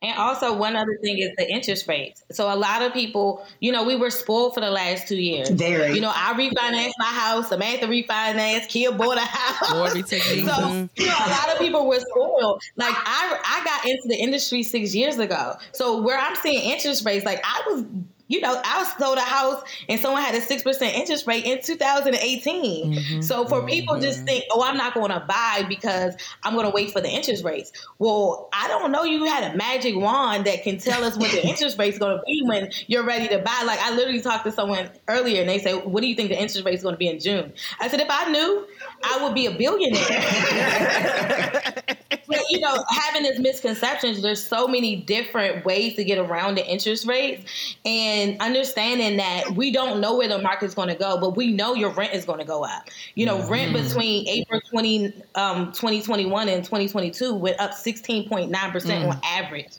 And 0.07 0.19
also, 0.19 0.57
one 0.57 0.77
other 0.77 0.97
thing 1.03 1.19
is 1.19 1.31
the 1.37 1.51
interest 1.51 1.89
rates. 1.89 2.23
So, 2.31 2.53
a 2.53 2.55
lot 2.55 2.83
of 2.83 2.93
people, 2.93 3.45
you 3.61 3.73
know, 3.73 3.85
we 3.85 3.97
were 3.97 4.11
spoiled 4.11 4.55
for 4.55 4.61
the 4.61 4.71
last 4.71 5.09
two 5.09 5.17
years. 5.17 5.51
Very. 5.51 5.95
You 5.95 6.01
know, 6.01 6.13
I 6.15 6.33
refinanced 6.35 6.93
my 6.99 7.07
house, 7.07 7.49
Samantha 7.49 7.87
refinanced, 7.87 8.69
Kia 8.69 8.93
bought 8.93 9.19
a 9.19 9.21
house. 9.21 9.73
Lord 9.73 10.09
so, 10.09 10.17
you 10.17 10.45
know, 10.45 10.89
a 10.97 11.31
lot 11.31 11.53
of 11.53 11.59
people 11.59 11.89
were 11.89 11.99
spoiled. 11.99 12.63
Like, 12.77 12.95
I, 12.95 13.41
I 13.45 13.65
got 13.65 13.85
into 13.85 14.09
the 14.09 14.17
industry 14.17 14.63
six 14.63 14.95
years 14.95 15.19
ago. 15.19 15.55
So, 15.73 16.01
where 16.01 16.19
I'm 16.19 16.37
seeing 16.37 16.71
interest 16.71 17.05
rates, 17.05 17.25
like, 17.25 17.41
I 17.45 17.63
was 17.67 17.85
you 18.29 18.41
know, 18.41 18.61
I 18.65 18.93
sold 18.99 19.19
a 19.19 19.21
house 19.21 19.63
and 19.89 20.01
someone 20.01 20.23
had 20.23 20.35
a 20.35 20.41
6% 20.41 20.83
interest 20.83 21.27
rate 21.27 21.45
in 21.45 21.63
2018. 21.63 22.93
Mm-hmm. 22.93 23.21
So 23.21 23.47
for 23.47 23.65
people 23.67 24.01
just 24.01 24.25
think, 24.25 24.45
oh, 24.51 24.63
I'm 24.63 24.77
not 24.77 24.95
going 24.95 25.11
to 25.11 25.21
buy 25.21 25.65
because 25.69 26.15
I'm 26.43 26.55
going 26.55 26.67
to 26.67 26.73
wait 26.73 26.91
for 26.91 27.01
the 27.01 27.09
interest 27.09 27.45
rates. 27.45 27.73
Well, 27.99 28.49
I 28.53 28.69
don't 28.69 28.91
know 28.91 29.05
you 29.05 29.25
had 29.25 29.55
a 29.55 29.57
magic 29.57 29.97
wand 29.97 30.47
that 30.47 30.65
can 30.65 30.79
tell 30.79 31.05
us 31.05 31.17
what 31.17 31.31
the 31.31 31.47
interest 31.47 31.79
rate 31.79 31.95
is 31.95 31.99
going 31.99 32.17
to 32.17 32.23
be 32.27 32.43
when 32.45 32.71
you're 32.89 33.05
ready 33.05 33.29
to 33.29 33.39
buy. 33.39 33.63
Like 33.65 33.79
I 33.81 33.95
literally 33.95 34.21
talked 34.21 34.45
to 34.45 34.53
someone 34.53 34.91
earlier 35.09 35.41
and 35.41 35.49
they 35.49 35.59
said, 35.59 35.85
what 35.85 36.01
do 36.01 36.09
you 36.09 36.15
think 36.15 36.31
the 36.31 36.41
interest 36.41 36.65
rate 36.65 36.75
is 36.75 36.83
going 36.83 36.95
to 36.95 36.99
be 36.99 37.09
in 37.09 37.21
June? 37.21 37.53
I 37.81 37.89
said, 37.89 38.01
if 38.01 38.09
I 38.11 38.31
knew, 38.31 38.67
I 39.05 39.23
would 39.23 39.35
be 39.35 39.47
a 39.47 39.53
billionaire. 39.53 40.01
but 42.27 42.43
you 42.51 42.61
know, 42.61 42.85
having 42.89 43.23
this 43.23 43.39
misconceptions, 43.39 44.23
there's 44.23 44.45
so 44.45 44.67
many 44.67 44.97
different 44.97 45.65
ways 45.65 45.95
to 45.95 46.05
get 46.05 46.19
around 46.19 46.57
the 46.57 46.67
interest 46.67 47.07
rates 47.07 47.77
and 47.85 48.16
understanding 48.41 49.17
that 49.17 49.51
we 49.53 49.71
don't 49.71 50.01
know 50.01 50.17
where 50.17 50.29
the 50.29 50.39
market's 50.39 50.75
going 50.75 50.89
to 50.89 50.95
go, 50.95 51.19
but 51.19 51.37
we 51.37 51.53
know 51.53 51.75
your 51.75 51.91
rent 51.91 52.15
is 52.15 52.25
going 52.25 52.39
to 52.39 52.45
go 52.45 52.65
up. 52.65 52.89
You 53.15 53.27
know, 53.27 53.47
rent 53.49 53.73
mm-hmm. 53.73 53.87
between 53.87 54.29
April 54.29 54.61
20, 54.71 55.23
um, 55.35 55.73
2021 55.73 56.49
and 56.49 56.65
2022 56.65 57.35
went 57.35 57.61
up 57.61 57.73
16.9% 57.73 58.51
on 58.53 58.81
mm. 58.81 59.21
average. 59.25 59.73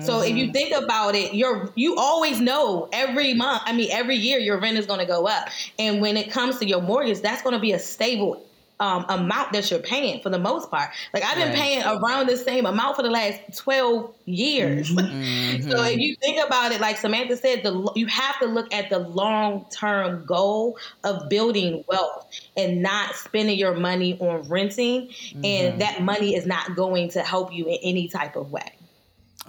So 0.00 0.20
if 0.22 0.36
you 0.36 0.44
mm-hmm. 0.44 0.52
think 0.52 0.84
about 0.84 1.14
it, 1.14 1.34
you're 1.34 1.70
you 1.74 1.96
always 1.96 2.40
know 2.40 2.88
every 2.92 3.34
month, 3.34 3.62
I 3.66 3.72
mean 3.74 3.90
every 3.90 4.16
year 4.16 4.38
your 4.38 4.58
rent 4.58 4.78
is 4.78 4.86
going 4.86 5.00
to 5.00 5.06
go 5.06 5.26
up. 5.26 5.48
And 5.78 6.00
when 6.00 6.16
it 6.16 6.30
comes 6.30 6.58
to 6.58 6.66
your 6.66 6.80
mortgage, 6.80 7.20
that's 7.20 7.42
going 7.42 7.54
to 7.54 7.60
be 7.60 7.72
a 7.72 7.78
stable 7.78 8.45
um, 8.78 9.06
amount 9.08 9.52
that 9.52 9.70
you're 9.70 9.80
paying 9.80 10.20
for 10.20 10.28
the 10.30 10.38
most 10.38 10.70
part. 10.70 10.90
Like 11.14 11.24
I've 11.24 11.36
been 11.36 11.48
Right. 11.48 11.56
paying 11.56 11.82
around 11.82 12.28
the 12.28 12.36
same 12.36 12.66
amount 12.66 12.96
for 12.96 13.02
the 13.02 13.10
last 13.10 13.40
12 13.56 14.12
years. 14.26 14.90
Mm-hmm. 14.90 15.62
so 15.70 15.76
mm-hmm. 15.76 15.86
if 15.86 15.98
you 15.98 16.16
think 16.16 16.44
about 16.44 16.72
it, 16.72 16.80
like 16.80 16.98
Samantha 16.98 17.36
said, 17.36 17.62
the 17.62 17.90
you 17.94 18.06
have 18.06 18.38
to 18.40 18.46
look 18.46 18.72
at 18.72 18.90
the 18.90 18.98
long 18.98 19.66
term 19.70 20.24
goal 20.26 20.78
of 21.04 21.28
building 21.28 21.84
wealth 21.88 22.26
and 22.56 22.82
not 22.82 23.14
spending 23.14 23.58
your 23.58 23.74
money 23.74 24.18
on 24.20 24.48
renting, 24.48 25.08
and 25.32 25.42
mm-hmm. 25.42 25.78
that 25.78 26.02
money 26.02 26.34
is 26.34 26.46
not 26.46 26.76
going 26.76 27.08
to 27.10 27.22
help 27.22 27.52
you 27.52 27.66
in 27.66 27.78
any 27.82 28.08
type 28.08 28.36
of 28.36 28.52
way. 28.52 28.72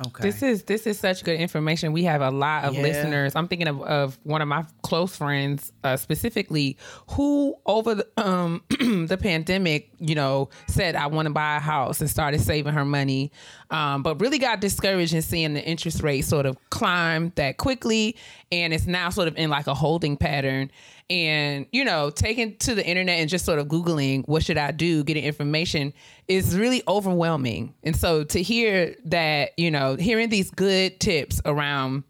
Okay. 0.06 0.22
This 0.22 0.43
is 0.43 0.64
this 0.64 0.86
is 0.86 1.00
such 1.00 1.24
good 1.24 1.39
information. 1.39 1.91
We 1.91 2.04
have 2.04 2.22
a 2.22 2.30
lot 2.30 2.66
of 2.66 2.76
Yeah. 2.76 2.82
listeners. 2.84 3.36
I'm 3.36 3.48
thinking 3.48 3.68
of, 3.68 3.82
of 3.82 4.20
one 4.24 4.41
of 4.43 4.48
my 4.48 4.64
close 4.84 5.16
friends 5.16 5.72
uh, 5.84 5.98
specifically 5.98 6.78
who 7.12 7.56
over 7.66 7.95
the 7.95 8.08
um 8.18 8.62
the 8.70 9.18
pandemic, 9.20 9.89
you 10.00 10.14
know, 10.14 10.50
said 10.68 10.95
I 10.95 11.08
want 11.08 11.26
to 11.28 11.34
buy 11.34 11.58
a 11.58 11.60
house 11.60 12.00
and 12.00 12.10
started 12.10 12.41
saving 12.41 12.74
her 12.74 12.86
money, 12.86 13.32
um, 13.72 14.04
but 14.04 14.22
really 14.22 14.38
got 14.38 14.62
discouraged 14.62 15.14
in 15.16 15.22
seeing 15.24 15.54
the 15.56 15.64
interest 15.66 16.04
rate 16.04 16.22
sort 16.22 16.45
of 16.45 16.58
climb 16.70 17.32
that 17.36 17.58
quickly, 17.58 18.16
and 18.52 18.74
it's 18.74 18.86
now 18.86 19.10
sort 19.10 19.28
of 19.28 19.36
in 19.36 19.50
like 19.50 19.66
a 19.68 19.74
holding 19.74 20.16
pattern. 20.16 20.70
And 21.10 21.68
you 21.72 21.86
know, 21.86 22.10
taking 22.10 22.58
to 22.58 22.76
the 22.76 22.86
internet 22.86 23.20
and 23.20 23.30
just 23.30 23.45
sort 23.45 23.60
of 23.60 23.68
googling 23.68 24.28
what 24.28 24.43
should 24.43 24.58
I 24.58 24.72
do, 24.72 25.03
getting 25.03 25.24
information 25.24 25.93
is 26.28 26.55
really 26.58 26.84
overwhelming. 26.88 27.74
And 27.84 27.95
so 27.95 28.26
to 28.26 28.41
hear 28.41 28.95
that, 29.05 29.51
you 29.58 29.72
know, 29.72 29.95
hearing 29.95 30.30
these 30.30 30.51
good 30.51 30.99
tips 30.99 31.41
around 31.45 32.03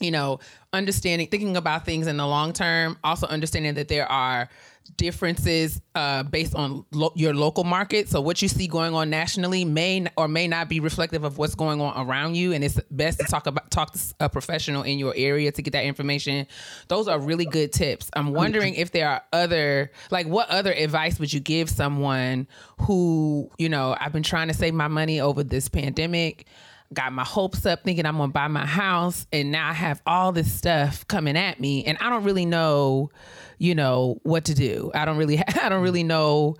you 0.00 0.10
know, 0.10 0.40
understanding, 0.72 1.28
thinking 1.28 1.56
about 1.56 1.84
things 1.84 2.06
in 2.06 2.16
the 2.16 2.26
long 2.26 2.52
term, 2.52 2.98
also 3.04 3.26
understanding 3.28 3.74
that 3.74 3.88
there 3.88 4.10
are 4.10 4.48
differences 4.96 5.80
uh, 5.94 6.22
based 6.22 6.54
on 6.54 6.84
lo- 6.92 7.12
your 7.14 7.34
local 7.34 7.64
market. 7.64 8.08
So 8.08 8.20
what 8.20 8.40
you 8.42 8.48
see 8.48 8.66
going 8.66 8.94
on 8.94 9.10
nationally 9.10 9.64
may 9.64 9.96
n- 9.96 10.10
or 10.16 10.28
may 10.28 10.46
not 10.46 10.68
be 10.68 10.80
reflective 10.80 11.24
of 11.24 11.38
what's 11.38 11.54
going 11.54 11.80
on 11.80 12.06
around 12.06 12.36
you, 12.36 12.52
and 12.52 12.62
it's 12.62 12.78
best 12.90 13.18
to 13.20 13.26
talk 13.26 13.46
about 13.46 13.70
talk 13.70 13.92
to 13.92 14.00
a 14.20 14.28
professional 14.28 14.82
in 14.82 14.98
your 14.98 15.14
area 15.16 15.50
to 15.52 15.62
get 15.62 15.72
that 15.72 15.84
information. 15.84 16.46
Those 16.88 17.08
are 17.08 17.18
really 17.18 17.46
good 17.46 17.72
tips. 17.72 18.10
I'm 18.14 18.32
wondering 18.32 18.74
if 18.74 18.92
there 18.92 19.08
are 19.08 19.22
other 19.32 19.90
like 20.10 20.26
what 20.26 20.48
other 20.50 20.72
advice 20.72 21.18
would 21.18 21.32
you 21.32 21.40
give 21.40 21.70
someone 21.70 22.46
who 22.82 23.50
you 23.58 23.68
know 23.68 23.96
I've 23.98 24.12
been 24.12 24.22
trying 24.22 24.48
to 24.48 24.54
save 24.54 24.74
my 24.74 24.88
money 24.88 25.20
over 25.20 25.42
this 25.42 25.68
pandemic 25.68 26.46
got 26.92 27.12
my 27.12 27.24
hopes 27.24 27.66
up 27.66 27.82
thinking 27.82 28.06
I'm 28.06 28.16
gonna 28.18 28.30
buy 28.30 28.46
my 28.46 28.66
house 28.66 29.26
and 29.32 29.50
now 29.50 29.68
I 29.68 29.72
have 29.72 30.00
all 30.06 30.32
this 30.32 30.52
stuff 30.52 31.06
coming 31.08 31.36
at 31.36 31.58
me 31.58 31.84
and 31.84 31.98
I 32.00 32.08
don't 32.08 32.24
really 32.24 32.46
know, 32.46 33.10
you 33.58 33.74
know, 33.74 34.18
what 34.22 34.44
to 34.46 34.54
do. 34.54 34.90
I 34.94 35.04
don't 35.04 35.16
really 35.16 35.38
I 35.62 35.68
don't 35.68 35.82
really 35.82 36.04
know 36.04 36.56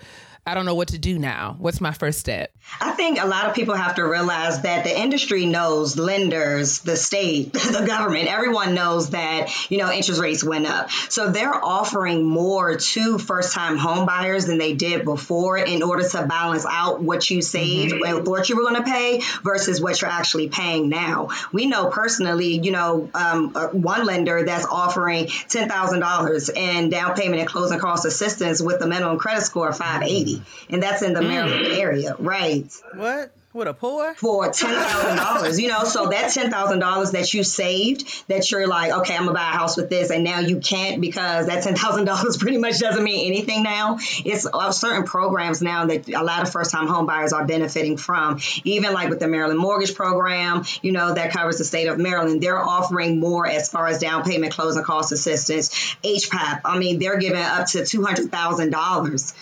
I 0.46 0.52
don't 0.52 0.66
know 0.66 0.74
what 0.74 0.88
to 0.88 0.98
do 0.98 1.18
now. 1.18 1.56
What's 1.58 1.80
my 1.80 1.92
first 1.92 2.18
step? 2.18 2.54
I 2.78 2.90
think 2.92 3.18
a 3.20 3.26
lot 3.26 3.46
of 3.46 3.54
people 3.54 3.74
have 3.74 3.94
to 3.94 4.04
realize 4.04 4.60
that 4.62 4.84
the 4.84 4.98
industry 4.98 5.46
knows 5.46 5.96
lenders, 5.96 6.80
the 6.80 6.96
state, 6.96 7.52
the 7.52 7.84
government, 7.86 8.28
everyone 8.28 8.74
knows 8.74 9.10
that, 9.10 9.70
you 9.70 9.78
know, 9.78 9.90
interest 9.90 10.20
rates 10.20 10.44
went 10.44 10.66
up. 10.66 10.90
So 10.90 11.30
they're 11.30 11.54
offering 11.54 12.24
more 12.24 12.76
to 12.76 13.18
first 13.18 13.54
time 13.54 13.78
home 13.78 14.04
buyers 14.04 14.44
than 14.44 14.58
they 14.58 14.74
did 14.74 15.04
before 15.04 15.56
in 15.56 15.82
order 15.82 16.06
to 16.06 16.26
balance 16.26 16.66
out 16.68 17.02
what 17.02 17.30
you 17.30 17.40
saved 17.40 17.92
and 17.92 18.26
what 18.26 18.48
you 18.48 18.56
were 18.56 18.62
going 18.62 18.76
to 18.76 18.90
pay 18.90 19.22
versus 19.42 19.80
what 19.80 20.00
you're 20.00 20.10
actually 20.10 20.48
paying 20.48 20.90
now. 20.90 21.28
We 21.52 21.66
know 21.66 21.86
personally, 21.86 22.60
you 22.62 22.70
know, 22.70 23.08
um, 23.14 23.52
uh, 23.54 23.68
one 23.68 24.04
lender 24.04 24.44
that's 24.44 24.66
offering 24.66 25.26
$10,000 25.26 26.56
in 26.56 26.90
down 26.90 27.14
payment 27.14 27.40
and 27.40 27.48
closing 27.48 27.78
cost 27.78 28.04
assistance 28.04 28.60
with 28.60 28.82
a 28.82 28.86
minimum 28.86 29.18
credit 29.18 29.44
score 29.44 29.70
of 29.70 29.78
580. 29.78 30.33
And 30.68 30.82
that's 30.82 31.02
in 31.02 31.12
the 31.12 31.22
Maryland 31.22 31.66
area, 31.66 32.16
right? 32.18 32.70
what? 32.94 33.32
What 33.54 33.68
a 33.68 33.72
poor? 33.72 34.14
for 34.16 34.50
ten 34.50 34.74
thousand 34.74 35.16
dollars. 35.16 35.60
You 35.60 35.68
know, 35.68 35.84
so 35.84 36.08
that 36.08 36.32
ten 36.32 36.50
thousand 36.50 36.80
dollars 36.80 37.12
that 37.12 37.32
you 37.32 37.44
saved, 37.44 38.26
that 38.26 38.50
you're 38.50 38.66
like, 38.66 38.90
okay, 38.90 39.14
I'm 39.14 39.26
gonna 39.26 39.34
buy 39.34 39.48
a 39.48 39.56
house 39.56 39.76
with 39.76 39.88
this, 39.88 40.10
and 40.10 40.24
now 40.24 40.40
you 40.40 40.58
can't 40.58 41.00
because 41.00 41.46
that 41.46 41.62
ten 41.62 41.76
thousand 41.76 42.06
dollars 42.06 42.36
pretty 42.40 42.58
much 42.58 42.80
doesn't 42.80 43.04
mean 43.04 43.28
anything 43.28 43.62
now. 43.62 43.98
It's 44.24 44.44
uh, 44.44 44.72
certain 44.72 45.04
programs 45.04 45.62
now 45.62 45.86
that 45.86 46.08
a 46.08 46.24
lot 46.24 46.42
of 46.42 46.50
first 46.50 46.72
time 46.72 46.88
home 46.88 47.06
buyers 47.06 47.32
are 47.32 47.46
benefiting 47.46 47.96
from. 47.96 48.40
Even 48.64 48.92
like 48.92 49.08
with 49.08 49.20
the 49.20 49.28
Maryland 49.28 49.60
Mortgage 49.60 49.94
Program, 49.94 50.64
you 50.82 50.90
know, 50.90 51.14
that 51.14 51.30
covers 51.30 51.58
the 51.58 51.64
state 51.64 51.86
of 51.86 51.96
Maryland. 51.96 52.40
They're 52.40 52.58
offering 52.58 53.20
more 53.20 53.46
as 53.46 53.68
far 53.68 53.86
as 53.86 54.00
down 54.00 54.24
payment, 54.24 54.52
closing 54.52 54.82
cost 54.82 55.12
assistance, 55.12 55.68
HPAP. 56.02 56.62
I 56.64 56.76
mean, 56.76 56.98
they're 56.98 57.18
giving 57.18 57.40
up 57.40 57.68
to 57.68 57.86
two 57.86 58.02
hundred 58.02 58.32
thousand 58.32 58.70
dollars 58.70 59.32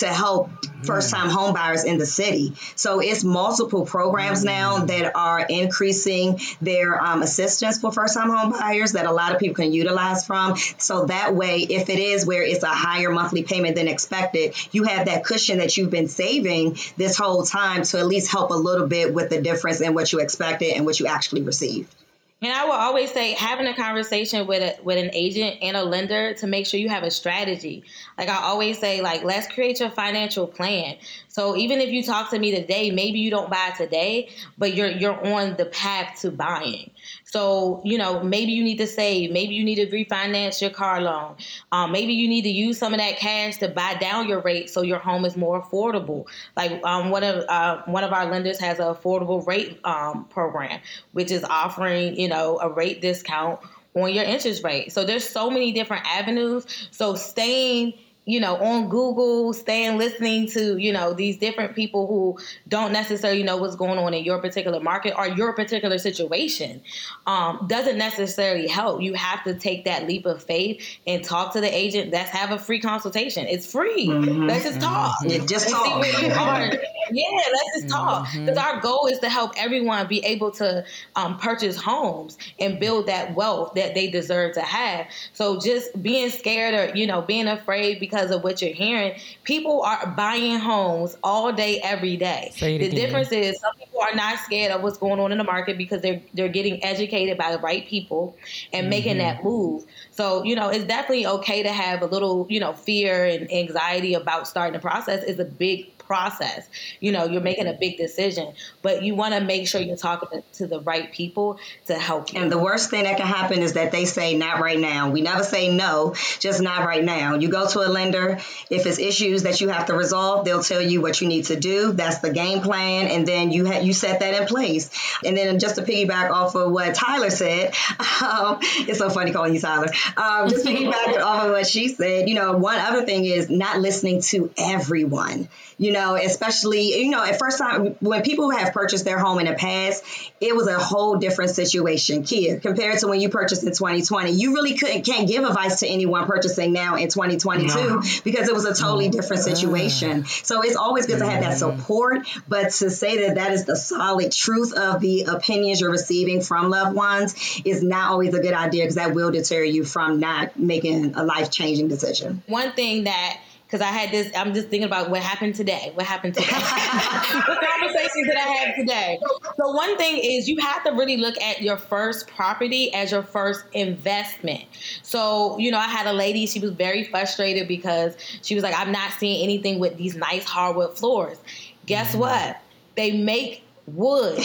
to 0.00 0.08
help 0.08 0.50
first 0.82 1.10
time 1.10 1.28
home 1.28 1.54
buyers 1.54 1.84
in 1.84 1.98
the 1.98 2.06
city. 2.06 2.54
So 2.74 3.00
it's 3.00 3.22
multiple 3.22 3.84
programs 3.84 4.44
now 4.44 4.84
that 4.86 5.14
are 5.14 5.40
increasing 5.40 6.40
their 6.60 7.00
um, 7.00 7.22
assistance 7.22 7.78
for 7.78 7.92
first 7.92 8.14
time 8.14 8.30
home 8.30 8.50
buyers 8.50 8.92
that 8.92 9.06
a 9.06 9.12
lot 9.12 9.32
of 9.32 9.38
people 9.38 9.56
can 9.56 9.72
utilize 9.72 10.26
from. 10.26 10.56
So 10.78 11.06
that 11.06 11.34
way, 11.34 11.58
if 11.58 11.88
it 11.88 11.98
is 11.98 12.26
where 12.26 12.42
it's 12.42 12.64
a 12.64 12.68
higher 12.68 13.10
monthly 13.10 13.42
payment 13.42 13.76
than 13.76 13.88
expected, 13.88 14.54
you 14.72 14.84
have 14.84 15.06
that 15.06 15.24
cushion 15.24 15.58
that 15.58 15.76
you've 15.76 15.90
been 15.90 16.08
saving 16.08 16.76
this 16.96 17.16
whole 17.16 17.44
time 17.44 17.82
to 17.82 17.98
at 17.98 18.06
least 18.06 18.30
help 18.30 18.50
a 18.50 18.54
little 18.54 18.86
bit 18.86 19.12
with 19.12 19.30
the 19.30 19.40
difference 19.40 19.80
in 19.80 19.94
what 19.94 20.12
you 20.12 20.20
expected 20.20 20.74
and 20.74 20.86
what 20.86 20.98
you 20.98 21.06
actually 21.06 21.42
received. 21.42 21.94
And 22.42 22.50
I 22.50 22.64
will 22.64 22.72
always 22.72 23.10
say 23.12 23.32
having 23.32 23.66
a 23.66 23.74
conversation 23.74 24.46
with 24.46 24.62
a, 24.62 24.82
with 24.82 24.96
an 24.96 25.10
agent 25.12 25.58
and 25.60 25.76
a 25.76 25.84
lender 25.84 26.32
to 26.34 26.46
make 26.46 26.64
sure 26.64 26.80
you 26.80 26.88
have 26.88 27.02
a 27.02 27.10
strategy. 27.10 27.84
Like 28.16 28.30
I 28.30 28.42
always 28.42 28.78
say, 28.78 29.02
like 29.02 29.24
let's 29.24 29.46
create 29.46 29.80
your 29.80 29.90
financial 29.90 30.46
plan. 30.46 30.96
So 31.28 31.54
even 31.56 31.80
if 31.80 31.90
you 31.90 32.02
talk 32.02 32.30
to 32.30 32.38
me 32.38 32.54
today, 32.54 32.90
maybe 32.90 33.20
you 33.20 33.30
don't 33.30 33.50
buy 33.50 33.74
today, 33.76 34.30
but 34.56 34.74
you're 34.74 34.90
you're 34.90 35.26
on 35.34 35.56
the 35.56 35.66
path 35.66 36.20
to 36.22 36.30
buying. 36.30 36.90
So 37.24 37.80
you 37.84 37.98
know 37.98 38.22
maybe 38.22 38.52
you 38.52 38.64
need 38.64 38.78
to 38.78 38.86
save, 38.86 39.30
maybe 39.32 39.54
you 39.54 39.64
need 39.64 39.76
to 39.76 39.86
refinance 39.86 40.60
your 40.60 40.70
car 40.70 41.00
loan, 41.00 41.36
um, 41.72 41.92
maybe 41.92 42.12
you 42.12 42.28
need 42.28 42.42
to 42.42 42.50
use 42.50 42.78
some 42.78 42.92
of 42.92 43.00
that 43.00 43.18
cash 43.18 43.58
to 43.58 43.68
buy 43.68 43.94
down 43.94 44.28
your 44.28 44.40
rate 44.40 44.70
so 44.70 44.82
your 44.82 44.98
home 44.98 45.24
is 45.24 45.36
more 45.36 45.62
affordable. 45.62 46.26
Like 46.56 46.84
um, 46.84 47.10
one 47.10 47.24
of 47.24 47.44
uh, 47.48 47.82
one 47.86 48.04
of 48.04 48.12
our 48.12 48.26
lenders 48.26 48.58
has 48.60 48.78
an 48.78 48.86
affordable 48.86 49.46
rate 49.46 49.80
um, 49.84 50.24
program, 50.26 50.80
which 51.12 51.30
is 51.30 51.44
offering 51.44 52.16
you 52.18 52.28
know 52.28 52.58
a 52.60 52.68
rate 52.68 53.00
discount 53.00 53.60
on 53.94 54.12
your 54.12 54.24
interest 54.24 54.62
rate. 54.62 54.92
So 54.92 55.04
there's 55.04 55.28
so 55.28 55.50
many 55.50 55.72
different 55.72 56.06
avenues. 56.06 56.66
So 56.90 57.14
staying 57.14 57.94
you 58.30 58.40
know, 58.40 58.56
on 58.56 58.88
Google, 58.88 59.52
staying 59.52 59.98
listening 59.98 60.48
to, 60.50 60.76
you 60.76 60.92
know, 60.92 61.12
these 61.12 61.38
different 61.38 61.74
people 61.74 62.06
who 62.06 62.38
don't 62.68 62.92
necessarily 62.92 63.42
know 63.42 63.56
what's 63.56 63.76
going 63.76 63.98
on 63.98 64.14
in 64.14 64.24
your 64.24 64.40
particular 64.40 64.80
market 64.80 65.14
or 65.16 65.26
your 65.28 65.52
particular 65.54 65.98
situation 65.98 66.80
um, 67.26 67.66
doesn't 67.68 67.98
necessarily 67.98 68.68
help. 68.68 69.02
You 69.02 69.14
have 69.14 69.42
to 69.44 69.54
take 69.54 69.84
that 69.86 70.06
leap 70.06 70.26
of 70.26 70.42
faith 70.42 70.82
and 71.06 71.24
talk 71.24 71.54
to 71.54 71.60
the 71.60 71.74
agent. 71.74 72.12
Let's 72.12 72.30
have 72.30 72.52
a 72.52 72.58
free 72.58 72.80
consultation. 72.80 73.46
It's 73.46 73.70
free. 73.70 74.06
Let's 74.06 74.64
just 74.64 74.80
talk. 74.80 75.16
Yeah, 75.24 75.38
just 75.46 75.66
And 75.66 75.74
see 75.76 75.90
talk. 75.90 76.00
where 76.00 76.20
you 76.24 76.32
are. 76.32 76.72
Yeah, 77.12 77.24
let's 77.52 77.80
just 77.80 77.88
talk. 77.88 78.28
Because 78.32 78.56
our 78.56 78.80
goal 78.80 79.06
is 79.06 79.18
to 79.20 79.28
help 79.28 79.52
everyone 79.56 80.06
be 80.06 80.24
able 80.24 80.52
to 80.52 80.84
um, 81.16 81.38
purchase 81.38 81.76
homes 81.76 82.38
and 82.60 82.78
build 82.78 83.06
that 83.08 83.34
wealth 83.34 83.74
that 83.74 83.94
they 83.94 84.08
deserve 84.08 84.54
to 84.54 84.60
have. 84.60 85.06
So 85.32 85.58
just 85.58 86.00
being 86.00 86.30
scared 86.30 86.74
or, 86.74 86.96
you 86.96 87.06
know, 87.06 87.22
being 87.22 87.48
afraid 87.48 87.98
because 87.98 88.19
of 88.30 88.44
what 88.44 88.60
you're 88.60 88.74
hearing, 88.74 89.18
people 89.44 89.82
are 89.82 90.06
buying 90.16 90.58
homes 90.58 91.16
all 91.22 91.52
day, 91.52 91.80
every 91.82 92.16
day. 92.16 92.52
The 92.58 92.76
again. 92.76 92.90
difference 92.90 93.32
is 93.32 93.58
some 93.60 93.74
people 93.76 94.00
are 94.00 94.14
not 94.14 94.38
scared 94.40 94.72
of 94.72 94.82
what's 94.82 94.98
going 94.98 95.20
on 95.20 95.32
in 95.32 95.38
the 95.38 95.44
market 95.44 95.78
because 95.78 96.02
they're 96.02 96.20
they're 96.34 96.48
getting 96.48 96.82
educated 96.84 97.38
by 97.38 97.52
the 97.52 97.58
right 97.58 97.86
people 97.86 98.36
and 98.72 98.90
making 98.90 99.16
mm-hmm. 99.16 99.36
that 99.36 99.44
move. 99.44 99.84
So, 100.10 100.42
you 100.44 100.54
know, 100.54 100.68
it's 100.68 100.84
definitely 100.84 101.26
okay 101.26 101.62
to 101.62 101.72
have 101.72 102.02
a 102.02 102.06
little, 102.06 102.46
you 102.50 102.60
know, 102.60 102.72
fear 102.72 103.24
and 103.24 103.50
anxiety 103.50 104.14
about 104.14 104.46
starting 104.46 104.74
the 104.74 104.80
process. 104.80 105.22
It's 105.24 105.38
a 105.38 105.44
big 105.44 105.90
process. 106.10 106.68
You 106.98 107.12
know, 107.12 107.26
you're 107.26 107.40
making 107.40 107.68
a 107.68 107.72
big 107.72 107.96
decision, 107.96 108.52
but 108.82 109.04
you 109.04 109.14
want 109.14 109.32
to 109.32 109.40
make 109.40 109.68
sure 109.68 109.80
you're 109.80 109.96
talking 109.96 110.42
to, 110.54 110.66
the 110.66 110.80
right 110.80 111.12
people 111.12 111.60
to 111.86 111.94
help 111.94 112.32
you. 112.32 112.40
And 112.40 112.50
the 112.50 112.58
worst 112.58 112.90
thing 112.90 113.04
that 113.04 113.16
can 113.16 113.28
happen 113.28 113.60
is 113.60 113.74
that 113.74 113.92
they 113.92 114.06
say 114.06 114.36
not 114.36 114.60
right 114.60 114.78
now. 114.78 115.10
We 115.10 115.20
never 115.20 115.44
say 115.44 115.72
no, 115.72 116.16
just 116.40 116.60
not 116.60 116.84
right 116.84 117.04
now. 117.04 117.36
You 117.36 117.48
go 117.48 117.68
to 117.68 117.86
a 117.86 117.88
lender, 117.88 118.40
if 118.70 118.86
it's 118.86 118.98
issues 118.98 119.44
that 119.44 119.60
you 119.60 119.68
have 119.68 119.86
to 119.86 119.94
resolve, 119.94 120.44
they'll 120.44 120.64
tell 120.64 120.82
you 120.82 121.00
what 121.00 121.20
you 121.20 121.28
need 121.28 121.44
to 121.44 121.60
do. 121.60 121.92
That's 121.92 122.18
the 122.18 122.32
game 122.32 122.60
plan, 122.60 123.06
and 123.06 123.26
then 123.26 123.52
you 123.52 123.68
ha- 123.68 123.78
you 123.78 123.92
set 123.92 124.18
that 124.18 124.34
in 124.40 124.48
place. 124.48 124.90
And 125.24 125.36
then 125.36 125.60
just 125.60 125.76
to 125.76 125.82
piggyback 125.82 126.30
off 126.32 126.56
of 126.56 126.72
what 126.72 126.92
Tyler 126.96 127.30
said, 127.30 127.72
um, 128.20 128.58
it's 128.88 128.98
so 128.98 129.10
funny 129.10 129.30
calling 129.30 129.54
you 129.54 129.60
Tyler. 129.60 129.88
Um, 130.16 130.48
just 130.48 130.66
piggyback 130.66 131.20
off 131.22 131.44
of 131.44 131.52
what 131.52 131.68
she 131.68 131.86
said. 131.86 132.28
You 132.28 132.34
know, 132.34 132.56
one 132.56 132.80
other 132.80 133.06
thing 133.06 133.24
is 133.24 133.48
not 133.48 133.78
listening 133.78 134.22
to 134.22 134.50
everyone. 134.58 135.48
You 135.78 135.92
know, 135.92 135.99
especially 136.14 137.00
you 137.02 137.10
know 137.10 137.24
at 137.24 137.38
first 137.38 137.58
time 137.58 137.96
when 138.00 138.22
people 138.22 138.50
have 138.50 138.72
purchased 138.72 139.04
their 139.04 139.18
home 139.18 139.38
in 139.38 139.46
the 139.46 139.54
past, 139.54 140.04
it 140.40 140.54
was 140.54 140.66
a 140.66 140.78
whole 140.78 141.16
different 141.16 141.50
situation. 141.50 142.22
Kia, 142.24 142.58
compared 142.60 142.98
to 143.00 143.08
when 143.08 143.20
you 143.20 143.28
purchased 143.28 143.62
in 143.62 143.70
2020, 143.70 144.32
you 144.32 144.54
really 144.54 144.74
couldn't 144.74 145.02
can't 145.02 145.28
give 145.28 145.44
advice 145.44 145.80
to 145.80 145.88
anyone 145.88 146.26
purchasing 146.26 146.72
now 146.72 146.96
in 146.96 147.08
2022 147.08 148.02
because 148.24 148.48
it 148.48 148.54
was 148.54 148.64
a 148.64 148.74
totally 148.74 149.08
different 149.08 149.42
situation. 149.42 150.24
So 150.26 150.62
it's 150.62 150.76
always 150.76 151.06
good 151.06 151.18
to 151.18 151.26
have 151.26 151.42
that 151.42 151.58
mm-hmm. 151.58 151.78
support, 151.78 152.26
but 152.48 152.70
to 152.70 152.90
say 152.90 153.26
that 153.26 153.36
that 153.36 153.52
is 153.52 153.64
the 153.64 153.76
solid 153.76 154.32
truth 154.32 154.72
of 154.72 155.00
the 155.00 155.22
opinions 155.22 155.80
you're 155.80 155.90
receiving 155.90 156.40
from 156.40 156.70
loved 156.70 156.94
ones 156.94 157.60
is 157.64 157.82
not 157.82 158.10
always 158.10 158.34
a 158.34 158.40
good 158.40 158.54
idea 158.54 158.84
because 158.84 158.96
that 158.96 159.14
will 159.14 159.30
deter 159.30 159.62
you 159.62 159.84
from 159.84 160.20
not 160.20 160.58
making 160.58 161.14
a 161.14 161.24
life 161.24 161.50
changing 161.50 161.88
decision. 161.88 162.42
one 162.46 162.72
thing 162.72 163.04
that 163.04 163.40
because 163.70 163.86
I 163.86 163.92
had 163.92 164.10
this, 164.10 164.32
I'm 164.34 164.52
just 164.52 164.68
thinking 164.68 164.84
about 164.84 165.10
what 165.10 165.22
happened 165.22 165.54
today. 165.54 165.92
What 165.94 166.04
happened 166.04 166.34
today? 166.34 166.48
the 166.50 167.68
conversations 167.78 168.26
that 168.26 168.36
I 168.36 168.48
had 168.48 168.74
today. 168.74 169.16
So 169.56 169.70
one 169.70 169.96
thing 169.96 170.18
is 170.18 170.48
you 170.48 170.58
have 170.58 170.82
to 170.84 170.90
really 170.90 171.16
look 171.16 171.40
at 171.40 171.62
your 171.62 171.76
first 171.76 172.26
property 172.26 172.92
as 172.92 173.12
your 173.12 173.22
first 173.22 173.64
investment. 173.72 174.64
So 175.02 175.56
you 175.58 175.70
know, 175.70 175.78
I 175.78 175.84
had 175.84 176.08
a 176.08 176.12
lady. 176.12 176.46
She 176.46 176.58
was 176.58 176.72
very 176.72 177.04
frustrated 177.04 177.68
because 177.68 178.16
she 178.42 178.56
was 178.56 178.64
like, 178.64 178.76
"I'm 178.76 178.90
not 178.90 179.12
seeing 179.12 179.44
anything 179.44 179.78
with 179.78 179.96
these 179.96 180.16
nice 180.16 180.44
hardwood 180.44 180.98
floors." 180.98 181.38
Guess 181.86 182.10
mm-hmm. 182.10 182.20
what? 182.20 182.60
They 182.96 183.22
make 183.22 183.62
wood 183.86 184.38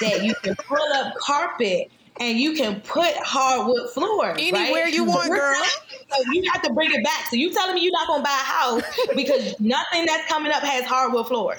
that 0.00 0.22
you 0.22 0.34
can 0.36 0.54
pull 0.54 0.92
up 0.94 1.14
carpet. 1.16 1.90
And 2.22 2.38
you 2.38 2.52
can 2.54 2.80
put 2.82 3.14
hardwood 3.16 3.90
floors 3.90 4.36
Anywhere 4.38 4.84
right? 4.84 4.94
you 4.94 5.04
want, 5.04 5.28
We're 5.28 5.36
girl. 5.38 5.58
not- 5.58 5.68
so 6.14 6.22
you 6.32 6.48
have 6.52 6.62
to 6.62 6.72
bring 6.72 6.90
it 6.92 7.02
back. 7.02 7.26
So 7.30 7.36
you 7.36 7.50
telling 7.52 7.74
me 7.74 7.82
you're 7.82 7.92
not 7.92 8.06
gonna 8.06 8.22
buy 8.22 8.30
a 8.30 8.32
house 8.32 8.82
because 9.16 9.54
nothing 9.60 10.06
that's 10.06 10.28
coming 10.28 10.52
up 10.52 10.62
has 10.62 10.84
hardwood 10.84 11.26
floors. 11.26 11.58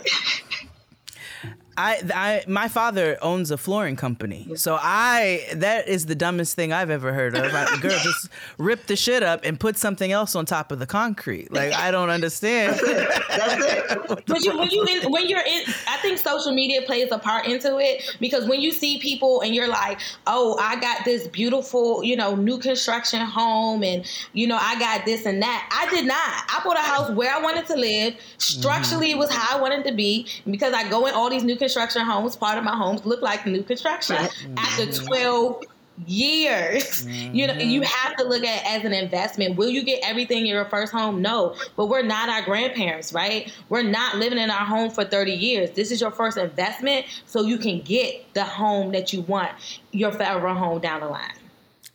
I, 1.75 2.01
I, 2.13 2.43
my 2.47 2.67
father 2.67 3.17
owns 3.21 3.49
a 3.49 3.57
flooring 3.57 3.95
company, 3.95 4.47
so 4.55 4.77
I 4.79 5.45
that 5.55 5.87
is 5.87 6.05
the 6.05 6.13
dumbest 6.13 6.55
thing 6.55 6.71
I've 6.71 6.91
ever 6.91 7.13
heard 7.13 7.35
of. 7.35 7.53
I, 7.53 7.77
girl, 7.79 7.97
just 7.99 8.29
rip 8.59 8.85
the 8.85 8.95
shit 8.95 9.23
up 9.23 9.41
and 9.43 9.59
put 9.59 9.77
something 9.77 10.11
else 10.11 10.35
on 10.35 10.45
top 10.45 10.71
of 10.71 10.77
the 10.77 10.85
concrete. 10.85 11.51
Like 11.51 11.73
I 11.73 11.89
don't 11.89 12.11
understand. 12.11 12.79
That's 12.85 13.65
it. 13.65 14.25
But 14.27 14.43
you, 14.43 14.57
when 14.57 14.69
you 14.69 14.85
in, 14.85 15.11
when 15.11 15.27
you're 15.27 15.39
in, 15.39 15.63
I 15.87 15.97
think 15.97 16.19
social 16.19 16.53
media 16.53 16.83
plays 16.83 17.11
a 17.11 17.17
part 17.17 17.47
into 17.47 17.79
it 17.79 18.17
because 18.19 18.47
when 18.47 18.61
you 18.61 18.71
see 18.71 18.99
people 18.99 19.41
and 19.41 19.55
you're 19.55 19.67
like, 19.67 19.99
oh, 20.27 20.57
I 20.59 20.79
got 20.79 21.05
this 21.05 21.27
beautiful, 21.27 22.03
you 22.03 22.15
know, 22.15 22.35
new 22.35 22.59
construction 22.59 23.21
home, 23.21 23.83
and 23.83 24.05
you 24.33 24.45
know, 24.45 24.57
I 24.59 24.77
got 24.77 25.05
this 25.05 25.25
and 25.25 25.41
that. 25.41 25.69
I 25.71 25.89
did 25.89 26.05
not. 26.05 26.17
I 26.17 26.61
bought 26.63 26.77
a 26.77 26.81
house 26.81 27.09
where 27.11 27.33
I 27.33 27.41
wanted 27.41 27.65
to 27.67 27.75
live. 27.75 28.13
Structurally, 28.37 29.07
mm-hmm. 29.07 29.17
it 29.17 29.19
was 29.19 29.31
how 29.31 29.57
I 29.57 29.61
wanted 29.61 29.85
to 29.85 29.91
be. 29.93 30.27
Because 30.45 30.73
I 30.73 30.87
go 30.87 31.07
in 31.07 31.15
all 31.15 31.31
these 31.31 31.43
new 31.43 31.55
construction 31.63 32.01
homes, 32.03 32.35
part 32.35 32.57
of 32.57 32.63
my 32.65 32.75
homes 32.75 33.05
look 33.05 33.21
like 33.21 33.45
new 33.45 33.63
construction. 33.63 34.17
After 34.57 34.83
mm-hmm. 34.83 35.05
12 35.05 35.63
years. 36.05 37.07
You 37.33 37.47
know, 37.47 37.53
you 37.53 37.81
mm-hmm. 37.81 37.83
have 37.83 38.15
to 38.17 38.25
look 38.25 38.43
at 38.43 38.61
it 38.61 38.69
as 38.69 38.85
an 38.85 38.93
investment. 38.93 39.55
Will 39.55 39.69
you 39.69 39.83
get 39.83 40.01
everything 40.03 40.41
in 40.41 40.45
your 40.45 40.65
first 40.65 40.93
home? 40.93 41.21
No. 41.21 41.55
But 41.75 41.87
we're 41.87 42.03
not 42.03 42.29
our 42.29 42.43
grandparents, 42.43 43.11
right? 43.11 43.51
We're 43.69 43.81
not 43.81 44.17
living 44.17 44.37
in 44.37 44.51
our 44.51 44.65
home 44.65 44.91
for 44.91 45.03
30 45.03 45.31
years. 45.31 45.71
This 45.71 45.89
is 45.89 45.99
your 45.99 46.11
first 46.11 46.37
investment 46.37 47.07
so 47.25 47.41
you 47.41 47.57
can 47.57 47.81
get 47.81 48.31
the 48.35 48.43
home 48.43 48.91
that 48.91 49.13
you 49.13 49.21
want, 49.21 49.51
your 49.91 50.11
forever 50.11 50.49
home 50.49 50.79
down 50.79 50.99
the 50.99 51.07
line. 51.07 51.33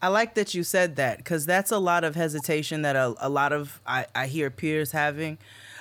I 0.03 0.09
like 0.09 0.35
that 0.35 0.55
you 0.55 0.65
said 0.65 0.97
that 0.97 1.19
because 1.19 1.47
that's 1.47 1.71
a 1.71 1.79
lot 1.79 2.03
of 2.03 2.17
hesitation 2.17 2.83
that 2.83 2.97
a, 2.97 3.15
a 3.21 3.29
lot 3.29 3.53
of 3.53 3.81
I, 3.87 4.07
I 4.15 4.27
hear 4.27 4.51
peers 4.51 4.91
having 4.91 5.39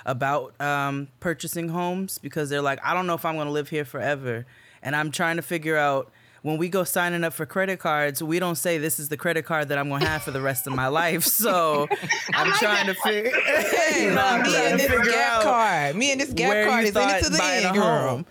about 0.08 0.60
um, 0.60 1.08
purchasing 1.20 1.70
homes 1.70 2.18
because 2.18 2.50
they're 2.50 2.62
like, 2.62 2.80
I 2.84 2.96
don't 2.96 3.06
know 3.06 3.14
if 3.14 3.26
I'm 3.26 3.36
going 3.36 3.46
to 3.48 3.52
live 3.54 3.70
here 3.70 3.86
forever. 3.86 4.46
And 4.82 4.96
I'm 4.96 5.12
trying 5.12 5.36
to 5.36 5.42
figure 5.44 5.78
out 5.78 6.10
when 6.44 6.58
we 6.58 6.70
go 6.70 6.84
signing 6.86 7.24
up 7.26 7.34
for 7.34 7.46
credit 7.46 7.78
cards, 7.80 8.24
we 8.24 8.40
don't 8.40 8.56
say 8.56 8.78
this 8.78 9.00
is 9.00 9.10
the 9.10 9.18
credit 9.18 9.44
card 9.44 9.68
that 9.68 9.78
I'm 9.78 9.90
going 9.90 10.02
to 10.02 10.08
have 10.08 10.24
for 10.24 10.32
the 10.32 10.40
rest 10.42 10.66
of 10.66 10.74
my 10.74 10.88
life. 10.88 11.26
So 11.38 11.88
I'm 12.34 12.52
trying 12.54 12.88
to 12.88 12.94
figure, 12.94 13.32
you 13.96 14.12
know, 14.12 14.38
me 14.44 14.50
trying 14.52 14.72
and 14.72 14.80
to 14.80 14.88
this 14.88 14.88
figure 14.88 15.12
gap 15.12 15.32
out 15.38 15.44
card. 15.44 15.96
Me 15.96 16.12
and 16.12 16.22
this 16.22 16.32
gap 16.32 16.68
card 16.68 16.86
is 16.86 16.96
in 16.96 17.10
it 17.10 17.24
to 17.24 17.30
the 17.30 17.44
end, 17.44 17.76
girl. 17.76 18.26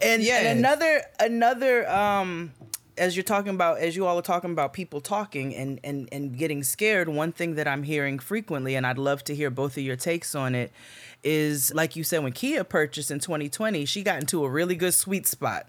And, 0.00 0.22
Yes. 0.22 0.44
and 0.44 0.58
another 0.60 1.02
another 1.18 1.90
um 1.90 2.52
as 2.98 3.16
you're 3.16 3.22
talking 3.24 3.54
about 3.54 3.78
as 3.78 3.96
you 3.96 4.06
all 4.06 4.18
are 4.18 4.22
talking 4.22 4.50
about 4.50 4.72
people 4.72 5.00
talking 5.00 5.54
and 5.54 5.80
and 5.84 6.08
and 6.12 6.36
getting 6.36 6.62
scared 6.62 7.08
one 7.08 7.32
thing 7.32 7.54
that 7.54 7.66
i'm 7.66 7.82
hearing 7.82 8.18
frequently 8.18 8.74
and 8.74 8.86
i'd 8.86 8.98
love 8.98 9.22
to 9.24 9.34
hear 9.34 9.50
both 9.50 9.76
of 9.76 9.82
your 9.82 9.96
takes 9.96 10.34
on 10.34 10.54
it 10.54 10.72
is 11.22 11.72
like 11.74 11.96
you 11.96 12.04
said 12.04 12.22
when 12.22 12.32
kia 12.32 12.64
purchased 12.64 13.10
in 13.10 13.18
2020 13.18 13.84
she 13.84 14.02
got 14.02 14.20
into 14.20 14.44
a 14.44 14.50
really 14.50 14.74
good 14.74 14.94
sweet 14.94 15.26
spot 15.26 15.66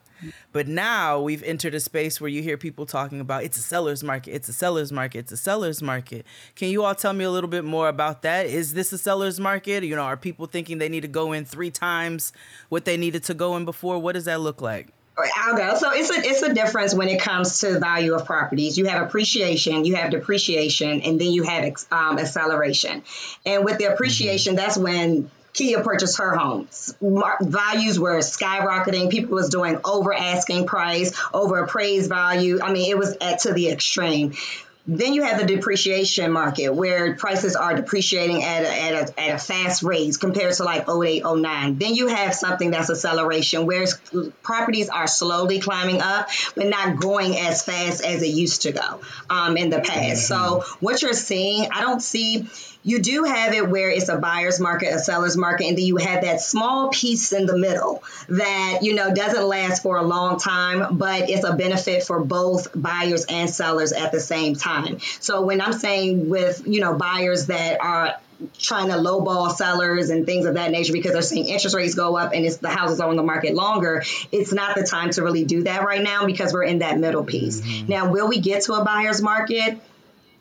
but 0.51 0.67
now 0.67 1.19
we've 1.19 1.43
entered 1.43 1.73
a 1.73 1.79
space 1.79 2.19
where 2.19 2.29
you 2.29 2.41
hear 2.41 2.57
people 2.57 2.85
talking 2.85 3.19
about 3.19 3.43
it's 3.43 3.57
a 3.57 3.61
seller's 3.61 4.03
market, 4.03 4.31
it's 4.31 4.49
a 4.49 4.53
seller's 4.53 4.91
market, 4.91 5.19
it's 5.19 5.31
a 5.31 5.37
seller's 5.37 5.81
market. 5.81 6.25
Can 6.55 6.69
you 6.69 6.83
all 6.83 6.95
tell 6.95 7.13
me 7.13 7.23
a 7.23 7.31
little 7.31 7.49
bit 7.49 7.63
more 7.63 7.87
about 7.87 8.21
that? 8.23 8.45
Is 8.45 8.73
this 8.73 8.91
a 8.91 8.97
seller's 8.97 9.39
market? 9.39 9.83
You 9.83 9.95
know, 9.95 10.01
are 10.01 10.17
people 10.17 10.45
thinking 10.45 10.77
they 10.77 10.89
need 10.89 11.01
to 11.01 11.07
go 11.07 11.31
in 11.31 11.45
three 11.45 11.71
times 11.71 12.33
what 12.69 12.85
they 12.85 12.97
needed 12.97 13.23
to 13.25 13.33
go 13.33 13.55
in 13.55 13.65
before? 13.65 13.99
What 13.99 14.13
does 14.13 14.25
that 14.25 14.41
look 14.41 14.61
like? 14.61 14.89
I'll 15.35 15.55
go. 15.55 15.75
So 15.75 15.91
it's 15.91 16.09
a 16.09 16.19
it's 16.19 16.41
a 16.41 16.53
difference 16.53 16.93
when 16.93 17.09
it 17.09 17.21
comes 17.21 17.59
to 17.59 17.79
value 17.79 18.13
of 18.13 18.25
properties. 18.25 18.77
You 18.77 18.85
have 18.85 19.05
appreciation, 19.05 19.85
you 19.85 19.95
have 19.95 20.11
depreciation, 20.11 21.01
and 21.01 21.19
then 21.19 21.31
you 21.31 21.43
have 21.43 21.63
ex- 21.63 21.87
um, 21.91 22.19
acceleration. 22.19 23.03
And 23.45 23.65
with 23.65 23.77
the 23.77 23.85
appreciation, 23.85 24.55
that's 24.55 24.77
when 24.77 25.29
Kia 25.53 25.83
purchased 25.83 26.19
her 26.19 26.35
homes. 26.35 26.95
Mar- 27.01 27.37
values 27.41 27.99
were 27.99 28.19
skyrocketing. 28.19 29.09
People 29.09 29.35
was 29.35 29.49
doing 29.49 29.79
over 29.83 30.13
asking 30.13 30.67
price, 30.67 31.19
over 31.33 31.57
appraised 31.57 32.09
value. 32.09 32.61
I 32.61 32.71
mean, 32.71 32.89
it 32.89 32.97
was 32.97 33.17
at 33.19 33.39
to 33.39 33.53
the 33.53 33.69
extreme. 33.69 34.33
Then 34.91 35.13
you 35.13 35.21
have 35.21 35.39
the 35.39 35.45
depreciation 35.45 36.31
market 36.31 36.69
where 36.69 37.15
prices 37.15 37.55
are 37.55 37.75
depreciating 37.75 38.43
at 38.43 38.63
a, 38.63 38.81
at 38.81 38.93
a, 38.93 39.19
at 39.19 39.35
a 39.35 39.37
fast 39.37 39.83
rate 39.83 40.19
compared 40.19 40.53
to 40.55 40.63
like 40.63 40.89
08, 40.89 41.23
09. 41.23 41.77
Then 41.77 41.93
you 41.93 42.07
have 42.07 42.33
something 42.33 42.71
that's 42.71 42.89
acceleration 42.89 43.67
where 43.67 43.85
properties 44.41 44.89
are 44.89 45.05
slowly 45.05 45.59
climbing 45.59 46.01
up, 46.01 46.29
but 46.55 46.67
not 46.67 46.99
going 46.99 47.37
as 47.37 47.61
fast 47.61 48.03
as 48.03 48.23
it 48.23 48.29
used 48.29 48.63
to 48.63 48.71
go 48.71 49.01
um, 49.29 49.57
in 49.57 49.69
the 49.69 49.79
past. 49.79 50.27
So 50.27 50.63
what 50.79 51.03
you're 51.03 51.13
seeing, 51.13 51.69
I 51.71 51.81
don't 51.81 52.01
see 52.01 52.49
you 52.83 52.99
do 52.99 53.23
have 53.23 53.53
it 53.53 53.69
where 53.69 53.89
it's 53.89 54.09
a 54.09 54.17
buyer's 54.17 54.59
market, 54.59 54.93
a 54.93 54.99
seller's 54.99 55.35
market, 55.35 55.67
and 55.67 55.77
then 55.77 55.85
you 55.85 55.97
have 55.97 56.23
that 56.23 56.39
small 56.39 56.89
piece 56.89 57.33
in 57.33 57.45
the 57.45 57.57
middle 57.57 58.03
that, 58.29 58.79
you 58.81 58.95
know, 58.95 59.13
doesn't 59.13 59.43
last 59.43 59.83
for 59.83 59.97
a 59.97 60.03
long 60.03 60.39
time, 60.39 60.97
but 60.97 61.29
it's 61.29 61.43
a 61.43 61.53
benefit 61.53 62.03
for 62.03 62.23
both 62.23 62.69
buyers 62.73 63.25
and 63.27 63.49
sellers 63.49 63.91
at 63.91 64.11
the 64.11 64.19
same 64.19 64.55
time. 64.55 64.99
So 65.19 65.41
when 65.41 65.59
I'm 65.59 65.73
saying 65.73 66.29
with, 66.29 66.63
you 66.65 66.79
know, 66.79 66.95
buyers 66.95 67.47
that 67.47 67.81
are 67.81 68.15
trying 68.57 68.87
to 68.87 68.95
lowball 68.95 69.51
sellers 69.51 70.09
and 70.09 70.25
things 70.25 70.45
of 70.45 70.53
that 70.53 70.71
nature 70.71 70.93
because 70.93 71.11
they're 71.11 71.21
seeing 71.21 71.47
interest 71.47 71.75
rates 71.75 71.95
go 71.95 72.15
up 72.15 72.31
and 72.33 72.45
it's 72.45 72.55
the 72.57 72.69
houses 72.69 73.01
are 73.01 73.09
on 73.09 73.17
the 73.17 73.23
market 73.23 73.53
longer. 73.53 74.03
It's 74.31 74.53
not 74.53 74.77
the 74.77 74.83
time 74.83 75.09
to 75.11 75.23
really 75.23 75.43
do 75.43 75.63
that 75.63 75.83
right 75.83 76.01
now 76.01 76.25
because 76.25 76.53
we're 76.53 76.63
in 76.63 76.79
that 76.79 76.97
middle 76.97 77.25
piece. 77.25 77.59
Mm-hmm. 77.59 77.87
Now, 77.91 78.09
will 78.09 78.29
we 78.29 78.39
get 78.39 78.63
to 78.63 78.73
a 78.73 78.85
buyer's 78.85 79.21
market? 79.21 79.81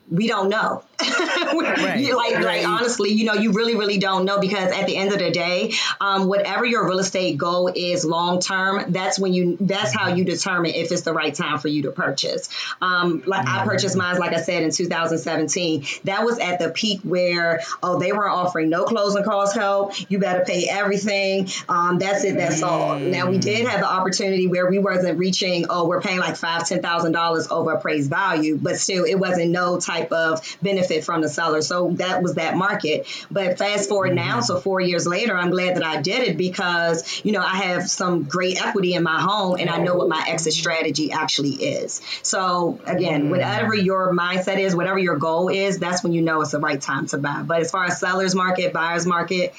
we 0.09 0.27
don't 0.27 0.49
know. 0.49 0.83
Right. 1.59 2.13
Like, 2.13 2.35
Right. 2.35 2.63
like 2.63 2.67
honestly, 2.67 3.11
you 3.11 3.25
know, 3.25 3.33
you 3.33 3.51
really, 3.51 3.75
really 3.75 3.97
don't 3.97 4.25
know 4.25 4.39
because 4.39 4.71
at 4.71 4.85
the 4.85 4.95
end 4.97 5.11
of 5.11 5.19
the 5.19 5.31
day, 5.31 5.73
um, 5.99 6.27
whatever 6.27 6.65
your 6.65 6.87
real 6.87 6.99
estate 6.99 7.37
goal 7.37 7.71
is 7.73 8.05
long 8.05 8.39
term, 8.39 8.91
that's 8.91 9.17
when 9.19 9.33
you, 9.33 9.57
that's 9.59 9.93
how 9.93 10.09
you 10.13 10.23
determine 10.23 10.71
if 10.71 10.91
it's 10.91 11.01
the 11.01 11.13
right 11.13 11.33
time 11.33 11.59
for 11.59 11.67
you 11.67 11.83
to 11.83 11.91
purchase. 11.91 12.49
Um, 12.81 13.23
like 13.25 13.47
I 13.47 13.65
purchased 13.65 13.95
mine, 13.95 14.17
like 14.19 14.33
I 14.33 14.41
said, 14.41 14.63
in 14.63 14.71
2017. 14.71 15.85
That 16.05 16.23
was 16.25 16.39
at 16.39 16.59
the 16.59 16.69
peak 16.69 17.01
where, 17.03 17.61
oh, 17.81 17.99
they 17.99 18.11
weren't 18.11 18.33
offering 18.33 18.69
no 18.69 18.85
closing 18.85 19.23
cost 19.23 19.55
help. 19.55 19.93
You 20.09 20.19
better 20.19 20.43
pay 20.45 20.67
everything. 20.69 21.47
Um, 21.67 21.99
that's 21.99 22.23
it. 22.23 22.35
That's 22.37 22.61
all. 22.63 22.99
Now 22.99 23.29
we 23.29 23.37
did 23.37 23.67
have 23.67 23.79
the 23.79 23.89
opportunity 23.89 24.47
where 24.47 24.69
we 24.69 24.79
wasn't 24.79 25.17
reaching, 25.17 25.65
oh, 25.69 25.87
we're 25.87 26.01
paying 26.01 26.19
like 26.19 26.35
five, 26.35 26.67
ten 26.67 26.81
thousand 26.81 27.11
dollars 27.13 27.47
over 27.49 27.71
appraised 27.73 28.09
value, 28.09 28.57
but 28.61 28.77
still, 28.77 29.05
it 29.05 29.15
wasn't 29.15 29.51
no 29.51 29.79
type 29.79 30.11
of 30.11 30.41
benefit 30.61 30.88
from 31.03 31.21
the 31.21 31.29
seller. 31.29 31.61
So 31.61 31.91
that 31.93 32.21
was 32.21 32.35
that 32.35 32.55
market. 32.55 33.07
But 33.31 33.57
fast 33.57 33.89
forward 33.89 34.15
now, 34.15 34.37
mm-hmm. 34.37 34.41
so 34.41 34.59
four 34.59 34.81
years 34.81 35.07
later, 35.07 35.35
I'm 35.35 35.49
glad 35.49 35.75
that 35.75 35.83
I 35.83 36.01
did 36.01 36.27
it 36.27 36.37
because 36.37 37.21
you 37.23 37.31
know 37.31 37.41
I 37.41 37.55
have 37.57 37.89
some 37.89 38.23
great 38.23 38.63
equity 38.63 38.93
in 38.93 39.03
my 39.03 39.21
home, 39.21 39.57
and 39.59 39.69
I 39.69 39.77
know 39.77 39.95
what 39.95 40.09
my 40.09 40.23
exit 40.27 40.53
strategy 40.53 41.11
actually 41.11 41.51
is. 41.53 42.01
So 42.23 42.79
again, 42.85 43.21
mm-hmm. 43.21 43.31
whatever 43.31 43.75
your 43.75 44.13
mindset 44.13 44.57
is, 44.57 44.75
whatever 44.75 44.99
your 44.99 45.17
goal 45.17 45.49
is, 45.49 45.79
that's 45.79 46.03
when 46.03 46.13
you 46.13 46.21
know 46.21 46.41
it's 46.41 46.51
the 46.51 46.59
right 46.59 46.81
time 46.81 47.07
to 47.07 47.17
buy. 47.17 47.43
But 47.43 47.61
as 47.61 47.71
far 47.71 47.85
as 47.85 47.99
sellers 47.99 48.35
market, 48.35 48.73
buyers 48.73 49.05
market 49.05 49.53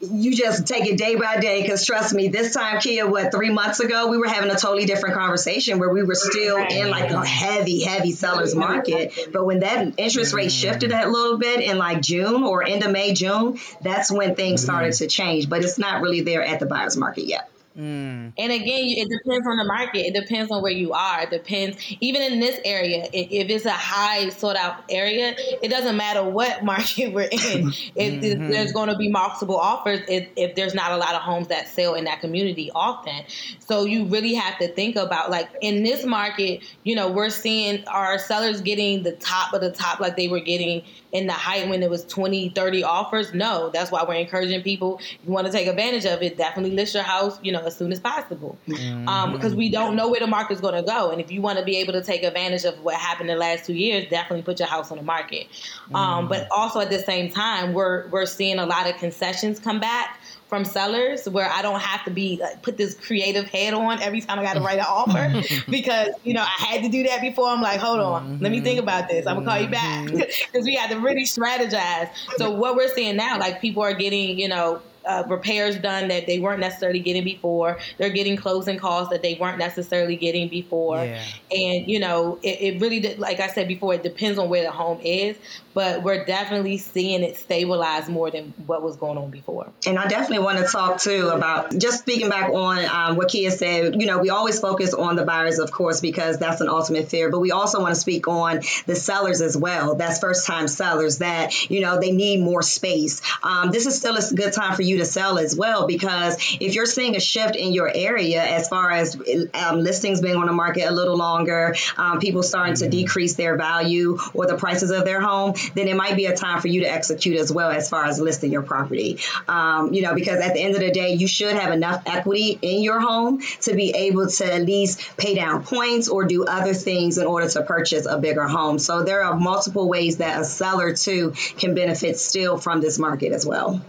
you 0.00 0.34
just 0.34 0.66
take 0.66 0.86
it 0.86 0.96
day 0.96 1.14
by 1.16 1.38
day 1.40 1.60
because 1.60 1.84
trust 1.84 2.14
me 2.14 2.28
this 2.28 2.54
time 2.54 2.80
kia 2.80 3.06
what 3.06 3.30
three 3.30 3.50
months 3.50 3.80
ago 3.80 4.08
we 4.08 4.16
were 4.16 4.26
having 4.26 4.50
a 4.50 4.56
totally 4.56 4.86
different 4.86 5.14
conversation 5.14 5.78
where 5.78 5.90
we 5.90 6.02
were 6.02 6.14
still 6.14 6.56
in 6.56 6.88
like 6.88 7.10
a 7.10 7.26
heavy 7.26 7.82
heavy 7.82 8.12
sellers 8.12 8.54
market. 8.54 9.12
But 9.32 9.44
when 9.44 9.60
that 9.60 9.94
interest 9.98 10.32
rate 10.32 10.48
mm. 10.48 10.60
shifted 10.60 10.92
that 10.92 11.10
little 11.10 11.36
bit 11.36 11.60
in 11.60 11.76
like 11.76 12.00
june 12.00 12.42
or 12.44 12.66
end 12.66 12.82
of 12.82 12.90
may 12.90 13.12
june 13.12 13.58
that's 13.82 14.10
when 14.10 14.34
things 14.34 14.62
mm. 14.62 14.64
started 14.64 14.92
to 14.94 15.06
change. 15.06 15.48
But 15.50 15.64
it's 15.64 15.78
not 15.78 16.00
really 16.00 16.22
there 16.22 16.42
at 16.42 16.60
the 16.60 16.66
buyers 16.66 16.96
market 16.96 17.26
yet 17.26 17.49
Mm. 17.76 18.32
And 18.36 18.52
again, 18.52 18.84
it 18.88 19.08
depends 19.08 19.46
on 19.46 19.56
the 19.56 19.64
market. 19.64 20.00
It 20.00 20.14
depends 20.14 20.50
on 20.50 20.62
where 20.62 20.72
you 20.72 20.92
are. 20.92 21.22
It 21.22 21.30
depends, 21.30 21.76
even 22.00 22.20
in 22.20 22.40
this 22.40 22.60
area, 22.64 23.08
if 23.12 23.48
it's 23.48 23.64
a 23.64 23.70
high 23.70 24.28
sought 24.30 24.56
out 24.56 24.84
area, 24.90 25.34
it 25.38 25.68
doesn't 25.68 25.96
matter 25.96 26.22
what 26.22 26.64
market 26.70 27.12
we're 27.12 27.28
in. 27.30 27.72
If 27.94 28.20
if 28.22 28.38
mm-hmm. 28.38 28.50
there's 28.50 28.72
going 28.72 28.88
to 28.88 28.96
be 28.96 29.08
multiple 29.08 29.56
offers, 29.56 30.00
if, 30.08 30.28
if 30.36 30.54
there's 30.54 30.74
not 30.74 30.92
a 30.92 30.96
lot 30.96 31.14
of 31.14 31.22
homes 31.22 31.48
that 31.48 31.68
sell 31.68 31.94
in 31.94 32.04
that 32.04 32.20
community 32.20 32.70
often. 32.74 33.24
So 33.60 33.84
you 33.84 34.06
really 34.06 34.34
have 34.34 34.58
to 34.58 34.68
think 34.68 34.96
about, 34.96 35.30
like, 35.30 35.48
in 35.60 35.82
this 35.82 36.04
market, 36.04 36.62
you 36.84 36.94
know, 36.94 37.10
we're 37.10 37.30
seeing 37.30 37.86
our 37.86 38.18
sellers 38.18 38.60
getting 38.60 39.02
the 39.02 39.12
top 39.12 39.52
of 39.52 39.60
the 39.60 39.70
top 39.70 40.00
like 40.00 40.16
they 40.16 40.28
were 40.28 40.40
getting 40.40 40.82
in 41.12 41.26
the 41.26 41.32
height 41.32 41.68
when 41.68 41.82
it 41.82 41.90
was 41.90 42.04
20, 42.06 42.50
30 42.50 42.84
offers. 42.84 43.34
No, 43.34 43.70
that's 43.70 43.90
why 43.90 44.04
we're 44.04 44.14
encouraging 44.14 44.62
people. 44.62 44.98
If 44.98 45.18
you 45.24 45.32
want 45.32 45.46
to 45.46 45.52
take 45.52 45.66
advantage 45.66 46.04
of 46.06 46.22
it, 46.22 46.36
definitely 46.36 46.76
list 46.76 46.94
your 46.94 47.02
house, 47.02 47.38
you 47.42 47.52
know, 47.52 47.59
as 47.66 47.76
soon 47.76 47.92
as 47.92 48.00
possible. 48.00 48.58
Um, 49.06 49.32
because 49.32 49.54
we 49.54 49.70
don't 49.70 49.96
know 49.96 50.08
where 50.08 50.20
the 50.20 50.26
market's 50.26 50.60
going 50.60 50.74
to 50.74 50.82
go. 50.82 51.10
And 51.10 51.20
if 51.20 51.30
you 51.30 51.40
want 51.42 51.58
to 51.58 51.64
be 51.64 51.76
able 51.76 51.92
to 51.94 52.02
take 52.02 52.22
advantage 52.22 52.64
of 52.64 52.82
what 52.82 52.94
happened 52.94 53.30
in 53.30 53.36
the 53.36 53.40
last 53.40 53.66
two 53.66 53.74
years, 53.74 54.08
definitely 54.08 54.42
put 54.42 54.58
your 54.58 54.68
house 54.68 54.90
on 54.90 54.96
the 54.96 55.02
market. 55.02 55.46
Um, 55.94 56.28
but 56.28 56.48
also 56.50 56.80
at 56.80 56.90
the 56.90 56.98
same 56.98 57.30
time, 57.30 57.72
we're, 57.72 58.08
we're 58.08 58.26
seeing 58.26 58.58
a 58.58 58.66
lot 58.66 58.88
of 58.88 58.96
concessions 58.96 59.58
come 59.58 59.80
back 59.80 60.20
from 60.50 60.64
sellers 60.64 61.28
where 61.28 61.48
I 61.48 61.62
don't 61.62 61.80
have 61.80 62.04
to 62.04 62.10
be 62.10 62.38
like, 62.42 62.60
put 62.60 62.76
this 62.76 62.94
creative 62.94 63.46
head 63.46 63.72
on 63.72 64.02
every 64.02 64.20
time 64.20 64.40
I 64.40 64.42
got 64.42 64.54
to 64.54 64.60
write 64.60 64.80
an 64.80 64.84
offer 64.86 65.42
because 65.70 66.08
you 66.24 66.34
know 66.34 66.42
I 66.42 66.64
had 66.64 66.82
to 66.82 66.90
do 66.90 67.04
that 67.04 67.22
before. 67.22 67.48
I'm 67.48 67.62
like, 67.62 67.80
hold 67.80 68.00
on, 68.00 68.40
let 68.40 68.50
me 68.50 68.60
think 68.60 68.80
about 68.80 69.08
this. 69.08 69.26
I'm 69.26 69.36
gonna 69.36 69.46
call 69.46 69.60
you 69.60 69.68
back 69.68 70.06
because 70.06 70.64
we 70.64 70.74
had 70.74 70.90
to 70.90 70.98
really 70.98 71.24
strategize. 71.24 72.10
So 72.36 72.50
what 72.50 72.74
we're 72.74 72.92
seeing 72.92 73.16
now, 73.16 73.38
like 73.38 73.62
people 73.62 73.82
are 73.82 73.94
getting 73.94 74.38
you 74.38 74.48
know. 74.48 74.82
Uh, 75.04 75.24
repairs 75.28 75.78
done 75.78 76.08
that 76.08 76.26
they 76.26 76.38
weren't 76.38 76.60
necessarily 76.60 77.00
getting 77.00 77.24
before. 77.24 77.78
They're 77.98 78.10
getting 78.10 78.36
closing 78.36 78.78
costs 78.78 79.10
that 79.12 79.22
they 79.22 79.36
weren't 79.40 79.58
necessarily 79.58 80.16
getting 80.16 80.48
before. 80.48 81.04
Yeah. 81.04 81.22
And 81.50 81.88
you 81.88 81.98
know, 81.98 82.38
it, 82.42 82.60
it 82.60 82.80
really, 82.80 83.00
de- 83.00 83.16
like 83.16 83.40
I 83.40 83.48
said 83.48 83.68
before, 83.68 83.94
it 83.94 84.02
depends 84.02 84.38
on 84.38 84.48
where 84.48 84.62
the 84.62 84.70
home 84.70 85.00
is. 85.02 85.36
But 85.72 86.02
we're 86.02 86.24
definitely 86.24 86.78
seeing 86.78 87.22
it 87.22 87.36
stabilize 87.36 88.08
more 88.08 88.28
than 88.30 88.52
what 88.66 88.82
was 88.82 88.96
going 88.96 89.16
on 89.18 89.30
before. 89.30 89.70
And 89.86 89.98
I 89.98 90.08
definitely 90.08 90.40
want 90.44 90.58
to 90.58 90.64
talk 90.64 91.00
too 91.00 91.28
about 91.28 91.70
just 91.78 92.00
speaking 92.00 92.28
back 92.28 92.50
on 92.50 92.84
um, 92.84 93.16
what 93.16 93.28
Kia 93.28 93.52
said. 93.52 94.00
You 94.00 94.06
know, 94.06 94.18
we 94.18 94.30
always 94.30 94.58
focus 94.58 94.94
on 94.94 95.14
the 95.14 95.24
buyers, 95.24 95.60
of 95.60 95.70
course, 95.70 96.00
because 96.00 96.38
that's 96.38 96.60
an 96.60 96.68
ultimate 96.68 97.08
fear, 97.08 97.30
but 97.30 97.38
we 97.38 97.52
also 97.52 97.80
want 97.80 97.94
to 97.94 98.00
speak 98.00 98.26
on 98.26 98.62
the 98.86 98.96
sellers 98.96 99.40
as 99.40 99.56
well. 99.56 99.94
That's 99.94 100.18
first 100.18 100.44
time 100.44 100.66
sellers 100.66 101.18
that, 101.18 101.70
you 101.70 101.80
know, 101.80 102.00
they 102.00 102.10
need 102.10 102.40
more 102.40 102.62
space. 102.62 103.22
Um, 103.44 103.70
this 103.70 103.86
is 103.86 103.96
still 103.96 104.16
a 104.16 104.34
good 104.34 104.52
time 104.52 104.74
for 104.74 104.82
you 104.82 104.98
to 105.00 105.06
sell 105.06 105.38
as 105.38 105.56
well 105.56 105.86
because 105.86 106.36
if 106.60 106.74
you're 106.74 106.86
seeing 106.86 107.16
a 107.16 107.20
shift 107.20 107.56
in 107.56 107.72
your 107.72 107.90
area 107.94 108.42
as 108.42 108.68
far 108.68 108.90
as 108.90 109.16
um, 109.54 109.80
listings 109.80 110.20
being 110.20 110.36
on 110.36 110.46
the 110.46 110.52
market 110.52 110.88
a 110.88 110.92
little 110.92 111.16
longer, 111.16 111.74
um, 111.96 112.20
people 112.20 112.42
starting 112.42 112.74
to 112.76 112.88
decrease 112.88 113.34
their 113.34 113.56
value 113.56 114.18
or 114.34 114.46
the 114.46 114.56
prices 114.56 114.90
of 114.90 115.04
their 115.04 115.20
home, 115.20 115.54
then 115.74 115.88
it 115.88 115.96
might 115.96 116.16
be 116.16 116.26
a 116.26 116.36
time 116.36 116.60
for 116.60 116.68
you 116.68 116.80
to 116.80 116.90
execute 116.90 117.38
as 117.38 117.52
well 117.52 117.70
as 117.70 117.88
far 117.88 118.04
as 118.04 118.20
listing 118.20 118.52
your 118.52 118.62
property. 118.62 119.18
Um, 119.48 119.92
you 119.92 120.02
know, 120.02 120.14
because 120.14 120.40
at 120.40 120.54
the 120.54 120.60
end 120.60 120.74
of 120.74 120.80
the 120.80 120.90
day, 120.90 121.14
you 121.14 121.26
should 121.26 121.56
have 121.56 121.72
enough 121.72 122.02
equity 122.06 122.58
in 122.60 122.82
your 122.82 123.00
home 123.00 123.40
to 123.62 123.74
be 123.74 123.90
able 123.90 124.28
to 124.28 124.54
at 124.54 124.62
least 124.62 125.16
pay 125.16 125.34
down 125.34 125.64
points 125.64 126.08
or 126.08 126.24
do 126.24 126.44
other 126.44 126.74
things 126.74 127.18
in 127.18 127.26
order 127.26 127.48
to 127.48 127.62
purchase 127.62 128.06
a 128.06 128.18
bigger 128.18 128.46
home. 128.46 128.78
So 128.78 129.02
there 129.02 129.22
are 129.22 129.36
multiple 129.36 129.88
ways 129.88 130.18
that 130.18 130.40
a 130.40 130.44
seller 130.44 130.94
too 130.94 131.32
can 131.58 131.74
benefit 131.74 132.18
still 132.18 132.58
from 132.58 132.80
this 132.80 132.98
market 132.98 133.32
as 133.32 133.46
well. 133.46 133.80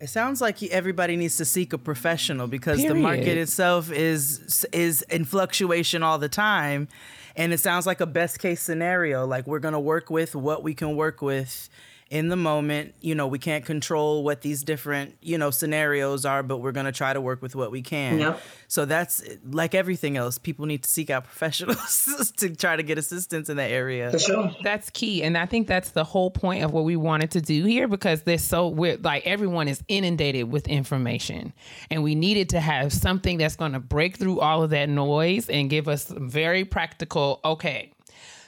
It 0.00 0.08
sounds 0.08 0.40
like 0.40 0.60
everybody 0.64 1.14
needs 1.16 1.36
to 1.36 1.44
seek 1.44 1.72
a 1.72 1.78
professional 1.78 2.48
because 2.48 2.78
the 2.82 2.94
market 3.02 3.38
itself 3.38 3.92
is 3.92 4.66
is 4.72 5.02
in 5.02 5.24
fluctuation 5.24 6.02
all 6.02 6.18
the 6.18 6.28
time, 6.28 6.88
and 7.36 7.52
it 7.52 7.60
sounds 7.60 7.86
like 7.86 8.00
a 8.00 8.06
best 8.06 8.40
case 8.40 8.60
scenario. 8.60 9.24
Like 9.26 9.46
we're 9.46 9.60
gonna 9.60 9.78
work 9.78 10.10
with 10.10 10.34
what 10.34 10.64
we 10.64 10.74
can 10.74 10.96
work 10.96 11.22
with 11.22 11.68
in 12.12 12.28
the 12.28 12.36
moment. 12.36 12.94
You 13.00 13.14
know, 13.14 13.26
we 13.26 13.38
can't 13.38 13.64
control 13.64 14.22
what 14.22 14.42
these 14.42 14.62
different 14.62 15.16
you 15.22 15.38
know 15.38 15.50
scenarios 15.50 16.26
are, 16.26 16.42
but 16.42 16.58
we're 16.58 16.72
gonna 16.72 16.92
try 16.92 17.14
to 17.14 17.20
work 17.20 17.40
with 17.40 17.56
what 17.56 17.72
we 17.72 17.80
can. 17.80 18.18
Yep. 18.18 18.40
So 18.68 18.84
that's 18.84 19.24
like 19.50 19.74
everything 19.74 20.18
else. 20.18 20.36
People 20.36 20.66
need 20.66 20.82
to 20.84 20.90
seek 20.90 21.08
out 21.08 21.24
professionals 21.32 22.32
to 22.36 22.54
try 22.54 22.76
to 22.76 22.82
get 22.82 22.98
assistance 22.98 23.48
in 23.48 23.56
that 23.56 23.70
area. 23.70 24.10
For 24.10 24.18
sure. 24.18 24.54
That's 24.62 24.90
key. 24.90 25.22
And 25.22 25.38
I 25.38 25.46
think 25.46 25.66
that's 25.66 25.92
the 25.92 26.04
whole 26.04 26.30
point 26.30 26.62
of 26.62 26.72
what 26.72 26.84
we 26.84 26.96
wanted 26.96 27.30
to 27.32 27.40
do 27.40 27.64
here 27.64 27.88
because 27.88 28.22
there's 28.22 28.44
so 28.44 28.68
we're 28.68 28.98
like 28.98 29.26
everyone 29.26 29.66
is 29.66 29.82
inundated 29.88 30.52
with 30.52 30.68
information. 30.68 31.54
And 31.90 32.02
we 32.02 32.14
needed 32.14 32.50
to 32.50 32.60
have 32.60 32.92
something 32.92 33.38
that's 33.38 33.56
going 33.56 33.72
to 33.72 33.80
break 33.80 34.18
through 34.18 34.40
all 34.40 34.62
of 34.62 34.70
that 34.70 34.90
noise 34.90 35.48
and 35.48 35.70
give 35.70 35.88
us 35.88 36.06
some 36.06 36.28
very 36.28 36.66
practical, 36.66 37.40
okay. 37.42 37.90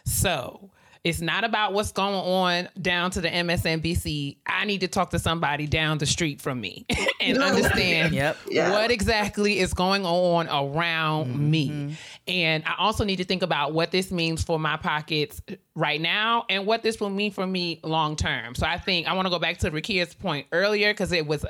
So 0.05 0.71
it's 1.05 1.21
not 1.21 1.45
about 1.45 1.75
what's 1.75 1.93
going 1.93 2.15
on 2.15 2.69
down 2.81 3.11
to 3.11 3.21
the 3.21 3.29
MSNBC. 3.29 4.39
I 4.47 4.65
need 4.65 4.81
to 4.81 4.89
talk 4.89 5.11
to 5.11 5.19
somebody 5.19 5.67
down 5.67 5.99
the 5.99 6.07
street 6.07 6.41
from 6.41 6.63
me 6.63 6.87
and 7.21 7.43
understand 7.43 8.15
Yep. 8.15 8.37
Yeah. 8.49 8.71
what 8.71 8.91
exactly 8.91 9.59
is 9.59 9.75
going 9.75 10.07
on 10.07 10.49
around 10.49 11.27
mm-hmm. 11.27 11.51
me. 11.51 11.97
And 12.27 12.65
I 12.65 12.77
also 12.79 13.05
need 13.05 13.17
to 13.17 13.25
think 13.25 13.43
about 13.43 13.75
what 13.75 13.91
this 13.91 14.11
means 14.11 14.43
for 14.43 14.59
my 14.59 14.79
pockets 14.79 15.43
right 15.75 16.01
now 16.01 16.47
and 16.49 16.67
what 16.67 16.83
this 16.83 16.99
will 17.01 17.11
mean 17.11 17.33
for 17.33 17.47
me 17.47 17.81
long 17.83 18.17
term. 18.17 18.55
So 18.55 18.67
I 18.67 18.79
think 18.79 19.07
I 19.07 19.13
want 19.13 19.27
to 19.27 19.31
go 19.31 19.39
back 19.39 19.59
to 19.59 19.71
Rakia's 19.71 20.15
point 20.15 20.47
earlier 20.53 20.95
because 20.95 21.13
it 21.13 21.27
was 21.27 21.45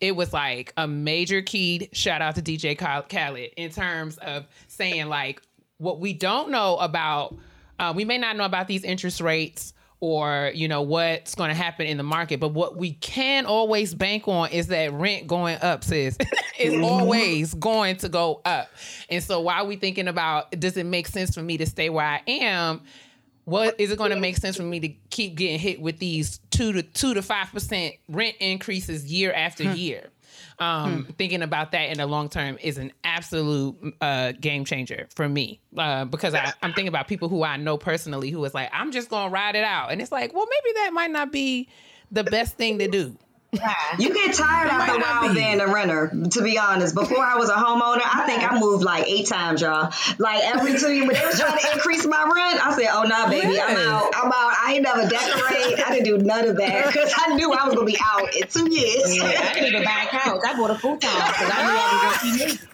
it 0.00 0.16
was 0.16 0.32
like 0.32 0.72
a 0.78 0.88
major 0.88 1.42
key 1.42 1.90
shout 1.92 2.22
out 2.22 2.36
to 2.36 2.42
DJ 2.42 2.74
Khal- 2.74 3.08
Khaled 3.10 3.50
in 3.58 3.70
terms 3.70 4.16
of 4.18 4.46
saying 4.68 5.08
like 5.08 5.42
what 5.76 6.00
we 6.00 6.14
don't 6.14 6.50
know 6.50 6.76
about 6.78 7.36
uh, 7.84 7.92
we 7.92 8.04
may 8.04 8.18
not 8.18 8.36
know 8.36 8.44
about 8.44 8.66
these 8.66 8.84
interest 8.84 9.20
rates 9.20 9.74
or 10.00 10.50
you 10.54 10.68
know 10.68 10.82
what's 10.82 11.34
going 11.34 11.48
to 11.48 11.54
happen 11.54 11.86
in 11.86 11.96
the 11.96 12.02
market 12.02 12.40
but 12.40 12.48
what 12.48 12.76
we 12.76 12.92
can 12.92 13.46
always 13.46 13.94
bank 13.94 14.28
on 14.28 14.50
is 14.50 14.66
that 14.68 14.92
rent 14.92 15.26
going 15.26 15.58
up 15.60 15.84
sis. 15.84 16.16
It's 16.56 16.76
always 16.84 17.52
going 17.52 17.96
to 17.96 18.08
go 18.08 18.40
up. 18.44 18.70
And 19.10 19.20
so 19.20 19.40
while 19.40 19.66
we 19.66 19.74
thinking 19.74 20.06
about 20.06 20.52
does 20.52 20.76
it 20.76 20.86
make 20.86 21.08
sense 21.08 21.34
for 21.34 21.42
me 21.42 21.56
to 21.58 21.66
stay 21.66 21.90
where 21.90 22.06
i 22.06 22.22
am? 22.28 22.82
What 23.44 23.80
is 23.80 23.90
it 23.90 23.98
going 23.98 24.12
to 24.12 24.20
make 24.20 24.36
sense 24.36 24.56
for 24.56 24.62
me 24.62 24.78
to 24.78 24.88
keep 25.10 25.34
getting 25.34 25.58
hit 25.58 25.80
with 25.80 25.98
these 25.98 26.38
two 26.50 26.72
to 26.72 26.82
two 26.82 27.14
to 27.14 27.22
five 27.22 27.50
percent 27.52 27.94
rent 28.08 28.36
increases 28.38 29.04
year 29.06 29.32
after 29.32 29.64
year? 29.64 30.10
Um, 30.58 31.06
Thinking 31.18 31.42
about 31.42 31.72
that 31.72 31.90
in 31.90 31.98
the 31.98 32.06
long 32.06 32.28
term 32.28 32.58
is 32.62 32.78
an 32.78 32.92
absolute 33.02 33.76
uh, 34.00 34.32
game 34.32 34.64
changer 34.64 35.08
for 35.14 35.28
me. 35.28 35.60
Uh, 35.76 36.04
because 36.04 36.34
I, 36.34 36.52
I'm 36.62 36.72
thinking 36.72 36.88
about 36.88 37.08
people 37.08 37.28
who 37.28 37.42
I 37.42 37.56
know 37.56 37.76
personally 37.76 38.30
who 38.30 38.44
is 38.44 38.54
like, 38.54 38.70
I'm 38.72 38.92
just 38.92 39.10
going 39.10 39.28
to 39.28 39.30
ride 39.32 39.56
it 39.56 39.64
out, 39.64 39.90
and 39.90 40.00
it's 40.00 40.12
like, 40.12 40.32
well, 40.32 40.46
maybe 40.46 40.74
that 40.74 40.90
might 40.92 41.10
not 41.10 41.32
be 41.32 41.68
the 42.10 42.24
best 42.24 42.56
thing 42.56 42.78
to 42.78 42.88
do. 42.88 43.16
You 43.98 44.12
get 44.12 44.34
tired 44.34 44.68
after 44.68 44.94
a 44.94 44.98
while 44.98 45.28
be. 45.28 45.34
being 45.34 45.60
a 45.60 45.66
renter, 45.66 46.10
to 46.32 46.42
be 46.42 46.58
honest. 46.58 46.94
Before 46.94 47.24
I 47.24 47.36
was 47.36 47.48
a 47.48 47.54
homeowner, 47.54 48.02
I 48.04 48.24
think 48.26 48.42
I 48.42 48.58
moved 48.58 48.84
like 48.84 49.06
eight 49.08 49.26
times, 49.26 49.60
y'all. 49.60 49.92
Like 50.18 50.44
every 50.44 50.78
two 50.78 50.92
years, 50.92 51.06
when 51.06 51.16
they 51.16 51.26
was 51.26 51.38
trying 51.38 51.58
to 51.58 51.72
increase 51.72 52.06
my 52.06 52.22
rent, 52.22 52.64
I 52.64 52.74
said, 52.76 52.88
oh, 52.92 53.02
nah, 53.04 53.28
baby, 53.28 53.60
I'm 53.60 53.76
out. 53.76 54.12
I'm 54.14 54.28
out. 54.28 54.54
I 54.62 54.72
ain't 54.74 54.82
never 54.82 55.08
decorate. 55.08 55.80
I 55.84 55.90
didn't 55.92 56.04
do 56.04 56.18
none 56.18 56.48
of 56.48 56.56
that 56.56 56.86
because 56.86 57.12
I 57.16 57.34
knew 57.34 57.52
I 57.52 57.66
was 57.66 57.74
going 57.74 57.86
to 57.86 57.92
be 57.92 57.98
out 58.02 58.34
in 58.34 58.46
two 58.48 58.72
years. 58.72 59.16
Yeah, 59.16 59.24
I 59.24 59.54
didn't 59.54 59.68
even 59.68 59.84
buy 59.84 60.06
a 60.06 60.08
couch. 60.08 60.40
I 60.46 60.56
bought 60.56 60.70
a 60.70 60.74
futon 60.74 60.98
because 60.98 61.50
I 61.52 61.62
knew 61.62 61.76
I 61.76 62.10
was 62.12 62.22
going 62.22 62.38
to 62.38 62.38
keep 62.38 62.50
moving. 62.50 62.68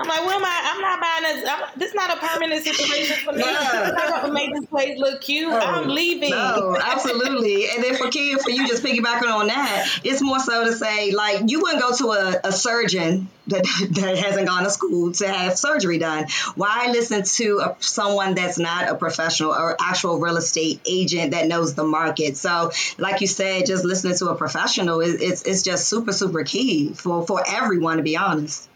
I'm 0.00 0.06
like, 0.06 0.24
what 0.24 0.36
am 0.36 0.44
I? 0.44 0.60
I'm 0.72 0.80
not 0.80 1.00
buying 1.00 1.22
this. 1.22 1.50
I'm, 1.50 1.78
this 1.78 1.88
is 1.88 1.94
not 1.96 2.16
a 2.16 2.20
permanent 2.24 2.62
situation 2.62 3.16
for 3.24 3.32
me. 3.32 3.40
Nah. 3.40 3.48
I'm 3.48 3.94
not 3.94 4.10
going 4.10 4.26
to 4.26 4.32
make 4.32 4.54
this 4.54 4.66
place 4.66 4.96
look 4.96 5.20
cute. 5.20 5.52
Oh, 5.52 5.58
I'm 5.58 5.88
leaving. 5.88 6.30
No, 6.30 6.78
absolutely. 6.80 7.68
And 7.68 7.82
then 7.82 7.96
for 7.96 8.08
Kim, 8.08 8.38
for 8.38 8.50
you 8.50 8.68
just 8.68 8.84
piggybacking 8.84 9.28
on 9.28 9.48
that, 9.48 10.00
it's 10.08 10.22
more 10.22 10.38
so 10.38 10.64
to 10.64 10.72
say, 10.72 11.12
like, 11.12 11.50
you 11.50 11.60
wouldn't 11.60 11.82
go 11.82 11.94
to 11.94 12.12
a, 12.12 12.40
a 12.48 12.52
surgeon 12.52 13.28
that, 13.48 13.62
that 13.92 14.18
hasn't 14.18 14.46
gone 14.46 14.64
to 14.64 14.70
school 14.70 15.12
to 15.12 15.28
have 15.28 15.58
surgery 15.58 15.98
done. 15.98 16.26
Why 16.54 16.88
listen 16.90 17.22
to 17.22 17.58
a, 17.58 17.76
someone 17.80 18.34
that's 18.34 18.58
not 18.58 18.88
a 18.88 18.94
professional 18.94 19.52
or 19.52 19.76
actual 19.80 20.18
real 20.18 20.36
estate 20.36 20.80
agent 20.86 21.32
that 21.32 21.46
knows 21.46 21.74
the 21.74 21.84
market? 21.84 22.36
So, 22.36 22.72
like 22.98 23.20
you 23.20 23.26
said, 23.26 23.66
just 23.66 23.84
listening 23.84 24.16
to 24.16 24.28
a 24.28 24.34
professional 24.34 25.00
is 25.00 25.20
it's, 25.20 25.42
it's 25.42 25.62
just 25.62 25.88
super, 25.88 26.12
super 26.12 26.42
key 26.42 26.94
for, 26.94 27.26
for 27.26 27.42
everyone, 27.46 27.98
to 27.98 28.02
be 28.02 28.16
honest. 28.16 28.68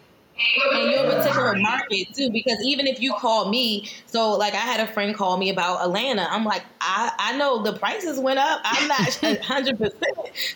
In 0.74 0.90
your 0.90 1.04
particular 1.04 1.54
market 1.56 2.14
too 2.14 2.30
because 2.30 2.58
even 2.64 2.86
if 2.86 3.00
you 3.00 3.12
call 3.14 3.48
me 3.48 3.88
so 4.06 4.32
like 4.36 4.52
i 4.54 4.58
had 4.58 4.80
a 4.80 4.92
friend 4.92 5.14
call 5.16 5.36
me 5.36 5.50
about 5.50 5.84
atlanta. 5.84 6.26
I'm 6.30 6.44
like 6.44 6.62
i 6.80 7.12
i 7.18 7.36
know 7.36 7.62
the 7.62 7.74
prices 7.78 8.18
went 8.18 8.38
up. 8.38 8.60
I'm 8.64 8.88
not 8.88 8.98
100% 9.08 9.92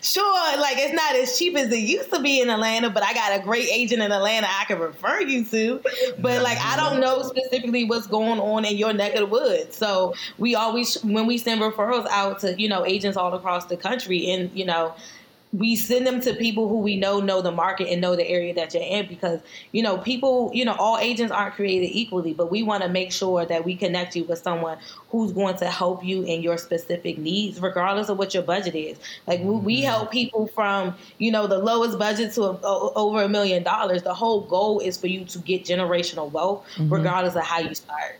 sure 0.01 0.57
like 0.59 0.77
it's 0.77 0.93
not 0.93 1.15
as 1.15 1.37
cheap 1.37 1.55
as 1.55 1.71
it 1.71 1.77
used 1.77 2.11
to 2.13 2.21
be 2.21 2.41
in 2.41 2.49
atlanta 2.49 2.89
but 2.89 3.03
i 3.03 3.13
got 3.13 3.39
a 3.39 3.43
great 3.43 3.69
agent 3.71 4.01
in 4.01 4.11
atlanta 4.11 4.47
i 4.49 4.65
can 4.65 4.79
refer 4.79 5.21
you 5.21 5.43
to. 5.45 5.81
But 6.19 6.41
like 6.41 6.57
i 6.59 6.75
don't 6.75 6.99
know 6.99 7.21
specifically 7.23 7.83
what's 7.83 8.07
going 8.07 8.39
on 8.39 8.65
in 8.65 8.77
your 8.77 8.93
neck 8.93 9.13
of 9.13 9.19
the 9.21 9.25
woods. 9.25 9.75
So 9.75 10.13
we 10.37 10.55
always 10.55 11.01
when 11.03 11.25
we 11.27 11.37
send 11.37 11.61
referrals 11.61 12.07
out 12.07 12.39
to 12.39 12.59
you 12.59 12.67
know 12.67 12.85
agents 12.85 13.17
all 13.17 13.33
across 13.33 13.65
the 13.65 13.77
country 13.77 14.29
and 14.31 14.51
you 14.53 14.65
know 14.65 14.93
we 15.53 15.75
send 15.75 16.05
them 16.05 16.19
to 16.21 16.33
people 16.33 16.67
who 16.67 16.79
we 16.79 16.97
know 16.97 17.19
know 17.19 17.41
the 17.41 17.51
market 17.51 17.87
and 17.87 18.01
know 18.01 18.15
the 18.15 18.27
area 18.27 18.53
that 18.53 18.73
you're 18.73 18.83
in 18.83 19.07
because 19.07 19.39
you 19.71 19.81
know 19.81 19.97
people 19.97 20.51
you 20.53 20.65
know 20.65 20.73
all 20.73 20.97
agents 20.97 21.31
aren't 21.31 21.55
created 21.55 21.87
equally 21.87 22.33
but 22.33 22.51
we 22.51 22.63
want 22.63 22.83
to 22.83 22.89
make 22.89 23.11
sure 23.11 23.45
that 23.45 23.63
we 23.63 23.75
connect 23.75 24.15
you 24.15 24.25
with 24.25 24.39
someone 24.39 24.77
who's 25.09 25.31
going 25.31 25.55
to 25.55 25.65
help 25.65 26.03
you 26.03 26.23
in 26.23 26.41
your 26.41 26.57
specific 26.57 27.17
needs 27.17 27.61
regardless 27.61 28.09
of 28.09 28.17
what 28.17 28.33
your 28.33 28.43
budget 28.43 28.75
is. 28.75 28.97
Like 29.25 29.39
we, 29.39 29.55
we 29.55 29.75
mm-hmm. 29.77 29.85
help 29.85 30.11
people 30.11 30.47
from 30.47 30.95
you 31.17 31.31
know 31.31 31.47
the 31.47 31.57
lowest 31.57 31.97
budget 31.97 32.33
to 32.33 32.43
a, 32.43 32.59
o- 32.63 32.91
over 32.95 33.23
a 33.23 33.29
million 33.29 33.63
dollars. 33.63 34.03
The 34.03 34.13
whole 34.13 34.41
goal 34.41 34.79
is 34.79 34.97
for 34.97 35.07
you 35.07 35.23
to 35.25 35.39
get 35.39 35.63
generational 35.63 36.31
wealth 36.31 36.65
mm-hmm. 36.75 36.93
regardless 36.93 37.35
of 37.35 37.43
how 37.43 37.59
you 37.59 37.73
start 37.73 38.19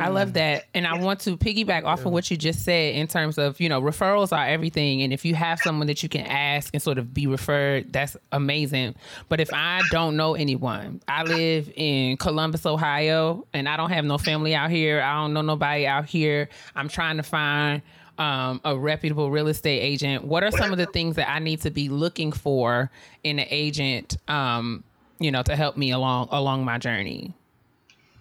I 0.00 0.08
love 0.08 0.34
that. 0.34 0.64
And 0.74 0.86
I 0.86 0.98
want 0.98 1.20
to 1.20 1.36
piggyback 1.36 1.84
off 1.84 2.04
of 2.04 2.12
what 2.12 2.30
you 2.30 2.36
just 2.36 2.64
said 2.64 2.94
in 2.94 3.06
terms 3.06 3.38
of, 3.38 3.60
you 3.60 3.68
know, 3.68 3.80
referrals 3.80 4.36
are 4.36 4.46
everything. 4.46 5.02
And 5.02 5.12
if 5.12 5.24
you 5.24 5.34
have 5.34 5.58
someone 5.60 5.86
that 5.88 6.02
you 6.02 6.08
can 6.08 6.26
ask 6.26 6.72
and 6.72 6.82
sort 6.82 6.98
of 6.98 7.12
be 7.12 7.26
referred, 7.26 7.92
that's 7.92 8.16
amazing. 8.30 8.94
But 9.28 9.40
if 9.40 9.50
I 9.52 9.82
don't 9.90 10.16
know 10.16 10.34
anyone, 10.34 11.00
I 11.08 11.24
live 11.24 11.72
in 11.76 12.16
Columbus, 12.16 12.66
Ohio, 12.66 13.46
and 13.52 13.68
I 13.68 13.76
don't 13.76 13.90
have 13.90 14.04
no 14.04 14.18
family 14.18 14.54
out 14.54 14.70
here. 14.70 15.00
I 15.00 15.14
don't 15.14 15.32
know 15.32 15.42
nobody 15.42 15.86
out 15.86 16.06
here. 16.06 16.48
I'm 16.74 16.88
trying 16.88 17.16
to 17.16 17.22
find 17.22 17.82
um, 18.18 18.60
a 18.64 18.76
reputable 18.76 19.30
real 19.30 19.48
estate 19.48 19.80
agent. 19.80 20.24
What 20.24 20.44
are 20.44 20.50
some 20.50 20.70
of 20.72 20.78
the 20.78 20.86
things 20.86 21.16
that 21.16 21.30
I 21.30 21.38
need 21.38 21.60
to 21.62 21.70
be 21.70 21.88
looking 21.88 22.32
for 22.32 22.90
in 23.24 23.38
an 23.38 23.46
agent, 23.50 24.16
um, 24.28 24.84
you 25.18 25.30
know, 25.30 25.42
to 25.42 25.56
help 25.56 25.76
me 25.76 25.90
along 25.90 26.28
along 26.30 26.64
my 26.64 26.78
journey? 26.78 27.34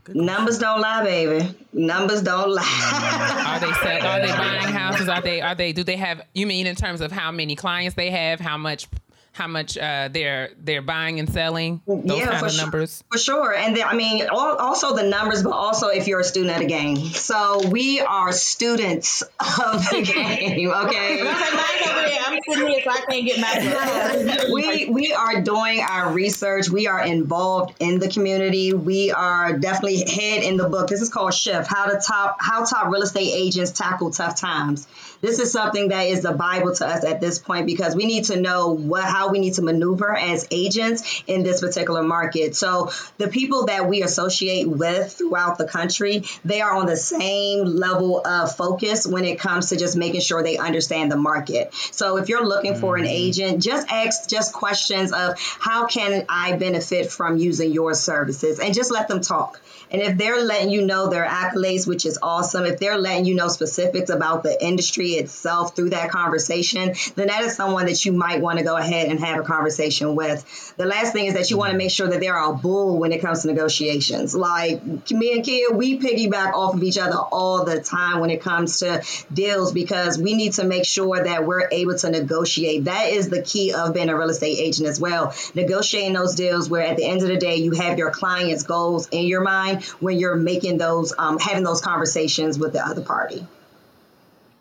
Numbers 0.09 0.57
don't 0.57 0.81
lie, 0.81 1.03
baby. 1.03 1.55
Numbers 1.73 2.21
don't 2.23 2.49
lie. 2.49 3.43
Are 3.47 3.59
they 3.59 3.71
sell, 3.73 4.07
are 4.07 4.19
they 4.19 4.31
buying 4.31 4.73
houses? 4.73 5.07
Are 5.07 5.21
they 5.21 5.41
are 5.41 5.55
they 5.55 5.73
do 5.73 5.83
they 5.83 5.95
have 5.95 6.21
you 6.33 6.47
mean 6.47 6.67
in 6.67 6.75
terms 6.75 7.01
of 7.01 7.11
how 7.11 7.31
many 7.31 7.55
clients 7.55 7.95
they 7.95 8.09
have, 8.09 8.39
how 8.39 8.57
much 8.57 8.87
how 9.33 9.47
much 9.47 9.77
uh, 9.77 10.09
they're 10.11 10.49
they're 10.61 10.81
buying 10.81 11.19
and 11.19 11.31
selling? 11.31 11.81
Those 11.87 12.19
Yeah, 12.19 12.25
kind 12.27 12.39
for 12.39 12.45
of 12.47 12.51
sure. 12.51 12.61
numbers. 12.63 13.03
For 13.11 13.17
sure. 13.17 13.53
And 13.53 13.75
then, 13.77 13.87
I 13.87 13.93
mean, 13.95 14.23
al- 14.23 14.57
also 14.57 14.95
the 14.95 15.03
numbers, 15.03 15.41
but 15.43 15.51
also 15.53 15.87
if 15.87 16.07
you're 16.07 16.19
a 16.19 16.23
student 16.23 16.53
at 16.55 16.61
a 16.61 16.65
game. 16.65 16.97
So 16.97 17.67
we 17.69 18.01
are 18.01 18.31
students 18.33 19.21
of 19.21 19.89
the 19.89 20.01
game, 20.13 20.69
okay? 20.69 21.19
I'm 21.21 21.25
like, 21.25 21.53
mine's 21.53 21.87
over 21.87 22.01
there. 22.09 22.19
I'm 22.25 22.39
sitting 22.47 22.67
here, 22.67 22.81
so 22.83 22.89
I 22.91 23.01
can't 23.09 23.25
get 23.25 23.39
my. 23.39 24.47
we 24.53 24.85
we 24.89 25.13
are 25.13 25.41
doing 25.41 25.79
our 25.81 26.11
research. 26.11 26.69
We 26.69 26.87
are 26.87 27.01
involved 27.03 27.75
in 27.79 27.99
the 27.99 28.09
community. 28.09 28.73
We 28.73 29.11
are 29.11 29.57
definitely 29.57 30.03
head 30.03 30.43
in 30.43 30.57
the 30.57 30.67
book. 30.67 30.87
This 30.89 31.01
is 31.01 31.09
called 31.09 31.33
Shift: 31.33 31.67
How 31.67 31.85
to 31.85 31.99
Top 32.05 32.37
How 32.39 32.65
Top 32.65 32.91
Real 32.91 33.01
Estate 33.03 33.31
Agents 33.33 33.71
Tackle 33.71 34.11
Tough 34.11 34.35
Times. 34.39 34.87
This 35.21 35.37
is 35.39 35.51
something 35.51 35.89
that 35.89 36.07
is 36.07 36.21
the 36.23 36.31
Bible 36.33 36.73
to 36.75 36.87
us 36.87 37.05
at 37.05 37.21
this 37.21 37.37
point 37.37 37.67
because 37.67 37.95
we 37.95 38.05
need 38.05 38.25
to 38.25 38.41
know 38.41 38.69
what 38.75 39.03
how 39.03 39.20
we 39.29 39.39
need 39.39 39.55
to 39.55 39.61
maneuver 39.61 40.15
as 40.15 40.47
agents 40.51 41.23
in 41.27 41.43
this 41.43 41.61
particular 41.61 42.03
market. 42.03 42.55
So 42.55 42.91
the 43.17 43.27
people 43.27 43.65
that 43.65 43.87
we 43.87 44.03
associate 44.03 44.67
with 44.67 45.13
throughout 45.13 45.57
the 45.57 45.67
country, 45.67 46.23
they 46.43 46.61
are 46.61 46.75
on 46.75 46.85
the 46.85 46.97
same 46.97 47.65
level 47.65 48.25
of 48.25 48.55
focus 48.55 49.05
when 49.05 49.25
it 49.25 49.39
comes 49.39 49.69
to 49.69 49.77
just 49.77 49.95
making 49.95 50.21
sure 50.21 50.43
they 50.43 50.57
understand 50.57 51.11
the 51.11 51.17
market. 51.17 51.73
So 51.91 52.17
if 52.17 52.29
you're 52.29 52.45
looking 52.45 52.75
for 52.75 52.97
an 52.97 53.03
mm-hmm. 53.03 53.11
agent, 53.11 53.63
just 53.63 53.91
ask 53.91 54.29
just 54.29 54.53
questions 54.53 55.11
of 55.11 55.35
how 55.37 55.87
can 55.87 56.25
I 56.29 56.55
benefit 56.57 57.11
from 57.11 57.37
using 57.37 57.71
your 57.71 57.93
services 57.93 58.59
and 58.59 58.73
just 58.73 58.91
let 58.91 59.07
them 59.07 59.21
talk. 59.21 59.61
And 59.91 60.01
if 60.01 60.17
they're 60.17 60.41
letting 60.41 60.69
you 60.69 60.85
know 60.85 61.09
their 61.09 61.25
accolades, 61.25 61.85
which 61.85 62.05
is 62.05 62.17
awesome, 62.21 62.65
if 62.65 62.79
they're 62.79 62.97
letting 62.97 63.25
you 63.25 63.35
know 63.35 63.49
specifics 63.49 64.09
about 64.09 64.41
the 64.43 64.65
industry 64.65 65.11
itself 65.11 65.75
through 65.75 65.89
that 65.89 66.09
conversation, 66.09 66.93
then 67.15 67.27
that 67.27 67.43
is 67.43 67.55
someone 67.55 67.87
that 67.87 68.05
you 68.05 68.13
might 68.13 68.39
want 68.39 68.57
to 68.57 68.63
go 68.63 68.77
ahead 68.77 69.10
and 69.11 69.19
have 69.19 69.39
a 69.39 69.43
conversation 69.43 70.15
with. 70.15 70.73
The 70.77 70.85
last 70.85 71.13
thing 71.13 71.25
is 71.25 71.35
that 71.35 71.51
you 71.51 71.57
want 71.57 71.71
to 71.71 71.77
make 71.77 71.91
sure 71.91 72.07
that 72.07 72.19
they're 72.19 72.37
a 72.37 72.53
bull 72.53 72.97
when 72.97 73.11
it 73.11 73.21
comes 73.21 73.41
to 73.41 73.47
negotiations. 73.47 74.35
Like 74.35 74.83
me 75.11 75.33
and 75.33 75.43
Kia, 75.43 75.71
we 75.71 75.99
piggyback 75.99 76.53
off 76.53 76.73
of 76.73 76.83
each 76.83 76.97
other 76.97 77.17
all 77.17 77.65
the 77.65 77.81
time 77.81 78.19
when 78.19 78.29
it 78.29 78.41
comes 78.41 78.79
to 78.79 79.03
deals 79.31 79.71
because 79.71 80.17
we 80.17 80.33
need 80.33 80.53
to 80.53 80.63
make 80.63 80.85
sure 80.85 81.23
that 81.23 81.45
we're 81.45 81.67
able 81.71 81.97
to 81.97 82.09
negotiate. 82.09 82.85
That 82.85 83.09
is 83.09 83.29
the 83.29 83.41
key 83.41 83.73
of 83.73 83.93
being 83.93 84.09
a 84.09 84.17
real 84.17 84.29
estate 84.29 84.57
agent 84.57 84.87
as 84.87 84.99
well. 84.99 85.33
Negotiating 85.53 86.13
those 86.13 86.35
deals 86.35 86.69
where 86.69 86.83
at 86.83 86.97
the 86.97 87.05
end 87.05 87.21
of 87.21 87.27
the 87.27 87.37
day 87.37 87.57
you 87.57 87.71
have 87.71 87.97
your 87.97 88.11
client's 88.11 88.63
goals 88.63 89.07
in 89.09 89.25
your 89.25 89.41
mind 89.41 89.83
when 89.99 90.17
you're 90.17 90.35
making 90.35 90.77
those 90.77 91.13
um, 91.17 91.37
having 91.37 91.63
those 91.63 91.81
conversations 91.81 92.57
with 92.57 92.73
the 92.73 92.85
other 92.85 93.01
party. 93.01 93.45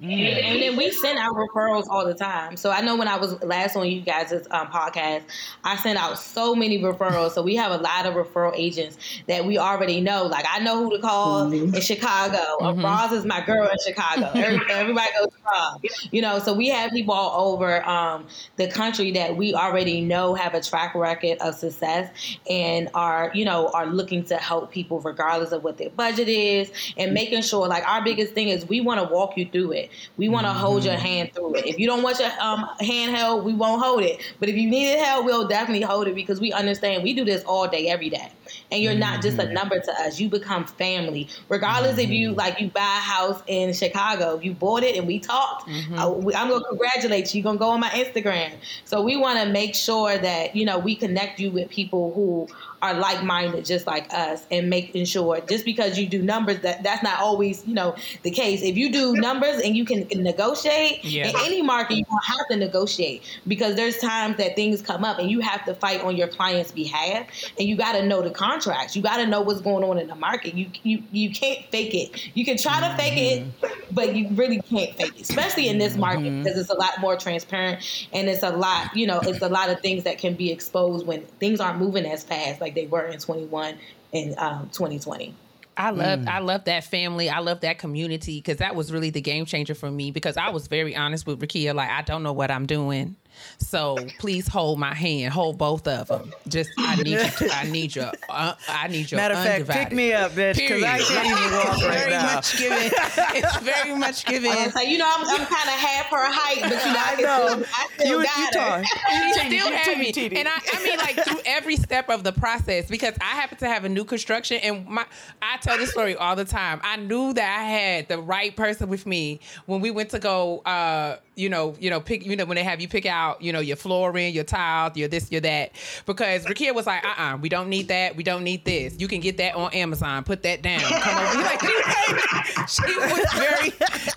And 0.03 0.63
then 0.63 0.77
we 0.77 0.91
send 0.91 1.19
out 1.19 1.35
referrals 1.35 1.87
all 1.89 2.07
the 2.07 2.15
time. 2.15 2.57
So 2.57 2.71
I 2.71 2.81
know 2.81 2.97
when 2.97 3.07
I 3.07 3.17
was 3.17 3.43
last 3.43 3.77
on 3.77 3.87
you 3.87 4.01
guys' 4.01 4.33
um, 4.51 4.69
podcast, 4.69 5.25
I 5.63 5.77
sent 5.77 5.99
out 5.99 6.19
so 6.19 6.55
many 6.55 6.79
referrals. 6.79 7.33
So 7.33 7.43
we 7.43 7.55
have 7.57 7.71
a 7.71 7.77
lot 7.77 8.07
of 8.07 8.15
referral 8.15 8.53
agents 8.55 8.97
that 9.29 9.45
we 9.45 9.59
already 9.59 10.01
know. 10.01 10.25
Like 10.25 10.47
I 10.49 10.61
know 10.61 10.85
who 10.85 10.97
to 10.97 11.03
call 11.03 11.53
in 11.53 11.79
Chicago. 11.83 12.39
Uh, 12.63 12.73
Roz 12.75 13.13
is 13.13 13.27
my 13.27 13.45
girl 13.45 13.69
in 13.69 13.77
Chicago. 13.87 14.31
Every, 14.35 14.61
everybody 14.71 15.11
goes 15.19 15.29
to 15.29 15.39
Roz. 15.45 16.09
You 16.11 16.23
know, 16.23 16.39
so 16.39 16.55
we 16.55 16.69
have 16.69 16.93
people 16.93 17.13
all 17.13 17.53
over 17.53 17.87
um, 17.87 18.27
the 18.57 18.69
country 18.69 19.11
that 19.13 19.37
we 19.37 19.53
already 19.55 20.01
know 20.01 20.35
have 20.35 20.55
a 20.55 20.63
track 20.63 20.95
record 20.95 21.37
of 21.41 21.55
success 21.55 22.11
and 22.49 22.89
are, 22.95 23.31
you 23.35 23.45
know, 23.45 23.69
are 23.75 23.87
looking 23.87 24.25
to 24.25 24.37
help 24.37 24.73
people 24.73 25.01
regardless 25.01 25.53
of 25.53 25.63
what 25.63 25.77
their 25.77 25.91
budget 25.91 26.29
is 26.29 26.73
and 26.97 27.13
making 27.13 27.43
sure 27.43 27.69
like 27.69 27.87
our 27.87 28.03
biggest 28.03 28.33
thing 28.33 28.49
is 28.49 28.67
we 28.67 28.81
want 28.81 28.99
to 28.99 29.15
walk 29.15 29.37
you 29.37 29.47
through 29.47 29.73
it. 29.73 29.90
We 30.17 30.29
want 30.29 30.47
to 30.47 30.53
hold 30.53 30.85
your 30.85 30.95
hand 30.97 31.33
through 31.35 31.57
it. 31.57 31.67
If 31.67 31.79
you 31.79 31.87
don't 31.87 32.03
want 32.03 32.19
your 32.19 32.31
um, 32.41 32.69
hand 32.81 33.15
held, 33.15 33.45
we 33.45 33.53
won't 33.55 33.83
hold 33.83 34.03
it. 34.03 34.21
But 34.39 34.49
if 34.49 34.57
you 34.57 34.69
needed 34.69 34.99
help, 35.01 35.25
we'll 35.25 35.49
definitely 35.49 35.83
hold 35.83 36.09
it 36.09 36.15
because 36.15 36.41
we 36.41 36.53
understand 36.53 37.03
we 37.03 37.13
do 37.15 37.25
this 37.25 37.43
all 37.45 37.69
day, 37.69 37.89
every 37.89 38.11
day. 38.11 38.31
and 38.73 38.83
you're 38.83 38.95
not 38.95 39.23
just 39.23 39.37
Mm-hmm. 39.39 39.51
a 39.51 39.55
number 39.55 39.79
to 39.79 39.93
us. 40.03 40.19
You 40.21 40.29
become 40.29 40.65
family, 40.65 41.29
regardless 41.49 41.99
if 41.99 42.11
you 42.11 42.33
like 42.33 42.61
you 42.61 42.69
buy 42.69 42.81
a 42.81 43.01
house 43.01 43.41
in 43.47 43.73
Chicago, 43.73 44.41
you 44.41 44.53
bought 44.55 44.83
it 44.83 44.97
and 44.97 45.07
we 45.07 45.19
talked. 45.21 45.69
Mm-hmm. 45.69 45.95
uh, 45.99 46.09
I'm 46.37 46.49
gonna 46.49 46.65
congratulate 46.69 47.33
you. 47.35 47.41
You're 47.41 47.45
gonna 47.45 47.59
go 47.59 47.71
on 47.71 47.81
my 47.81 47.91
Instagram. 47.91 48.53
So 48.85 49.03
we 49.03 49.17
want 49.17 49.39
to 49.41 49.49
make 49.51 49.75
sure 49.75 50.19
that 50.19 50.57
you 50.57 50.65
know 50.65 50.79
we 50.79 50.97
connect 50.97 51.39
you 51.41 51.51
with 51.51 51.71
people 51.71 52.13
who 52.13 52.49
are 52.83 52.95
like-minded 52.95 53.65
just 53.65 53.87
like 53.87 54.13
us 54.13 54.47
and 54.51 54.71
making 54.71 55.05
sure 55.05 55.41
just 55.43 55.65
because 55.65 55.99
you 55.99 56.07
do 56.07 56.23
numbers 56.23 56.61
that 56.61 56.83
that's 56.83 57.03
not 57.03 57.21
always 57.21 57.67
you 57.67 57.75
know 57.75 57.95
the 58.23 58.31
case. 58.31 58.63
If 58.63 58.77
you 58.77 58.93
do 58.93 59.15
numbers 59.15 59.61
and 59.63 59.77
you 59.77 59.85
can 59.85 60.07
negotiate 60.23 61.05
Yeah. 61.05 61.29
in 61.29 61.37
any 61.41 61.63
market 61.63 61.97
you 61.97 62.05
don't 62.05 62.25
have 62.25 62.49
to 62.51 62.57
negotiate 62.57 63.23
because 63.47 63.75
there's 63.77 63.99
times 63.99 64.37
that 64.39 64.57
things 64.57 64.83
come 64.83 65.05
up 65.05 65.19
and 65.19 65.31
you 65.31 65.41
have 65.41 65.65
to 65.67 65.75
fight 65.75 66.03
on 66.03 66.17
your 66.17 66.29
client's 66.29 66.73
behalf 66.73 67.27
and 67.59 67.69
you 67.69 67.77
got 67.77 67.93
to 67.93 68.07
know 68.07 68.23
the 68.23 68.31
contracts. 68.31 68.97
You 68.97 69.03
got 69.03 69.19
to 69.19 69.27
know 69.27 69.41
what's 69.41 69.61
going 69.61 69.85
on 69.85 69.99
in 69.99 70.09
the 70.09 70.15
market. 70.15 70.55
You 70.55 70.67
you 70.83 71.03
you 71.13 71.31
can't 71.31 71.65
fake 71.71 71.95
it. 71.95 72.31
You 72.35 72.45
can 72.45 72.57
try 72.57 72.81
to 72.81 72.97
fake 72.97 73.19
it 73.19 73.43
mm-hmm. 73.43 73.95
but 73.95 74.15
you 74.15 74.29
really 74.31 74.61
can't 74.63 74.95
fake 74.97 75.19
it 75.19 75.29
especially 75.29 75.69
in 75.69 75.79
this 75.79 75.97
market 75.97 76.25
mm-hmm. 76.25 76.43
because 76.43 76.59
it's 76.59 76.71
a 76.71 76.75
lot 76.75 76.93
more 77.01 77.17
transparent 77.17 78.09
and 78.13 78.29
it's 78.29 78.43
a 78.43 78.51
lot 78.51 78.95
you 78.97 79.07
know 79.07 79.21
it's 79.21 79.43
a 79.43 79.49
lot 79.49 79.71
of 79.71 79.81
things 79.81 80.05
that 80.05 80.19
can 80.19 80.35
be 80.35 80.51
exposed 80.51 81.07
when 81.07 81.23
things 81.39 81.61
aren't 81.61 81.79
moving 81.79 82.07
as 82.07 82.25
fast. 82.25 82.61
Like 82.61 82.70
they 82.75 82.87
were 82.87 83.07
in 83.07 83.19
21 83.19 83.77
and 84.13 84.39
um, 84.39 84.71
2020 84.73 85.35
I 85.77 85.91
love 85.91 86.21
Mm. 86.21 86.29
I 86.29 86.41
love 86.41 86.65
that 86.65 86.85
family. 86.85 87.31
I 87.31 87.39
love 87.39 87.61
that 87.61 87.79
community 87.79 88.39
because 88.39 88.59
that 88.59 88.75
was 88.75 88.93
really 88.93 89.09
the 89.11 89.23
game 89.23 89.47
changer 89.47 89.75
for 89.75 89.91
me 89.91 90.11
because 90.11 90.37
I 90.37 90.51
was 90.51 90.67
very 90.67 90.95
honest 90.95 91.27
with 91.27 91.41
Rakia. 91.41 91.75
Like 91.75 91.89
I 91.89 92.03
don't 92.03 92.23
know 92.23 92.35
what 92.35 92.51
I'm 92.51 92.67
doing. 92.67 93.17
So 93.59 93.97
please 94.19 94.49
hold 94.49 94.79
my 94.79 94.95
hand, 94.95 95.33
hold 95.33 95.59
both 95.59 95.87
of 95.87 96.09
them. 96.09 96.33
Just 96.49 96.71
I 96.79 96.97
need 96.97 97.09
you. 97.09 97.19
To, 97.19 97.51
I 97.55 97.65
need 97.71 97.95
your. 97.95 98.11
Uh, 98.29 98.55
I 98.69 98.89
need 98.89 99.11
your. 99.11 99.19
Matter 99.21 99.35
of 99.35 99.67
fact, 99.67 99.89
pick 99.91 99.93
me 99.97 100.13
up, 100.13 100.33
bitch, 100.33 100.57
because 100.57 100.83
I 100.83 100.99
Period. 100.99 101.07
can't 101.09 101.27
even 101.27 101.59
walk 101.59 101.75
It's 101.77 101.85
right 101.85 101.99
very 101.99 102.11
now. 102.11 102.35
much 102.35 102.59
given. 102.59 102.91
It's 103.35 103.57
very 103.59 103.95
much 103.97 104.25
given. 104.25 104.51
and 104.51 104.73
so 104.73 104.81
you 104.81 104.99
know 104.99 105.07
i'm, 105.15 105.27
I'm 105.27 105.47
kind 105.47 105.69
of 105.69 105.75
half 105.75 106.07
her 106.07 106.27
height 106.31 106.61
but 106.63 106.71
you 106.71 106.93
know 106.93 106.99
i, 106.99 107.13
I 107.13 107.15
can 107.17 107.25
know. 107.25 107.49
still, 107.49 107.65
I 107.75 107.89
still 107.95 108.07
You, 108.09 108.19
you 108.19 108.25
got 108.25 108.53
talk. 108.53 108.79
her 108.79 108.85
She 108.85 109.41
Teeny, 109.41 109.59
still 109.59 109.67
teeny, 109.71 109.77
had 109.77 109.99
me, 109.99 110.13
teeny. 110.13 110.37
and 110.37 110.49
I, 110.49 110.59
I 110.73 110.83
mean, 110.85 110.99
like 110.99 111.25
through 111.25 111.41
every 111.47 111.77
step 111.77 112.09
of 112.11 112.25
the 112.25 112.33
process, 112.33 112.89
because 112.89 113.15
I 113.21 113.25
happen 113.37 113.59
to 113.59 113.69
have 113.69 113.85
a 113.85 113.89
new 113.89 114.05
construction, 114.05 114.59
and 114.63 114.87
my, 114.87 115.05
I 115.43 115.57
tell 115.59 115.77
this 115.79 115.91
story 115.91 116.17
all 116.17 116.37
the 116.37 116.45
time. 116.45 116.81
I 116.83 116.97
knew 116.97 117.33
that 117.35 117.59
I 117.61 117.65
had 117.65 118.09
the 118.09 118.19
right 118.21 118.55
person 118.55 118.89
with 118.89 119.07
me 119.07 119.41
when 119.67 119.81
we 119.81 119.91
went 119.91 120.11
to 120.11 120.19
go, 120.19 120.59
uh, 120.61 121.17
you 121.41 121.49
know, 121.49 121.75
you 121.81 121.91
know, 121.91 122.01
pick, 122.01 122.25
you 122.25 122.37
know, 122.37 122.45
when 122.45 122.57
they 122.57 122.65
have 122.65 122.81
you 122.81 122.89
pick 122.89 123.07
out, 123.07 123.43
you 123.43 123.53
know, 123.53 123.61
your 123.61 123.77
flooring, 123.77 124.35
your 124.35 124.45
tile, 124.45 124.93
your 124.95 125.09
this, 125.09 125.33
your 125.33 125.41
that, 125.41 125.73
because 126.07 126.45
Rakia 126.45 126.75
was 126.75 126.87
like, 126.87 127.05
uh, 127.05 127.15
uh 127.17 127.37
we 127.41 127.49
don't 127.49 127.69
need 127.69 127.89
that, 127.89 128.15
we 128.15 128.23
don't 128.23 128.45
need 128.45 128.65
this. 128.65 128.95
You 128.99 129.09
can 129.09 129.21
get 129.21 129.39
that 129.39 129.55
on 129.55 129.73
Amazon. 129.75 130.25
Put 130.25 130.43
that 130.43 130.63
down. 130.63 130.81
Come 130.81 131.17
over. 131.17 131.41
Like, 131.51 131.61
she 132.69 132.83
was 132.83 133.33
very, 133.35 133.69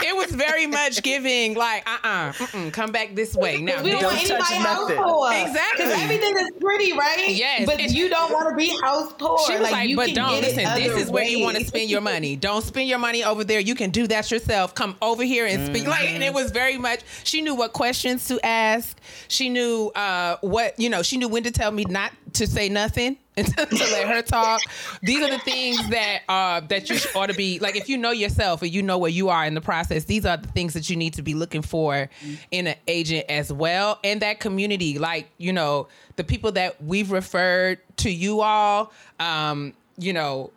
it 0.08 0.16
was 0.16 0.32
very 0.32 0.68
much 0.68 1.02
giving, 1.04 1.56
like, 1.56 1.88
uh, 1.88 1.98
uh-uh, 2.04 2.34
uh, 2.54 2.70
come 2.72 2.92
back 2.92 3.16
this 3.16 3.34
way 3.34 3.62
now. 3.62 3.82
we 3.82 3.92
don't 3.92 4.02
Don't 4.02 4.14
want 4.14 4.30
anybody 4.30 4.56
house 4.56 4.92
poor. 4.94 5.32
Exactly. 5.34 5.86
Because 5.86 6.02
everything 6.02 6.38
is 6.38 6.52
pretty, 6.60 6.94
right? 6.94 7.30
Yes. 7.30 7.66
But 7.66 7.92
you 7.92 8.10
don't 8.10 8.32
want 8.32 8.50
to 8.50 8.56
be 8.56 8.78
house 8.82 9.14
poor. 9.18 9.40
She 9.48 9.58
was 9.58 9.72
like, 9.72 9.90
you 9.90 9.96
but 9.96 10.08
can 10.08 10.16
don't 10.16 10.42
get 10.42 10.56
listen. 10.56 10.64
This 10.76 11.04
is 11.04 11.10
where 11.10 11.24
you 11.24 11.40
want 11.40 11.58
to 11.58 11.66
spend 11.66 11.90
your 11.90 12.02
money. 12.02 12.36
Don't 12.36 12.64
spend 12.64 12.90
your 12.90 13.00
money 13.00 13.24
over 13.24 13.44
there. 13.44 13.60
You 13.60 13.76
can 13.76 13.90
do 13.90 14.08
that 14.08 14.30
yourself. 14.32 14.76
Come 14.76 14.96
over 15.02 15.24
here 15.24 15.46
and 15.46 15.66
speak. 15.68 15.88
Like, 15.88 16.10
and 16.10 16.24
it 16.24 16.34
was 16.34 16.52
very 16.52 16.78
much. 16.78 17.02
She 17.24 17.42
knew 17.42 17.56
what 17.56 17.74
questions 17.74 18.28
to 18.28 18.44
ask. 18.46 18.98
She 19.28 19.50
knew 19.50 19.92
uh, 19.96 20.38
what 20.42 20.80
you 20.80 20.90
know. 20.90 21.04
She 21.04 21.18
knew 21.18 21.28
when 21.28 21.44
to 21.44 21.52
tell 21.52 21.72
me 21.72 21.86
not 21.86 22.12
to 22.34 22.48
say 22.48 22.70
nothing 22.70 23.18
and 23.38 23.48
to, 23.48 23.66
to 23.66 23.76
let 23.76 24.08
her 24.08 24.22
talk. 24.22 24.62
These 25.02 25.24
are 25.24 25.30
the 25.30 25.40
things 25.40 25.90
that 25.90 26.22
uh, 26.30 26.62
that 26.62 26.90
you 26.90 26.98
ought 27.16 27.28
to 27.28 27.34
be 27.34 27.60
like. 27.60 27.76
If 27.76 27.90
you 27.90 27.98
know 27.98 28.12
yourself 28.12 28.62
and 28.62 28.72
you 28.72 28.82
know 28.82 28.98
where 28.98 29.12
you 29.12 29.30
are 29.30 29.46
in 29.46 29.54
the 29.54 29.62
process, 29.62 30.06
these 30.06 30.26
are 30.26 30.38
the 30.38 30.48
things 30.50 30.74
that 30.74 30.90
you 30.90 30.96
need 30.96 31.14
to 31.16 31.22
be 31.22 31.34
looking 31.34 31.62
for 31.62 32.10
in 32.52 32.68
an 32.68 32.76
agent 32.88 33.26
as 33.30 33.52
well, 33.52 34.00
and 34.04 34.22
that 34.22 34.40
community. 34.40 35.00
Like 35.00 35.30
you 35.38 35.54
know, 35.54 35.88
the 36.16 36.24
people 36.24 36.52
that 36.54 36.84
we've 36.84 37.12
referred 37.12 37.80
to 37.98 38.10
you 38.10 38.42
all. 38.42 38.92
Um, 39.20 39.74
you 39.98 40.12
know, 40.12 40.52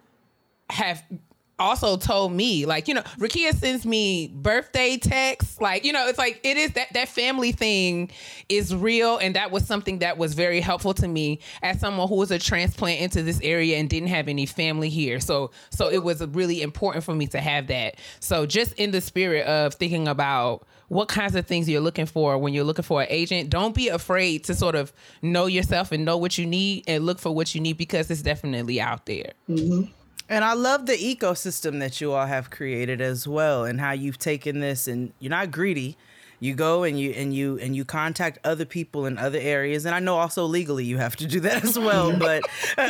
have 0.70 1.02
also 1.58 1.96
told 1.96 2.32
me 2.32 2.66
like 2.66 2.88
you 2.88 2.94
know 2.94 3.02
Rakia 3.18 3.54
sends 3.54 3.86
me 3.86 4.28
birthday 4.28 4.98
texts 4.98 5.60
like 5.60 5.84
you 5.84 5.92
know 5.92 6.06
it's 6.06 6.18
like 6.18 6.40
it 6.44 6.56
is 6.56 6.72
that 6.72 6.92
that 6.92 7.08
family 7.08 7.52
thing 7.52 8.10
is 8.48 8.74
real 8.74 9.16
and 9.18 9.36
that 9.36 9.50
was 9.50 9.66
something 9.66 10.00
that 10.00 10.18
was 10.18 10.34
very 10.34 10.60
helpful 10.60 10.94
to 10.94 11.08
me 11.08 11.40
as 11.62 11.80
someone 11.80 12.08
who 12.08 12.16
was 12.16 12.30
a 12.30 12.38
transplant 12.38 13.00
into 13.00 13.22
this 13.22 13.40
area 13.42 13.78
and 13.78 13.88
didn't 13.88 14.08
have 14.08 14.28
any 14.28 14.46
family 14.46 14.88
here. 14.88 15.20
So 15.20 15.50
so 15.70 15.90
it 15.90 16.02
was 16.02 16.24
really 16.28 16.62
important 16.62 17.04
for 17.04 17.14
me 17.14 17.26
to 17.28 17.40
have 17.40 17.68
that. 17.68 17.96
So 18.20 18.46
just 18.46 18.72
in 18.74 18.90
the 18.90 19.00
spirit 19.00 19.46
of 19.46 19.74
thinking 19.74 20.08
about 20.08 20.66
what 20.88 21.08
kinds 21.08 21.34
of 21.34 21.46
things 21.46 21.68
you're 21.68 21.80
looking 21.80 22.06
for 22.06 22.38
when 22.38 22.54
you're 22.54 22.64
looking 22.64 22.84
for 22.84 23.02
an 23.02 23.08
agent 23.10 23.50
don't 23.50 23.74
be 23.74 23.88
afraid 23.88 24.44
to 24.44 24.54
sort 24.54 24.76
of 24.76 24.92
know 25.20 25.46
yourself 25.46 25.90
and 25.90 26.04
know 26.04 26.16
what 26.16 26.38
you 26.38 26.46
need 26.46 26.84
and 26.86 27.04
look 27.04 27.18
for 27.18 27.34
what 27.34 27.54
you 27.56 27.60
need 27.60 27.76
because 27.76 28.08
it's 28.08 28.22
definitely 28.22 28.80
out 28.80 29.04
there 29.06 29.32
mm-hmm. 29.48 29.90
And 30.28 30.44
I 30.44 30.54
love 30.54 30.86
the 30.86 30.96
ecosystem 30.96 31.78
that 31.80 32.00
you 32.00 32.12
all 32.12 32.26
have 32.26 32.50
created 32.50 33.00
as 33.00 33.28
well, 33.28 33.64
and 33.64 33.80
how 33.80 33.92
you've 33.92 34.18
taken 34.18 34.60
this 34.60 34.88
and 34.88 35.12
you're 35.20 35.30
not 35.30 35.50
greedy. 35.50 35.96
You 36.38 36.54
go 36.54 36.84
and 36.84 37.00
you 37.00 37.12
and 37.12 37.34
you 37.34 37.58
and 37.60 37.74
you 37.74 37.86
contact 37.86 38.38
other 38.44 38.66
people 38.66 39.06
in 39.06 39.16
other 39.16 39.38
areas, 39.38 39.86
and 39.86 39.94
I 39.94 40.00
know 40.00 40.16
also 40.18 40.44
legally 40.44 40.84
you 40.84 40.98
have 40.98 41.16
to 41.16 41.26
do 41.26 41.40
that 41.40 41.64
as 41.64 41.78
well. 41.78 42.14
but 42.18 42.42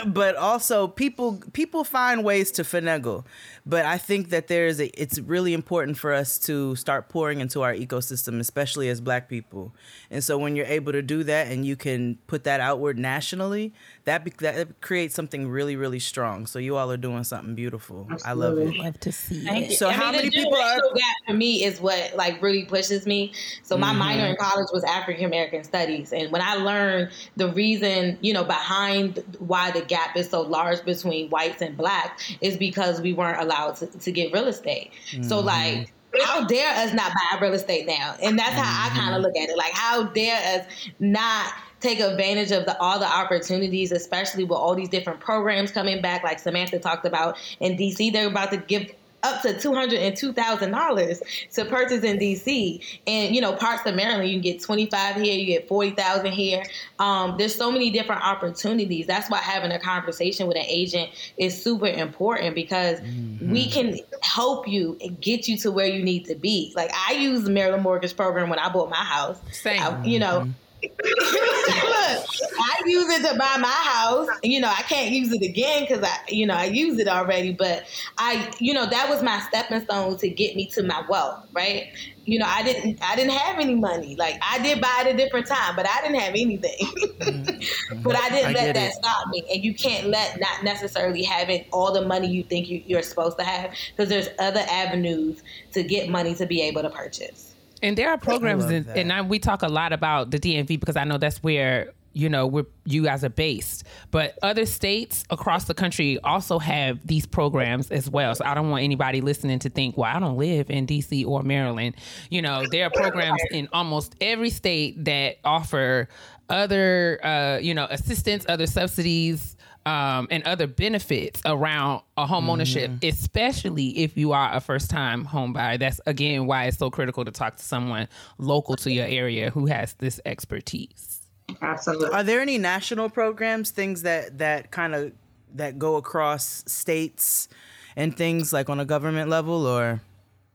but 0.07 0.35
also 0.35 0.89
people 0.89 1.41
people 1.53 1.85
find 1.85 2.25
ways 2.25 2.51
to 2.53 2.63
finagle. 2.65 3.25
But 3.68 3.84
I 3.84 3.98
think 3.98 4.30
that 4.30 4.47
there's 4.47 4.80
a 4.80 4.86
it's 5.01 5.18
really 5.18 5.52
important 5.52 5.98
for 5.98 6.12
us 6.12 6.38
to 6.40 6.76
start 6.76 7.09
pouring 7.09 7.40
into 7.40 7.62
our 7.62 7.74
ecosystem, 7.74 8.38
especially 8.38 8.88
as 8.88 9.01
Black 9.01 9.28
people. 9.28 9.74
And 10.09 10.22
so 10.22 10.38
when 10.38 10.55
you're 10.55 10.66
able 10.66 10.93
to 10.93 11.02
do 11.02 11.24
that 11.24 11.48
and 11.48 11.66
you 11.66 11.74
can 11.74 12.16
put 12.28 12.44
that 12.44 12.60
outward 12.60 12.97
nationally, 12.97 13.74
that 14.05 14.24
be, 14.24 14.32
that 14.38 14.80
creates 14.80 15.16
something 15.16 15.48
really 15.48 15.74
really 15.74 15.98
strong. 15.98 16.47
So 16.47 16.60
you 16.60 16.76
all 16.76 16.93
are 16.93 16.97
doing 16.97 17.24
something 17.24 17.56
beautiful. 17.56 18.06
I 18.24 18.34
love 18.34 18.56
it. 18.59 18.76
love 18.76 19.01
to 19.01 19.10
see 19.10 19.44
Thank 19.44 19.70
you. 19.70 19.76
So 19.76 19.88
I 19.88 19.93
how 19.93 20.12
mean, 20.12 20.20
many 20.20 20.30
people 20.30 20.55
are- 20.55 20.76
generational 20.76 21.26
for 21.26 21.34
me 21.34 21.64
is 21.64 21.80
what 21.80 22.14
like 22.14 22.40
really 22.40 22.66
pushes 22.66 23.05
me. 23.05 23.32
So 23.64 23.76
my 23.76 23.88
mm-hmm. 23.88 23.98
minor 23.98 24.26
in 24.26 24.36
college 24.36 24.68
was 24.72 24.84
African 24.84 25.24
American 25.24 25.64
studies, 25.64 26.12
and 26.12 26.30
when 26.30 26.40
I 26.40 26.55
learned 26.55 27.10
the 27.34 27.51
reason, 27.52 28.16
you 28.20 28.32
know, 28.32 28.44
behind 28.44 29.24
why 29.40 29.72
the 29.72 29.82
gap 29.82 30.16
is 30.16 30.30
so 30.30 30.43
large 30.43 30.84
between 30.84 31.30
whites 31.30 31.62
and 31.62 31.76
blacks 31.76 32.32
is 32.40 32.56
because 32.56 33.01
we 33.01 33.12
weren't 33.12 33.40
allowed 33.40 33.56
to, 33.73 33.87
to 33.87 34.12
get 34.12 34.33
real 34.33 34.47
estate. 34.47 34.93
So 35.23 35.39
mm-hmm. 35.39 35.47
like. 35.47 35.93
How 36.24 36.47
dare 36.47 36.70
us 36.70 36.95
not 36.95 37.12
buy 37.12 37.39
real 37.43 37.53
estate 37.53 37.87
now? 37.87 38.16
And 38.23 38.39
that's 38.39 38.55
how 38.55 38.62
I 38.62 38.89
mm-hmm. 38.89 38.99
kind 38.99 39.16
of 39.16 39.20
look 39.20 39.37
at 39.37 39.51
it. 39.51 39.57
Like, 39.59 39.74
how 39.74 40.05
dare 40.05 40.61
us 40.61 40.66
not 40.99 41.53
take 41.81 42.01
advantage 42.01 42.53
of 42.53 42.65
the 42.65 42.78
all 42.81 42.99
the 42.99 43.07
opportunities, 43.07 43.93
especially 43.93 44.45
with 44.45 44.57
all 44.57 44.74
these 44.74 44.89
different 44.89 45.20
programs 45.20 45.70
coming 45.70 46.01
back, 46.01 46.24
like 46.24 46.39
Samantha 46.39 46.78
talked 46.78 47.07
about 47.07 47.37
in 47.61 47.77
DC. 47.77 48.12
They're 48.12 48.28
about 48.28 48.51
to 48.53 48.57
give 48.57 48.95
up 49.27 49.43
to 49.43 49.59
two 49.59 49.74
hundred 49.74 49.98
and 50.01 50.16
two 50.16 50.32
thousand 50.32 50.70
dollars 50.70 51.20
to 51.53 51.65
purchase 51.65 52.05
in 52.05 52.19
DC, 52.19 52.81
and 53.07 53.35
you 53.35 53.40
know 53.40 53.53
parts 53.55 53.85
of 53.86 53.94
Maryland 53.94 54.28
you 54.28 54.35
can 54.35 54.43
get 54.43 54.62
twenty 54.62 54.86
five 54.86 55.16
here, 55.16 55.35
you 55.35 55.47
get 55.47 55.69
forty 55.69 55.90
thousand 55.90 56.32
here. 56.32 56.62
Um, 56.98 57.36
there's 57.39 57.55
so 57.55 57.70
many 57.70 57.90
different 57.90 58.23
opportunities. 58.23 59.07
That's 59.07 59.28
why 59.31 59.39
having 59.39 59.73
a 59.73 59.78
conversation 59.78 60.47
with 60.47 60.57
an 60.57 60.65
agent 60.66 61.11
is 61.36 61.61
super 61.61 61.86
important 61.86 62.55
because 62.55 63.01
we 63.40 63.69
can 63.69 63.98
help 64.23 64.69
you 64.69 64.97
and 65.01 65.20
get 65.20 65.48
you 65.48 65.57
to 65.59 65.70
where 65.70 65.86
you 65.86 66.03
need 66.03 66.24
to 66.27 66.35
be. 66.35 66.73
Like 66.77 66.90
I 67.09 67.12
used 67.15 67.44
the 67.44 67.51
Maryland 67.51 67.82
Mortgage 67.82 68.16
Program 68.16 68.48
when 68.48 68.59
I 68.59 68.69
bought 68.69 68.90
my 68.90 68.97
house. 68.97 69.39
Same. 69.53 69.82
I- 69.82 70.05
you 70.05 70.19
know. 70.19 70.40
Look, 70.40 70.48
I 70.82 72.82
use 72.86 73.09
it 73.11 73.23
to 73.23 73.39
buy 73.39 73.57
my 73.59 73.69
house. 73.69 74.28
You 74.43 74.61
know, 74.61 74.69
I 74.69 74.82
can't 74.82 75.11
use 75.11 75.32
it 75.32 75.43
again 75.43 75.82
because 75.82 76.03
I, 76.03 76.16
you 76.28 76.47
know, 76.47 76.55
I 76.55 76.66
use 76.66 76.98
it 76.98 77.09
already. 77.09 77.53
But 77.53 77.85
I, 78.19 78.53
you 78.59 78.74
know, 78.74 78.86
that 78.86 79.09
was 79.09 79.23
my 79.23 79.40
stepping 79.40 79.81
stone 79.82 80.16
to 80.19 80.28
get 80.28 80.57
me 80.57 80.66
to 80.66 80.82
my 80.82 81.05
wealth, 81.09 81.47
right? 81.53 81.89
You 82.24 82.39
know, 82.39 82.47
I 82.48 82.62
didn't, 82.62 83.03
I 83.03 83.16
didn't 83.16 83.32
have 83.32 83.59
any 83.59 83.74
money. 83.74 84.16
Like 84.16 84.39
I 84.43 84.59
did 84.62 84.81
buy 84.81 84.94
at 85.01 85.07
a 85.07 85.16
different 85.16 85.47
time, 85.47 85.77
but 85.77 85.86
I 85.89 86.01
didn't 86.03 86.20
have 86.20 86.35
anything. 86.35 87.19
but 88.03 88.16
I 88.16 88.28
didn't 88.31 88.51
I 88.51 88.53
let 88.53 88.74
that 88.74 88.90
it. 88.90 88.94
stop 88.94 89.28
me. 89.28 89.44
And 89.53 89.65
you 89.65 89.74
can't 89.74 90.09
let 90.09 90.39
not 90.40 90.65
necessarily 90.65 91.23
having 91.23 91.65
all 91.73 91.93
the 91.93 92.07
money 92.07 92.28
you 92.28 92.43
think 92.43 92.69
you, 92.69 92.82
you're 92.86 93.03
supposed 93.03 93.39
to 93.39 93.44
have 93.44 93.73
because 93.90 94.09
there's 94.09 94.28
other 94.39 94.65
avenues 94.69 95.43
to 95.73 95.82
get 95.82 96.09
money 96.09 96.35
to 96.35 96.47
be 96.47 96.62
able 96.62 96.82
to 96.82 96.90
purchase. 96.90 97.56
And 97.82 97.97
there 97.97 98.11
are 98.11 98.19
programs, 98.19 98.65
love 98.65 98.89
and, 98.94 99.12
I, 99.12 99.23
we 99.23 99.39
talk 99.39 99.62
a 99.62 99.69
lot 99.69 99.93
about 99.93 100.31
the 100.31 100.39
DMV 100.39 100.81
because 100.81 100.97
I 100.97 101.05
know 101.05 101.19
that's 101.19 101.43
where 101.43 101.93
you 102.12 102.31
know 102.31 102.47
we're 102.47 102.65
you 102.86 103.05
guys 103.05 103.23
are 103.24 103.28
based. 103.28 103.85
But 104.11 104.39
other 104.43 104.65
states 104.65 105.24
across 105.28 105.65
the 105.65 105.74
country 105.74 106.19
also 106.20 106.59
have 106.59 107.07
these 107.07 107.27
programs 107.27 107.90
as 107.90 108.09
well. 108.09 108.35
So 108.35 108.44
I 108.47 108.55
don't 108.55 108.70
want 108.70 108.85
anybody 108.85 109.20
listening 109.20 109.59
to 109.61 109.69
think, 109.69 109.98
"Well, 109.98 110.11
I 110.15 110.19
don't 110.19 110.39
live 110.39 110.70
in 110.70 110.86
DC 110.86 111.27
or 111.27 111.43
Maryland." 111.43 111.97
You 112.31 112.40
know, 112.40 112.65
there 112.70 112.86
are 112.86 112.90
programs 112.90 113.43
in 113.51 113.69
almost 113.73 114.16
every 114.23 114.51
state 114.51 115.05
that 115.05 115.36
offer 115.44 116.09
other, 116.48 117.20
uh, 117.23 117.59
you 117.59 117.74
know, 117.74 117.86
assistance, 117.90 118.47
other 118.48 118.66
subsidies, 118.66 119.57
um, 119.87 120.27
and 120.31 120.43
other 120.43 120.67
benefits 120.67 121.41
around 121.47 122.03
a 122.17 122.27
home 122.27 122.51
ownership, 122.51 122.91
especially 123.03 123.99
if 123.99 124.17
you 124.17 124.33
are 124.33 124.53
a 124.55 124.61
first 124.61 124.91
time 124.91 125.25
home 125.25 125.53
buyer. 125.53 125.79
That's 125.79 126.01
again 126.07 126.47
why 126.47 126.65
it's 126.65 126.77
so 126.77 126.91
critical 126.91 127.25
to 127.25 127.31
talk 127.31 127.57
to 127.57 127.63
someone 127.63 128.09
local 128.39 128.77
to 128.77 128.91
your 128.93 129.07
area 129.07 129.51
who 129.51 129.67
has 129.67 129.95
this 129.95 130.21
expertise. 130.27 131.23
Absolutely. 131.63 132.11
Are 132.11 132.25
there 132.25 132.41
any 132.41 132.59
national 132.59 133.09
programs, 133.09 133.71
things 133.71 134.03
that 134.03 134.39
that 134.39 134.73
kind 134.73 134.95
of 134.95 135.13
that 135.55 135.79
go 135.79 135.97
across 135.97 136.65
states 136.67 137.49
and 137.95 138.15
things 138.17 138.53
like 138.53 138.69
on 138.69 138.81
a 138.81 138.85
government 138.85 139.31
level, 139.31 139.67
or 139.67 140.03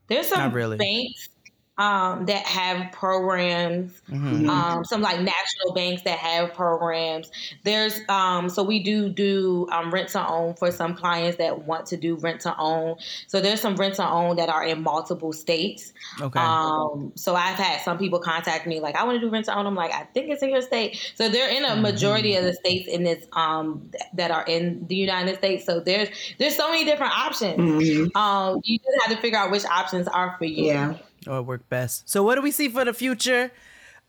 There's 0.07 0.27
some 0.27 0.39
Not 0.39 0.53
really. 0.53 0.77
banks 0.77 1.29
um, 1.81 2.25
that 2.27 2.45
have 2.45 2.91
programs, 2.91 3.91
Mm-hmm. 4.09 4.49
um, 4.49 4.83
some 4.85 5.01
like 5.01 5.19
national 5.21 5.73
banks 5.73 6.01
that 6.03 6.17
have 6.19 6.53
programs. 6.53 7.31
There's 7.63 7.99
um, 8.09 8.49
so 8.49 8.61
we 8.61 8.83
do 8.83 9.09
do 9.09 9.67
um, 9.71 9.89
rent 9.91 10.09
to 10.09 10.21
own 10.27 10.53
for 10.53 10.69
some 10.71 10.95
clients 10.95 11.37
that 11.37 11.63
want 11.65 11.85
to 11.87 11.97
do 11.97 12.15
rent 12.15 12.41
to 12.41 12.55
own. 12.57 12.97
So 13.27 13.41
there's 13.41 13.61
some 13.61 13.75
rent 13.77 13.95
to 13.95 14.07
own 14.07 14.35
that 14.35 14.49
are 14.49 14.63
in 14.63 14.83
multiple 14.83 15.33
states. 15.33 15.93
okay, 16.21 16.39
Um, 16.39 17.11
so 17.15 17.35
I've 17.35 17.55
had 17.55 17.81
some 17.81 17.97
people 17.97 18.19
contact 18.19 18.67
me 18.67 18.79
like, 18.79 18.95
I 18.95 19.03
want 19.05 19.15
to 19.15 19.21
do 19.25 19.29
rent 19.31 19.45
to 19.45 19.57
own. 19.57 19.65
I'm 19.65 19.75
like, 19.75 19.91
I 19.93 20.03
think 20.13 20.29
it's 20.29 20.43
in 20.43 20.49
your 20.49 20.61
state. 20.61 21.13
So 21.15 21.29
they're 21.29 21.49
in 21.49 21.63
a 21.65 21.75
majority 21.75 22.35
of 22.35 22.43
the 22.43 22.53
states 22.53 22.87
in 22.87 23.03
this 23.03 23.25
um 23.33 23.89
th- 23.91 24.03
that 24.13 24.29
are 24.31 24.45
in 24.45 24.85
the 24.87 24.95
United 24.95 25.37
States. 25.37 25.65
So 25.65 25.79
there's 25.79 26.09
there's 26.37 26.55
so 26.55 26.69
many 26.69 26.85
different 26.85 27.13
options. 27.17 27.59
Um, 28.15 28.59
you 28.63 28.77
just 28.77 28.97
have 29.05 29.15
to 29.15 29.21
figure 29.21 29.39
out 29.39 29.49
which 29.51 29.65
options 29.65 30.07
are 30.07 30.35
for 30.37 30.45
you. 30.45 30.65
Yeah. 30.65 30.93
Or 31.27 31.41
work 31.41 31.67
best. 31.69 32.09
So, 32.09 32.23
what 32.23 32.35
do 32.35 32.41
we 32.41 32.51
see 32.51 32.69
for 32.69 32.85
the 32.85 32.93
future 32.93 33.51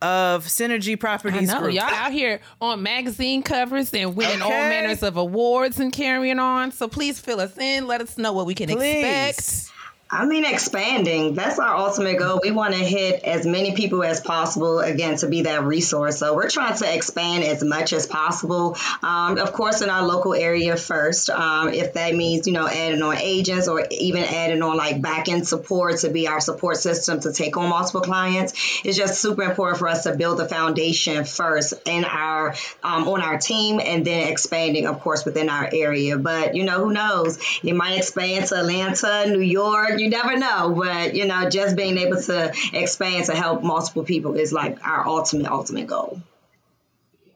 of 0.03 0.47
Synergy 0.47 0.99
Properties. 0.99 1.49
I 1.49 1.55
know 1.55 1.61
Group? 1.61 1.75
y'all 1.75 1.85
out 1.85 2.13
here 2.13 2.41
on 2.61 2.83
magazine 2.83 3.43
covers 3.43 3.95
and 3.95 4.17
winning 4.17 4.43
all 4.43 4.51
manners 4.51 5.03
of 5.03 5.17
awards 5.17 5.79
and 5.79 5.93
carrying 5.93 6.41
on. 6.41 6.73
So 6.73 6.89
please 6.89 7.21
fill 7.21 7.41
us 7.41 7.57
in. 7.57 7.87
Let 7.87 8.01
us 8.01 8.19
know 8.19 8.33
what 8.33 8.45
we 8.45 8.55
can 8.55 8.69
expect. 8.69 9.71
I 10.15 10.27
mean, 10.27 10.45
expanding. 10.45 11.33
That's 11.33 11.59
our 11.59 11.75
ultimate 11.75 12.19
goal. 12.19 12.39
We 12.43 12.51
want 12.51 12.75
to 12.75 12.81
hit 12.81 13.25
as 13.25 13.47
many 13.47 13.75
people 13.75 14.05
as 14.05 14.21
possible, 14.21 14.81
again, 14.81 15.17
to 15.17 15.27
be 15.27 15.43
that 15.45 15.65
resource. 15.65 16.19
So 16.19 16.35
we're 16.35 16.51
trying 16.51 16.77
to 16.77 16.95
expand 16.95 17.45
as 17.45 17.65
much 17.65 17.95
as 17.95 18.07
possible. 18.07 18.77
Um, 19.03 19.39
of 19.39 19.55
course, 19.55 19.81
in 19.81 19.89
our 19.89 20.07
local 20.07 20.35
area 20.35 20.77
first, 20.77 21.31
um, 21.31 21.71
if 21.71 21.95
that 21.95 22.15
means, 22.15 22.47
you 22.47 22.53
know, 22.53 22.69
adding 22.69 23.01
on 23.01 23.17
agents 23.17 23.69
or 23.69 23.87
even 23.91 24.25
adding 24.25 24.61
on 24.61 24.77
like 24.77 25.01
back 25.01 25.31
end 25.31 25.49
support 25.49 26.01
to 26.01 26.11
be 26.11 26.29
our 26.29 26.43
support 26.43 26.77
system 26.77 27.21
to 27.21 27.33
take 27.33 27.57
on 27.57 27.71
multiple 27.71 28.03
clients, 28.03 28.53
it's 28.85 28.99
just 28.99 29.19
super 29.19 29.45
important 29.45 29.79
for 29.79 29.89
us 29.89 30.03
to 30.03 30.15
build 30.15 30.39
the 30.39 30.47
foundation 30.47 31.25
first 31.25 31.73
in 31.87 32.05
our, 32.05 32.55
um, 32.83 33.09
on 33.09 33.23
our 33.23 33.39
team 33.39 33.81
and 33.83 34.05
then 34.05 34.29
expanding, 34.29 34.87
of 34.87 35.01
course, 35.01 35.25
within 35.25 35.49
our 35.49 35.71
area. 35.73 36.19
But, 36.19 36.55
you 36.55 36.65
know, 36.65 36.85
who 36.85 36.93
knows? 36.93 37.39
It 37.63 37.75
might 37.75 37.97
expand 37.97 38.45
to 38.49 38.57
Atlanta, 38.57 39.31
New 39.31 39.41
York, 39.41 40.02
you 40.03 40.11
never 40.11 40.37
know. 40.37 40.75
But, 40.77 41.15
you 41.15 41.27
know, 41.27 41.49
just 41.49 41.77
being 41.77 41.97
able 41.99 42.21
to 42.23 42.53
expand 42.73 43.27
to 43.27 43.35
help 43.35 43.63
multiple 43.63 44.05
people 44.05 44.35
is 44.35 44.53
like 44.53 44.85
our 44.87 45.07
ultimate, 45.07 45.51
ultimate 45.51 45.87
goal. 45.87 46.21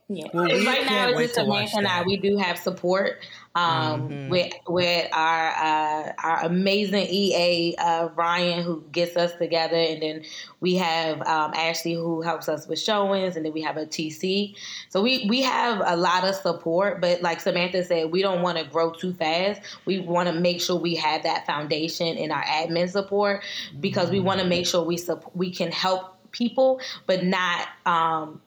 Yeah. 0.09 0.29
Well, 0.33 0.45
we 0.45 0.67
right 0.67 0.85
now, 0.85 1.09
it's 1.09 1.19
just 1.21 1.35
to 1.35 1.45
watch 1.45 1.71
and 1.75 1.87
I. 1.87 2.03
We 2.03 2.17
do 2.17 2.37
have 2.37 2.59
support 2.59 3.19
um, 3.57 4.29
with 4.29 4.53
with 4.69 5.09
our 5.13 5.49
uh, 5.49 6.13
our 6.23 6.45
amazing 6.45 7.07
EA 7.09 7.75
uh, 7.79 8.09
Ryan 8.15 8.63
who 8.63 8.85
gets 8.93 9.17
us 9.17 9.35
together, 9.37 9.77
and 9.77 10.03
then 10.03 10.25
we 10.61 10.77
have 10.77 11.23
um, 11.23 11.55
Ashley 11.55 11.95
who 11.95 12.21
helps 12.21 12.51
us 12.51 12.69
with 12.69 12.79
showings, 12.79 13.35
and 13.35 13.47
then 13.47 13.55
we 13.55 13.63
have 13.63 13.79
a 13.79 13.87
TC. 13.87 14.55
So 14.91 15.01
we 15.01 15.25
we 15.27 15.41
have 15.41 15.83
a 15.87 15.97
lot 15.97 16.25
of 16.25 16.35
support, 16.35 17.01
but 17.01 17.23
like 17.23 17.41
Samantha 17.41 17.83
said, 17.83 18.13
we 18.13 18.21
don't 18.21 18.43
want 18.43 18.59
to 18.59 18.65
grow 18.65 18.93
too 18.93 19.15
fast. 19.15 19.63
We 19.87 20.01
want 20.01 20.29
to 20.29 20.35
make 20.39 20.61
sure 20.61 20.77
we 20.79 20.95
have 20.97 21.23
that 21.23 21.47
foundation 21.47 22.09
in 22.09 22.31
our 22.31 22.45
admin 22.45 22.91
support 22.91 23.43
because 23.81 24.11
we 24.11 24.21
want 24.21 24.41
to 24.41 24.47
make 24.47 24.67
sure 24.67 24.85
we 24.85 24.99
sup- 24.99 25.35
we 25.35 25.51
can 25.51 25.73
help 25.73 26.31
people, 26.31 26.81
but 27.07 27.25
not. 27.25 27.69
Um, 27.87 28.43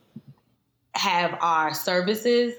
have 0.95 1.37
our 1.39 1.73
services 1.73 2.55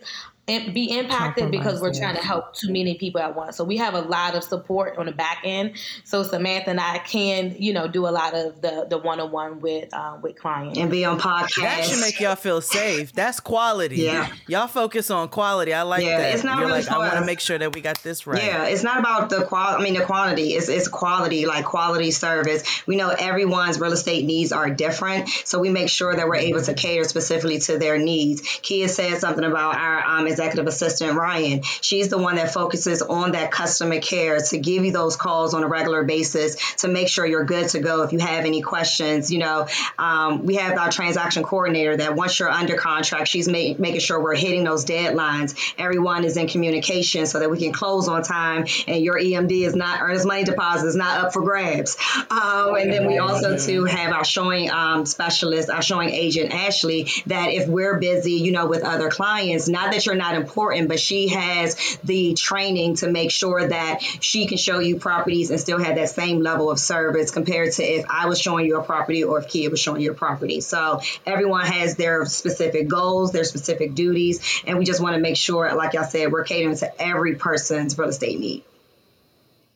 be 0.59 0.97
impacted 0.99 1.51
because 1.51 1.81
we're 1.81 1.95
trying 1.95 2.17
to 2.17 2.23
help 2.23 2.55
too 2.55 2.73
many 2.73 2.97
people 2.97 3.21
at 3.21 3.35
once. 3.35 3.57
So 3.57 3.65
we 3.65 3.77
have 3.79 3.95
a 3.95 4.01
lot 4.01 4.35
of 4.35 4.45
support 4.45 4.99
on 4.99 5.07
the 5.07 5.13
back 5.13 5.43
end. 5.45 5.77
So 6.05 6.23
Samantha 6.23 6.71
and 6.71 6.81
I 6.81 6.99
can, 6.99 7.57
you 7.59 7.73
know, 7.73 7.89
do 7.89 8.07
a 8.07 8.11
lot 8.11 8.35
of 8.35 8.61
the 8.61 8.87
the 8.89 8.99
one 8.99 9.21
on 9.21 9.31
one 9.31 9.61
with 9.61 9.93
uh, 9.93 10.19
with 10.23 10.37
clients. 10.37 10.79
And 10.79 10.91
be 10.91 11.05
on 11.05 11.19
podcasts. 11.19 11.63
That 11.63 11.85
should 11.85 12.01
make 12.01 12.21
y'all 12.21 12.37
feel 12.37 12.61
safe. 12.61 13.13
That's 13.13 13.41
quality. 13.41 13.97
Yeah. 13.97 14.33
Y'all 14.49 14.69
focus 14.69 15.11
on 15.11 15.29
quality. 15.29 15.73
I 15.73 15.83
like 15.83 16.03
Yeah, 16.03 16.19
that. 16.19 16.35
it's 16.35 16.45
not 16.45 16.59
You're 16.59 16.69
really 16.69 16.81
like, 16.83 16.91
I 16.91 16.99
want 16.99 17.15
to 17.15 17.25
make 17.25 17.41
sure 17.41 17.59
that 17.59 17.75
we 17.75 17.81
got 17.81 18.03
this 18.03 18.27
right. 18.27 18.43
Yeah, 18.43 18.67
it's 18.67 18.83
not 18.83 18.99
about 18.99 19.31
the 19.31 19.45
qual. 19.45 19.77
I 19.79 19.83
mean, 19.83 19.95
the 19.95 20.05
quantity. 20.05 20.55
It's 20.55 20.69
it's 20.69 20.89
quality, 20.89 21.47
like 21.47 21.65
quality 21.65 22.11
service. 22.11 22.87
We 22.87 22.97
know 22.97 23.11
everyone's 23.11 23.81
real 23.81 23.93
estate 23.93 24.25
needs 24.25 24.53
are 24.53 24.71
different, 24.71 25.29
so 25.29 25.59
we 25.59 25.71
make 25.71 25.89
sure 25.89 26.15
that 26.15 26.27
we're 26.27 26.37
able 26.37 26.63
to 26.63 26.75
cater 26.75 27.05
specifically 27.05 27.59
to 27.61 27.79
their 27.79 27.99
needs. 27.99 28.43
Kia 28.63 28.89
said 28.89 29.19
something 29.19 29.45
about 29.45 29.77
our 29.77 30.05
um, 30.05 30.27
executive 30.41 30.67
assistant 30.67 31.15
Ryan. 31.15 31.63
She's 31.63 32.09
the 32.09 32.17
one 32.17 32.37
that 32.37 32.55
focuses 32.55 33.03
on 33.03 33.33
that 33.33 33.51
customer 33.51 34.01
care 34.01 34.39
to 34.39 34.59
give 34.59 34.85
you 34.85 34.93
those 34.93 35.17
calls 35.17 35.53
on 35.53 35.63
a 35.63 35.69
regular 35.69 36.03
basis 36.05 36.57
to 36.77 36.89
make 36.89 37.09
sure 37.09 37.27
you're 37.27 37.45
good 37.45 37.69
to 37.71 37.81
go 37.81 38.03
if 38.03 38.13
you 38.13 38.19
have 38.21 38.47
any 38.47 38.63
questions. 38.63 39.31
You 39.31 39.41
know, 39.41 39.69
um, 39.99 40.47
we 40.47 40.55
have 40.57 40.79
our 40.79 40.91
transaction 40.91 41.43
coordinator 41.43 41.97
that 41.99 42.15
once 42.15 42.39
you're 42.39 42.51
under 42.51 42.77
contract, 42.77 43.29
she's 43.29 43.49
ma- 43.49 43.75
making 43.79 44.01
sure 44.01 44.21
we're 44.21 44.35
hitting 44.35 44.65
those 44.65 44.85
deadlines. 44.85 45.55
Everyone 45.77 46.25
is 46.25 46.37
in 46.37 46.49
communication 46.49 47.27
so 47.27 47.39
that 47.41 47.51
we 47.51 47.59
can 47.59 47.73
close 47.73 48.09
on 48.09 48.23
time 48.23 48.65
and 48.87 49.05
your 49.05 49.19
EMD 49.19 49.67
is 49.67 49.75
not 49.75 50.01
earnest 50.01 50.27
money 50.27 50.45
deposit 50.45 50.87
is 50.87 50.97
not 50.97 51.21
up 51.21 51.33
for 51.35 51.43
grabs. 51.43 51.97
Um, 52.31 52.75
and 52.77 52.91
then 52.91 53.07
we 53.07 53.19
also 53.19 53.59
too 53.59 53.85
have 53.85 54.13
our 54.13 54.25
showing 54.25 54.71
um, 54.71 55.05
specialist, 55.05 55.69
our 55.69 55.83
showing 55.83 56.11
agent 56.11 56.53
Ashley, 56.53 57.09
that 57.27 57.51
if 57.51 57.69
we're 57.69 57.99
busy, 57.99 58.33
you 58.33 58.53
know, 58.53 58.67
with 58.67 58.85
other 58.85 59.11
clients, 59.11 59.69
not 59.69 59.93
that 59.93 60.07
you're 60.07 60.15
not 60.21 60.37
important, 60.37 60.89
but 60.89 61.01
she 61.01 61.29
has 61.29 61.99
the 62.05 62.35
training 62.35 62.97
to 62.97 63.11
make 63.11 63.33
sure 63.33 63.67
that 63.67 64.03
she 64.03 64.47
can 64.47 64.59
show 64.59 64.79
you 64.79 65.01
properties 65.01 65.51
and 65.51 65.59
still 65.59 65.79
have 65.79 65.97
that 65.97 66.11
same 66.11 66.41
level 66.41 66.71
of 66.71 66.79
service 66.79 67.33
compared 67.33 67.73
to 67.73 67.83
if 67.83 68.07
I 68.09 68.27
was 68.27 68.41
showing 68.41 68.67
you 68.67 68.79
a 68.79 68.85
property 68.85 69.25
or 69.25 69.41
if 69.41 69.49
Kia 69.49 69.71
was 69.71 69.81
showing 69.81 70.03
you 70.03 70.13
a 70.13 70.15
property. 70.15 70.61
So 70.61 71.01
everyone 71.27 71.67
has 71.67 71.97
their 71.97 72.27
specific 72.27 72.87
goals, 72.87 73.33
their 73.33 73.45
specific 73.45 73.95
duties, 73.95 74.63
and 74.67 74.79
we 74.79 74.85
just 74.85 75.01
want 75.01 75.15
to 75.15 75.21
make 75.21 75.37
sure, 75.37 75.75
like 75.75 75.97
I 75.97 76.05
said, 76.05 76.31
we're 76.31 76.45
catering 76.45 76.77
to 76.77 77.03
every 77.03 77.35
person's 77.35 77.99
real 77.99 78.11
estate 78.11 78.39
need. 78.39 78.63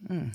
Hmm. 0.06 0.28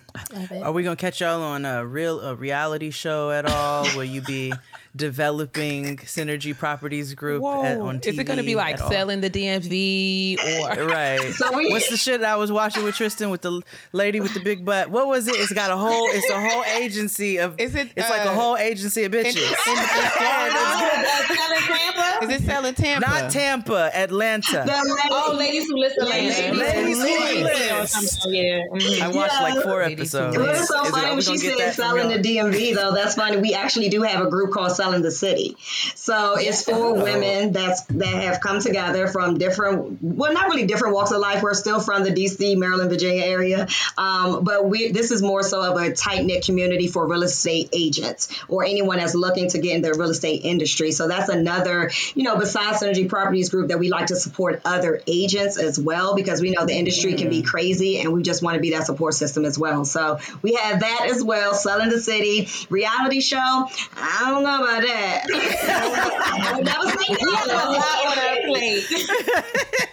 Are 0.63 0.71
we 0.71 0.81
gonna 0.81 0.95
catch 0.95 1.21
y'all 1.21 1.43
on 1.43 1.63
a 1.63 1.85
real 1.85 2.19
a 2.21 2.33
reality 2.33 2.89
show 2.89 3.29
at 3.29 3.45
all? 3.45 3.83
Will 3.95 4.03
you 4.03 4.21
be 4.21 4.51
developing 4.95 5.97
Synergy 5.97 6.57
Properties 6.57 7.13
Group 7.13 7.43
at, 7.43 7.77
on 7.79 7.99
TV? 7.99 8.07
Is 8.07 8.19
it 8.19 8.23
going 8.25 8.37
to 8.37 8.43
be 8.43 8.55
like 8.55 8.75
at 8.75 8.81
all? 8.81 8.89
selling 8.91 9.21
the 9.21 9.29
DMV 9.29 10.37
or 10.77 10.85
Right. 10.89 11.19
So 11.33 11.55
we- 11.55 11.69
What's 11.71 11.89
the 11.89 11.97
shit 11.97 12.23
I 12.23 12.35
was 12.35 12.51
watching 12.51 12.83
with 12.83 12.95
Tristan 12.95 13.29
with 13.29 13.41
the 13.41 13.61
lady 13.93 14.19
with 14.19 14.33
the 14.33 14.39
big 14.39 14.65
butt? 14.65 14.89
What 14.89 15.07
was 15.07 15.27
it? 15.27 15.35
It's 15.35 15.53
got 15.53 15.71
a 15.71 15.77
whole. 15.77 16.07
It's 16.11 16.29
a 16.29 16.39
whole 16.49 16.63
agency 16.81 17.37
of. 17.37 17.59
Is 17.59 17.75
it, 17.75 17.89
It's 17.95 18.09
like 18.09 18.25
a 18.25 18.31
uh, 18.31 18.33
whole 18.33 18.57
agency 18.57 19.03
of 19.03 19.11
bitches. 19.11 19.37
in- 19.37 19.43
in 19.43 19.55
Florida? 19.55 20.55
Selling 21.29 21.61
Tampa? 21.67 22.23
is 22.25 22.29
it 22.29 22.45
selling 22.45 22.73
Tampa? 22.73 23.07
Not 23.07 23.31
Tampa, 23.31 23.91
Atlanta. 23.95 24.65
Oh, 25.11 25.35
ladies 25.37 25.67
who 25.69 25.77
listen 25.77 26.05
later. 26.05 26.53
Ladies 26.55 26.97
who 26.97 27.43
listen. 27.43 28.33
Yeah. 28.33 28.63
mhm. 28.71 29.01
I 29.01 29.07
watched 29.09 29.41
like 29.41 29.63
four 29.63 29.81
Ladies 29.83 30.13
episodes. 30.13 30.37
listen. 30.37 30.41
Well, 30.43 30.59
it's 30.59 30.67
so 30.67 30.83
funny 30.85 31.11
when 31.11 31.21
she 31.21 31.37
said 31.37 31.73
selling 31.73 32.09
the? 32.09 32.19
DMV 32.29 32.75
though. 32.75 32.93
That's 32.93 33.15
funny. 33.15 33.37
We 33.37 33.53
actually 33.53 33.89
do 33.89 34.01
have 34.03 34.25
a 34.25 34.29
group 34.29 34.51
called 34.51 34.71
Selling 34.79 35.01
the 35.01 35.11
City. 35.11 35.57
So 35.95 36.35
it's 36.37 36.63
for 36.63 36.93
women 36.93 37.51
that's 37.51 37.81
that 37.81 38.23
have 38.23 38.39
come 38.39 38.61
together 38.61 39.07
from 39.07 39.37
different, 39.37 40.01
well, 40.01 40.31
not 40.31 40.47
really 40.47 40.65
different 40.67 40.95
walks 40.95 41.11
of 41.11 41.19
life. 41.19 41.43
We're 41.43 41.53
still 41.53 41.81
from 41.81 42.05
the 42.05 42.11
DC, 42.11 42.57
Maryland, 42.57 42.89
Virginia 42.89 43.25
area, 43.25 43.67
um, 43.97 44.45
but 44.45 44.69
we 44.69 44.93
this 44.93 45.11
is 45.11 45.21
more 45.21 45.43
so 45.43 45.61
of 45.61 45.77
a 45.77 45.93
tight 45.93 46.25
knit 46.25 46.45
community 46.45 46.87
for 46.87 47.05
real 47.05 47.23
estate 47.23 47.69
agents 47.73 48.29
or 48.47 48.63
anyone 48.63 48.99
that's 48.99 49.15
looking 49.15 49.49
to 49.49 49.59
get 49.59 49.75
in 49.75 49.81
the 49.81 49.91
real 49.93 50.11
estate 50.11 50.45
industry. 50.45 50.93
So 50.93 51.09
that's 51.09 51.27
another, 51.27 51.91
you 52.15 52.23
know, 52.23 52.37
besides 52.37 52.81
Synergy 52.81 53.09
Properties 53.09 53.49
Group, 53.49 53.67
that 53.67 53.79
we 53.79 53.89
like 53.89 54.07
to 54.07 54.15
support 54.15 54.61
other 54.63 55.01
agents 55.07 55.57
as 55.57 55.77
well 55.77 56.15
because 56.15 56.39
we 56.39 56.51
know 56.51 56.65
the 56.65 56.77
industry 56.77 57.15
can 57.15 57.29
be 57.29 57.41
crazy 57.41 57.99
and 57.99 58.13
we 58.13 58.23
just 58.23 58.41
want 58.41 58.55
to 58.55 58.61
be 58.61 58.71
that 58.71 58.85
support 58.85 59.13
system 59.13 59.43
as 59.43 59.59
well. 59.59 59.83
So 59.83 60.19
we 60.41 60.53
have 60.53 60.79
that 60.79 61.09
as 61.11 61.21
well. 61.21 61.53
Selling 61.53 61.89
the 61.89 61.99
City 61.99 62.47
reality 62.69 63.19
show. 63.19 63.67
I 63.97 64.29
don't 64.29 64.43
know 64.43 64.68
about 64.69 64.87
that. 64.87 65.25
Never 66.63 66.89
seen 66.99 67.17
We 67.21 67.35
have 67.35 67.45
a 67.45 67.49
that. 67.49 67.69
lot 67.69 68.05
on 68.05 68.17
our 68.19 68.37
plate. 68.47 69.88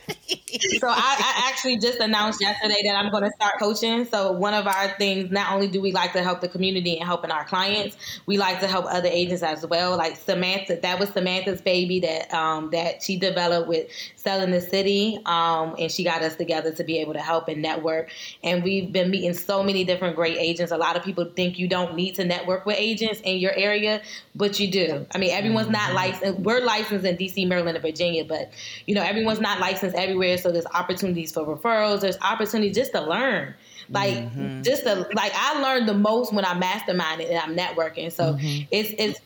so 0.81 0.89
I, 0.89 0.95
I 0.95 1.49
actually 1.49 1.79
just 1.79 1.99
announced 1.99 2.41
yesterday 2.41 2.83
that 2.85 2.97
I'm 2.97 3.11
going 3.11 3.25
to 3.25 3.31
start 3.31 3.55
coaching. 3.59 4.05
So 4.05 4.33
one 4.33 4.55
of 4.55 4.67
our 4.67 4.89
things, 4.99 5.31
not 5.31 5.53
only 5.53 5.69
do 5.69 5.81
we 5.81 5.93
like 5.93 6.13
to 6.13 6.23
help 6.23 6.41
the 6.41 6.49
community 6.49 6.97
and 6.97 7.07
helping 7.07 7.31
our 7.31 7.45
clients, 7.45 7.97
we 8.27 8.39
like 8.39 8.61
to 8.61 8.67
help 8.67 8.87
other 8.87 9.09
agents 9.09 9.43
as 9.43 9.67
well. 9.67 9.97
Like 9.97 10.17
Samantha, 10.17 10.79
that 10.83 10.99
was 10.99 11.11
Samantha's 11.11 11.61
baby 11.61 12.01
that 12.01 12.33
um, 12.33 12.71
that 12.71 13.03
she 13.03 13.19
developed 13.19 13.69
with 13.69 13.89
selling 14.17 14.51
the 14.51 14.61
city, 14.61 15.19
um, 15.27 15.77
and 15.79 15.91
she 15.91 16.05
got 16.05 16.23
us 16.23 16.37
together 16.37 16.73
to 16.73 16.85
be 16.85 16.99
able 16.99 17.13
to 17.13 17.21
help 17.21 17.49
and 17.49 17.63
network. 17.63 18.11
And 18.43 18.63
we've 18.63 18.93
been 18.93 19.11
meeting 19.11 19.35
so 19.35 19.63
many 19.63 19.85
different 19.85 20.17
great 20.17 20.37
agents. 20.39 20.73
A 20.73 20.77
lot 20.77 20.97
of 20.97 21.03
people 21.03 21.25
think 21.37 21.59
you 21.59 21.69
don't 21.69 21.95
need 21.95 22.17
to 22.17 22.25
network 22.25 22.67
with 22.67 22.77
agents 22.79 23.21
in 23.23 23.39
your 23.39 23.53
area, 23.53 24.03
but 24.35 24.59
you 24.59 24.71
do. 24.71 25.07
I 25.15 25.19
mean, 25.19 25.31
everyone's 25.31 25.69
not 25.69 25.95
licensed. 25.95 26.41
We're 26.41 26.61
licensed 26.61 27.05
in 27.05 27.17
DC, 27.17 27.47
Maryland, 27.47 27.77
and 27.77 27.83
Virginia, 27.83 28.25
but 28.25 28.51
you 28.87 28.95
know, 28.95 29.03
everyone's 29.03 29.41
not 29.41 29.61
licensed 29.61 29.97
everywhere. 29.97 30.39
So 30.39 30.46
there's 30.53 30.67
opportunities 30.67 31.33
for 31.33 31.45
referrals. 31.45 32.01
There's 32.01 32.19
opportunities 32.21 32.75
just 32.77 32.93
to 32.93 33.01
learn. 33.01 33.55
Like 33.89 34.15
mm-hmm. 34.15 34.63
just 34.63 34.85
to 34.85 35.07
like, 35.15 35.33
I 35.35 35.61
learned 35.61 35.89
the 35.89 35.95
most 35.95 36.33
when 36.33 36.45
I'm 36.45 36.61
masterminding 36.61 37.31
and 37.31 37.39
I'm 37.39 37.57
networking. 37.57 38.13
So 38.13 38.35
mm-hmm. 38.35 38.65
it's 38.71 38.93
it's. 38.99 39.21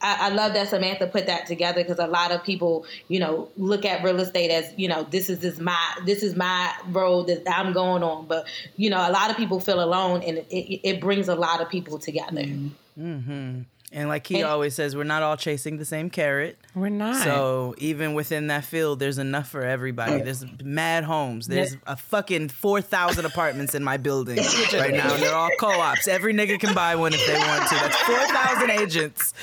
I, 0.00 0.26
I 0.26 0.28
love 0.28 0.52
that 0.52 0.68
Samantha 0.68 1.06
put 1.06 1.26
that 1.26 1.46
together 1.46 1.82
because 1.82 1.98
a 1.98 2.06
lot 2.06 2.30
of 2.30 2.44
people, 2.44 2.84
you 3.08 3.18
know, 3.18 3.48
look 3.56 3.86
at 3.86 4.04
real 4.04 4.20
estate 4.20 4.50
as, 4.50 4.70
you 4.76 4.86
know, 4.86 5.04
this 5.04 5.30
is 5.30 5.38
this 5.38 5.58
my 5.58 5.78
this 6.04 6.22
is 6.22 6.36
my 6.36 6.70
road 6.90 7.28
that 7.28 7.42
I'm 7.50 7.72
going 7.72 8.02
on. 8.02 8.26
But 8.26 8.46
you 8.76 8.90
know, 8.90 8.98
a 8.98 9.10
lot 9.10 9.30
of 9.30 9.36
people 9.36 9.60
feel 9.60 9.82
alone, 9.82 10.22
and 10.22 10.38
it, 10.38 10.80
it, 10.86 11.00
brings 11.00 11.28
a 11.28 11.34
lot 11.34 11.62
of 11.62 11.70
people 11.70 11.98
together. 11.98 12.42
Mm-hmm. 12.42 13.62
And 13.92 14.08
like 14.08 14.26
he 14.26 14.40
And- 14.40 14.44
always 14.44 14.74
says, 14.74 14.94
we're 14.94 15.04
not 15.04 15.22
all 15.22 15.36
chasing 15.36 15.78
the 15.78 15.84
same 15.84 16.10
carrot. 16.10 16.58
We're 16.74 16.88
not. 16.88 17.22
So 17.22 17.74
even 17.78 18.14
within 18.14 18.48
that 18.48 18.64
field, 18.64 18.98
there's 18.98 19.18
enough 19.18 19.48
for 19.48 19.62
everybody. 19.62 20.22
There's 20.22 20.44
mad 20.62 21.04
homes. 21.04 21.46
There's 21.46 21.76
a 21.86 21.96
fucking 21.96 22.48
four 22.48 22.80
thousand 22.80 23.26
apartments 23.26 23.76
in 23.76 23.84
my 23.84 23.96
building 23.96 24.38
right 24.72 24.92
now, 24.92 25.14
and 25.14 25.22
they're 25.22 25.34
all 25.34 25.50
co-ops. 25.60 26.08
Every 26.08 26.34
nigga 26.34 26.58
can 26.58 26.74
buy 26.74 26.96
one 26.96 27.14
if 27.14 27.24
they 27.26 27.34
want 27.34 27.68
to. 27.68 27.74
That's 27.76 28.00
four 28.02 28.26
thousand 28.26 28.70
agents. 28.70 29.34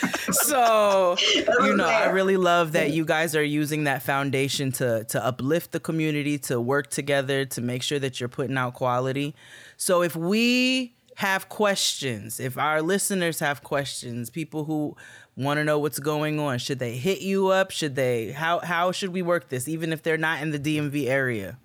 So 0.48 1.16
you 1.62 1.78
know, 1.78 1.88
I 1.88 2.10
really 2.10 2.38
love 2.38 2.74
that 2.74 2.92
you 2.92 3.06
guys 3.06 3.34
are 3.34 3.44
using 3.44 3.86
that 3.86 4.02
foundation 4.02 4.74
to 4.74 5.06
to 5.06 5.26
uplift 5.26 5.72
the 5.72 5.80
community, 5.80 6.38
to 6.40 6.60
work 6.60 6.90
together, 6.90 7.46
to 7.46 7.62
make 7.62 7.82
sure 7.82 8.00
that 8.00 8.20
you're 8.20 8.30
putting 8.30 8.58
out 8.58 8.74
quality. 8.74 9.36
So 9.78 10.02
if 10.02 10.18
we 10.18 10.96
have 11.16 11.50
questions, 11.50 12.40
if 12.40 12.58
our 12.58 12.82
listeners 12.82 13.40
have 13.40 13.64
questions, 13.64 14.30
people 14.30 14.66
who 14.66 14.96
want 15.36 15.58
to 15.58 15.64
know 15.64 15.80
what's 15.80 16.00
going 16.00 16.40
on, 16.40 16.60
should 16.60 16.80
they 16.80 16.96
hit 16.96 17.22
you 17.22 17.48
up? 17.48 17.72
Should 17.72 17.96
they 17.96 18.32
how 18.32 18.60
how 18.60 18.92
should 18.92 19.14
we 19.14 19.22
work 19.22 19.50
this 19.50 19.68
even 19.68 19.94
if 19.94 20.04
they're 20.04 20.18
not 20.18 20.42
in 20.42 20.52
the 20.52 20.60
DMV 20.60 21.08
area? 21.08 21.58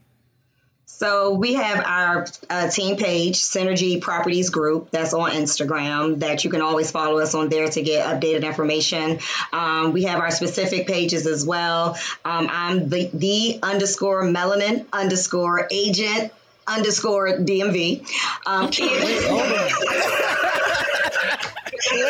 So 0.88 1.34
we 1.34 1.54
have 1.54 1.84
our 1.84 2.26
uh, 2.48 2.70
team 2.70 2.96
page, 2.96 3.36
Synergy 3.36 4.00
Properties 4.00 4.48
Group, 4.48 4.90
that's 4.90 5.12
on 5.12 5.32
Instagram. 5.32 6.20
That 6.20 6.44
you 6.44 6.48
can 6.48 6.62
always 6.62 6.90
follow 6.90 7.18
us 7.18 7.34
on 7.34 7.50
there 7.50 7.68
to 7.68 7.82
get 7.82 8.06
updated 8.06 8.44
information. 8.44 9.18
Um, 9.52 9.92
we 9.92 10.04
have 10.04 10.20
our 10.20 10.30
specific 10.30 10.86
pages 10.86 11.26
as 11.26 11.44
well. 11.44 11.98
Um, 12.24 12.48
I'm 12.50 12.88
the 12.88 13.10
the 13.12 13.58
underscore 13.62 14.22
melanin 14.22 14.86
underscore 14.92 15.68
agent 15.70 16.32
underscore 16.66 17.38
DMV. 17.38 18.06
Um, 18.46 18.70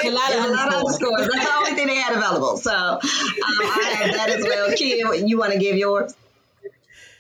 A 0.05 0.11
lot 0.11 0.31
of 0.31 0.37
There's 0.37 0.47
a 0.47 0.51
lot 0.53 0.69
of 0.69 0.75
underscores. 0.75 1.13
underscores. 1.13 1.29
That's 1.35 1.45
the 1.45 1.57
only 1.57 1.71
thing 1.73 1.87
they 1.87 1.95
had 1.97 2.17
available. 2.17 2.57
So 2.57 2.71
um, 2.73 2.99
I 3.03 3.95
have 4.03 4.15
that 4.15 4.31
as 4.31 4.45
well. 4.45 4.73
Kim, 4.77 5.27
you 5.27 5.39
want 5.39 5.53
to 5.53 5.59
give 5.59 5.77
yours? 5.77 6.15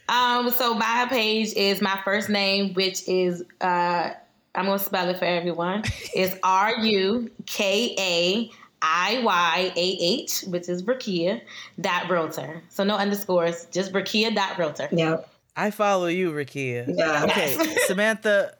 Um, 0.08 0.50
so 0.50 0.74
my 0.74 1.06
page 1.08 1.52
is 1.54 1.82
my 1.82 1.98
first 2.04 2.28
name, 2.28 2.74
which 2.74 3.08
is 3.08 3.42
uh, 3.60 4.10
I'm 4.54 4.64
gonna 4.66 4.78
spell 4.78 5.08
it 5.08 5.18
for 5.18 5.24
everyone. 5.24 5.82
It's 6.14 6.36
R 6.42 6.78
U 6.84 7.30
K 7.46 7.94
A 7.98 8.50
I 8.82 9.20
Y 9.24 9.72
A 9.74 9.96
H, 10.00 10.42
which 10.46 10.68
is 10.68 10.82
Brakia 10.82 11.40
dot 11.80 12.08
realtor. 12.08 12.62
So 12.68 12.84
no 12.84 12.96
underscores, 12.96 13.66
just 13.72 13.92
Brakia 13.92 14.34
dot 14.34 14.58
realtor. 14.58 14.88
Yep. 14.92 15.28
I 15.56 15.70
follow 15.70 16.06
you, 16.06 16.30
Rakia. 16.32 16.84
Yeah. 16.96 17.24
Okay, 17.24 17.56
Samantha, 17.86 18.54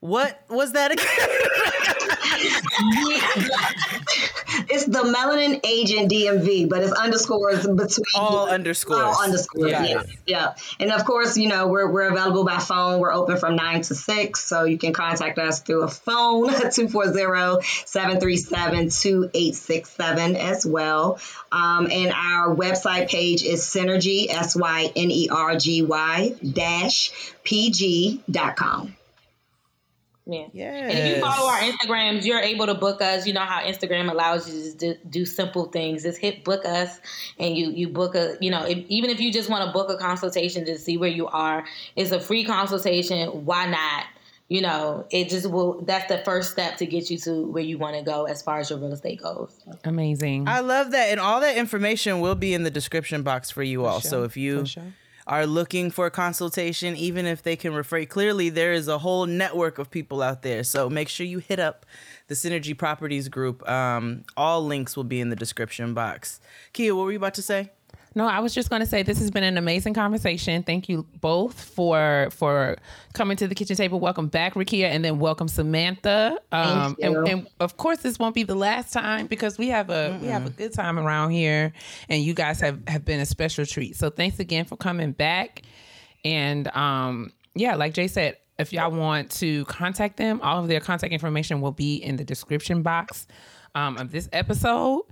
what 0.00 0.42
was 0.48 0.72
that 0.72 0.92
again? 0.92 1.06
It's 4.68 4.84
the 4.86 5.00
melanin 5.00 5.60
agent 5.66 6.10
DMV, 6.10 6.68
but 6.68 6.82
it's 6.82 6.92
underscores 6.92 7.66
between 7.66 8.04
All 8.14 8.48
underscores. 8.48 9.00
All 9.00 9.22
underscores. 9.22 9.70
Got 9.72 9.88
Yeah. 9.88 10.00
it. 10.00 10.06
Yeah. 10.26 10.54
And 10.78 10.92
of 10.92 11.04
course, 11.04 11.36
you 11.36 11.48
know, 11.48 11.68
we're 11.68 11.90
we're 11.90 12.08
available 12.10 12.44
by 12.44 12.58
phone. 12.58 13.00
We're 13.00 13.12
open 13.12 13.36
from 13.38 13.56
nine 13.56 13.80
to 13.82 13.94
six. 13.94 14.44
So 14.44 14.64
you 14.64 14.78
can 14.78 14.92
contact 14.92 15.38
us 15.38 15.60
through 15.60 15.82
a 15.82 15.88
phone, 15.88 16.48
240-737-2867 19.10 20.36
as 20.36 20.66
well. 20.66 21.18
Um, 21.50 21.88
and 21.90 22.12
our 22.12 22.54
website 22.54 23.08
page 23.08 23.42
is 23.44 23.62
synergy, 23.62 24.28
S 24.30 24.54
Y 24.56 24.92
N 24.94 25.10
E 25.10 25.28
R 25.30 25.56
G 25.56 25.82
Y 25.82 26.34
dash 26.52 27.10
PG 27.44 28.22
dot 28.30 28.56
com. 28.56 28.94
Yeah. 30.26 30.46
Yes. 30.52 30.94
And 30.94 30.98
if 30.98 31.16
you 31.16 31.22
follow 31.22 31.48
our 31.48 31.58
Instagrams, 31.58 32.24
you're 32.24 32.40
able 32.40 32.66
to 32.66 32.74
book 32.74 33.02
us. 33.02 33.26
You 33.26 33.32
know 33.32 33.40
how 33.40 33.60
Instagram 33.62 34.10
allows 34.10 34.48
you 34.48 34.70
to 34.70 34.78
do, 34.78 34.94
do 35.08 35.26
simple 35.26 35.66
things. 35.66 36.04
Just 36.04 36.18
hit 36.18 36.44
book 36.44 36.64
us, 36.64 37.00
and 37.38 37.56
you 37.56 37.70
you 37.70 37.88
book 37.88 38.14
a. 38.14 38.36
You 38.40 38.50
know, 38.50 38.64
if, 38.64 38.78
even 38.88 39.10
if 39.10 39.20
you 39.20 39.32
just 39.32 39.50
want 39.50 39.66
to 39.66 39.72
book 39.72 39.90
a 39.90 39.96
consultation 39.96 40.64
to 40.66 40.78
see 40.78 40.96
where 40.96 41.10
you 41.10 41.26
are, 41.26 41.64
it's 41.96 42.12
a 42.12 42.20
free 42.20 42.44
consultation. 42.44 43.44
Why 43.44 43.66
not? 43.66 44.04
You 44.48 44.60
know, 44.60 45.06
it 45.10 45.28
just 45.28 45.50
will. 45.50 45.80
That's 45.82 46.06
the 46.06 46.18
first 46.18 46.52
step 46.52 46.76
to 46.76 46.86
get 46.86 47.10
you 47.10 47.18
to 47.18 47.46
where 47.46 47.64
you 47.64 47.78
want 47.78 47.96
to 47.96 48.02
go 48.02 48.24
as 48.24 48.42
far 48.42 48.58
as 48.58 48.70
your 48.70 48.78
real 48.78 48.92
estate 48.92 49.22
goes. 49.22 49.58
Amazing. 49.82 50.46
I 50.46 50.60
love 50.60 50.92
that. 50.92 51.08
And 51.08 51.18
all 51.18 51.40
that 51.40 51.56
information 51.56 52.20
will 52.20 52.34
be 52.34 52.54
in 52.54 52.62
the 52.62 52.70
description 52.70 53.22
box 53.22 53.50
for 53.50 53.62
you 53.62 53.86
all. 53.86 54.00
So 54.00 54.18
sure. 54.18 54.24
if 54.26 54.36
you 54.36 54.60
For 54.60 54.66
sure. 54.66 54.92
Are 55.32 55.46
looking 55.46 55.90
for 55.90 56.10
consultation, 56.10 56.94
even 56.94 57.24
if 57.24 57.42
they 57.42 57.56
can 57.56 57.72
refer, 57.72 58.04
clearly 58.04 58.50
there 58.50 58.74
is 58.74 58.86
a 58.86 58.98
whole 58.98 59.24
network 59.24 59.78
of 59.78 59.90
people 59.90 60.20
out 60.20 60.42
there. 60.42 60.62
So 60.62 60.90
make 60.90 61.08
sure 61.08 61.24
you 61.24 61.38
hit 61.38 61.58
up 61.58 61.86
the 62.28 62.34
Synergy 62.34 62.76
Properties 62.76 63.30
group. 63.30 63.66
Um, 63.66 64.24
all 64.36 64.62
links 64.62 64.94
will 64.94 65.04
be 65.04 65.20
in 65.20 65.30
the 65.30 65.36
description 65.36 65.94
box. 65.94 66.38
Kia, 66.74 66.94
what 66.94 67.04
were 67.04 67.12
you 67.12 67.16
about 67.16 67.32
to 67.34 67.42
say? 67.42 67.70
No, 68.14 68.26
I 68.26 68.40
was 68.40 68.54
just 68.54 68.68
going 68.68 68.80
to 68.80 68.86
say 68.86 69.02
this 69.02 69.18
has 69.18 69.30
been 69.30 69.44
an 69.44 69.56
amazing 69.56 69.94
conversation. 69.94 70.62
Thank 70.62 70.88
you 70.88 71.06
both 71.20 71.58
for 71.58 72.28
for 72.30 72.76
coming 73.14 73.36
to 73.38 73.48
the 73.48 73.54
kitchen 73.54 73.76
table. 73.76 74.00
Welcome 74.00 74.28
back, 74.28 74.54
Rakia, 74.54 74.86
and 74.86 75.04
then 75.04 75.18
welcome 75.18 75.48
Samantha. 75.48 76.38
Um, 76.50 76.96
and, 77.00 77.28
and 77.28 77.48
of 77.60 77.76
course, 77.76 77.98
this 77.98 78.18
won't 78.18 78.34
be 78.34 78.42
the 78.42 78.54
last 78.54 78.92
time 78.92 79.26
because 79.26 79.58
we 79.58 79.68
have 79.68 79.90
a 79.90 80.18
we 80.20 80.28
have 80.28 80.46
a 80.46 80.50
good 80.50 80.72
time 80.74 80.98
around 80.98 81.30
here, 81.30 81.72
and 82.08 82.22
you 82.22 82.34
guys 82.34 82.60
have 82.60 82.86
have 82.88 83.04
been 83.04 83.20
a 83.20 83.26
special 83.26 83.64
treat. 83.64 83.96
So 83.96 84.10
thanks 84.10 84.38
again 84.38 84.64
for 84.64 84.76
coming 84.76 85.12
back. 85.12 85.62
And 86.24 86.68
um, 86.76 87.32
yeah, 87.54 87.74
like 87.76 87.94
Jay 87.94 88.08
said, 88.08 88.36
if 88.58 88.72
y'all 88.72 88.90
want 88.90 89.30
to 89.32 89.64
contact 89.64 90.16
them, 90.16 90.40
all 90.42 90.60
of 90.60 90.68
their 90.68 90.80
contact 90.80 91.12
information 91.12 91.60
will 91.60 91.72
be 91.72 91.96
in 91.96 92.16
the 92.16 92.24
description 92.24 92.82
box 92.82 93.26
um, 93.74 93.96
of 93.96 94.12
this 94.12 94.28
episode. 94.32 95.02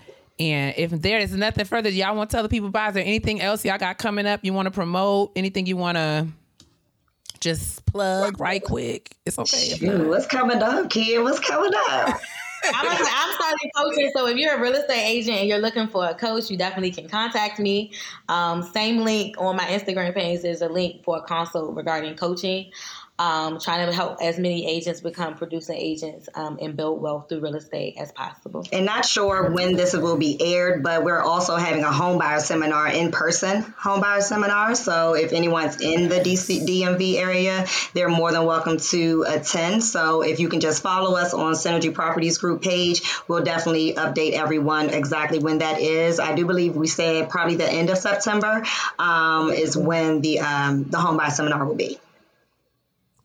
And 0.41 0.75
if 0.79 0.91
there 0.91 1.19
is 1.19 1.33
nothing 1.37 1.67
further 1.67 1.91
y'all 1.91 2.17
want 2.17 2.31
to 2.31 2.35
tell 2.35 2.43
the 2.43 2.49
people 2.49 2.71
about, 2.71 2.89
is 2.89 2.95
there 2.95 3.05
anything 3.05 3.43
else 3.43 3.63
y'all 3.63 3.77
got 3.77 3.99
coming 3.99 4.27
up 4.27 4.41
you 4.43 4.55
want 4.55 4.67
to 4.67 4.71
promote? 4.71 5.33
Anything 5.37 5.67
you 5.67 5.77
want 5.77 5.99
to 5.99 6.29
just 7.41 7.85
plug 7.85 8.41
right 8.41 8.65
quick? 8.65 9.15
It's 9.27 9.39
okay. 9.39 9.59
if 9.59 9.83
not. 9.83 10.01
Ooh, 10.01 10.09
what's 10.09 10.27
coming 10.27 10.63
up, 10.63 10.89
kid? 10.89 11.23
What's 11.23 11.41
coming 11.41 11.73
up? 11.91 12.21
I'm, 12.75 12.87
I'm 12.87 13.35
starting 13.35 13.71
coaching, 13.77 14.11
so 14.15 14.27
if 14.27 14.37
you're 14.37 14.55
a 14.55 14.61
real 14.61 14.75
estate 14.75 15.07
agent 15.07 15.39
and 15.39 15.49
you're 15.49 15.59
looking 15.59 15.89
for 15.89 16.07
a 16.07 16.15
coach, 16.15 16.51
you 16.51 16.57
definitely 16.57 16.91
can 16.91 17.09
contact 17.09 17.59
me. 17.59 17.93
Um, 18.29 18.63
same 18.63 18.99
link 18.99 19.37
on 19.39 19.57
my 19.57 19.65
Instagram 19.65 20.15
page. 20.15 20.43
There's 20.43 20.63
a 20.63 20.69
link 20.69 21.05
for 21.05 21.19
a 21.19 21.23
consult 21.23 21.75
regarding 21.75 22.17
coaching. 22.17 22.71
Um, 23.21 23.61
trying 23.61 23.87
to 23.87 23.93
help 23.93 24.23
as 24.23 24.39
many 24.39 24.67
agents 24.67 25.03
become 25.03 25.35
producing 25.35 25.77
agents 25.77 26.31
um, 26.35 26.57
and 26.59 26.75
build 26.75 27.03
wealth 27.03 27.29
through 27.29 27.41
real 27.41 27.55
estate 27.55 27.97
as 27.99 28.11
possible. 28.13 28.65
and 28.73 28.87
not 28.87 29.05
sure 29.05 29.51
when 29.51 29.77
this 29.77 29.95
will 29.95 30.17
be 30.17 30.41
aired, 30.41 30.83
but 30.83 31.05
we're 31.05 31.21
also 31.21 31.57
having 31.57 31.85
a 31.85 31.93
home 31.93 32.17
buyer 32.19 32.41
seminar 32.41 32.89
in 32.89 33.13
person 33.13 33.61
home 33.77 34.01
buyer 34.01 34.23
seminar. 34.23 34.75
So 34.75 35.15
if 35.15 35.35
anyone's 35.35 35.81
in 35.83 36.09
the 36.09 36.17
DC 36.17 36.67
DMV 36.67 37.17
area, 37.17 37.67
they're 37.93 38.09
more 38.09 38.33
than 38.33 38.47
welcome 38.47 38.79
to 38.79 39.25
attend. 39.29 39.85
So 39.85 40.23
if 40.23 40.41
you 40.41 40.49
can 40.49 40.61
just 40.61 40.83
follow 40.83 41.17
us 41.17 41.35
on 41.35 41.53
Synergy 41.53 41.93
Properties 41.93 42.39
Group 42.39 42.63
page, 42.63 43.03
we'll 43.29 43.45
definitely 43.45 43.95
update 43.95 44.33
everyone 44.33 44.89
exactly 44.89 45.41
when 45.41 45.59
that 45.59 45.81
is. 45.81 46.21
I 46.21 46.35
do 46.35 46.47
believe 46.47 46.75
we 46.75 46.87
said 46.87 47.29
probably 47.29 47.57
the 47.57 47.71
end 47.71 47.91
of 47.91 47.99
September 47.99 48.65
um, 48.99 49.51
is 49.51 49.77
when 49.77 50.23
the 50.23 50.41
um, 50.41 50.85
the 50.85 50.99
home 50.99 51.19
buyer 51.19 51.31
seminar 51.31 51.67
will 51.67 51.75
be. 51.75 51.99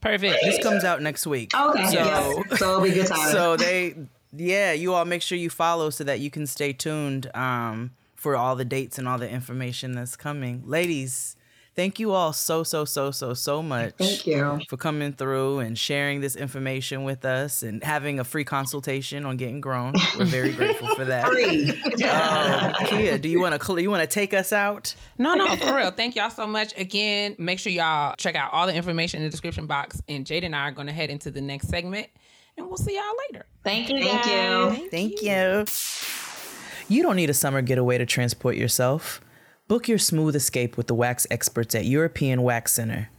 Perfect. 0.06 0.38
This 0.44 0.62
comes 0.62 0.84
out 0.84 1.02
next 1.02 1.26
week. 1.26 1.52
Okay, 1.56 1.86
So, 1.88 1.92
yes. 1.94 2.60
so 2.60 2.70
it'll 2.70 2.82
be 2.82 2.90
a 2.92 2.94
good 2.94 3.08
time. 3.16 3.32
so 3.32 3.58
they, 3.58 3.96
yeah, 4.36 4.72
you 4.72 4.94
all 4.94 5.06
make 5.06 5.22
sure 5.22 5.38
you 5.38 5.50
follow 5.50 5.90
so 5.90 6.04
that 6.04 6.20
you 6.20 6.30
can 6.30 6.46
stay 6.46 6.74
tuned 6.74 7.30
um, 7.36 7.92
for 8.16 8.36
all 8.36 8.56
the 8.56 8.66
dates 8.66 8.98
and 9.00 9.08
all 9.08 9.18
the 9.18 9.30
information 9.30 9.94
that's 9.94 10.16
coming. 10.16 10.62
Ladies, 10.66 11.36
Thank 11.76 12.00
you 12.00 12.14
all 12.14 12.32
so, 12.32 12.64
so, 12.64 12.86
so, 12.86 13.12
so, 13.12 13.34
so 13.34 13.62
much. 13.62 13.96
Thank 13.98 14.26
you. 14.26 14.62
For 14.70 14.78
coming 14.78 15.12
through 15.12 15.60
and 15.60 15.78
sharing 15.78 16.22
this 16.22 16.38
information 16.38 17.04
with 17.04 17.26
us 17.26 17.64
and 17.64 17.84
having 17.84 18.18
a 18.18 18.24
free 18.24 18.46
consultation 18.46 19.26
on 19.26 19.36
getting 19.36 19.60
grown. 19.60 19.94
We're 20.18 20.24
very 20.24 20.54
grateful 20.54 20.96
for 20.96 21.04
that. 21.04 21.28
Free. 21.28 21.72
Um, 22.04 22.74
Kia, 22.88 23.18
do 23.18 23.28
you 23.28 23.42
want 23.42 23.62
to 23.62 23.82
you 23.82 23.92
want 23.92 24.02
to 24.04 24.08
take 24.08 24.34
us 24.34 24.54
out? 24.54 24.96
No, 25.18 25.34
no, 25.34 25.54
for 25.58 25.76
real. 25.76 25.92
Thank 25.92 26.16
y'all 26.16 26.30
so 26.30 26.48
much. 26.48 26.74
Again, 26.78 27.36
make 27.38 27.60
sure 27.60 27.74
y'all 27.74 28.16
check 28.18 28.36
out 28.36 28.54
all 28.54 28.68
the 28.68 28.74
information 28.74 29.18
in 29.20 29.26
the 29.26 29.30
description 29.30 29.68
box. 29.68 30.02
And 30.08 30.26
Jade 30.26 30.46
and 30.46 30.56
I 30.56 30.70
are 30.70 30.72
going 30.72 30.88
to 30.88 30.94
head 30.94 31.10
into 31.10 31.30
the 31.30 31.42
next 31.42 31.68
segment, 31.68 32.08
and 32.58 32.68
we'll 32.68 32.78
see 32.78 32.96
y'all 32.96 33.04
later. 33.30 33.46
Thank 33.66 33.90
you. 33.90 34.00
Thank 34.02 34.24
guys. 34.24 34.78
you. 34.78 34.90
Thank 34.90 35.22
you. 35.22 35.66
You 36.88 37.04
don't 37.04 37.18
need 37.18 37.30
a 37.30 37.34
summer 37.34 37.62
getaway 37.62 37.98
to 37.98 38.06
transport 38.06 38.56
yourself. 38.56 39.20
Book 39.68 39.88
your 39.88 39.98
smooth 39.98 40.36
escape 40.36 40.78
with 40.78 40.86
the 40.86 40.94
wax 40.94 41.26
experts 41.32 41.74
at 41.74 41.86
European 41.86 42.44
Wax 42.44 42.74
Center. 42.74 43.10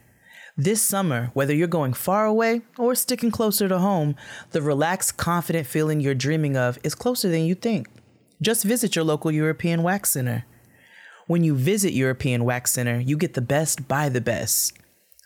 This 0.56 0.80
summer, 0.80 1.32
whether 1.34 1.52
you're 1.52 1.66
going 1.66 1.92
far 1.92 2.24
away 2.24 2.60
or 2.78 2.94
sticking 2.94 3.32
closer 3.32 3.68
to 3.68 3.80
home, 3.80 4.14
the 4.52 4.62
relaxed, 4.62 5.16
confident 5.16 5.66
feeling 5.66 5.98
you're 5.98 6.14
dreaming 6.14 6.56
of 6.56 6.78
is 6.84 6.94
closer 6.94 7.28
than 7.28 7.46
you 7.46 7.56
think. 7.56 7.88
Just 8.40 8.62
visit 8.62 8.94
your 8.94 9.04
local 9.04 9.32
European 9.32 9.82
Wax 9.82 10.10
Center. 10.10 10.44
When 11.26 11.42
you 11.42 11.56
visit 11.56 11.92
European 11.92 12.44
Wax 12.44 12.70
Center, 12.70 13.00
you 13.00 13.16
get 13.16 13.34
the 13.34 13.40
best 13.40 13.88
by 13.88 14.08
the 14.08 14.20
best. 14.20 14.78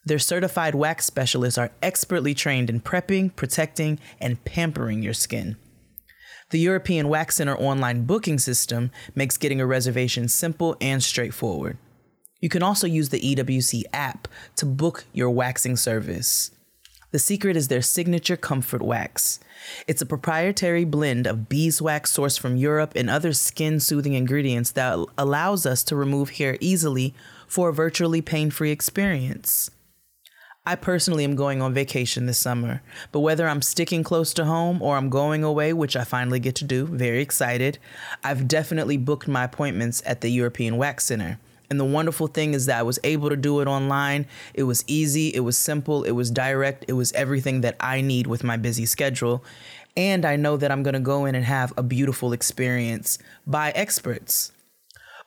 Their 0.07 0.19
certified 0.19 0.75
wax 0.75 1.05
specialists 1.05 1.59
are 1.59 1.73
expertly 1.83 2.33
trained 2.33 2.71
in 2.71 2.81
prepping, 2.81 3.37
protecting, 3.37 4.01
and 4.21 4.43
pampering 4.47 5.03
your 5.03 5.13
skin. 5.13 5.59
The 6.51 6.59
European 6.59 7.09
Wax 7.09 7.37
Center 7.37 7.57
online 7.57 8.03
booking 8.07 8.39
system 8.39 8.91
makes 9.15 9.37
getting 9.37 9.61
a 9.61 9.67
reservation 9.67 10.27
simple 10.27 10.77
and 10.81 11.01
straightforward. 11.01 11.79
You 12.41 12.49
can 12.49 12.63
also 12.63 12.89
use 12.89 13.11
the 13.11 13.21
EWC 13.21 13.85
app 13.93 14.27
to 14.57 14.67
book 14.67 15.05
your 15.13 15.31
waxing 15.31 15.77
service. 15.77 16.51
The 17.13 17.21
secret 17.21 17.57
is 17.57 17.69
their 17.69 17.83
signature 17.83 18.37
comfort 18.37 18.83
wax. 18.83 19.39
It's 19.87 20.03
a 20.03 20.07
proprietary 20.07 20.85
blend 20.85 21.27
of 21.27 21.49
beeswax 21.49 22.17
sourced 22.17 22.39
from 22.39 22.57
Europe 22.57 22.95
and 22.97 23.09
other 23.09 23.33
skin 23.33 23.79
soothing 23.79 24.15
ingredients 24.15 24.73
that 24.73 24.99
allows 25.17 25.67
us 25.67 25.85
to 25.85 25.97
remove 25.97 26.31
hair 26.31 26.57
easily 26.61 27.15
for 27.47 27.69
a 27.69 27.75
virtually 27.75 28.23
pain 28.23 28.51
free 28.51 28.71
experience. 28.71 29.71
I 30.67 30.77
personally 30.77 31.25
am 31.25 31.37
going 31.37 31.63
on 31.63 31.73
vacation 31.73 32.27
this 32.27 32.37
summer, 32.37 32.83
but 33.13 33.21
whether 33.21 33.49
I'm 33.49 33.63
sticking 33.63 34.05
close 34.05 34.35
to 34.35 34.45
home 34.45 34.83
or 34.83 34.99
I'm 34.99 35.09
going 35.09 35.43
away, 35.43 35.73
which 35.73 35.97
I 35.97 36.05
finally 36.05 36.39
get 36.39 36.55
to 36.57 36.65
do, 36.65 36.87
very 36.87 37.23
excited, 37.23 37.79
I've 38.23 38.47
definitely 38.47 38.99
booked 38.99 39.27
my 39.27 39.45
appointments 39.45 40.03
at 40.05 40.21
the 40.21 40.29
European 40.29 40.77
Wax 40.77 41.07
Center. 41.07 41.39
And 41.71 41.81
the 41.81 41.87
wonderful 41.87 42.27
thing 42.27 42.53
is 42.53 42.67
that 42.67 42.79
I 42.79 42.83
was 42.83 42.99
able 43.05 43.31
to 43.31 43.37
do 43.37 43.61
it 43.61 43.69
online. 43.69 44.27
It 44.53 44.65
was 44.65 44.85
easy, 44.87 45.29
it 45.29 45.41
was 45.41 45.57
simple, 45.57 46.03
it 46.03 46.11
was 46.11 46.31
direct, 46.31 46.85
it 46.89 46.93
was 46.93 47.11
everything 47.13 47.63
that 47.63 47.77
I 47.81 48.03
need 48.03 48.27
with 48.27 48.45
my 48.45 48.59
busy 48.59 48.85
schedule. 48.85 49.43
And 49.97 50.27
I 50.27 50.37
know 50.37 50.59
that 50.59 50.71
I'm 50.71 50.83
gonna 50.83 51.01
go 51.01 51.25
in 51.25 51.35
and 51.35 51.47
have 51.47 51.73
a 51.79 51.83
beautiful 51.83 52.35
experience 52.35 53.19
by 53.47 53.71
experts. 53.71 54.53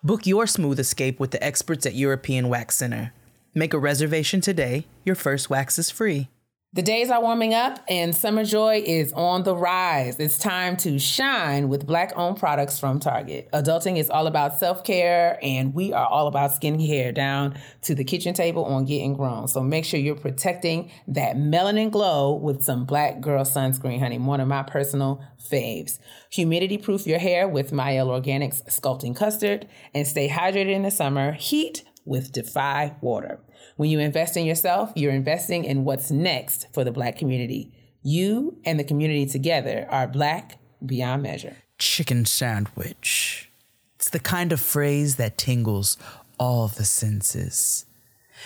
Book 0.03 0.27
your 0.27 0.45
smooth 0.45 0.79
escape 0.79 1.19
with 1.19 1.31
the 1.31 1.43
experts 1.43 1.87
at 1.87 1.95
European 1.95 2.49
Wax 2.49 2.75
Center. 2.75 3.13
Make 3.55 3.73
a 3.73 3.79
reservation 3.79 4.41
today. 4.41 4.85
Your 5.05 5.15
first 5.15 5.49
wax 5.49 5.77
is 5.77 5.91
free. 5.91 6.29
The 6.75 6.81
days 6.81 7.11
are 7.11 7.21
warming 7.21 7.53
up 7.53 7.83
and 7.87 8.15
summer 8.15 8.43
joy 8.43 8.81
is 8.83 9.13
on 9.13 9.43
the 9.43 9.55
rise. 9.55 10.19
It's 10.19 10.39
time 10.39 10.75
to 10.77 10.97
shine 10.97 11.69
with 11.69 11.85
black 11.85 12.11
owned 12.15 12.37
products 12.37 12.79
from 12.79 12.99
Target. 12.99 13.47
Adulting 13.53 13.99
is 13.99 14.09
all 14.09 14.25
about 14.25 14.57
self 14.57 14.83
care, 14.83 15.37
and 15.43 15.75
we 15.75 15.93
are 15.93 16.07
all 16.07 16.25
about 16.25 16.49
skincare 16.49 17.13
down 17.13 17.59
to 17.83 17.93
the 17.93 18.03
kitchen 18.03 18.33
table 18.33 18.65
on 18.65 18.85
getting 18.85 19.13
grown. 19.13 19.47
So 19.47 19.61
make 19.61 19.85
sure 19.85 19.99
you're 19.99 20.15
protecting 20.15 20.89
that 21.09 21.35
melanin 21.35 21.91
glow 21.91 22.33
with 22.33 22.63
some 22.63 22.85
black 22.85 23.21
girl 23.21 23.45
sunscreen, 23.45 23.99
honey. 23.99 24.17
One 24.17 24.39
of 24.39 24.47
my 24.47 24.63
personal 24.63 25.23
faves. 25.39 25.99
Humidity 26.31 26.79
proof 26.79 27.05
your 27.05 27.19
hair 27.19 27.47
with 27.47 27.71
Mielle 27.71 28.07
Organics 28.07 28.65
Sculpting 28.65 29.15
Custard 29.15 29.67
and 29.93 30.07
stay 30.07 30.27
hydrated 30.27 30.73
in 30.73 30.81
the 30.81 30.89
summer. 30.89 31.33
Heat 31.33 31.83
with 32.05 32.31
Defy 32.31 32.95
Water. 33.01 33.39
When 33.77 33.89
you 33.89 33.99
invest 33.99 34.37
in 34.37 34.45
yourself, 34.45 34.91
you're 34.95 35.11
investing 35.11 35.63
in 35.63 35.83
what's 35.83 36.11
next 36.11 36.67
for 36.73 36.83
the 36.83 36.91
Black 36.91 37.17
community. 37.17 37.71
You 38.01 38.57
and 38.65 38.79
the 38.79 38.83
community 38.83 39.25
together 39.25 39.87
are 39.89 40.07
Black 40.07 40.59
beyond 40.85 41.23
measure. 41.23 41.57
Chicken 41.77 42.25
sandwich. 42.25 43.49
It's 43.95 44.09
the 44.09 44.19
kind 44.19 44.51
of 44.51 44.59
phrase 44.59 45.15
that 45.15 45.37
tingles 45.37 45.97
all 46.37 46.67
the 46.67 46.85
senses. 46.85 47.85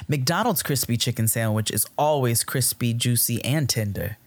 McDonald's 0.08 0.62
crispy 0.62 0.98
chicken 0.98 1.28
sandwich 1.28 1.72
is 1.72 1.88
always 1.98 2.44
crispy, 2.44 2.94
juicy, 2.94 3.44
and 3.44 3.68
tender. 3.68 4.18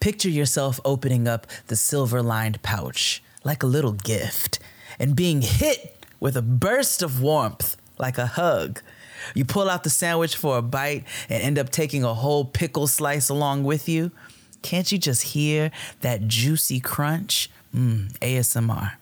Picture 0.00 0.28
yourself 0.28 0.80
opening 0.84 1.26
up 1.26 1.46
the 1.68 1.76
silver 1.76 2.22
lined 2.22 2.60
pouch 2.62 3.22
like 3.44 3.62
a 3.62 3.66
little 3.66 3.92
gift 3.92 4.58
and 4.98 5.16
being 5.16 5.42
hit 5.42 6.04
with 6.18 6.36
a 6.36 6.42
burst 6.42 7.02
of 7.02 7.22
warmth 7.22 7.76
like 8.00 8.18
a 8.18 8.26
hug. 8.26 8.80
You 9.34 9.44
pull 9.44 9.68
out 9.68 9.84
the 9.84 9.90
sandwich 9.90 10.34
for 10.36 10.58
a 10.58 10.62
bite 10.62 11.04
and 11.28 11.42
end 11.42 11.58
up 11.58 11.70
taking 11.70 12.02
a 12.02 12.14
whole 12.14 12.44
pickle 12.44 12.86
slice 12.86 13.28
along 13.28 13.64
with 13.64 13.88
you. 13.88 14.10
Can't 14.62 14.90
you 14.90 14.98
just 14.98 15.22
hear 15.22 15.70
that 16.00 16.26
juicy 16.26 16.80
crunch? 16.80 17.50
Mmm, 17.74 18.12
ASMR. 18.18 18.92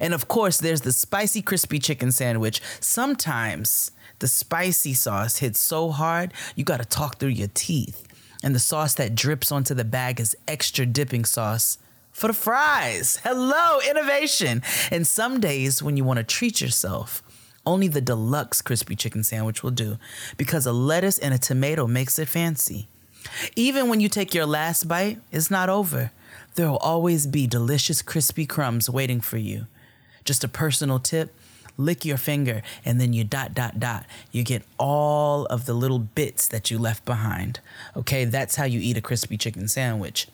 And 0.00 0.14
of 0.14 0.28
course, 0.28 0.58
there's 0.58 0.80
the 0.80 0.92
spicy 0.92 1.42
crispy 1.42 1.78
chicken 1.78 2.10
sandwich. 2.10 2.60
Sometimes 2.80 3.92
the 4.18 4.28
spicy 4.28 4.94
sauce 4.94 5.38
hits 5.38 5.60
so 5.60 5.90
hard, 5.90 6.32
you 6.56 6.64
gotta 6.64 6.84
talk 6.84 7.18
through 7.18 7.28
your 7.30 7.48
teeth. 7.54 8.04
And 8.42 8.54
the 8.54 8.60
sauce 8.60 8.94
that 8.94 9.14
drips 9.14 9.52
onto 9.52 9.74
the 9.74 9.84
bag 9.84 10.20
is 10.20 10.36
extra 10.46 10.86
dipping 10.86 11.24
sauce 11.24 11.78
for 12.12 12.28
the 12.28 12.32
fries. 12.32 13.20
Hello, 13.22 13.78
innovation. 13.88 14.62
And 14.90 15.06
some 15.06 15.40
days 15.40 15.82
when 15.82 15.96
you 15.96 16.04
wanna 16.04 16.24
treat 16.24 16.60
yourself, 16.60 17.22
only 17.68 17.86
the 17.86 18.00
deluxe 18.00 18.62
crispy 18.62 18.96
chicken 18.96 19.22
sandwich 19.22 19.62
will 19.62 19.70
do 19.70 19.98
because 20.36 20.64
a 20.64 20.72
lettuce 20.72 21.18
and 21.18 21.34
a 21.34 21.38
tomato 21.38 21.86
makes 21.86 22.18
it 22.18 22.26
fancy. 22.26 22.88
Even 23.54 23.88
when 23.88 24.00
you 24.00 24.08
take 24.08 24.32
your 24.32 24.46
last 24.46 24.88
bite, 24.88 25.18
it's 25.30 25.50
not 25.50 25.68
over. 25.68 26.10
There 26.54 26.68
will 26.70 26.78
always 26.78 27.26
be 27.26 27.46
delicious 27.46 28.00
crispy 28.00 28.46
crumbs 28.46 28.88
waiting 28.88 29.20
for 29.20 29.36
you. 29.36 29.66
Just 30.24 30.42
a 30.44 30.48
personal 30.48 30.98
tip 30.98 31.34
lick 31.78 32.04
your 32.04 32.16
finger 32.16 32.60
and 32.84 33.00
then 33.00 33.12
you 33.12 33.22
dot, 33.22 33.54
dot, 33.54 33.78
dot. 33.78 34.04
You 34.32 34.42
get 34.42 34.62
all 34.78 35.46
of 35.46 35.64
the 35.64 35.74
little 35.74 36.00
bits 36.00 36.48
that 36.48 36.70
you 36.70 36.78
left 36.78 37.04
behind. 37.04 37.60
Okay, 37.96 38.24
that's 38.24 38.56
how 38.56 38.64
you 38.64 38.80
eat 38.80 38.96
a 38.96 39.00
crispy 39.00 39.36
chicken 39.36 39.68
sandwich. 39.68 40.26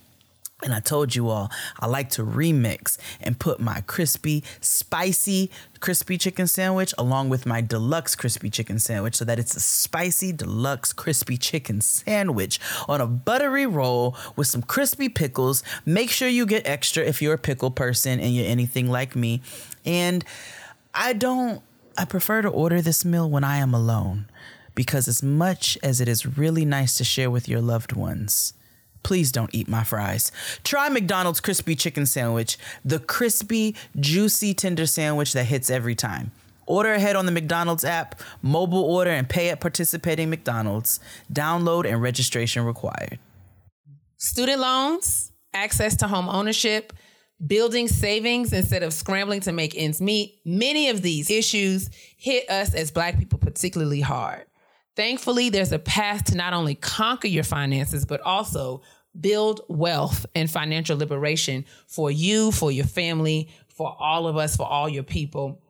And 0.64 0.72
I 0.72 0.80
told 0.80 1.14
you 1.14 1.28
all, 1.28 1.50
I 1.78 1.86
like 1.86 2.08
to 2.10 2.24
remix 2.24 2.96
and 3.20 3.38
put 3.38 3.60
my 3.60 3.82
crispy, 3.82 4.42
spicy 4.62 5.50
crispy 5.80 6.16
chicken 6.16 6.46
sandwich 6.46 6.94
along 6.96 7.28
with 7.28 7.44
my 7.44 7.60
deluxe 7.60 8.16
crispy 8.16 8.48
chicken 8.48 8.78
sandwich 8.78 9.14
so 9.14 9.26
that 9.26 9.38
it's 9.38 9.54
a 9.54 9.60
spicy, 9.60 10.32
deluxe 10.32 10.94
crispy 10.94 11.36
chicken 11.36 11.82
sandwich 11.82 12.58
on 12.88 13.02
a 13.02 13.06
buttery 13.06 13.66
roll 13.66 14.16
with 14.36 14.46
some 14.46 14.62
crispy 14.62 15.10
pickles. 15.10 15.62
Make 15.84 16.08
sure 16.08 16.28
you 16.28 16.46
get 16.46 16.66
extra 16.66 17.04
if 17.04 17.20
you're 17.20 17.34
a 17.34 17.38
pickle 17.38 17.70
person 17.70 18.18
and 18.18 18.34
you're 18.34 18.48
anything 18.48 18.90
like 18.90 19.14
me. 19.14 19.42
And 19.84 20.24
I 20.94 21.12
don't, 21.12 21.60
I 21.98 22.06
prefer 22.06 22.40
to 22.40 22.48
order 22.48 22.80
this 22.80 23.04
meal 23.04 23.28
when 23.28 23.44
I 23.44 23.58
am 23.58 23.74
alone 23.74 24.30
because, 24.74 25.06
as 25.08 25.22
much 25.22 25.78
as 25.82 26.00
it 26.00 26.08
is 26.08 26.38
really 26.38 26.64
nice 26.64 26.96
to 26.96 27.04
share 27.04 27.30
with 27.30 27.48
your 27.48 27.60
loved 27.60 27.92
ones, 27.92 28.54
please 29.04 29.30
don't 29.30 29.54
eat 29.54 29.68
my 29.68 29.84
fries. 29.84 30.32
Try 30.64 30.88
McDonald's 30.88 31.40
crispy 31.40 31.76
chicken 31.76 32.06
sandwich, 32.06 32.58
the 32.84 32.98
crispy, 32.98 33.76
juicy, 34.00 34.54
tender 34.54 34.86
sandwich 34.86 35.32
that 35.34 35.44
hits 35.44 35.70
every 35.70 35.94
time. 35.94 36.32
Order 36.66 36.94
ahead 36.94 37.14
on 37.14 37.26
the 37.26 37.32
McDonald's 37.32 37.84
app, 37.84 38.20
mobile 38.42 38.82
order, 38.82 39.10
and 39.10 39.28
pay 39.28 39.50
at 39.50 39.60
participating 39.60 40.30
McDonald's. 40.30 40.98
Download 41.32 41.88
and 41.88 42.00
registration 42.00 42.64
required. 42.64 43.18
Student 44.16 44.60
loans, 44.60 45.30
access 45.52 45.96
to 45.96 46.08
home 46.08 46.28
ownership, 46.28 46.94
building 47.46 47.88
savings 47.88 48.52
instead 48.52 48.82
of 48.82 48.94
scrambling 48.94 49.40
to 49.40 49.52
make 49.52 49.74
ends 49.76 50.00
meet. 50.00 50.40
Many 50.46 50.88
of 50.88 51.02
these 51.02 51.30
issues 51.30 51.90
hit 52.16 52.48
us 52.48 52.74
as 52.74 52.90
Black 52.90 53.18
people 53.18 53.38
particularly 53.38 54.00
hard. 54.00 54.46
Thankfully, 54.96 55.50
there's 55.50 55.72
a 55.72 55.78
path 55.78 56.24
to 56.26 56.36
not 56.36 56.52
only 56.52 56.76
conquer 56.76 57.26
your 57.26 57.42
finances, 57.42 58.04
but 58.04 58.20
also 58.20 58.82
build 59.20 59.60
wealth 59.68 60.26
and 60.34 60.50
financial 60.50 60.96
liberation 60.96 61.64
for 61.86 62.10
you, 62.10 62.52
for 62.52 62.70
your 62.72 62.86
family, 62.86 63.48
for 63.68 63.96
all 63.98 64.26
of 64.26 64.36
us, 64.36 64.56
for 64.56 64.66
all 64.66 64.88
your 64.88 65.02
people. 65.02 65.60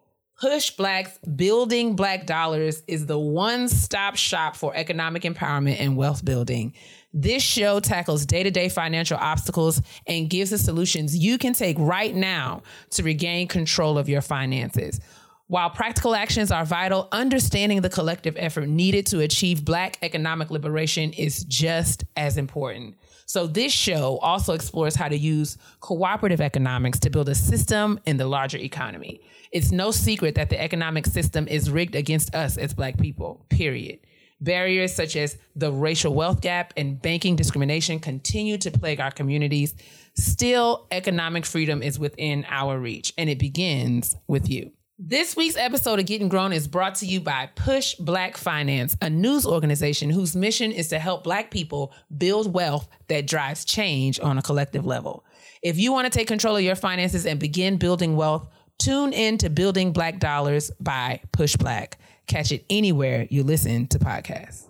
Push 0.40 0.72
Blacks 0.72 1.16
Building 1.36 1.94
Black 1.94 2.26
Dollars 2.26 2.82
is 2.88 3.06
the 3.06 3.18
one 3.18 3.68
stop 3.68 4.16
shop 4.16 4.56
for 4.56 4.74
economic 4.74 5.22
empowerment 5.22 5.76
and 5.78 5.96
wealth 5.96 6.24
building. 6.24 6.74
This 7.12 7.42
show 7.42 7.78
tackles 7.78 8.26
day 8.26 8.42
to 8.42 8.50
day 8.50 8.68
financial 8.68 9.16
obstacles 9.16 9.80
and 10.08 10.28
gives 10.28 10.50
the 10.50 10.58
solutions 10.58 11.16
you 11.16 11.38
can 11.38 11.52
take 11.52 11.76
right 11.78 12.14
now 12.14 12.62
to 12.90 13.04
regain 13.04 13.46
control 13.46 13.96
of 13.96 14.08
your 14.08 14.20
finances. 14.20 15.00
While 15.46 15.70
practical 15.70 16.16
actions 16.16 16.50
are 16.50 16.64
vital, 16.64 17.06
understanding 17.12 17.82
the 17.82 17.90
collective 17.90 18.34
effort 18.36 18.66
needed 18.66 19.06
to 19.06 19.20
achieve 19.20 19.64
Black 19.64 19.98
economic 20.02 20.50
liberation 20.50 21.12
is 21.12 21.44
just 21.44 22.04
as 22.16 22.36
important. 22.36 22.96
So, 23.26 23.46
this 23.46 23.72
show 23.72 24.18
also 24.18 24.52
explores 24.52 24.94
how 24.94 25.08
to 25.08 25.16
use 25.16 25.56
cooperative 25.80 26.40
economics 26.40 26.98
to 27.00 27.10
build 27.10 27.28
a 27.28 27.34
system 27.34 27.98
in 28.04 28.16
the 28.16 28.26
larger 28.26 28.58
economy. 28.58 29.20
It's 29.50 29.70
no 29.70 29.90
secret 29.90 30.34
that 30.34 30.50
the 30.50 30.60
economic 30.60 31.06
system 31.06 31.48
is 31.48 31.70
rigged 31.70 31.94
against 31.94 32.34
us 32.34 32.58
as 32.58 32.74
Black 32.74 32.98
people, 32.98 33.46
period. 33.48 34.00
Barriers 34.40 34.94
such 34.94 35.16
as 35.16 35.38
the 35.56 35.72
racial 35.72 36.12
wealth 36.12 36.40
gap 36.42 36.74
and 36.76 37.00
banking 37.00 37.34
discrimination 37.34 37.98
continue 37.98 38.58
to 38.58 38.70
plague 38.70 39.00
our 39.00 39.10
communities. 39.10 39.74
Still, 40.14 40.86
economic 40.90 41.46
freedom 41.46 41.82
is 41.82 41.98
within 41.98 42.44
our 42.48 42.78
reach, 42.78 43.14
and 43.16 43.30
it 43.30 43.38
begins 43.38 44.16
with 44.26 44.50
you. 44.50 44.72
This 44.96 45.34
week's 45.34 45.56
episode 45.56 45.98
of 45.98 46.06
Getting 46.06 46.28
Grown 46.28 46.52
is 46.52 46.68
brought 46.68 46.94
to 46.96 47.06
you 47.06 47.18
by 47.18 47.50
Push 47.56 47.96
Black 47.96 48.36
Finance, 48.36 48.96
a 49.02 49.10
news 49.10 49.44
organization 49.44 50.08
whose 50.08 50.36
mission 50.36 50.70
is 50.70 50.86
to 50.90 51.00
help 51.00 51.24
Black 51.24 51.50
people 51.50 51.92
build 52.16 52.54
wealth 52.54 52.86
that 53.08 53.26
drives 53.26 53.64
change 53.64 54.20
on 54.20 54.38
a 54.38 54.42
collective 54.42 54.86
level. 54.86 55.24
If 55.62 55.78
you 55.78 55.92
want 55.92 56.04
to 56.04 56.16
take 56.16 56.28
control 56.28 56.54
of 56.54 56.62
your 56.62 56.76
finances 56.76 57.26
and 57.26 57.40
begin 57.40 57.76
building 57.76 58.14
wealth, 58.14 58.46
tune 58.78 59.12
in 59.12 59.36
to 59.38 59.50
Building 59.50 59.92
Black 59.92 60.20
Dollars 60.20 60.70
by 60.78 61.20
Push 61.32 61.56
Black. 61.56 61.98
Catch 62.28 62.52
it 62.52 62.64
anywhere 62.70 63.26
you 63.30 63.42
listen 63.42 63.88
to 63.88 63.98
podcasts. 63.98 64.68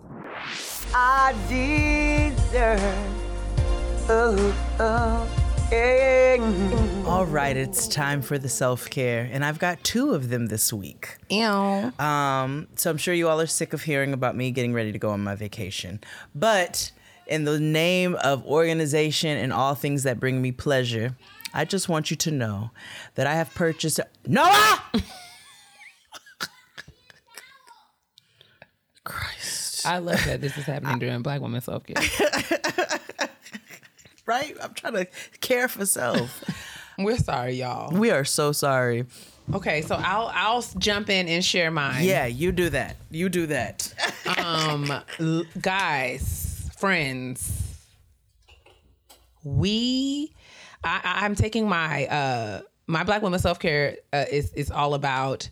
I 0.91 1.35
deserve. 1.47 2.81
Oh, 4.09 4.75
oh. 4.79 5.44
All 7.07 7.25
right, 7.25 7.57
it's 7.57 7.87
time 7.87 8.21
for 8.21 8.37
the 8.37 8.49
self 8.49 8.87
care, 8.89 9.27
and 9.31 9.43
I've 9.43 9.57
got 9.57 9.83
two 9.83 10.13
of 10.13 10.29
them 10.29 10.45
this 10.47 10.71
week. 10.71 11.17
Ew. 11.29 11.43
Um, 11.43 12.67
so 12.75 12.91
I'm 12.91 12.97
sure 12.97 13.15
you 13.15 13.27
all 13.27 13.41
are 13.41 13.47
sick 13.47 13.73
of 13.73 13.81
hearing 13.81 14.13
about 14.13 14.35
me 14.35 14.51
getting 14.51 14.73
ready 14.73 14.91
to 14.91 14.99
go 14.99 15.09
on 15.09 15.23
my 15.23 15.33
vacation. 15.33 16.01
But 16.35 16.91
in 17.25 17.45
the 17.45 17.59
name 17.59 18.15
of 18.23 18.45
organization 18.45 19.37
and 19.37 19.51
all 19.51 19.73
things 19.73 20.03
that 20.03 20.19
bring 20.19 20.39
me 20.39 20.51
pleasure, 20.51 21.15
I 21.51 21.65
just 21.65 21.89
want 21.89 22.11
you 22.11 22.17
to 22.17 22.31
know 22.31 22.69
that 23.15 23.25
I 23.25 23.33
have 23.33 23.51
purchased 23.55 23.99
Noah. 24.27 24.83
Christ. 29.03 29.87
I 29.87 29.97
love 29.97 30.23
that 30.25 30.41
this 30.41 30.57
is 30.57 30.65
happening 30.65 30.99
during 30.99 31.21
Black 31.23 31.41
Women's 31.41 31.65
Self 31.65 31.83
Care. 31.85 31.95
Right? 34.25 34.55
I'm 34.61 34.73
trying 34.73 34.93
to 34.93 35.07
care 35.39 35.67
for 35.67 35.85
self. 35.85 36.43
We're 36.97 37.17
sorry, 37.17 37.53
y'all. 37.55 37.91
we 37.91 38.09
are 38.11 38.23
so 38.25 38.51
sorry. 38.53 39.05
Okay, 39.53 39.81
so 39.81 39.95
I'll 39.95 40.31
I'll 40.33 40.63
jump 40.79 41.09
in 41.09 41.27
and 41.27 41.43
share 41.45 41.69
mine. 41.69 42.03
Yeah, 42.05 42.25
you 42.25 42.51
do 42.51 42.69
that. 42.69 42.95
You 43.11 43.29
do 43.29 43.45
that. 43.47 43.93
um 44.39 44.91
guys 45.61 46.69
friends 46.77 47.61
we 49.43 50.33
I, 50.83 51.21
i'm 51.23 51.35
taking 51.35 51.67
my 51.69 52.05
uh 52.07 52.61
my 52.87 53.03
black 53.03 53.21
woman 53.21 53.39
self-care 53.39 53.97
uh, 54.13 54.25
is 54.31 54.51
is 54.53 54.71
all 54.71 54.93
about 54.93 55.47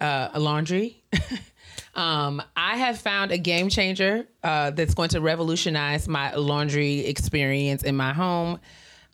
uh 0.00 0.28
laundry 0.36 1.02
um 1.98 2.40
i 2.56 2.76
have 2.76 2.98
found 2.98 3.32
a 3.32 3.36
game 3.38 3.68
changer 3.68 4.24
uh 4.44 4.70
that's 4.70 4.94
going 4.94 5.08
to 5.08 5.20
revolutionize 5.20 6.06
my 6.08 6.32
laundry 6.34 7.00
experience 7.00 7.82
in 7.82 7.96
my 7.96 8.12
home. 8.12 8.58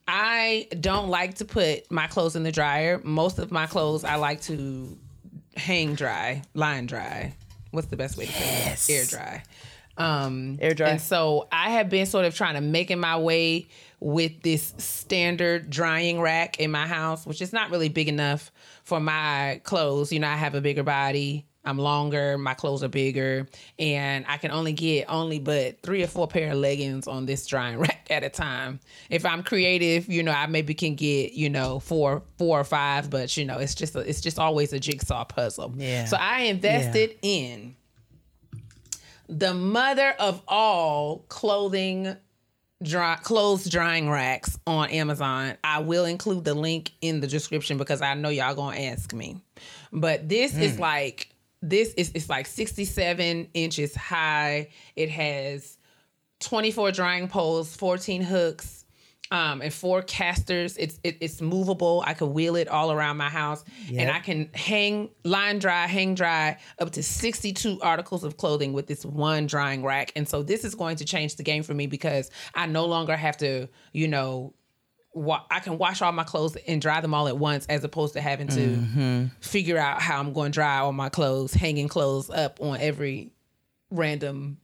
I 0.07 0.69
don't 0.81 1.09
like 1.09 1.37
to 1.37 1.47
put 1.47 1.91
my 1.91 2.07
clothes 2.09 2.37
in 2.37 2.43
the 2.43 2.53
dryer. 2.53 3.01
Most 3.03 3.39
of 3.39 3.51
my 3.51 3.67
clothes 3.67 4.05
i 4.05 4.17
like 4.17 4.43
to 4.43 4.97
hang 5.57 5.95
dry 5.95 6.43
line 6.53 6.87
dry. 6.87 7.35
What's 7.71 7.87
the 7.89 7.97
best 7.97 8.17
way 8.19 8.27
to 8.27 8.33
say 8.33 8.73
it? 8.73 8.91
Air 8.91 9.05
dry. 9.07 9.43
Um 9.97 10.59
Air 10.61 10.75
dry. 10.75 10.91
and 10.91 11.01
so 11.01 11.49
i 11.51 11.71
have 11.71 11.89
been 11.89 12.05
sort 12.05 12.27
of 12.27 12.35
trying 12.35 12.55
to 12.55 12.61
making 12.61 13.01
my 13.01 13.17
way 13.17 13.67
with 14.01 14.43
this 14.43 14.75
standard 14.77 15.71
drying 15.71 16.21
rack 16.21 16.61
in 16.61 16.71
my 16.71 16.87
house 16.87 17.25
which 17.27 17.41
is 17.41 17.53
not 17.55 17.71
really 17.71 17.89
big 17.89 18.09
enough 18.09 18.53
for 18.83 19.01
my 19.01 19.61
clothes. 19.65 20.13
You 20.13 20.19
know 20.21 20.29
i 20.29 20.37
have 20.37 20.55
a 20.55 20.61
bigger 20.61 20.83
body 20.83 21.47
i'm 21.65 21.79
longer 21.79 22.37
my 22.39 22.55
clothes 22.55 22.83
are 22.83 22.89
bigger 22.89 23.47
and 23.79 24.25
i 24.29 24.37
can 24.37 24.51
only 24.51 24.73
get 24.73 25.07
only 25.09 25.39
but 25.39 25.81
three 25.83 26.03
or 26.03 26.07
four 26.07 26.27
pair 26.27 26.53
of 26.53 26.59
leggings 26.59 27.07
on 27.07 27.27
this 27.27 27.47
drying 27.47 27.79
rack 27.79 28.07
at 28.11 28.23
a 28.23 28.29
time 28.29 28.81
if 29.11 29.25
i'm 29.25 29.43
creative 29.43 30.09
you 30.09 30.23
know 30.23 30.33
i 30.33 30.47
maybe 30.47 30.75
can 30.75 30.95
get 30.95 31.33
you 31.33 31.49
know 31.49 31.79
four 31.81 32.23
four 32.39 32.61
or 32.61 32.65
five 32.65 33.11
but 33.11 33.37
you 33.37 33.45
know 33.45 33.59
it's 33.59 33.75
just 33.75 33.95
a, 33.95 34.01
it's 34.01 34.21
just 34.21 34.39
always 34.39 34.73
a 34.73 34.81
jigsaw 34.81 35.25
puzzle 35.25 35.73
Yeah. 35.77 36.05
so 36.05 36.17
i 36.19 36.43
invested 36.43 37.17
in 37.23 37.77
the 39.29 39.55
mother 39.55 40.15
of 40.19 40.43
all 40.47 41.25
clothing 41.29 42.17
dry 42.83 43.17
clothes 43.17 43.69
drying 43.69 44.09
racks 44.11 44.59
on 44.67 44.91
Amazon. 44.91 45.57
I 45.65 45.81
will 45.81 46.05
include 46.05 46.45
the 46.45 46.55
link 46.55 46.93
in 47.01 47.21
the 47.21 47.27
description 47.27 47.79
because 47.79 48.03
I 48.03 48.15
know 48.15 48.29
y'all 48.29 48.55
gonna 48.55 48.79
ask 48.79 49.13
me. 49.13 49.41
But 49.93 50.29
this 50.29 50.57
is 50.57 50.77
mm. 50.77 50.81
like 50.81 51.34
this 51.69 51.95
is 51.95 52.13
it's 52.15 52.29
like 52.29 52.47
67 52.47 53.49
inches 53.55 53.95
high. 53.95 54.69
It 54.97 55.11
has 55.11 55.79
24 56.41 56.93
drying 56.93 57.29
poles, 57.29 57.75
14 57.75 58.23
hooks, 58.23 58.85
um, 59.31 59.63
and 59.63 59.73
four 59.73 60.03
casters. 60.03 60.77
It's 60.77 61.01
it, 61.03 61.17
it's 61.21 61.41
movable. 61.41 62.05
I 62.07 62.13
can 62.13 62.35
wheel 62.35 62.57
it 62.57 62.69
all 62.69 62.93
around 62.93 63.17
my 63.17 63.31
house, 63.31 63.65
and 63.97 64.11
I 64.11 64.21
can 64.21 64.51
hang 64.55 65.09
line 65.25 65.59
dry, 65.59 65.87
hang 65.87 66.15
dry 66.15 66.59
up 66.79 66.91
to 66.93 67.03
62 67.03 67.81
articles 67.81 68.25
of 68.25 68.37
clothing 68.37 68.75
with 68.75 68.87
this 68.87 69.05
one 69.05 69.47
drying 69.47 69.83
rack. 69.83 70.13
And 70.17 70.29
so 70.29 70.43
this 70.43 70.65
is 70.65 70.75
going 70.75 70.97
to 70.97 71.05
change 71.05 71.37
the 71.37 71.43
game 71.43 71.63
for 71.63 71.73
me 71.73 71.87
because 71.87 72.31
I 72.55 72.67
no 72.67 72.85
longer 72.85 73.17
have 73.17 73.39
to, 73.39 73.69
you 73.93 74.09
know, 74.09 74.53
wa- 75.15 75.43
I 75.51 75.61
can 75.61 75.79
wash 75.79 76.03
all 76.03 76.13
my 76.13 76.25
clothes 76.25 76.57
and 76.69 76.83
dry 76.83 77.01
them 77.01 77.15
all 77.15 77.27
at 77.29 77.39
once, 77.39 77.65
as 77.71 77.83
opposed 77.85 78.13
to 78.15 78.21
having 78.21 78.49
to 78.49 79.31
figure 79.41 79.79
out 79.79 80.03
how 80.03 80.21
I'm 80.21 80.33
going 80.35 80.53
to 80.53 80.55
dry 80.57 80.79
all 80.81 80.93
my 80.93 81.09
clothes, 81.09 81.55
hanging 81.55 81.89
clothes 81.89 82.29
up 82.31 82.61
on 82.61 82.79
every 82.81 83.33
random 83.91 84.59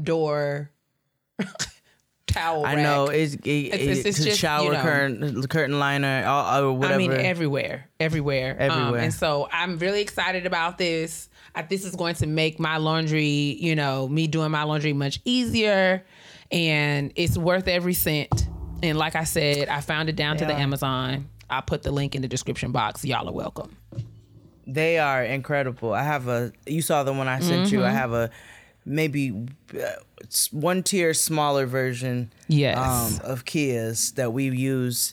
door, 0.00 0.70
towel. 2.26 2.64
I 2.64 2.74
rack. 2.74 2.82
know 2.82 3.06
it's, 3.06 3.34
it, 3.34 3.46
it's- 3.46 3.98
it- 3.98 4.06
it's 4.06 4.24
just, 4.24 4.38
shower 4.38 4.64
you 4.66 4.72
know. 4.72 4.82
curtain 4.82 5.42
curtain 5.48 5.78
liner 5.78 6.24
or, 6.26 6.64
or 6.68 6.72
whatever. 6.72 6.94
I 6.94 6.98
mean, 6.98 7.12
everywhere, 7.12 7.88
everywhere, 8.00 8.56
Um, 8.60 8.70
Everywhere. 8.70 9.00
and 9.00 9.14
so 9.14 9.48
I'm 9.52 9.78
really 9.78 10.00
excited 10.00 10.46
about 10.46 10.78
this. 10.78 11.28
I, 11.54 11.62
this 11.62 11.84
is 11.84 11.94
going 11.94 12.16
to 12.16 12.26
make 12.26 12.58
my 12.58 12.78
laundry, 12.78 13.24
you 13.60 13.76
know, 13.76 14.08
me 14.08 14.26
doing 14.26 14.50
my 14.50 14.64
laundry 14.64 14.92
much 14.92 15.20
easier, 15.24 16.04
and 16.50 17.12
it's 17.16 17.38
worth 17.38 17.68
every 17.68 17.94
cent. 17.94 18.43
And 18.84 18.98
like 18.98 19.16
I 19.16 19.24
said, 19.24 19.68
I 19.68 19.80
found 19.80 20.08
it 20.08 20.16
down 20.16 20.36
to 20.38 20.44
the. 20.44 20.54
Amazon. 20.54 21.28
I'll 21.50 21.62
put 21.62 21.82
the 21.82 21.90
link 21.90 22.14
in 22.14 22.22
the 22.22 22.28
description 22.28 22.72
box. 22.72 23.04
Y'all 23.04 23.28
are 23.28 23.32
welcome. 23.32 23.76
They 24.66 24.98
are 24.98 25.22
incredible. 25.24 25.92
I 25.92 26.02
have 26.02 26.28
a. 26.28 26.52
You 26.66 26.80
saw 26.82 27.02
the 27.04 27.12
one 27.12 27.28
I 27.28 27.40
sent 27.40 27.70
you. 27.70 27.82
I 27.84 27.88
Mm-hmm. 27.88 27.96
have 27.96 28.12
a 28.12 28.30
maybe 28.86 29.46
uh, 29.74 29.86
one 30.52 30.82
tier 30.82 31.12
smaller 31.14 31.66
version. 31.66 32.32
Yes. 32.48 32.78
Um, 32.78 33.20
of 33.30 33.44
Kia's 33.44 34.12
that 34.12 34.32
we 34.32 34.48
use, 34.50 35.12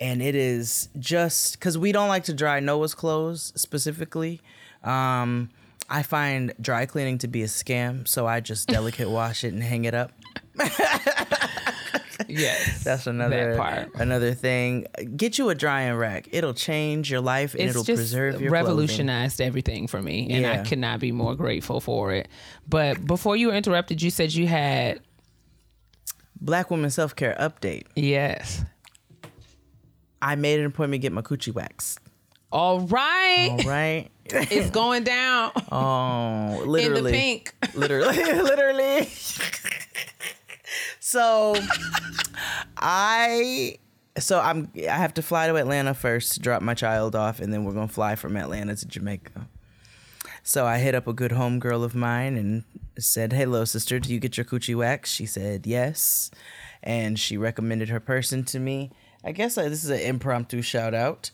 and 0.00 0.22
it 0.22 0.34
is 0.36 0.88
just 0.98 1.58
because 1.58 1.76
we 1.76 1.90
don't 1.92 2.08
like 2.08 2.24
to 2.24 2.32
dry 2.34 2.60
Noah's 2.60 2.94
clothes 2.94 3.52
specifically. 3.56 4.40
Um, 4.84 5.50
I 5.90 6.02
find 6.02 6.54
dry 6.60 6.86
cleaning 6.86 7.18
to 7.18 7.28
be 7.28 7.42
a 7.42 7.46
scam, 7.46 8.06
so 8.06 8.26
I 8.26 8.40
just 8.40 8.68
delicate 8.76 9.10
wash 9.10 9.42
it 9.44 9.52
and 9.52 9.62
hang 9.62 9.84
it 9.84 9.94
up. 9.94 10.12
Yes, 12.28 12.84
That's 12.84 13.06
another 13.06 13.54
that 13.54 13.58
part. 13.58 13.94
another 13.94 14.34
thing. 14.34 14.86
Get 15.16 15.38
you 15.38 15.48
a 15.50 15.54
drying 15.54 15.94
rack. 15.94 16.28
It'll 16.32 16.54
change 16.54 17.10
your 17.10 17.20
life 17.20 17.54
and 17.54 17.62
it's 17.64 17.70
it'll 17.76 17.84
preserve 17.84 18.40
your 18.40 18.50
clothing. 18.50 18.52
revolutionized 18.52 19.40
everything 19.40 19.86
for 19.86 20.00
me, 20.02 20.28
and 20.30 20.46
I 20.46 20.54
Yeah. 20.54 20.64
could 20.64 20.78
not 20.78 21.00
be 21.00 21.12
more 21.12 21.34
grateful 21.34 21.80
for 21.80 22.12
it. 22.12 22.28
But 22.68 23.04
before 23.06 23.36
you 23.36 23.48
were 23.48 23.54
interrupted, 23.54 24.00
you 24.02 24.10
said 24.10 24.32
you 24.32 24.46
had 24.46 25.00
Black 26.40 26.70
woman 26.70 26.90
self 26.90 27.14
care 27.14 27.36
update. 27.38 27.84
yes. 27.94 28.64
I 30.20 30.36
made 30.36 30.60
an 30.60 30.66
appointment 30.66 31.00
to 31.02 31.06
get 31.06 31.12
my 31.12 31.22
coochie 31.22 31.52
waxed. 31.52 31.98
All 32.52 32.80
right, 32.80 33.48
All 33.50 33.58
right. 33.70 34.08
it's 34.26 34.70
going 34.70 35.04
down 35.04 35.50
Oh, 35.72 36.62
in 36.62 36.68
literally. 36.68 37.10
the 37.12 37.18
pink. 37.18 37.54
Literally. 37.74 38.16
literally. 38.42 39.08
So 41.00 41.54
I 42.76 43.78
so 44.18 44.40
I'm 44.40 44.70
I 44.76 44.96
have 44.96 45.14
to 45.14 45.22
fly 45.22 45.46
to 45.46 45.56
Atlanta 45.56 45.94
first, 45.94 46.34
to 46.34 46.40
drop 46.40 46.62
my 46.62 46.74
child 46.74 47.16
off, 47.16 47.40
and 47.40 47.52
then 47.52 47.64
we're 47.64 47.72
gonna 47.72 47.88
fly 47.88 48.14
from 48.14 48.36
Atlanta 48.36 48.76
to 48.76 48.86
Jamaica. 48.86 49.48
So 50.42 50.66
I 50.66 50.78
hit 50.78 50.94
up 50.94 51.06
a 51.06 51.12
good 51.12 51.32
homegirl 51.32 51.84
of 51.84 51.94
mine 51.94 52.36
and 52.36 52.64
said, 52.98 53.32
Hello, 53.32 53.64
sister, 53.64 54.00
do 54.00 54.12
you 54.12 54.18
get 54.18 54.36
your 54.36 54.44
coochie 54.44 54.74
wax? 54.74 55.10
She 55.10 55.24
said, 55.26 55.66
Yes. 55.66 56.30
And 56.82 57.18
she 57.18 57.36
recommended 57.36 57.88
her 57.90 58.00
person 58.00 58.42
to 58.46 58.58
me. 58.58 58.90
I 59.24 59.30
guess 59.30 59.56
uh, 59.56 59.68
this 59.68 59.84
is 59.84 59.90
an 59.90 60.00
impromptu 60.00 60.62
shout 60.62 60.94
out. 60.94 61.30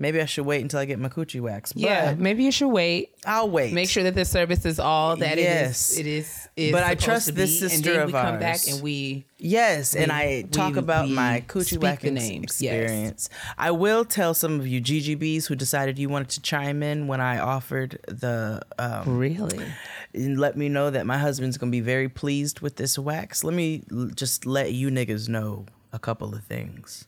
Maybe 0.00 0.18
I 0.20 0.24
should 0.24 0.46
wait 0.46 0.62
until 0.62 0.80
I 0.80 0.86
get 0.86 0.98
my 0.98 1.10
coochie 1.10 1.42
wax. 1.42 1.74
But 1.74 1.82
Yeah, 1.82 2.14
maybe 2.18 2.42
you 2.42 2.50
should 2.50 2.68
wait. 2.70 3.10
I'll 3.26 3.50
wait. 3.50 3.74
Make 3.74 3.90
sure 3.90 4.02
that 4.04 4.14
the 4.14 4.24
service 4.24 4.64
is 4.64 4.80
all 4.80 5.14
that 5.16 5.32
it 5.36 5.40
is. 5.40 5.44
Yes. 5.44 5.98
it 5.98 6.06
is. 6.06 6.48
It 6.56 6.62
is. 6.62 6.66
is 6.68 6.72
But 6.72 6.84
I 6.84 6.94
trust 6.94 7.34
this 7.34 7.50
be, 7.50 7.68
sister 7.68 7.76
and 7.76 7.84
then 7.84 8.00
of 8.04 8.06
we 8.06 8.12
come 8.12 8.38
back 8.38 8.60
and 8.66 8.82
we 8.82 9.26
Yes, 9.36 9.94
and 9.94 10.06
We- 10.06 10.12
I 10.12 10.44
talk 10.50 10.72
we- 10.72 10.78
about 10.78 11.08
my 11.10 11.44
coochie 11.46 11.72
the 11.72 11.80
whacking 11.80 12.16
yes. 12.16 12.30
experience. 12.30 13.28
I 13.58 13.70
will 13.72 14.04
tell 14.06 14.32
some 14.34 14.58
of 14.58 14.66
you 14.66 14.80
GGBs 14.80 15.46
who 15.46 15.54
decided 15.54 15.98
you 15.98 16.08
wanted 16.08 16.30
to 16.30 16.40
chime 16.40 16.82
in 16.82 17.06
when 17.06 17.20
I 17.20 17.38
offered 17.38 17.98
the 18.08 18.62
um, 18.78 19.18
really. 19.18 19.66
and 20.14 20.40
let 20.40 20.56
me 20.56 20.70
know 20.70 20.88
that 20.90 21.04
my 21.06 21.18
husband's 21.18 21.58
gonna 21.58 21.70
be 21.72 21.80
very 21.80 22.08
pleased 22.08 22.60
with 22.60 22.76
this 22.76 22.98
wax. 22.98 23.44
Let 23.44 23.52
me 23.54 23.82
just 24.14 24.46
let 24.46 24.72
you 24.72 24.88
niggas 24.88 25.28
know 25.28 25.66
a 25.92 25.98
couple 25.98 26.34
of 26.34 26.42
things. 26.44 27.06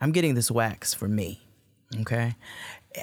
I'm 0.00 0.10
getting 0.12 0.34
this 0.34 0.50
wax 0.50 0.92
for 0.94 1.06
me. 1.08 1.43
Okay. 2.00 2.34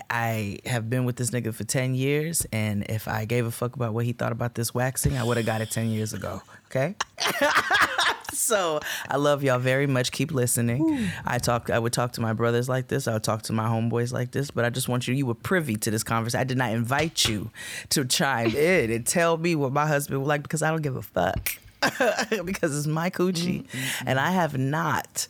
I 0.10 0.60
have 0.66 0.90
been 0.90 1.04
with 1.06 1.18
this 1.18 1.32
nigga 1.32 1.54
for 1.54 1.64
10 1.64 1.96
years, 1.96 2.46
and 2.54 2.86
if 2.90 3.08
I 3.08 3.26
gave 3.26 3.46
a 3.46 3.52
fuck 3.52 3.76
about 3.76 3.94
what 3.94 4.06
he 4.06 4.14
thought 4.14 4.32
about 4.32 4.56
this 4.56 4.74
waxing, 4.74 5.18
I 5.18 5.24
would 5.24 5.38
have 5.38 5.46
got 5.46 5.62
it 5.62 5.70
10 5.70 5.90
years 5.90 6.14
ago. 6.14 6.42
Okay. 6.68 6.96
so 8.34 8.80
I 9.10 9.18
love 9.18 9.44
y'all 9.44 9.60
very 9.60 9.88
much. 9.88 10.12
Keep 10.12 10.32
listening. 10.32 11.10
I 11.26 11.38
talk 11.38 11.70
I 11.70 11.78
would 11.78 11.92
talk 11.92 12.14
to 12.14 12.22
my 12.22 12.32
brothers 12.32 12.70
like 12.70 12.88
this. 12.88 13.08
I 13.08 13.14
would 13.14 13.24
talk 13.24 13.42
to 13.44 13.54
my 13.54 13.66
homeboys 13.66 14.14
like 14.14 14.32
this, 14.32 14.50
but 14.52 14.64
I 14.64 14.70
just 14.70 14.88
want 14.88 15.08
you 15.08 15.14
you 15.14 15.26
were 15.26 15.34
privy 15.34 15.76
to 15.76 15.92
this 15.92 16.04
conversation. 16.04 16.40
I 16.40 16.46
did 16.46 16.58
not 16.58 16.72
invite 16.72 17.28
you 17.28 17.52
to 17.90 18.06
chime 18.06 18.56
in 18.56 18.92
and 18.92 19.06
tell 19.06 19.38
me 19.38 19.56
what 19.56 19.74
my 19.74 19.88
husband 19.88 20.22
would 20.22 20.28
like 20.28 20.44
because 20.44 20.62
I 20.62 20.70
don't 20.70 20.82
give 20.82 20.96
a 20.96 21.02
fuck. 21.02 21.58
because 22.46 22.78
it's 22.78 22.88
my 22.88 23.10
coochie. 23.10 23.64
Mm-hmm. 23.64 24.08
And 24.08 24.20
I 24.20 24.32
have 24.32 24.58
not 24.58 25.28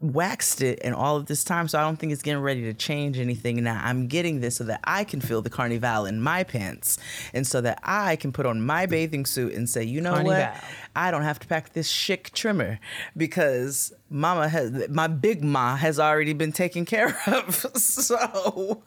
waxed 0.00 0.62
it 0.62 0.78
in 0.80 0.92
all 0.92 1.16
of 1.16 1.26
this 1.26 1.42
time, 1.42 1.66
so 1.66 1.78
I 1.78 1.82
don't 1.82 1.96
think 1.96 2.12
it's 2.12 2.22
getting 2.22 2.42
ready 2.42 2.62
to 2.62 2.74
change 2.74 3.18
anything 3.18 3.62
now. 3.62 3.80
I'm 3.82 4.06
getting 4.06 4.40
this 4.40 4.56
so 4.56 4.64
that 4.64 4.80
I 4.84 5.04
can 5.04 5.20
feel 5.20 5.42
the 5.42 5.50
carnival 5.50 6.06
in 6.06 6.20
my 6.20 6.44
pants, 6.44 6.98
and 7.32 7.46
so 7.46 7.60
that 7.62 7.80
I 7.82 8.16
can 8.16 8.32
put 8.32 8.46
on 8.46 8.60
my 8.60 8.86
bathing 8.86 9.26
suit 9.26 9.54
and 9.54 9.68
say, 9.68 9.82
you 9.82 10.00
know 10.00 10.12
Carnival. 10.12 10.34
what? 10.34 10.64
I 10.94 11.10
don't 11.10 11.22
have 11.22 11.38
to 11.40 11.46
pack 11.46 11.72
this 11.72 11.88
chic 11.88 12.32
trimmer 12.32 12.78
because 13.16 13.92
Mama 14.10 14.48
has 14.48 14.88
my 14.88 15.08
big 15.08 15.42
ma 15.42 15.76
has 15.76 15.98
already 15.98 16.32
been 16.32 16.52
taken 16.52 16.84
care 16.84 17.18
of. 17.26 17.54
so. 17.76 18.82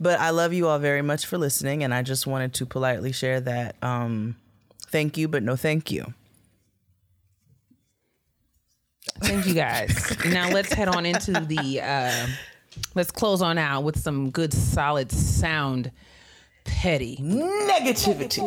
But 0.00 0.18
I 0.18 0.30
love 0.30 0.52
you 0.52 0.66
all 0.66 0.80
very 0.80 1.02
much 1.02 1.26
for 1.26 1.38
listening, 1.38 1.84
and 1.84 1.94
I 1.94 2.02
just 2.02 2.26
wanted 2.26 2.54
to 2.54 2.66
politely 2.66 3.12
share 3.12 3.40
that. 3.42 3.76
Um, 3.82 4.36
thank 4.88 5.16
you, 5.16 5.28
but 5.28 5.44
no 5.44 5.54
thank 5.54 5.92
you. 5.92 6.12
Thank 9.24 9.46
you 9.46 9.54
guys. 9.54 10.16
now 10.26 10.50
let's 10.50 10.72
head 10.72 10.88
on 10.88 11.06
into 11.06 11.32
the. 11.32 11.80
Uh, 11.80 12.26
let's 12.94 13.10
close 13.10 13.42
on 13.42 13.58
out 13.58 13.84
with 13.84 13.98
some 13.98 14.30
good, 14.30 14.52
solid 14.52 15.10
sound. 15.10 15.90
Petty. 16.64 17.18
Negativity. 17.18 18.40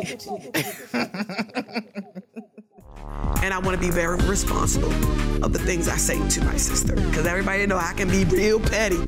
and 3.42 3.54
I 3.54 3.58
want 3.60 3.76
to 3.76 3.80
be 3.80 3.90
very 3.90 4.16
responsible 4.26 4.92
of 5.44 5.52
the 5.52 5.58
things 5.60 5.88
I 5.88 5.96
say 5.96 6.28
to 6.28 6.44
my 6.44 6.56
sister. 6.56 6.96
Because 6.96 7.26
everybody 7.26 7.64
know 7.66 7.76
I 7.76 7.92
can 7.94 8.08
be 8.08 8.24
real 8.24 8.58
petty. 8.58 8.98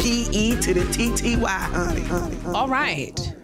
P 0.00 0.26
E 0.32 0.60
to 0.60 0.74
the 0.74 0.84
T 0.92 1.14
T 1.14 1.36
Y, 1.36 1.48
honey, 1.48 2.00
honey. 2.02 2.36
honey. 2.36 2.56
All 2.56 2.68
right. 2.68 3.34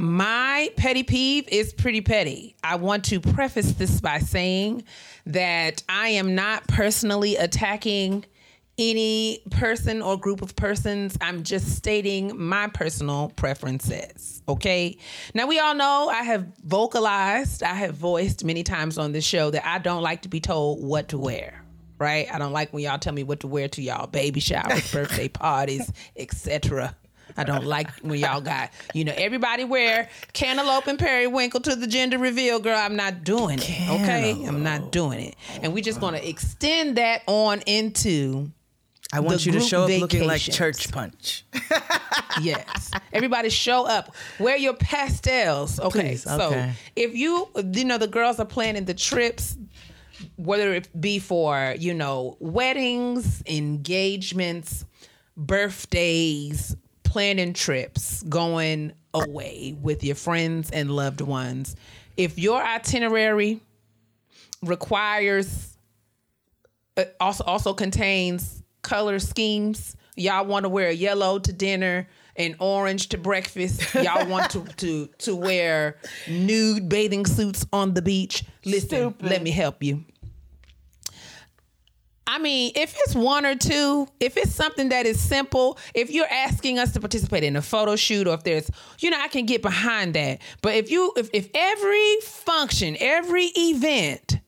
My 0.00 0.72
petty 0.78 1.02
peeve 1.02 1.46
is 1.48 1.74
pretty 1.74 2.00
petty. 2.00 2.56
I 2.64 2.76
want 2.76 3.04
to 3.06 3.20
preface 3.20 3.72
this 3.72 4.00
by 4.00 4.20
saying 4.20 4.84
that 5.26 5.82
I 5.90 6.08
am 6.08 6.34
not 6.34 6.66
personally 6.68 7.36
attacking 7.36 8.24
any 8.78 9.42
person 9.50 10.00
or 10.00 10.16
group 10.16 10.40
of 10.40 10.56
persons. 10.56 11.18
I'm 11.20 11.42
just 11.42 11.76
stating 11.76 12.32
my 12.34 12.68
personal 12.68 13.30
preferences. 13.36 14.42
Okay. 14.48 14.96
Now, 15.34 15.46
we 15.46 15.58
all 15.58 15.74
know 15.74 16.08
I 16.10 16.22
have 16.22 16.46
vocalized, 16.64 17.62
I 17.62 17.74
have 17.74 17.94
voiced 17.94 18.42
many 18.42 18.62
times 18.62 18.96
on 18.96 19.12
this 19.12 19.26
show 19.26 19.50
that 19.50 19.66
I 19.66 19.80
don't 19.80 20.02
like 20.02 20.22
to 20.22 20.30
be 20.30 20.40
told 20.40 20.82
what 20.82 21.08
to 21.08 21.18
wear. 21.18 21.62
Right? 21.98 22.26
I 22.32 22.38
don't 22.38 22.52
like 22.52 22.72
when 22.72 22.84
y'all 22.84 22.98
tell 22.98 23.12
me 23.12 23.22
what 23.22 23.40
to 23.40 23.48
wear 23.48 23.68
to 23.68 23.82
y'all 23.82 24.06
baby 24.06 24.40
showers, 24.40 24.90
birthday 24.94 25.28
parties, 25.28 25.92
etc. 26.16 26.96
I 27.40 27.44
don't 27.44 27.64
like 27.64 27.90
when 28.00 28.18
y'all 28.18 28.40
got, 28.40 28.70
you 28.92 29.04
know, 29.04 29.14
everybody 29.16 29.64
wear 29.64 30.08
cantaloupe 30.34 30.86
and 30.86 30.98
periwinkle 30.98 31.60
to 31.60 31.74
the 31.74 31.86
gender 31.86 32.18
reveal, 32.18 32.60
girl. 32.60 32.78
I'm 32.78 32.96
not 32.96 33.24
doing 33.24 33.58
it. 33.58 33.88
Okay? 33.88 34.44
I'm 34.46 34.62
not 34.62 34.92
doing 34.92 35.20
it. 35.20 35.36
And 35.62 35.72
we're 35.72 35.82
just 35.82 36.00
gonna 36.00 36.18
extend 36.18 36.96
that 36.98 37.22
on 37.26 37.62
into 37.62 38.50
I 39.12 39.20
want 39.20 39.44
you 39.44 39.52
to 39.52 39.60
show 39.60 39.84
up 39.84 39.90
looking 39.90 40.20
like 40.26 40.42
vacations. 40.42 40.56
church 40.56 40.92
punch. 40.92 41.44
yes. 42.42 42.90
Everybody 43.12 43.48
show 43.48 43.86
up. 43.86 44.14
Wear 44.38 44.56
your 44.56 44.74
pastels. 44.74 45.80
Okay. 45.80 46.10
Please, 46.10 46.22
So 46.22 46.48
okay. 46.48 46.72
if 46.94 47.14
you 47.14 47.48
you 47.72 47.84
know 47.84 47.98
the 47.98 48.06
girls 48.06 48.38
are 48.38 48.44
planning 48.44 48.84
the 48.84 48.94
trips, 48.94 49.56
whether 50.36 50.74
it 50.74 50.88
be 51.00 51.18
for, 51.18 51.74
you 51.78 51.94
know, 51.94 52.36
weddings, 52.38 53.42
engagements, 53.46 54.84
birthdays, 55.36 56.76
planning 57.10 57.52
trips, 57.52 58.22
going 58.22 58.92
away 59.12 59.76
with 59.82 60.04
your 60.04 60.14
friends 60.14 60.70
and 60.70 60.92
loved 60.92 61.20
ones. 61.20 61.74
If 62.16 62.38
your 62.38 62.62
itinerary 62.62 63.60
requires 64.62 65.76
uh, 66.96 67.04
also 67.18 67.42
also 67.44 67.74
contains 67.74 68.62
color 68.82 69.18
schemes. 69.18 69.96
Y'all 70.16 70.46
want 70.46 70.64
to 70.64 70.68
wear 70.68 70.92
yellow 70.92 71.40
to 71.40 71.52
dinner 71.52 72.06
and 72.36 72.54
orange 72.60 73.08
to 73.08 73.18
breakfast. 73.18 73.92
Y'all 73.94 74.28
want 74.28 74.50
to 74.52 74.64
to 74.76 75.08
to 75.18 75.34
wear 75.34 75.96
nude 76.28 76.88
bathing 76.88 77.26
suits 77.26 77.66
on 77.72 77.94
the 77.94 78.02
beach. 78.02 78.44
Listen, 78.64 79.16
let 79.20 79.42
me 79.42 79.50
help 79.50 79.82
you. 79.82 80.04
I 82.30 82.38
mean, 82.38 82.70
if 82.76 82.94
it's 82.96 83.16
one 83.16 83.44
or 83.44 83.56
two, 83.56 84.06
if 84.20 84.36
it's 84.36 84.54
something 84.54 84.90
that 84.90 85.04
is 85.04 85.18
simple, 85.18 85.76
if 85.94 86.12
you're 86.12 86.30
asking 86.30 86.78
us 86.78 86.92
to 86.92 87.00
participate 87.00 87.42
in 87.42 87.56
a 87.56 87.62
photo 87.62 87.96
shoot 87.96 88.28
or 88.28 88.34
if 88.34 88.44
there's, 88.44 88.70
you 89.00 89.10
know, 89.10 89.18
I 89.20 89.26
can 89.26 89.46
get 89.46 89.62
behind 89.62 90.14
that. 90.14 90.40
But 90.62 90.76
if 90.76 90.92
you 90.92 91.12
if 91.16 91.28
if 91.32 91.48
every 91.52 92.20
function, 92.22 92.96
every 93.00 93.46
event 93.56 94.38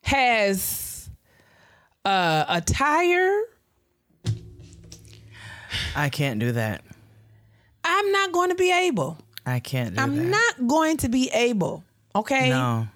has 0.00 1.10
uh, 2.06 2.46
attire, 2.48 3.42
I 5.94 6.08
can't 6.08 6.40
do 6.40 6.52
that. 6.52 6.82
I'm 7.84 8.12
not 8.12 8.32
going 8.32 8.48
to 8.48 8.56
be 8.56 8.72
able. 8.72 9.18
I 9.44 9.60
can't 9.60 9.94
do 9.94 10.00
I'm 10.00 10.16
that. 10.16 10.56
not 10.58 10.68
going 10.68 10.96
to 10.98 11.10
be 11.10 11.28
able. 11.34 11.84
Okay? 12.14 12.48
No. 12.48 12.88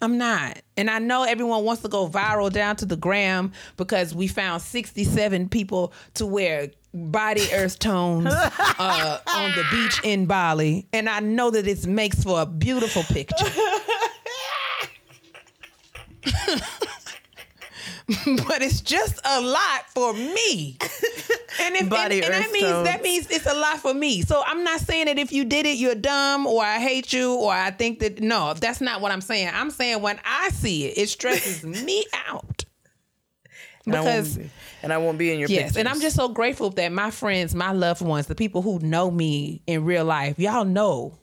I'm 0.00 0.16
not. 0.16 0.62
And 0.76 0.88
I 0.88 1.00
know 1.00 1.24
everyone 1.24 1.64
wants 1.64 1.82
to 1.82 1.88
go 1.88 2.08
viral 2.08 2.52
down 2.52 2.76
to 2.76 2.86
the 2.86 2.96
gram 2.96 3.52
because 3.76 4.14
we 4.14 4.28
found 4.28 4.62
67 4.62 5.48
people 5.48 5.92
to 6.14 6.26
wear 6.26 6.70
body 6.94 7.46
earth 7.52 7.78
tones 7.78 8.28
uh, 8.32 9.18
on 9.34 9.50
the 9.50 9.64
beach 9.70 10.00
in 10.04 10.26
Bali. 10.26 10.86
And 10.92 11.08
I 11.08 11.20
know 11.20 11.50
that 11.50 11.66
it 11.66 11.86
makes 11.86 12.22
for 12.22 12.42
a 12.42 12.46
beautiful 12.46 13.02
picture. 13.04 13.44
but 18.46 18.62
it's 18.62 18.80
just 18.80 19.20
a 19.24 19.40
lot 19.40 19.88
for 19.94 20.12
me. 20.14 20.78
And 21.60 21.74
if 21.74 21.88
Body 21.88 22.16
and, 22.22 22.26
and 22.26 22.34
that 22.34 22.52
means 22.52 22.84
that 22.84 23.02
means 23.02 23.30
it's 23.30 23.46
a 23.46 23.54
lot 23.54 23.78
for 23.78 23.92
me. 23.92 24.22
So 24.22 24.42
I'm 24.46 24.62
not 24.62 24.80
saying 24.80 25.06
that 25.06 25.18
if 25.18 25.32
you 25.32 25.44
did 25.44 25.66
it, 25.66 25.76
you're 25.76 25.94
dumb 25.94 26.46
or 26.46 26.62
I 26.62 26.78
hate 26.78 27.12
you 27.12 27.34
or 27.34 27.52
I 27.52 27.70
think 27.72 27.98
that 27.98 28.20
no, 28.20 28.54
that's 28.54 28.80
not 28.80 29.00
what 29.00 29.10
I'm 29.10 29.20
saying. 29.20 29.50
I'm 29.52 29.70
saying 29.70 30.00
when 30.00 30.20
I 30.24 30.50
see 30.50 30.86
it, 30.86 30.98
it 30.98 31.08
stresses 31.08 31.64
me 31.84 32.04
out. 32.28 32.64
And 33.86 33.96
I 33.96 33.98
Because 33.98 34.36
be- 34.36 34.50
and 34.82 34.92
I 34.92 34.98
won't 34.98 35.18
be 35.18 35.32
in 35.32 35.40
your 35.40 35.48
yes, 35.48 35.76
and 35.76 35.88
I'm 35.88 36.00
just 36.00 36.14
so 36.14 36.28
grateful 36.28 36.70
that 36.70 36.92
my 36.92 37.10
friends, 37.10 37.54
my 37.54 37.72
loved 37.72 38.02
ones, 38.02 38.26
the 38.26 38.36
people 38.36 38.62
who 38.62 38.78
know 38.78 39.10
me 39.10 39.60
in 39.66 39.84
real 39.84 40.04
life, 40.04 40.38
y'all 40.38 40.64
know 40.64 41.18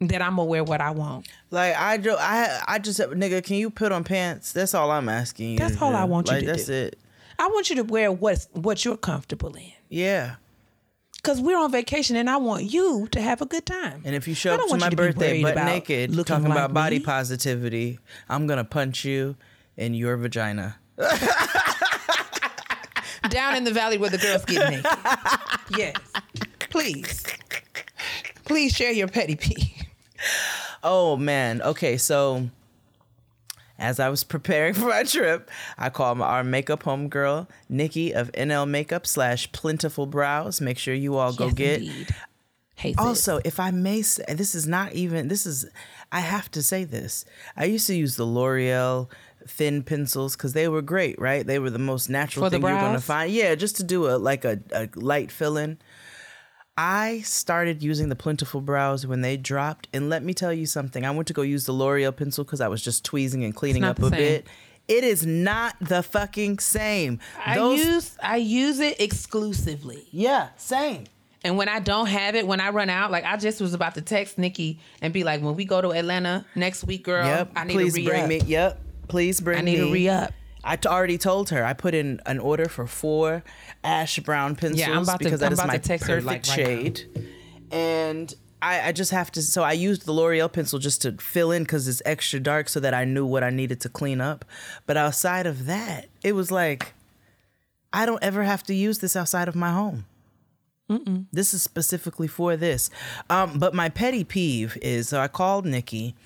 that 0.00 0.22
I'm 0.22 0.36
gonna 0.36 0.44
wear 0.46 0.64
what 0.64 0.80
I 0.80 0.90
want. 0.92 1.28
like 1.50 1.76
I 1.76 1.98
jo- 1.98 2.16
I 2.18 2.60
I 2.66 2.78
just 2.78 3.00
nigga, 3.00 3.44
can 3.44 3.56
you 3.56 3.68
put 3.70 3.92
on 3.92 4.02
pants? 4.04 4.52
That's 4.52 4.74
all 4.74 4.90
I'm 4.90 5.08
asking 5.08 5.52
you. 5.52 5.58
That's 5.58 5.80
all 5.80 5.90
do. 5.90 5.96
I 5.96 6.04
want 6.04 6.28
you 6.28 6.34
like, 6.34 6.44
to 6.44 6.46
that's 6.46 6.66
do. 6.66 6.72
it. 6.72 6.98
I 7.38 7.46
want 7.48 7.70
you 7.70 7.76
to 7.76 7.84
wear 7.84 8.10
what's 8.10 8.48
what 8.52 8.84
you're 8.84 8.96
comfortable 8.96 9.54
in. 9.54 9.72
Yeah. 9.88 10.36
Cause 11.22 11.38
we're 11.38 11.58
on 11.58 11.70
vacation 11.70 12.16
and 12.16 12.30
I 12.30 12.38
want 12.38 12.64
you 12.64 13.06
to 13.12 13.20
have 13.20 13.42
a 13.42 13.46
good 13.46 13.66
time. 13.66 14.00
And 14.06 14.14
if 14.14 14.26
you 14.26 14.34
show 14.34 14.54
up 14.54 14.66
to 14.68 14.78
my 14.78 14.88
to 14.88 14.96
birthday 14.96 15.42
butt 15.42 15.54
naked, 15.54 16.14
talking 16.26 16.44
like 16.44 16.52
about 16.52 16.72
body 16.72 16.98
me. 16.98 17.04
positivity, 17.04 17.98
I'm 18.26 18.46
gonna 18.46 18.64
punch 18.64 19.04
you 19.04 19.36
in 19.76 19.92
your 19.92 20.16
vagina. 20.16 20.76
Down 23.28 23.54
in 23.54 23.64
the 23.64 23.70
valley 23.70 23.98
where 23.98 24.08
the 24.08 24.16
girls 24.16 24.46
get 24.46 24.70
naked. 24.70 24.86
yes. 25.76 25.94
Please. 26.70 27.22
Please 28.46 28.74
share 28.74 28.92
your 28.92 29.08
petty 29.08 29.36
peeve. 29.36 29.86
Oh 30.82 31.16
man. 31.16 31.60
Okay, 31.62 31.96
so 31.96 32.48
as 33.78 33.98
I 34.00 34.08
was 34.08 34.24
preparing 34.24 34.74
for 34.74 34.86
my 34.88 35.02
trip, 35.04 35.50
I 35.78 35.90
called 35.90 36.20
our 36.20 36.44
makeup 36.44 36.82
homegirl, 36.84 37.48
Nikki 37.68 38.12
of 38.14 38.30
NL 38.32 38.68
Makeup 38.68 39.06
slash 39.06 39.50
Plentiful 39.52 40.06
Brows. 40.06 40.60
Make 40.60 40.78
sure 40.78 40.94
you 40.94 41.16
all 41.16 41.32
go 41.32 41.46
Yes, 41.46 41.54
get. 41.54 41.80
indeed. 41.80 42.08
Hey, 42.76 42.92
sis. 42.92 42.98
Also, 42.98 43.40
if 43.44 43.60
I 43.60 43.70
may 43.70 44.00
say, 44.00 44.24
this 44.28 44.54
is 44.54 44.66
not 44.66 44.92
even, 44.94 45.28
this 45.28 45.44
is, 45.44 45.66
I 46.10 46.20
have 46.20 46.50
to 46.52 46.62
say 46.62 46.84
this. 46.84 47.26
I 47.54 47.66
used 47.66 47.86
to 47.88 47.94
use 47.94 48.16
the 48.16 48.24
L'Oreal 48.24 49.10
thin 49.46 49.82
pencils 49.82 50.34
because 50.34 50.54
they 50.54 50.66
were 50.66 50.80
great, 50.80 51.18
right? 51.18 51.46
They 51.46 51.58
were 51.58 51.68
the 51.68 51.78
most 51.78 52.08
natural 52.08 52.46
For 52.46 52.50
thing 52.50 52.62
you're 52.62 52.80
going 52.80 52.94
to 52.94 53.00
find. 53.00 53.30
Yeah, 53.30 53.54
just 53.54 53.76
to 53.76 53.82
do 53.82 54.06
a 54.06 54.16
like 54.16 54.46
a, 54.46 54.60
a 54.72 54.88
light 54.94 55.30
fill 55.30 55.58
in. 55.58 55.78
I 56.82 57.20
started 57.26 57.82
using 57.82 58.08
the 58.08 58.16
Plentiful 58.16 58.62
Brows 58.62 59.06
when 59.06 59.20
they 59.20 59.36
dropped. 59.36 59.86
And 59.92 60.08
let 60.08 60.22
me 60.22 60.32
tell 60.32 60.50
you 60.50 60.64
something. 60.64 61.04
I 61.04 61.10
went 61.10 61.28
to 61.28 61.34
go 61.34 61.42
use 61.42 61.66
the 61.66 61.72
L'Oreal 61.74 62.16
pencil 62.16 62.42
because 62.42 62.62
I 62.62 62.68
was 62.68 62.82
just 62.82 63.04
tweezing 63.04 63.44
and 63.44 63.54
cleaning 63.54 63.84
up 63.84 63.98
a 63.98 64.08
same. 64.08 64.10
bit. 64.12 64.46
It 64.88 65.04
is 65.04 65.26
not 65.26 65.76
the 65.78 66.02
fucking 66.02 66.58
same. 66.58 67.20
I 67.44 67.58
use 67.58 68.16
I 68.22 68.36
use 68.36 68.80
it 68.80 68.98
exclusively. 68.98 70.06
yeah, 70.10 70.48
same. 70.56 71.04
And 71.44 71.58
when 71.58 71.68
I 71.68 71.80
don't 71.80 72.06
have 72.06 72.34
it, 72.34 72.46
when 72.46 72.60
I 72.60 72.70
run 72.70 72.88
out, 72.88 73.10
like 73.10 73.24
I 73.24 73.36
just 73.36 73.60
was 73.60 73.74
about 73.74 73.94
to 73.96 74.00
text 74.00 74.38
Nikki 74.38 74.78
and 75.02 75.12
be 75.12 75.22
like, 75.22 75.42
when 75.42 75.56
we 75.56 75.66
go 75.66 75.82
to 75.82 75.92
Atlanta 75.92 76.46
next 76.54 76.84
week, 76.84 77.04
girl, 77.04 77.26
Yep. 77.26 77.52
I 77.56 77.64
need 77.64 77.74
Please 77.74 77.94
to 77.94 78.00
re 78.00 78.06
bring 78.06 78.26
me. 78.28 78.40
Yep. 78.40 78.80
Please 79.08 79.40
bring 79.40 79.56
me. 79.56 79.72
I 79.72 79.74
need 79.76 79.80
me. 79.80 79.86
to 79.86 79.92
re 79.92 80.08
up. 80.08 80.32
I 80.62 80.76
t- 80.76 80.88
already 80.88 81.18
told 81.18 81.50
her 81.50 81.64
I 81.64 81.72
put 81.72 81.94
in 81.94 82.20
an 82.26 82.38
order 82.38 82.68
for 82.68 82.86
four 82.86 83.42
ash 83.82 84.18
brown 84.20 84.56
pencils 84.56 84.86
I'm 84.88 85.02
about 85.02 85.18
to- 85.20 85.24
because 85.24 85.40
that 85.40 85.46
I'm 85.46 85.52
is 85.52 85.64
my 85.66 85.76
to 85.76 85.78
text 85.78 86.06
her, 86.08 86.20
perfect 86.20 86.26
like, 86.26 86.58
right 86.58 86.58
now. 86.58 86.64
shade. 86.82 87.28
And 87.70 88.34
I, 88.62 88.88
I 88.88 88.92
just 88.92 89.10
have 89.10 89.30
to. 89.32 89.42
So 89.42 89.62
I 89.62 89.72
used 89.72 90.04
the 90.04 90.12
L'Oreal 90.12 90.52
pencil 90.52 90.78
just 90.78 91.00
to 91.02 91.12
fill 91.12 91.50
in 91.50 91.62
because 91.62 91.88
it's 91.88 92.02
extra 92.04 92.38
dark, 92.40 92.68
so 92.68 92.78
that 92.80 92.92
I 92.92 93.04
knew 93.04 93.24
what 93.24 93.42
I 93.42 93.48
needed 93.50 93.80
to 93.82 93.88
clean 93.88 94.20
up. 94.20 94.44
But 94.86 94.96
outside 94.98 95.46
of 95.46 95.64
that, 95.66 96.08
it 96.22 96.32
was 96.32 96.50
like 96.50 96.92
I 97.92 98.04
don't 98.06 98.22
ever 98.22 98.42
have 98.42 98.62
to 98.64 98.74
use 98.74 98.98
this 98.98 99.16
outside 99.16 99.48
of 99.48 99.54
my 99.54 99.70
home. 99.72 100.04
This 101.32 101.54
is 101.54 101.62
specifically 101.62 102.26
for 102.26 102.56
this. 102.56 102.90
Um, 103.30 103.60
but 103.60 103.72
my 103.74 103.88
petty 103.88 104.24
peeve 104.24 104.76
is 104.82 105.08
so 105.08 105.20
I 105.20 105.28
called 105.28 105.64
Nikki, 105.64 106.16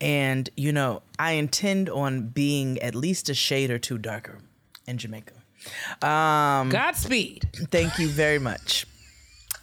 and 0.00 0.48
you 0.56 0.72
know 0.72 1.02
I 1.18 1.32
intend 1.32 1.88
on 1.90 2.28
being 2.28 2.78
at 2.78 2.94
least 2.94 3.28
a 3.28 3.34
shade 3.34 3.70
or 3.70 3.78
two 3.78 3.98
darker 3.98 4.38
in 4.86 4.98
Jamaica. 4.98 5.34
Um, 6.02 6.70
Godspeed. 6.70 7.48
Thank 7.70 7.98
you 7.98 8.08
very 8.08 8.38
much. 8.38 8.86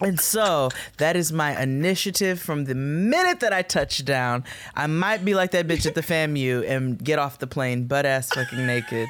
And 0.00 0.20
so 0.20 0.68
that 0.98 1.16
is 1.16 1.32
my 1.32 1.60
initiative 1.60 2.38
from 2.40 2.64
the 2.64 2.74
minute 2.74 3.40
that 3.40 3.54
I 3.54 3.62
touch 3.62 4.04
down. 4.04 4.44
I 4.74 4.86
might 4.86 5.24
be 5.24 5.34
like 5.34 5.52
that 5.52 5.66
bitch 5.66 5.86
at 5.86 5.94
the 5.94 6.02
FAMU 6.02 6.68
and 6.68 7.02
get 7.02 7.18
off 7.18 7.38
the 7.38 7.46
plane 7.46 7.86
butt 7.86 8.04
ass 8.04 8.28
fucking 8.28 8.66
naked 8.66 9.08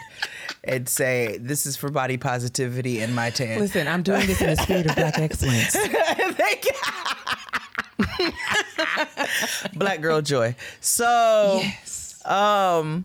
and 0.62 0.88
say, 0.88 1.38
This 1.38 1.66
is 1.66 1.76
for 1.76 1.90
body 1.90 2.16
positivity 2.16 3.00
and 3.00 3.16
my 3.16 3.30
tan. 3.30 3.58
Listen, 3.58 3.88
I'm 3.88 4.02
doing 4.02 4.26
this 4.26 4.40
in 4.40 4.46
the 4.50 4.56
spirit 4.56 4.86
of 4.86 4.94
black 4.94 5.18
excellence. 5.18 5.74
Thank 5.74 6.66
you. 6.66 6.72
Black 9.74 10.01
girl 10.01 10.23
joy. 10.23 10.55
So 10.81 11.60
Yes. 11.62 12.24
Um, 12.24 13.05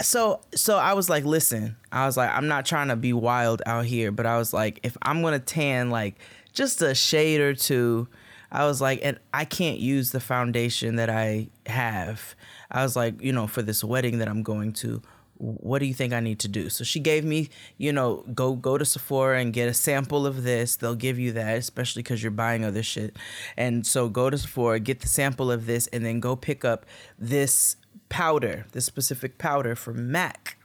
so 0.00 0.40
so 0.54 0.78
I 0.78 0.94
was 0.94 1.08
like, 1.08 1.24
listen, 1.24 1.76
I 1.92 2.06
was 2.06 2.16
like, 2.16 2.30
I'm 2.30 2.48
not 2.48 2.66
trying 2.66 2.88
to 2.88 2.96
be 2.96 3.12
wild 3.12 3.62
out 3.66 3.84
here, 3.84 4.10
but 4.10 4.26
I 4.26 4.38
was 4.38 4.52
like, 4.52 4.80
if 4.82 4.96
I'm 5.02 5.22
gonna 5.22 5.38
tan 5.38 5.90
like 5.90 6.18
just 6.52 6.82
a 6.82 6.94
shade 6.94 7.40
or 7.40 7.54
two, 7.54 8.08
I 8.50 8.64
was 8.66 8.80
like, 8.80 9.00
and 9.02 9.18
I 9.32 9.44
can't 9.44 9.78
use 9.78 10.12
the 10.12 10.20
foundation 10.20 10.96
that 10.96 11.10
I 11.10 11.48
have. 11.66 12.34
I 12.70 12.82
was 12.82 12.96
like, 12.96 13.20
you 13.20 13.32
know, 13.32 13.46
for 13.46 13.62
this 13.62 13.82
wedding 13.82 14.18
that 14.18 14.28
I'm 14.28 14.42
going 14.42 14.72
to, 14.74 15.02
what 15.44 15.78
do 15.78 15.86
you 15.86 15.94
think 15.94 16.12
I 16.12 16.20
need 16.20 16.38
to 16.40 16.48
do? 16.48 16.68
So 16.70 16.84
she 16.84 17.00
gave 17.00 17.24
me, 17.24 17.50
you 17.76 17.92
know, 17.92 18.24
go 18.34 18.54
go 18.54 18.78
to 18.78 18.84
Sephora 18.84 19.40
and 19.40 19.52
get 19.52 19.68
a 19.68 19.74
sample 19.74 20.26
of 20.26 20.42
this. 20.42 20.76
They'll 20.76 20.94
give 20.94 21.18
you 21.18 21.32
that, 21.32 21.58
especially 21.58 22.02
because 22.02 22.22
you're 22.22 22.30
buying 22.30 22.64
other 22.64 22.82
shit. 22.82 23.16
And 23.56 23.86
so 23.86 24.08
go 24.08 24.30
to 24.30 24.38
Sephora, 24.38 24.80
get 24.80 25.00
the 25.00 25.08
sample 25.08 25.52
of 25.52 25.66
this, 25.66 25.86
and 25.88 26.04
then 26.04 26.20
go 26.20 26.34
pick 26.34 26.64
up 26.64 26.86
this 27.18 27.76
powder, 28.08 28.66
this 28.72 28.86
specific 28.86 29.38
powder 29.38 29.76
from 29.76 30.10
MAC. 30.10 30.56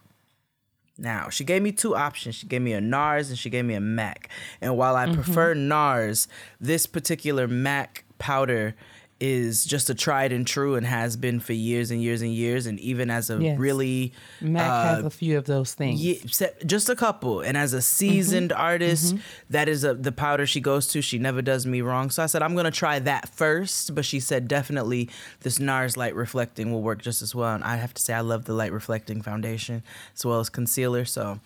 Now, 0.98 1.30
she 1.30 1.44
gave 1.44 1.62
me 1.62 1.72
two 1.72 1.96
options. 1.96 2.36
She 2.36 2.48
gave 2.48 2.62
me 2.62 2.74
a 2.74 2.82
NARS 2.82 3.30
and 3.30 3.38
she 3.38 3.50
gave 3.50 3.66
me 3.66 3.74
a 3.74 3.80
MAC. 3.80 4.30
And 4.60 4.78
while 4.78 4.96
I 4.96 5.06
mm-hmm. 5.06 5.22
prefer 5.22 5.56
NARS, 5.56 6.28
this 6.60 6.86
particular 6.86 7.48
MAC 7.48 8.04
powder 8.18 8.76
is 9.22 9.66
just 9.66 9.90
a 9.90 9.94
tried 9.94 10.32
and 10.32 10.48
true 10.48 10.76
and 10.76 10.86
has 10.86 11.18
been 11.18 11.42
for 11.42 11.52
years 11.52 11.92
and 11.92 12.02
years 12.02 12.22
and 12.22 12.34
years. 12.34 12.66
And 12.66 12.80
even 12.80 13.10
as 13.10 13.30
a 13.30 13.38
Yes. 13.42 13.60
really 13.60 14.14
Mac 14.40 14.72
uh, 14.72 14.96
has 14.96 15.06
a 15.06 15.10
few 15.10 15.38
of 15.38 15.44
those 15.46 15.74
things. 15.74 16.02
yeah, 16.02 16.48
just 16.66 16.88
a 16.90 16.96
couple. 16.96 17.42
And 17.42 17.58
as 17.58 17.74
a 17.74 17.82
seasoned 17.82 18.54
artist, 18.54 19.16
that 19.50 19.68
is 19.68 19.84
a, 19.84 19.94
the 19.94 20.14
powder 20.14 20.46
she 20.46 20.62
goes 20.62 20.88
to. 20.88 21.02
She 21.02 21.20
never 21.20 21.42
does 21.42 21.66
me 21.66 21.82
wrong. 21.82 22.10
So 22.12 22.24
I 22.24 22.28
said, 22.28 22.42
I'm 22.42 22.54
going 22.54 22.64
to 22.66 22.72
try 22.72 23.00
that 23.00 23.28
first. 23.28 23.94
But 23.94 24.06
she 24.06 24.22
said, 24.22 24.48
definitely 24.48 25.10
this 25.42 25.60
NARS 25.60 25.98
light 25.98 26.16
reflecting 26.16 26.72
will 26.72 26.82
work 26.82 27.02
just 27.02 27.22
as 27.22 27.36
well. 27.36 27.54
And 27.54 27.64
I 27.64 27.76
have 27.76 27.94
to 27.96 28.02
say, 28.02 28.14
I 28.14 28.22
love 28.22 28.46
the 28.46 28.54
light 28.54 28.72
reflecting 28.72 29.22
foundation 29.22 29.84
as 30.16 30.26
well 30.26 30.40
as 30.40 30.50
concealer. 30.50 31.04
So, 31.04 31.42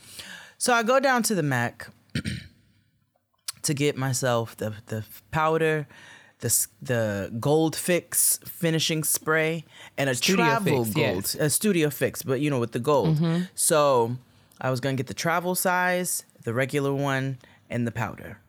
so 0.59 0.73
I 0.73 0.83
go 0.83 0.99
down 0.99 1.23
to 1.23 1.33
the 1.33 1.43
MAC 1.43 1.87
to 3.63 3.73
get 3.73 3.97
myself 3.97 4.55
the, 4.57 4.73
the 4.87 5.03
powder. 5.31 5.87
The, 6.43 6.67
the 6.81 7.33
gold 7.39 7.73
fix 7.73 8.37
finishing 8.43 9.05
spray 9.05 9.63
and 9.97 10.09
a 10.09 10.15
Studio 10.15 10.43
travel 10.43 10.83
Fix, 10.83 10.93
gold 10.93 11.15
yes. 11.15 11.35
a 11.35 11.49
studio 11.49 11.89
fix, 11.89 12.21
but 12.21 12.41
you 12.41 12.49
know, 12.49 12.59
with 12.59 12.73
the 12.73 12.79
gold. 12.79 13.15
Mm-hmm. 13.15 13.43
So 13.55 14.17
I 14.59 14.69
was 14.69 14.81
gonna 14.81 14.97
get 14.97 15.07
the 15.07 15.13
travel 15.13 15.55
size, 15.55 16.25
the 16.43 16.53
regular 16.53 16.93
one, 16.93 17.37
and 17.69 17.87
the 17.87 17.93
powder. 17.93 18.39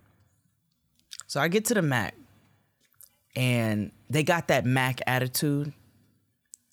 So 1.28 1.38
I 1.40 1.46
get 1.46 1.66
to 1.66 1.74
the 1.74 1.82
Mac, 1.82 2.16
and 3.36 3.92
they 4.10 4.24
got 4.24 4.48
that 4.48 4.64
Mac 4.64 5.00
attitude. 5.06 5.72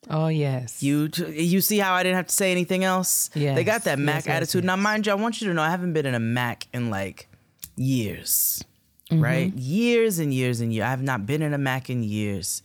Oh 0.10 0.28
yes. 0.28 0.82
You 0.82 1.08
you 1.30 1.62
see 1.62 1.78
how 1.78 1.94
I 1.94 2.02
didn't 2.02 2.16
have 2.16 2.28
to 2.28 2.36
say 2.36 2.52
anything 2.52 2.84
else? 2.84 3.30
Yeah. 3.36 3.54
They 3.54 3.64
got 3.64 3.84
that 3.84 4.00
Mac 4.00 4.16
yes, 4.16 4.26
yes, 4.26 4.36
attitude. 4.38 4.64
Now, 4.64 4.76
mind 4.76 5.06
you, 5.06 5.12
I 5.12 5.16
want 5.16 5.40
you 5.40 5.48
to 5.50 5.54
know 5.54 5.62
I 5.62 5.70
haven't 5.70 5.94
been 5.94 6.08
in 6.08 6.16
a 6.16 6.20
Mac 6.20 6.66
in 6.74 6.90
like 6.90 7.28
years, 7.76 8.64
right? 9.12 9.50
Mm-hmm. 9.50 9.58
Years 9.60 10.20
and 10.20 10.34
years 10.34 10.62
and 10.62 10.74
years. 10.74 10.86
I 10.86 10.90
have 10.90 11.02
not 11.02 11.26
been 11.26 11.42
in 11.42 11.54
a 11.54 11.58
Mac 11.58 11.90
in 11.90 12.04
years, 12.04 12.62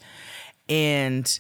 and 0.69 1.39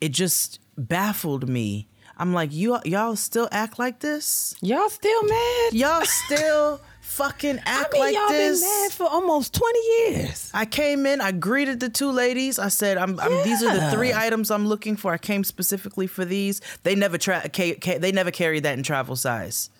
it 0.00 0.10
just 0.10 0.60
baffled 0.76 1.48
me. 1.48 1.88
I'm 2.16 2.32
like, 2.34 2.52
you 2.52 2.78
y'all 2.84 3.16
still 3.16 3.48
act 3.52 3.78
like 3.78 4.00
this? 4.00 4.54
y'all 4.60 4.88
still 4.88 5.22
mad? 5.24 5.72
Y'all 5.72 6.04
still 6.04 6.80
fucking 7.00 7.58
act 7.64 7.88
I 7.90 7.92
mean, 7.92 8.00
like 8.02 8.14
y'all 8.14 8.28
this? 8.28 8.60
been 8.60 8.68
mad 8.68 8.92
for 8.92 9.06
almost 9.06 9.54
20 9.54 9.78
years. 9.78 10.50
I 10.52 10.64
came 10.66 11.06
in, 11.06 11.20
I 11.20 11.30
greeted 11.32 11.78
the 11.80 11.88
two 11.88 12.10
ladies. 12.10 12.58
I 12.58 12.68
said, 12.68 12.98
I'm, 12.98 13.18
I'm 13.20 13.44
these 13.44 13.62
are 13.62 13.72
the 13.72 13.90
three 13.92 14.12
items 14.12 14.50
I'm 14.50 14.66
looking 14.66 14.96
for. 14.96 15.12
I 15.12 15.18
came 15.18 15.44
specifically 15.44 16.06
for 16.08 16.24
these. 16.24 16.60
They 16.82 16.94
never 16.96 17.18
tra- 17.18 17.48
ca- 17.54 17.76
ca- 17.76 17.98
they 17.98 18.10
never 18.12 18.30
carried 18.32 18.64
that 18.64 18.76
in 18.76 18.82
travel 18.82 19.14
size. 19.16 19.70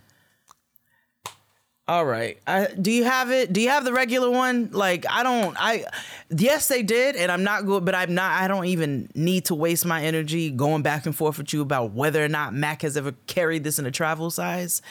All 1.88 2.04
right. 2.04 2.38
I, 2.46 2.66
do 2.66 2.90
you 2.90 3.04
have 3.04 3.30
it? 3.30 3.50
Do 3.50 3.62
you 3.62 3.70
have 3.70 3.82
the 3.82 3.94
regular 3.94 4.30
one? 4.30 4.68
Like 4.72 5.06
I 5.08 5.22
don't. 5.22 5.56
I 5.58 5.86
yes, 6.28 6.68
they 6.68 6.82
did, 6.82 7.16
and 7.16 7.32
I'm 7.32 7.42
not 7.42 7.64
good, 7.64 7.86
but 7.86 7.94
I'm 7.94 8.14
not. 8.14 8.42
I 8.42 8.46
don't 8.46 8.66
even 8.66 9.08
need 9.14 9.46
to 9.46 9.54
waste 9.54 9.86
my 9.86 10.02
energy 10.02 10.50
going 10.50 10.82
back 10.82 11.06
and 11.06 11.16
forth 11.16 11.38
with 11.38 11.54
you 11.54 11.62
about 11.62 11.92
whether 11.92 12.22
or 12.22 12.28
not 12.28 12.52
Mac 12.52 12.82
has 12.82 12.98
ever 12.98 13.12
carried 13.26 13.64
this 13.64 13.78
in 13.78 13.86
a 13.86 13.90
travel 13.90 14.30
size. 14.30 14.82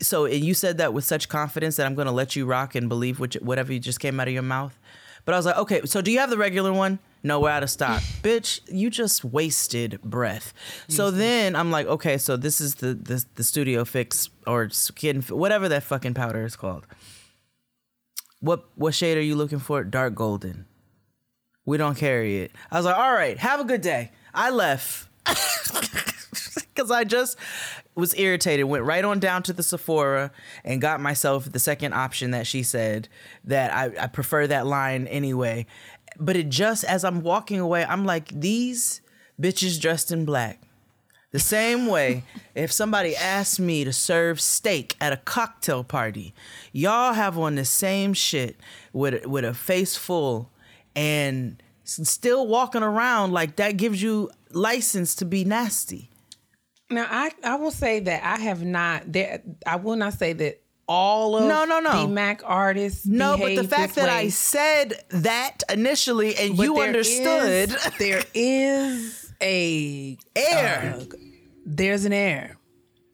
So 0.00 0.24
and 0.24 0.44
you 0.44 0.54
said 0.54 0.78
that 0.78 0.92
with 0.92 1.04
such 1.04 1.28
confidence 1.28 1.76
that 1.76 1.86
I'm 1.86 1.94
going 1.94 2.06
to 2.06 2.12
let 2.12 2.34
you 2.34 2.46
rock 2.46 2.74
and 2.74 2.88
believe 2.88 3.20
which, 3.20 3.34
whatever 3.34 3.72
you 3.72 3.78
just 3.78 4.00
came 4.00 4.18
out 4.18 4.26
of 4.26 4.34
your 4.34 4.42
mouth. 4.42 4.76
But 5.24 5.34
I 5.34 5.38
was 5.38 5.46
like, 5.46 5.56
okay, 5.58 5.82
so 5.84 6.02
do 6.02 6.10
you 6.10 6.18
have 6.18 6.30
the 6.30 6.36
regular 6.36 6.72
one? 6.72 6.98
No, 7.26 7.40
we're 7.40 7.50
out 7.50 7.62
of 7.62 7.70
stock. 7.70 8.02
Bitch, 8.22 8.60
you 8.68 8.90
just 8.90 9.24
wasted 9.24 10.00
breath. 10.02 10.52
So 10.88 11.10
then 11.10 11.56
I'm 11.56 11.70
like, 11.70 11.86
okay, 11.86 12.18
so 12.18 12.36
this 12.36 12.60
is 12.60 12.76
the 12.76 12.94
the, 12.94 13.24
the 13.34 13.42
studio 13.42 13.84
fix 13.84 14.28
or 14.46 14.68
skin 14.68 15.22
whatever 15.22 15.68
that 15.70 15.82
fucking 15.82 16.14
powder 16.14 16.44
is 16.44 16.54
called. 16.54 16.86
What 18.40 18.66
what 18.76 18.94
shade 18.94 19.16
are 19.16 19.22
you 19.22 19.36
looking 19.36 19.58
for? 19.58 19.82
Dark 19.84 20.14
golden. 20.14 20.66
We 21.64 21.78
don't 21.78 21.96
carry 21.96 22.40
it. 22.40 22.52
I 22.70 22.76
was 22.76 22.84
like, 22.84 22.96
all 22.98 23.12
right, 23.14 23.38
have 23.38 23.58
a 23.58 23.64
good 23.64 23.80
day. 23.80 24.12
I 24.34 24.50
left. 24.50 25.08
Because 26.74 26.90
I 26.90 27.04
just 27.04 27.38
was 27.94 28.18
irritated. 28.18 28.66
Went 28.66 28.82
right 28.84 29.04
on 29.04 29.20
down 29.20 29.44
to 29.44 29.52
the 29.52 29.62
Sephora 29.62 30.32
and 30.64 30.80
got 30.80 31.00
myself 31.00 31.50
the 31.50 31.60
second 31.60 31.92
option 31.92 32.32
that 32.32 32.48
she 32.48 32.64
said 32.64 33.08
that 33.44 33.72
I, 33.72 33.92
I 34.04 34.06
prefer 34.08 34.48
that 34.48 34.66
line 34.66 35.06
anyway. 35.06 35.66
But 36.18 36.36
it 36.36 36.48
just, 36.48 36.84
as 36.84 37.04
I'm 37.04 37.22
walking 37.22 37.60
away, 37.60 37.84
I'm 37.84 38.04
like, 38.04 38.28
these 38.28 39.00
bitches 39.40 39.80
dressed 39.80 40.12
in 40.12 40.24
black. 40.24 40.60
The 41.32 41.40
same 41.40 41.86
way, 41.86 42.22
if 42.54 42.70
somebody 42.70 43.16
asked 43.16 43.58
me 43.58 43.84
to 43.84 43.92
serve 43.92 44.40
steak 44.40 44.96
at 45.00 45.12
a 45.12 45.16
cocktail 45.16 45.82
party, 45.82 46.32
y'all 46.72 47.12
have 47.12 47.36
on 47.36 47.56
the 47.56 47.64
same 47.64 48.14
shit 48.14 48.56
with 48.92 49.26
with 49.26 49.44
a 49.44 49.52
face 49.52 49.96
full 49.96 50.50
and 50.94 51.60
still 51.82 52.46
walking 52.46 52.82
around 52.82 53.32
like 53.32 53.56
that 53.56 53.76
gives 53.76 54.00
you 54.00 54.30
license 54.50 55.16
to 55.16 55.24
be 55.24 55.44
nasty. 55.44 56.08
Now 56.90 57.06
I 57.10 57.32
I 57.42 57.56
will 57.56 57.72
say 57.72 57.98
that 58.00 58.22
I 58.22 58.40
have 58.40 58.64
not 58.64 59.12
that 59.12 59.42
I 59.66 59.76
will 59.76 59.96
not 59.96 60.14
say 60.14 60.34
that 60.34 60.60
all 60.86 61.36
of 61.36 61.44
No, 61.48 61.64
no, 61.64 61.80
no. 61.80 62.02
the 62.02 62.08
Mac 62.08 62.42
artists. 62.44 63.06
No, 63.06 63.36
but 63.38 63.56
the 63.56 63.64
fact 63.64 63.94
that 63.96 64.08
I 64.08 64.28
said 64.28 64.94
that 65.10 65.58
initially 65.72 66.36
and 66.36 66.56
But 66.56 66.62
you 66.64 66.74
there 66.74 66.86
understood 66.86 67.70
is- 67.70 67.90
there 67.98 68.22
is 68.34 69.32
a 69.40 70.16
air. 70.36 70.96
uh, 71.00 71.04
there's 71.66 72.04
an 72.04 72.12
air. 72.12 72.56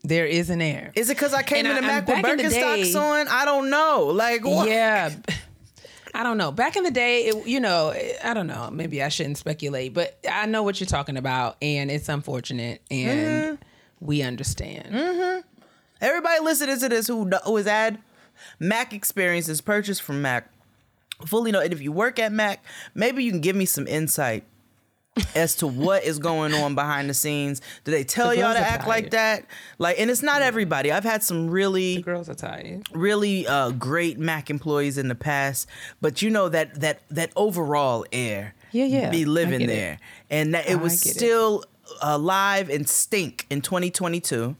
There 0.02 0.26
is 0.26 0.48
an 0.50 0.62
air. 0.62 0.92
Is 0.94 1.10
it 1.10 1.16
because 1.16 1.34
I 1.34 1.42
came 1.42 1.66
And 1.66 1.68
in 1.68 1.74
the 1.76 1.82
Mac 1.82 2.06
with 2.08 2.16
Birkenstocks 2.24 2.96
on? 2.98 3.28
I 3.28 3.44
don't 3.44 3.68
know. 3.70 4.06
Like 4.14 4.44
what? 4.44 4.66
Yeah. 4.68 5.10
I 6.14 6.24
don't 6.24 6.38
know. 6.38 6.50
Back 6.50 6.74
in 6.76 6.82
the 6.82 6.90
day, 6.90 7.26
it, 7.26 7.46
you 7.46 7.60
know, 7.60 7.94
I 8.24 8.34
don't 8.34 8.48
know. 8.48 8.68
Maybe 8.72 9.00
I 9.02 9.08
shouldn't 9.10 9.38
speculate, 9.38 9.94
but 9.94 10.18
I 10.28 10.46
know 10.46 10.64
what 10.64 10.80
you're 10.80 10.88
talking 10.88 11.16
about, 11.16 11.56
and 11.62 11.88
it's 11.90 12.08
unfortunate, 12.08 12.82
and 12.90 13.58
Mm-hmm. 13.58 13.64
we 14.06 14.22
understand. 14.22 14.92
Everybody 16.00 16.40
listening 16.40 16.78
to 16.78 16.88
this 16.88 17.06
who 17.06 17.28
who 17.44 17.56
has 17.56 17.66
had 17.66 17.98
Mac 18.58 18.92
experiences 18.92 19.60
purchased 19.60 20.02
from 20.02 20.22
Mac 20.22 20.50
fully 21.26 21.52
know. 21.52 21.60
And 21.60 21.72
if 21.72 21.80
you 21.82 21.92
work 21.92 22.18
at 22.18 22.32
Mac, 22.32 22.64
maybe 22.94 23.22
you 23.24 23.30
can 23.30 23.40
give 23.40 23.54
me 23.56 23.66
some 23.66 23.86
insight 23.86 24.44
as 25.34 25.54
to 25.56 25.66
what 25.66 26.02
is 26.04 26.18
going 26.18 26.54
on 26.54 26.74
behind 26.74 27.10
the 27.10 27.14
scenes. 27.14 27.60
Do 27.84 27.90
they 27.90 28.04
tell 28.04 28.30
The 28.30 28.36
y'all 28.38 28.54
to 28.54 28.58
act 28.58 28.86
like 28.86 29.10
that? 29.10 29.44
Like, 29.78 29.98
and 30.00 30.10
it's 30.10 30.22
not 30.22 30.40
everybody. 30.40 30.90
I've 30.90 31.04
had 31.04 31.22
some 31.22 31.50
really 31.50 31.96
The 31.96 32.02
girls 32.02 32.28
are 32.30 32.34
tired. 32.34 32.88
really 32.94 33.46
uh, 33.46 33.72
great 33.72 34.18
Mac 34.18 34.48
employees 34.48 34.96
in 34.96 35.08
the 35.08 35.14
past, 35.14 35.68
but 36.00 36.22
you 36.22 36.30
know 36.30 36.48
that 36.48 36.80
that 36.80 37.02
that 37.10 37.32
overall 37.36 38.06
air, 38.12 38.54
Yeah, 38.72 38.84
yeah, 38.86 39.10
be 39.10 39.26
living 39.26 39.58
get 39.60 39.68
it. 39.68 39.72
there, 39.74 39.98
and 40.30 40.54
that 40.54 40.70
it 40.70 40.80
was 40.80 41.02
get 41.02 41.10
it. 41.10 41.16
still 41.16 41.64
alive 42.00 42.70
and 42.70 42.88
stink 42.88 43.46
in 43.50 43.60
2022. 43.60 44.56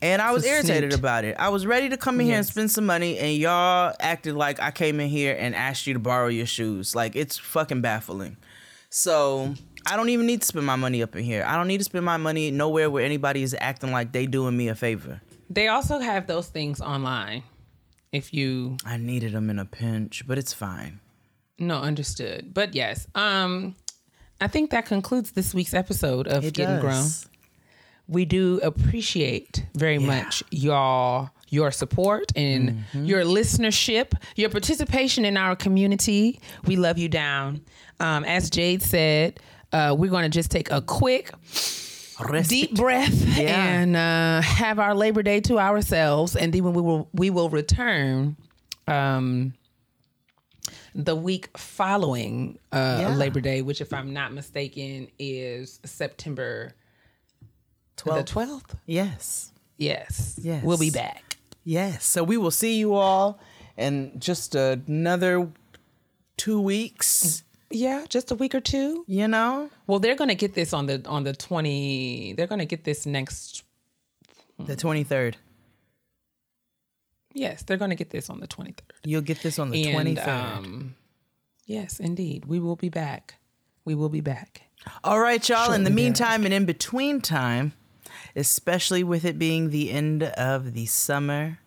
And 0.00 0.22
I 0.22 0.30
was 0.32 0.44
irritated 0.44 0.92
about 0.92 1.24
it. 1.24 1.34
I 1.38 1.48
was 1.48 1.66
ready 1.66 1.88
to 1.88 1.96
come 1.96 2.20
in 2.20 2.26
here 2.26 2.36
and 2.36 2.46
spend 2.46 2.70
some 2.70 2.86
money, 2.86 3.18
and 3.18 3.36
y'all 3.36 3.94
acted 3.98 4.34
like 4.34 4.60
I 4.60 4.70
came 4.70 5.00
in 5.00 5.08
here 5.08 5.36
and 5.38 5.54
asked 5.54 5.86
you 5.86 5.94
to 5.94 5.98
borrow 5.98 6.28
your 6.28 6.46
shoes. 6.46 6.94
Like 6.94 7.16
it's 7.16 7.36
fucking 7.36 7.80
baffling. 7.80 8.36
So 8.90 9.54
I 9.86 9.96
don't 9.96 10.08
even 10.08 10.26
need 10.26 10.40
to 10.42 10.46
spend 10.46 10.64
my 10.66 10.76
money 10.76 11.02
up 11.02 11.16
in 11.16 11.24
here. 11.24 11.44
I 11.46 11.56
don't 11.56 11.66
need 11.66 11.78
to 11.78 11.84
spend 11.84 12.04
my 12.04 12.16
money 12.16 12.50
nowhere 12.50 12.90
where 12.90 13.04
anybody 13.04 13.42
is 13.42 13.56
acting 13.60 13.90
like 13.90 14.12
they 14.12 14.26
doing 14.26 14.56
me 14.56 14.68
a 14.68 14.74
favor. 14.74 15.20
They 15.50 15.68
also 15.68 15.98
have 15.98 16.26
those 16.26 16.48
things 16.48 16.80
online. 16.80 17.42
If 18.12 18.32
you 18.32 18.76
I 18.86 18.96
needed 18.96 19.32
them 19.32 19.50
in 19.50 19.58
a 19.58 19.64
pinch, 19.66 20.26
but 20.26 20.38
it's 20.38 20.52
fine. 20.54 21.00
no 21.58 21.76
understood, 21.80 22.54
but 22.54 22.74
yes, 22.74 23.06
um, 23.14 23.74
I 24.40 24.46
think 24.46 24.70
that 24.70 24.86
concludes 24.86 25.32
this 25.32 25.52
week's 25.52 25.74
episode 25.74 26.26
of 26.28 26.44
It 26.44 26.54
Getting 26.54 26.80
Grown. 26.80 27.04
We 28.08 28.24
do 28.24 28.58
appreciate 28.62 29.64
very 29.74 29.98
much 29.98 30.42
y'all 30.50 31.30
your 31.50 31.70
support 31.70 32.32
and 32.36 32.70
Mm-hmm. 32.70 33.04
your 33.04 33.22
listenership 33.22 34.12
your 34.36 34.50
participation 34.50 35.24
in 35.24 35.36
our 35.36 35.54
community 35.56 36.40
we 36.66 36.76
love 36.76 36.98
you 36.98 37.08
down 37.08 37.60
um, 38.00 38.24
as 38.24 38.50
jade 38.50 38.82
said 38.82 39.40
uh, 39.72 39.94
we're 39.98 40.10
going 40.10 40.24
to 40.24 40.28
just 40.30 40.50
take 40.50 40.70
a 40.70 40.80
quick 40.82 41.30
deep 42.48 42.74
breath 42.74 43.14
Yeah. 43.38 43.64
and 43.64 43.94
uh, 43.96 44.40
have 44.42 44.78
our 44.78 44.94
labor 44.94 45.22
day 45.22 45.40
to 45.42 45.58
ourselves 45.58 46.34
and 46.36 46.52
then 46.52 46.64
we 46.64 46.80
will 46.82 47.08
we 47.12 47.30
will 47.30 47.48
return 47.50 48.36
um, 48.86 49.54
the 50.94 51.14
week 51.14 51.56
following 51.56 52.58
uh, 52.72 52.98
Yeah. 53.00 53.14
labor 53.14 53.40
day 53.40 53.62
which 53.62 53.80
if 53.80 53.92
i'm 53.92 54.12
not 54.12 54.32
mistaken 54.32 55.08
is 55.18 55.80
september 55.84 56.74
12. 57.98 58.24
the 58.26 58.32
12th? 58.32 58.74
Yes. 58.86 59.52
Yes. 59.76 60.38
Yes. 60.42 60.62
We'll 60.64 60.78
be 60.78 60.90
back. 60.90 61.36
Yes. 61.64 62.04
So 62.04 62.24
we 62.24 62.36
will 62.36 62.50
see 62.50 62.78
you 62.78 62.94
all 62.94 63.38
in 63.76 64.12
just 64.18 64.54
another 64.54 65.48
two 66.36 66.60
weeks, 66.60 67.42
Yeah, 67.70 68.06
just 68.08 68.30
a 68.30 68.34
week 68.34 68.54
or 68.54 68.60
two. 68.60 69.04
you 69.06 69.28
know? 69.28 69.70
Well, 69.86 69.98
they're 69.98 70.16
going 70.16 70.28
to 70.30 70.34
get 70.34 70.54
this 70.54 70.72
on 70.72 70.86
the 70.86 71.04
on 71.06 71.24
the 71.24 71.32
20 71.34 72.34
They're 72.36 72.46
going 72.46 72.60
to 72.60 72.64
get 72.66 72.84
this 72.84 73.04
next 73.06 73.62
The 74.58 74.74
23rd. 74.76 75.34
Yes, 77.34 77.62
they're 77.62 77.76
going 77.76 77.90
to 77.90 77.96
get 77.96 78.10
this 78.10 78.30
on 78.30 78.40
the 78.40 78.48
23rd. 78.48 78.80
You'll 79.04 79.20
get 79.22 79.42
this 79.42 79.58
on 79.58 79.70
the 79.70 79.84
23rd. 79.84 80.26
um 80.28 80.94
yes, 81.66 82.00
indeed. 82.00 82.46
We 82.46 82.58
will 82.58 82.76
be 82.76 82.88
back. 82.88 83.34
We 83.84 83.94
will 83.94 84.08
be 84.08 84.20
back. 84.20 84.62
all 85.04 85.20
right, 85.20 85.46
y'all. 85.48 85.72
in 85.72 85.84
the 85.84 85.90
shortly 85.90 86.02
meantime 86.02 86.44
and 86.44 86.54
in 86.54 86.64
between 86.64 87.20
time, 87.20 87.72
especially 88.38 89.04
with 89.04 89.24
it 89.24 89.38
being 89.38 89.70
the 89.70 89.90
end 89.90 90.22
of 90.22 90.72
the 90.74 90.86
summer, 90.86 91.58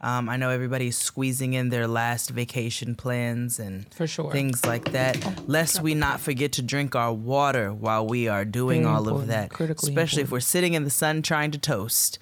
um, 0.00 0.28
I 0.28 0.36
know 0.36 0.50
everybody's 0.50 0.96
squeezing 0.96 1.54
in 1.54 1.70
their 1.70 1.88
last 1.88 2.30
vacation 2.30 2.94
plans 2.94 3.58
and 3.58 3.92
For 3.92 4.06
sure. 4.06 4.30
things 4.30 4.64
like 4.64 4.92
that. 4.92 5.16
Lest 5.48 5.82
we 5.82 5.94
not 5.94 6.20
forget 6.20 6.52
to 6.52 6.62
drink 6.62 6.94
our 6.94 7.12
water 7.12 7.72
while 7.72 8.06
we 8.06 8.28
are 8.28 8.44
doing 8.44 8.82
Very 8.84 8.94
all 8.94 9.08
of 9.08 9.26
that. 9.26 9.50
critically 9.50 9.88
especially 9.90 10.22
if 10.22 10.30
we're 10.30 10.38
sitting 10.40 10.74
in 10.74 10.84
the 10.84 10.90
sun 10.90 11.22
trying 11.22 11.50
to 11.50 11.58
toast. 11.58 12.18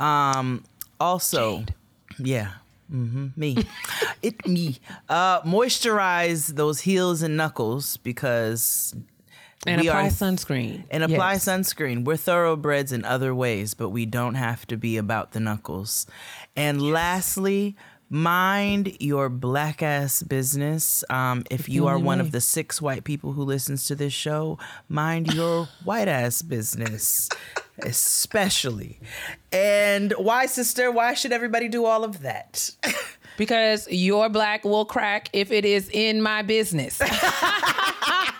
Um, 0.00 0.64
also, 0.98 1.58
Jade. 1.58 1.74
yeah. 2.18 2.50
hmm 2.90 3.28
me, 3.36 3.56
it 4.22 4.44
me. 4.46 4.78
Uh, 5.08 5.40
moisturize 5.42 6.56
those 6.56 6.80
heels 6.80 7.22
and 7.22 7.36
knuckles 7.36 7.96
because 7.98 8.92
And 9.66 9.80
we 9.82 9.88
apply 9.88 10.06
are- 10.06 10.10
sunscreen. 10.10 10.84
and 10.90 11.02
apply 11.04 11.34
Yes. 11.34 11.44
sunscreen. 11.44 12.04
We're 12.04 12.16
thoroughbreds 12.16 12.92
in 12.92 13.04
other 13.04 13.34
ways, 13.34 13.74
but 13.74 13.90
we 13.90 14.06
don't 14.06 14.34
have 14.36 14.66
to 14.68 14.76
be 14.76 14.96
about 14.96 15.32
the 15.32 15.40
knuckles. 15.40 16.06
And 16.56 16.80
lastly, 16.80 17.76
mind 18.08 18.96
your 18.98 19.28
black 19.28 19.82
ass 19.82 20.22
business. 20.22 21.04
Um, 21.10 21.44
if 21.50 21.68
you 21.68 21.86
are 21.86 21.98
one 21.98 22.20
of 22.20 22.32
the 22.32 22.40
six 22.40 22.80
white 22.80 23.04
people 23.04 23.32
who 23.34 23.42
listens 23.42 23.84
to 23.86 23.94
this 23.94 24.12
show, 24.14 24.58
mind 24.88 25.32
your 25.34 25.66
white 25.84 26.08
ass 26.08 26.40
business, 26.42 27.28
especially. 27.80 28.98
And 29.52 30.12
why, 30.16 30.46
sister? 30.46 30.90
Why 30.90 31.12
should 31.14 31.32
everybody 31.32 31.68
do 31.68 31.84
all 31.84 32.02
of 32.02 32.22
that? 32.22 32.70
Because 33.36 33.86
your 33.90 34.28
black 34.28 34.64
will 34.64 34.84
crack 34.86 35.28
if 35.32 35.50
it 35.52 35.64
is 35.64 35.88
in 35.92 36.20
my 36.22 36.42
business. 36.42 37.00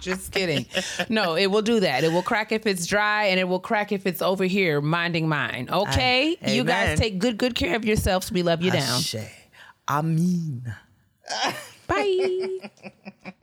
Just 0.00 0.32
kidding. 0.32 0.66
No, 1.08 1.34
it 1.34 1.46
will 1.48 1.62
do 1.62 1.80
that. 1.80 2.04
It 2.04 2.12
will 2.12 2.22
crack 2.22 2.52
if 2.52 2.66
it's 2.66 2.86
dry 2.86 3.24
and 3.26 3.38
it 3.38 3.44
will 3.44 3.60
crack 3.60 3.92
if 3.92 4.06
it's 4.06 4.22
over 4.22 4.44
here 4.44 4.80
minding 4.80 5.28
mine. 5.28 5.68
Okay? 5.70 6.36
I- 6.42 6.50
you 6.52 6.64
guys 6.64 6.98
take 6.98 7.18
good, 7.18 7.36
good 7.38 7.54
care 7.54 7.76
of 7.76 7.84
yourselves. 7.84 8.32
We 8.32 8.42
love 8.42 8.62
you 8.62 8.70
down. 8.70 8.98
Ashe. 8.98 9.16
I 9.86 10.02
mean. 10.02 10.74
Bye. 11.86 12.70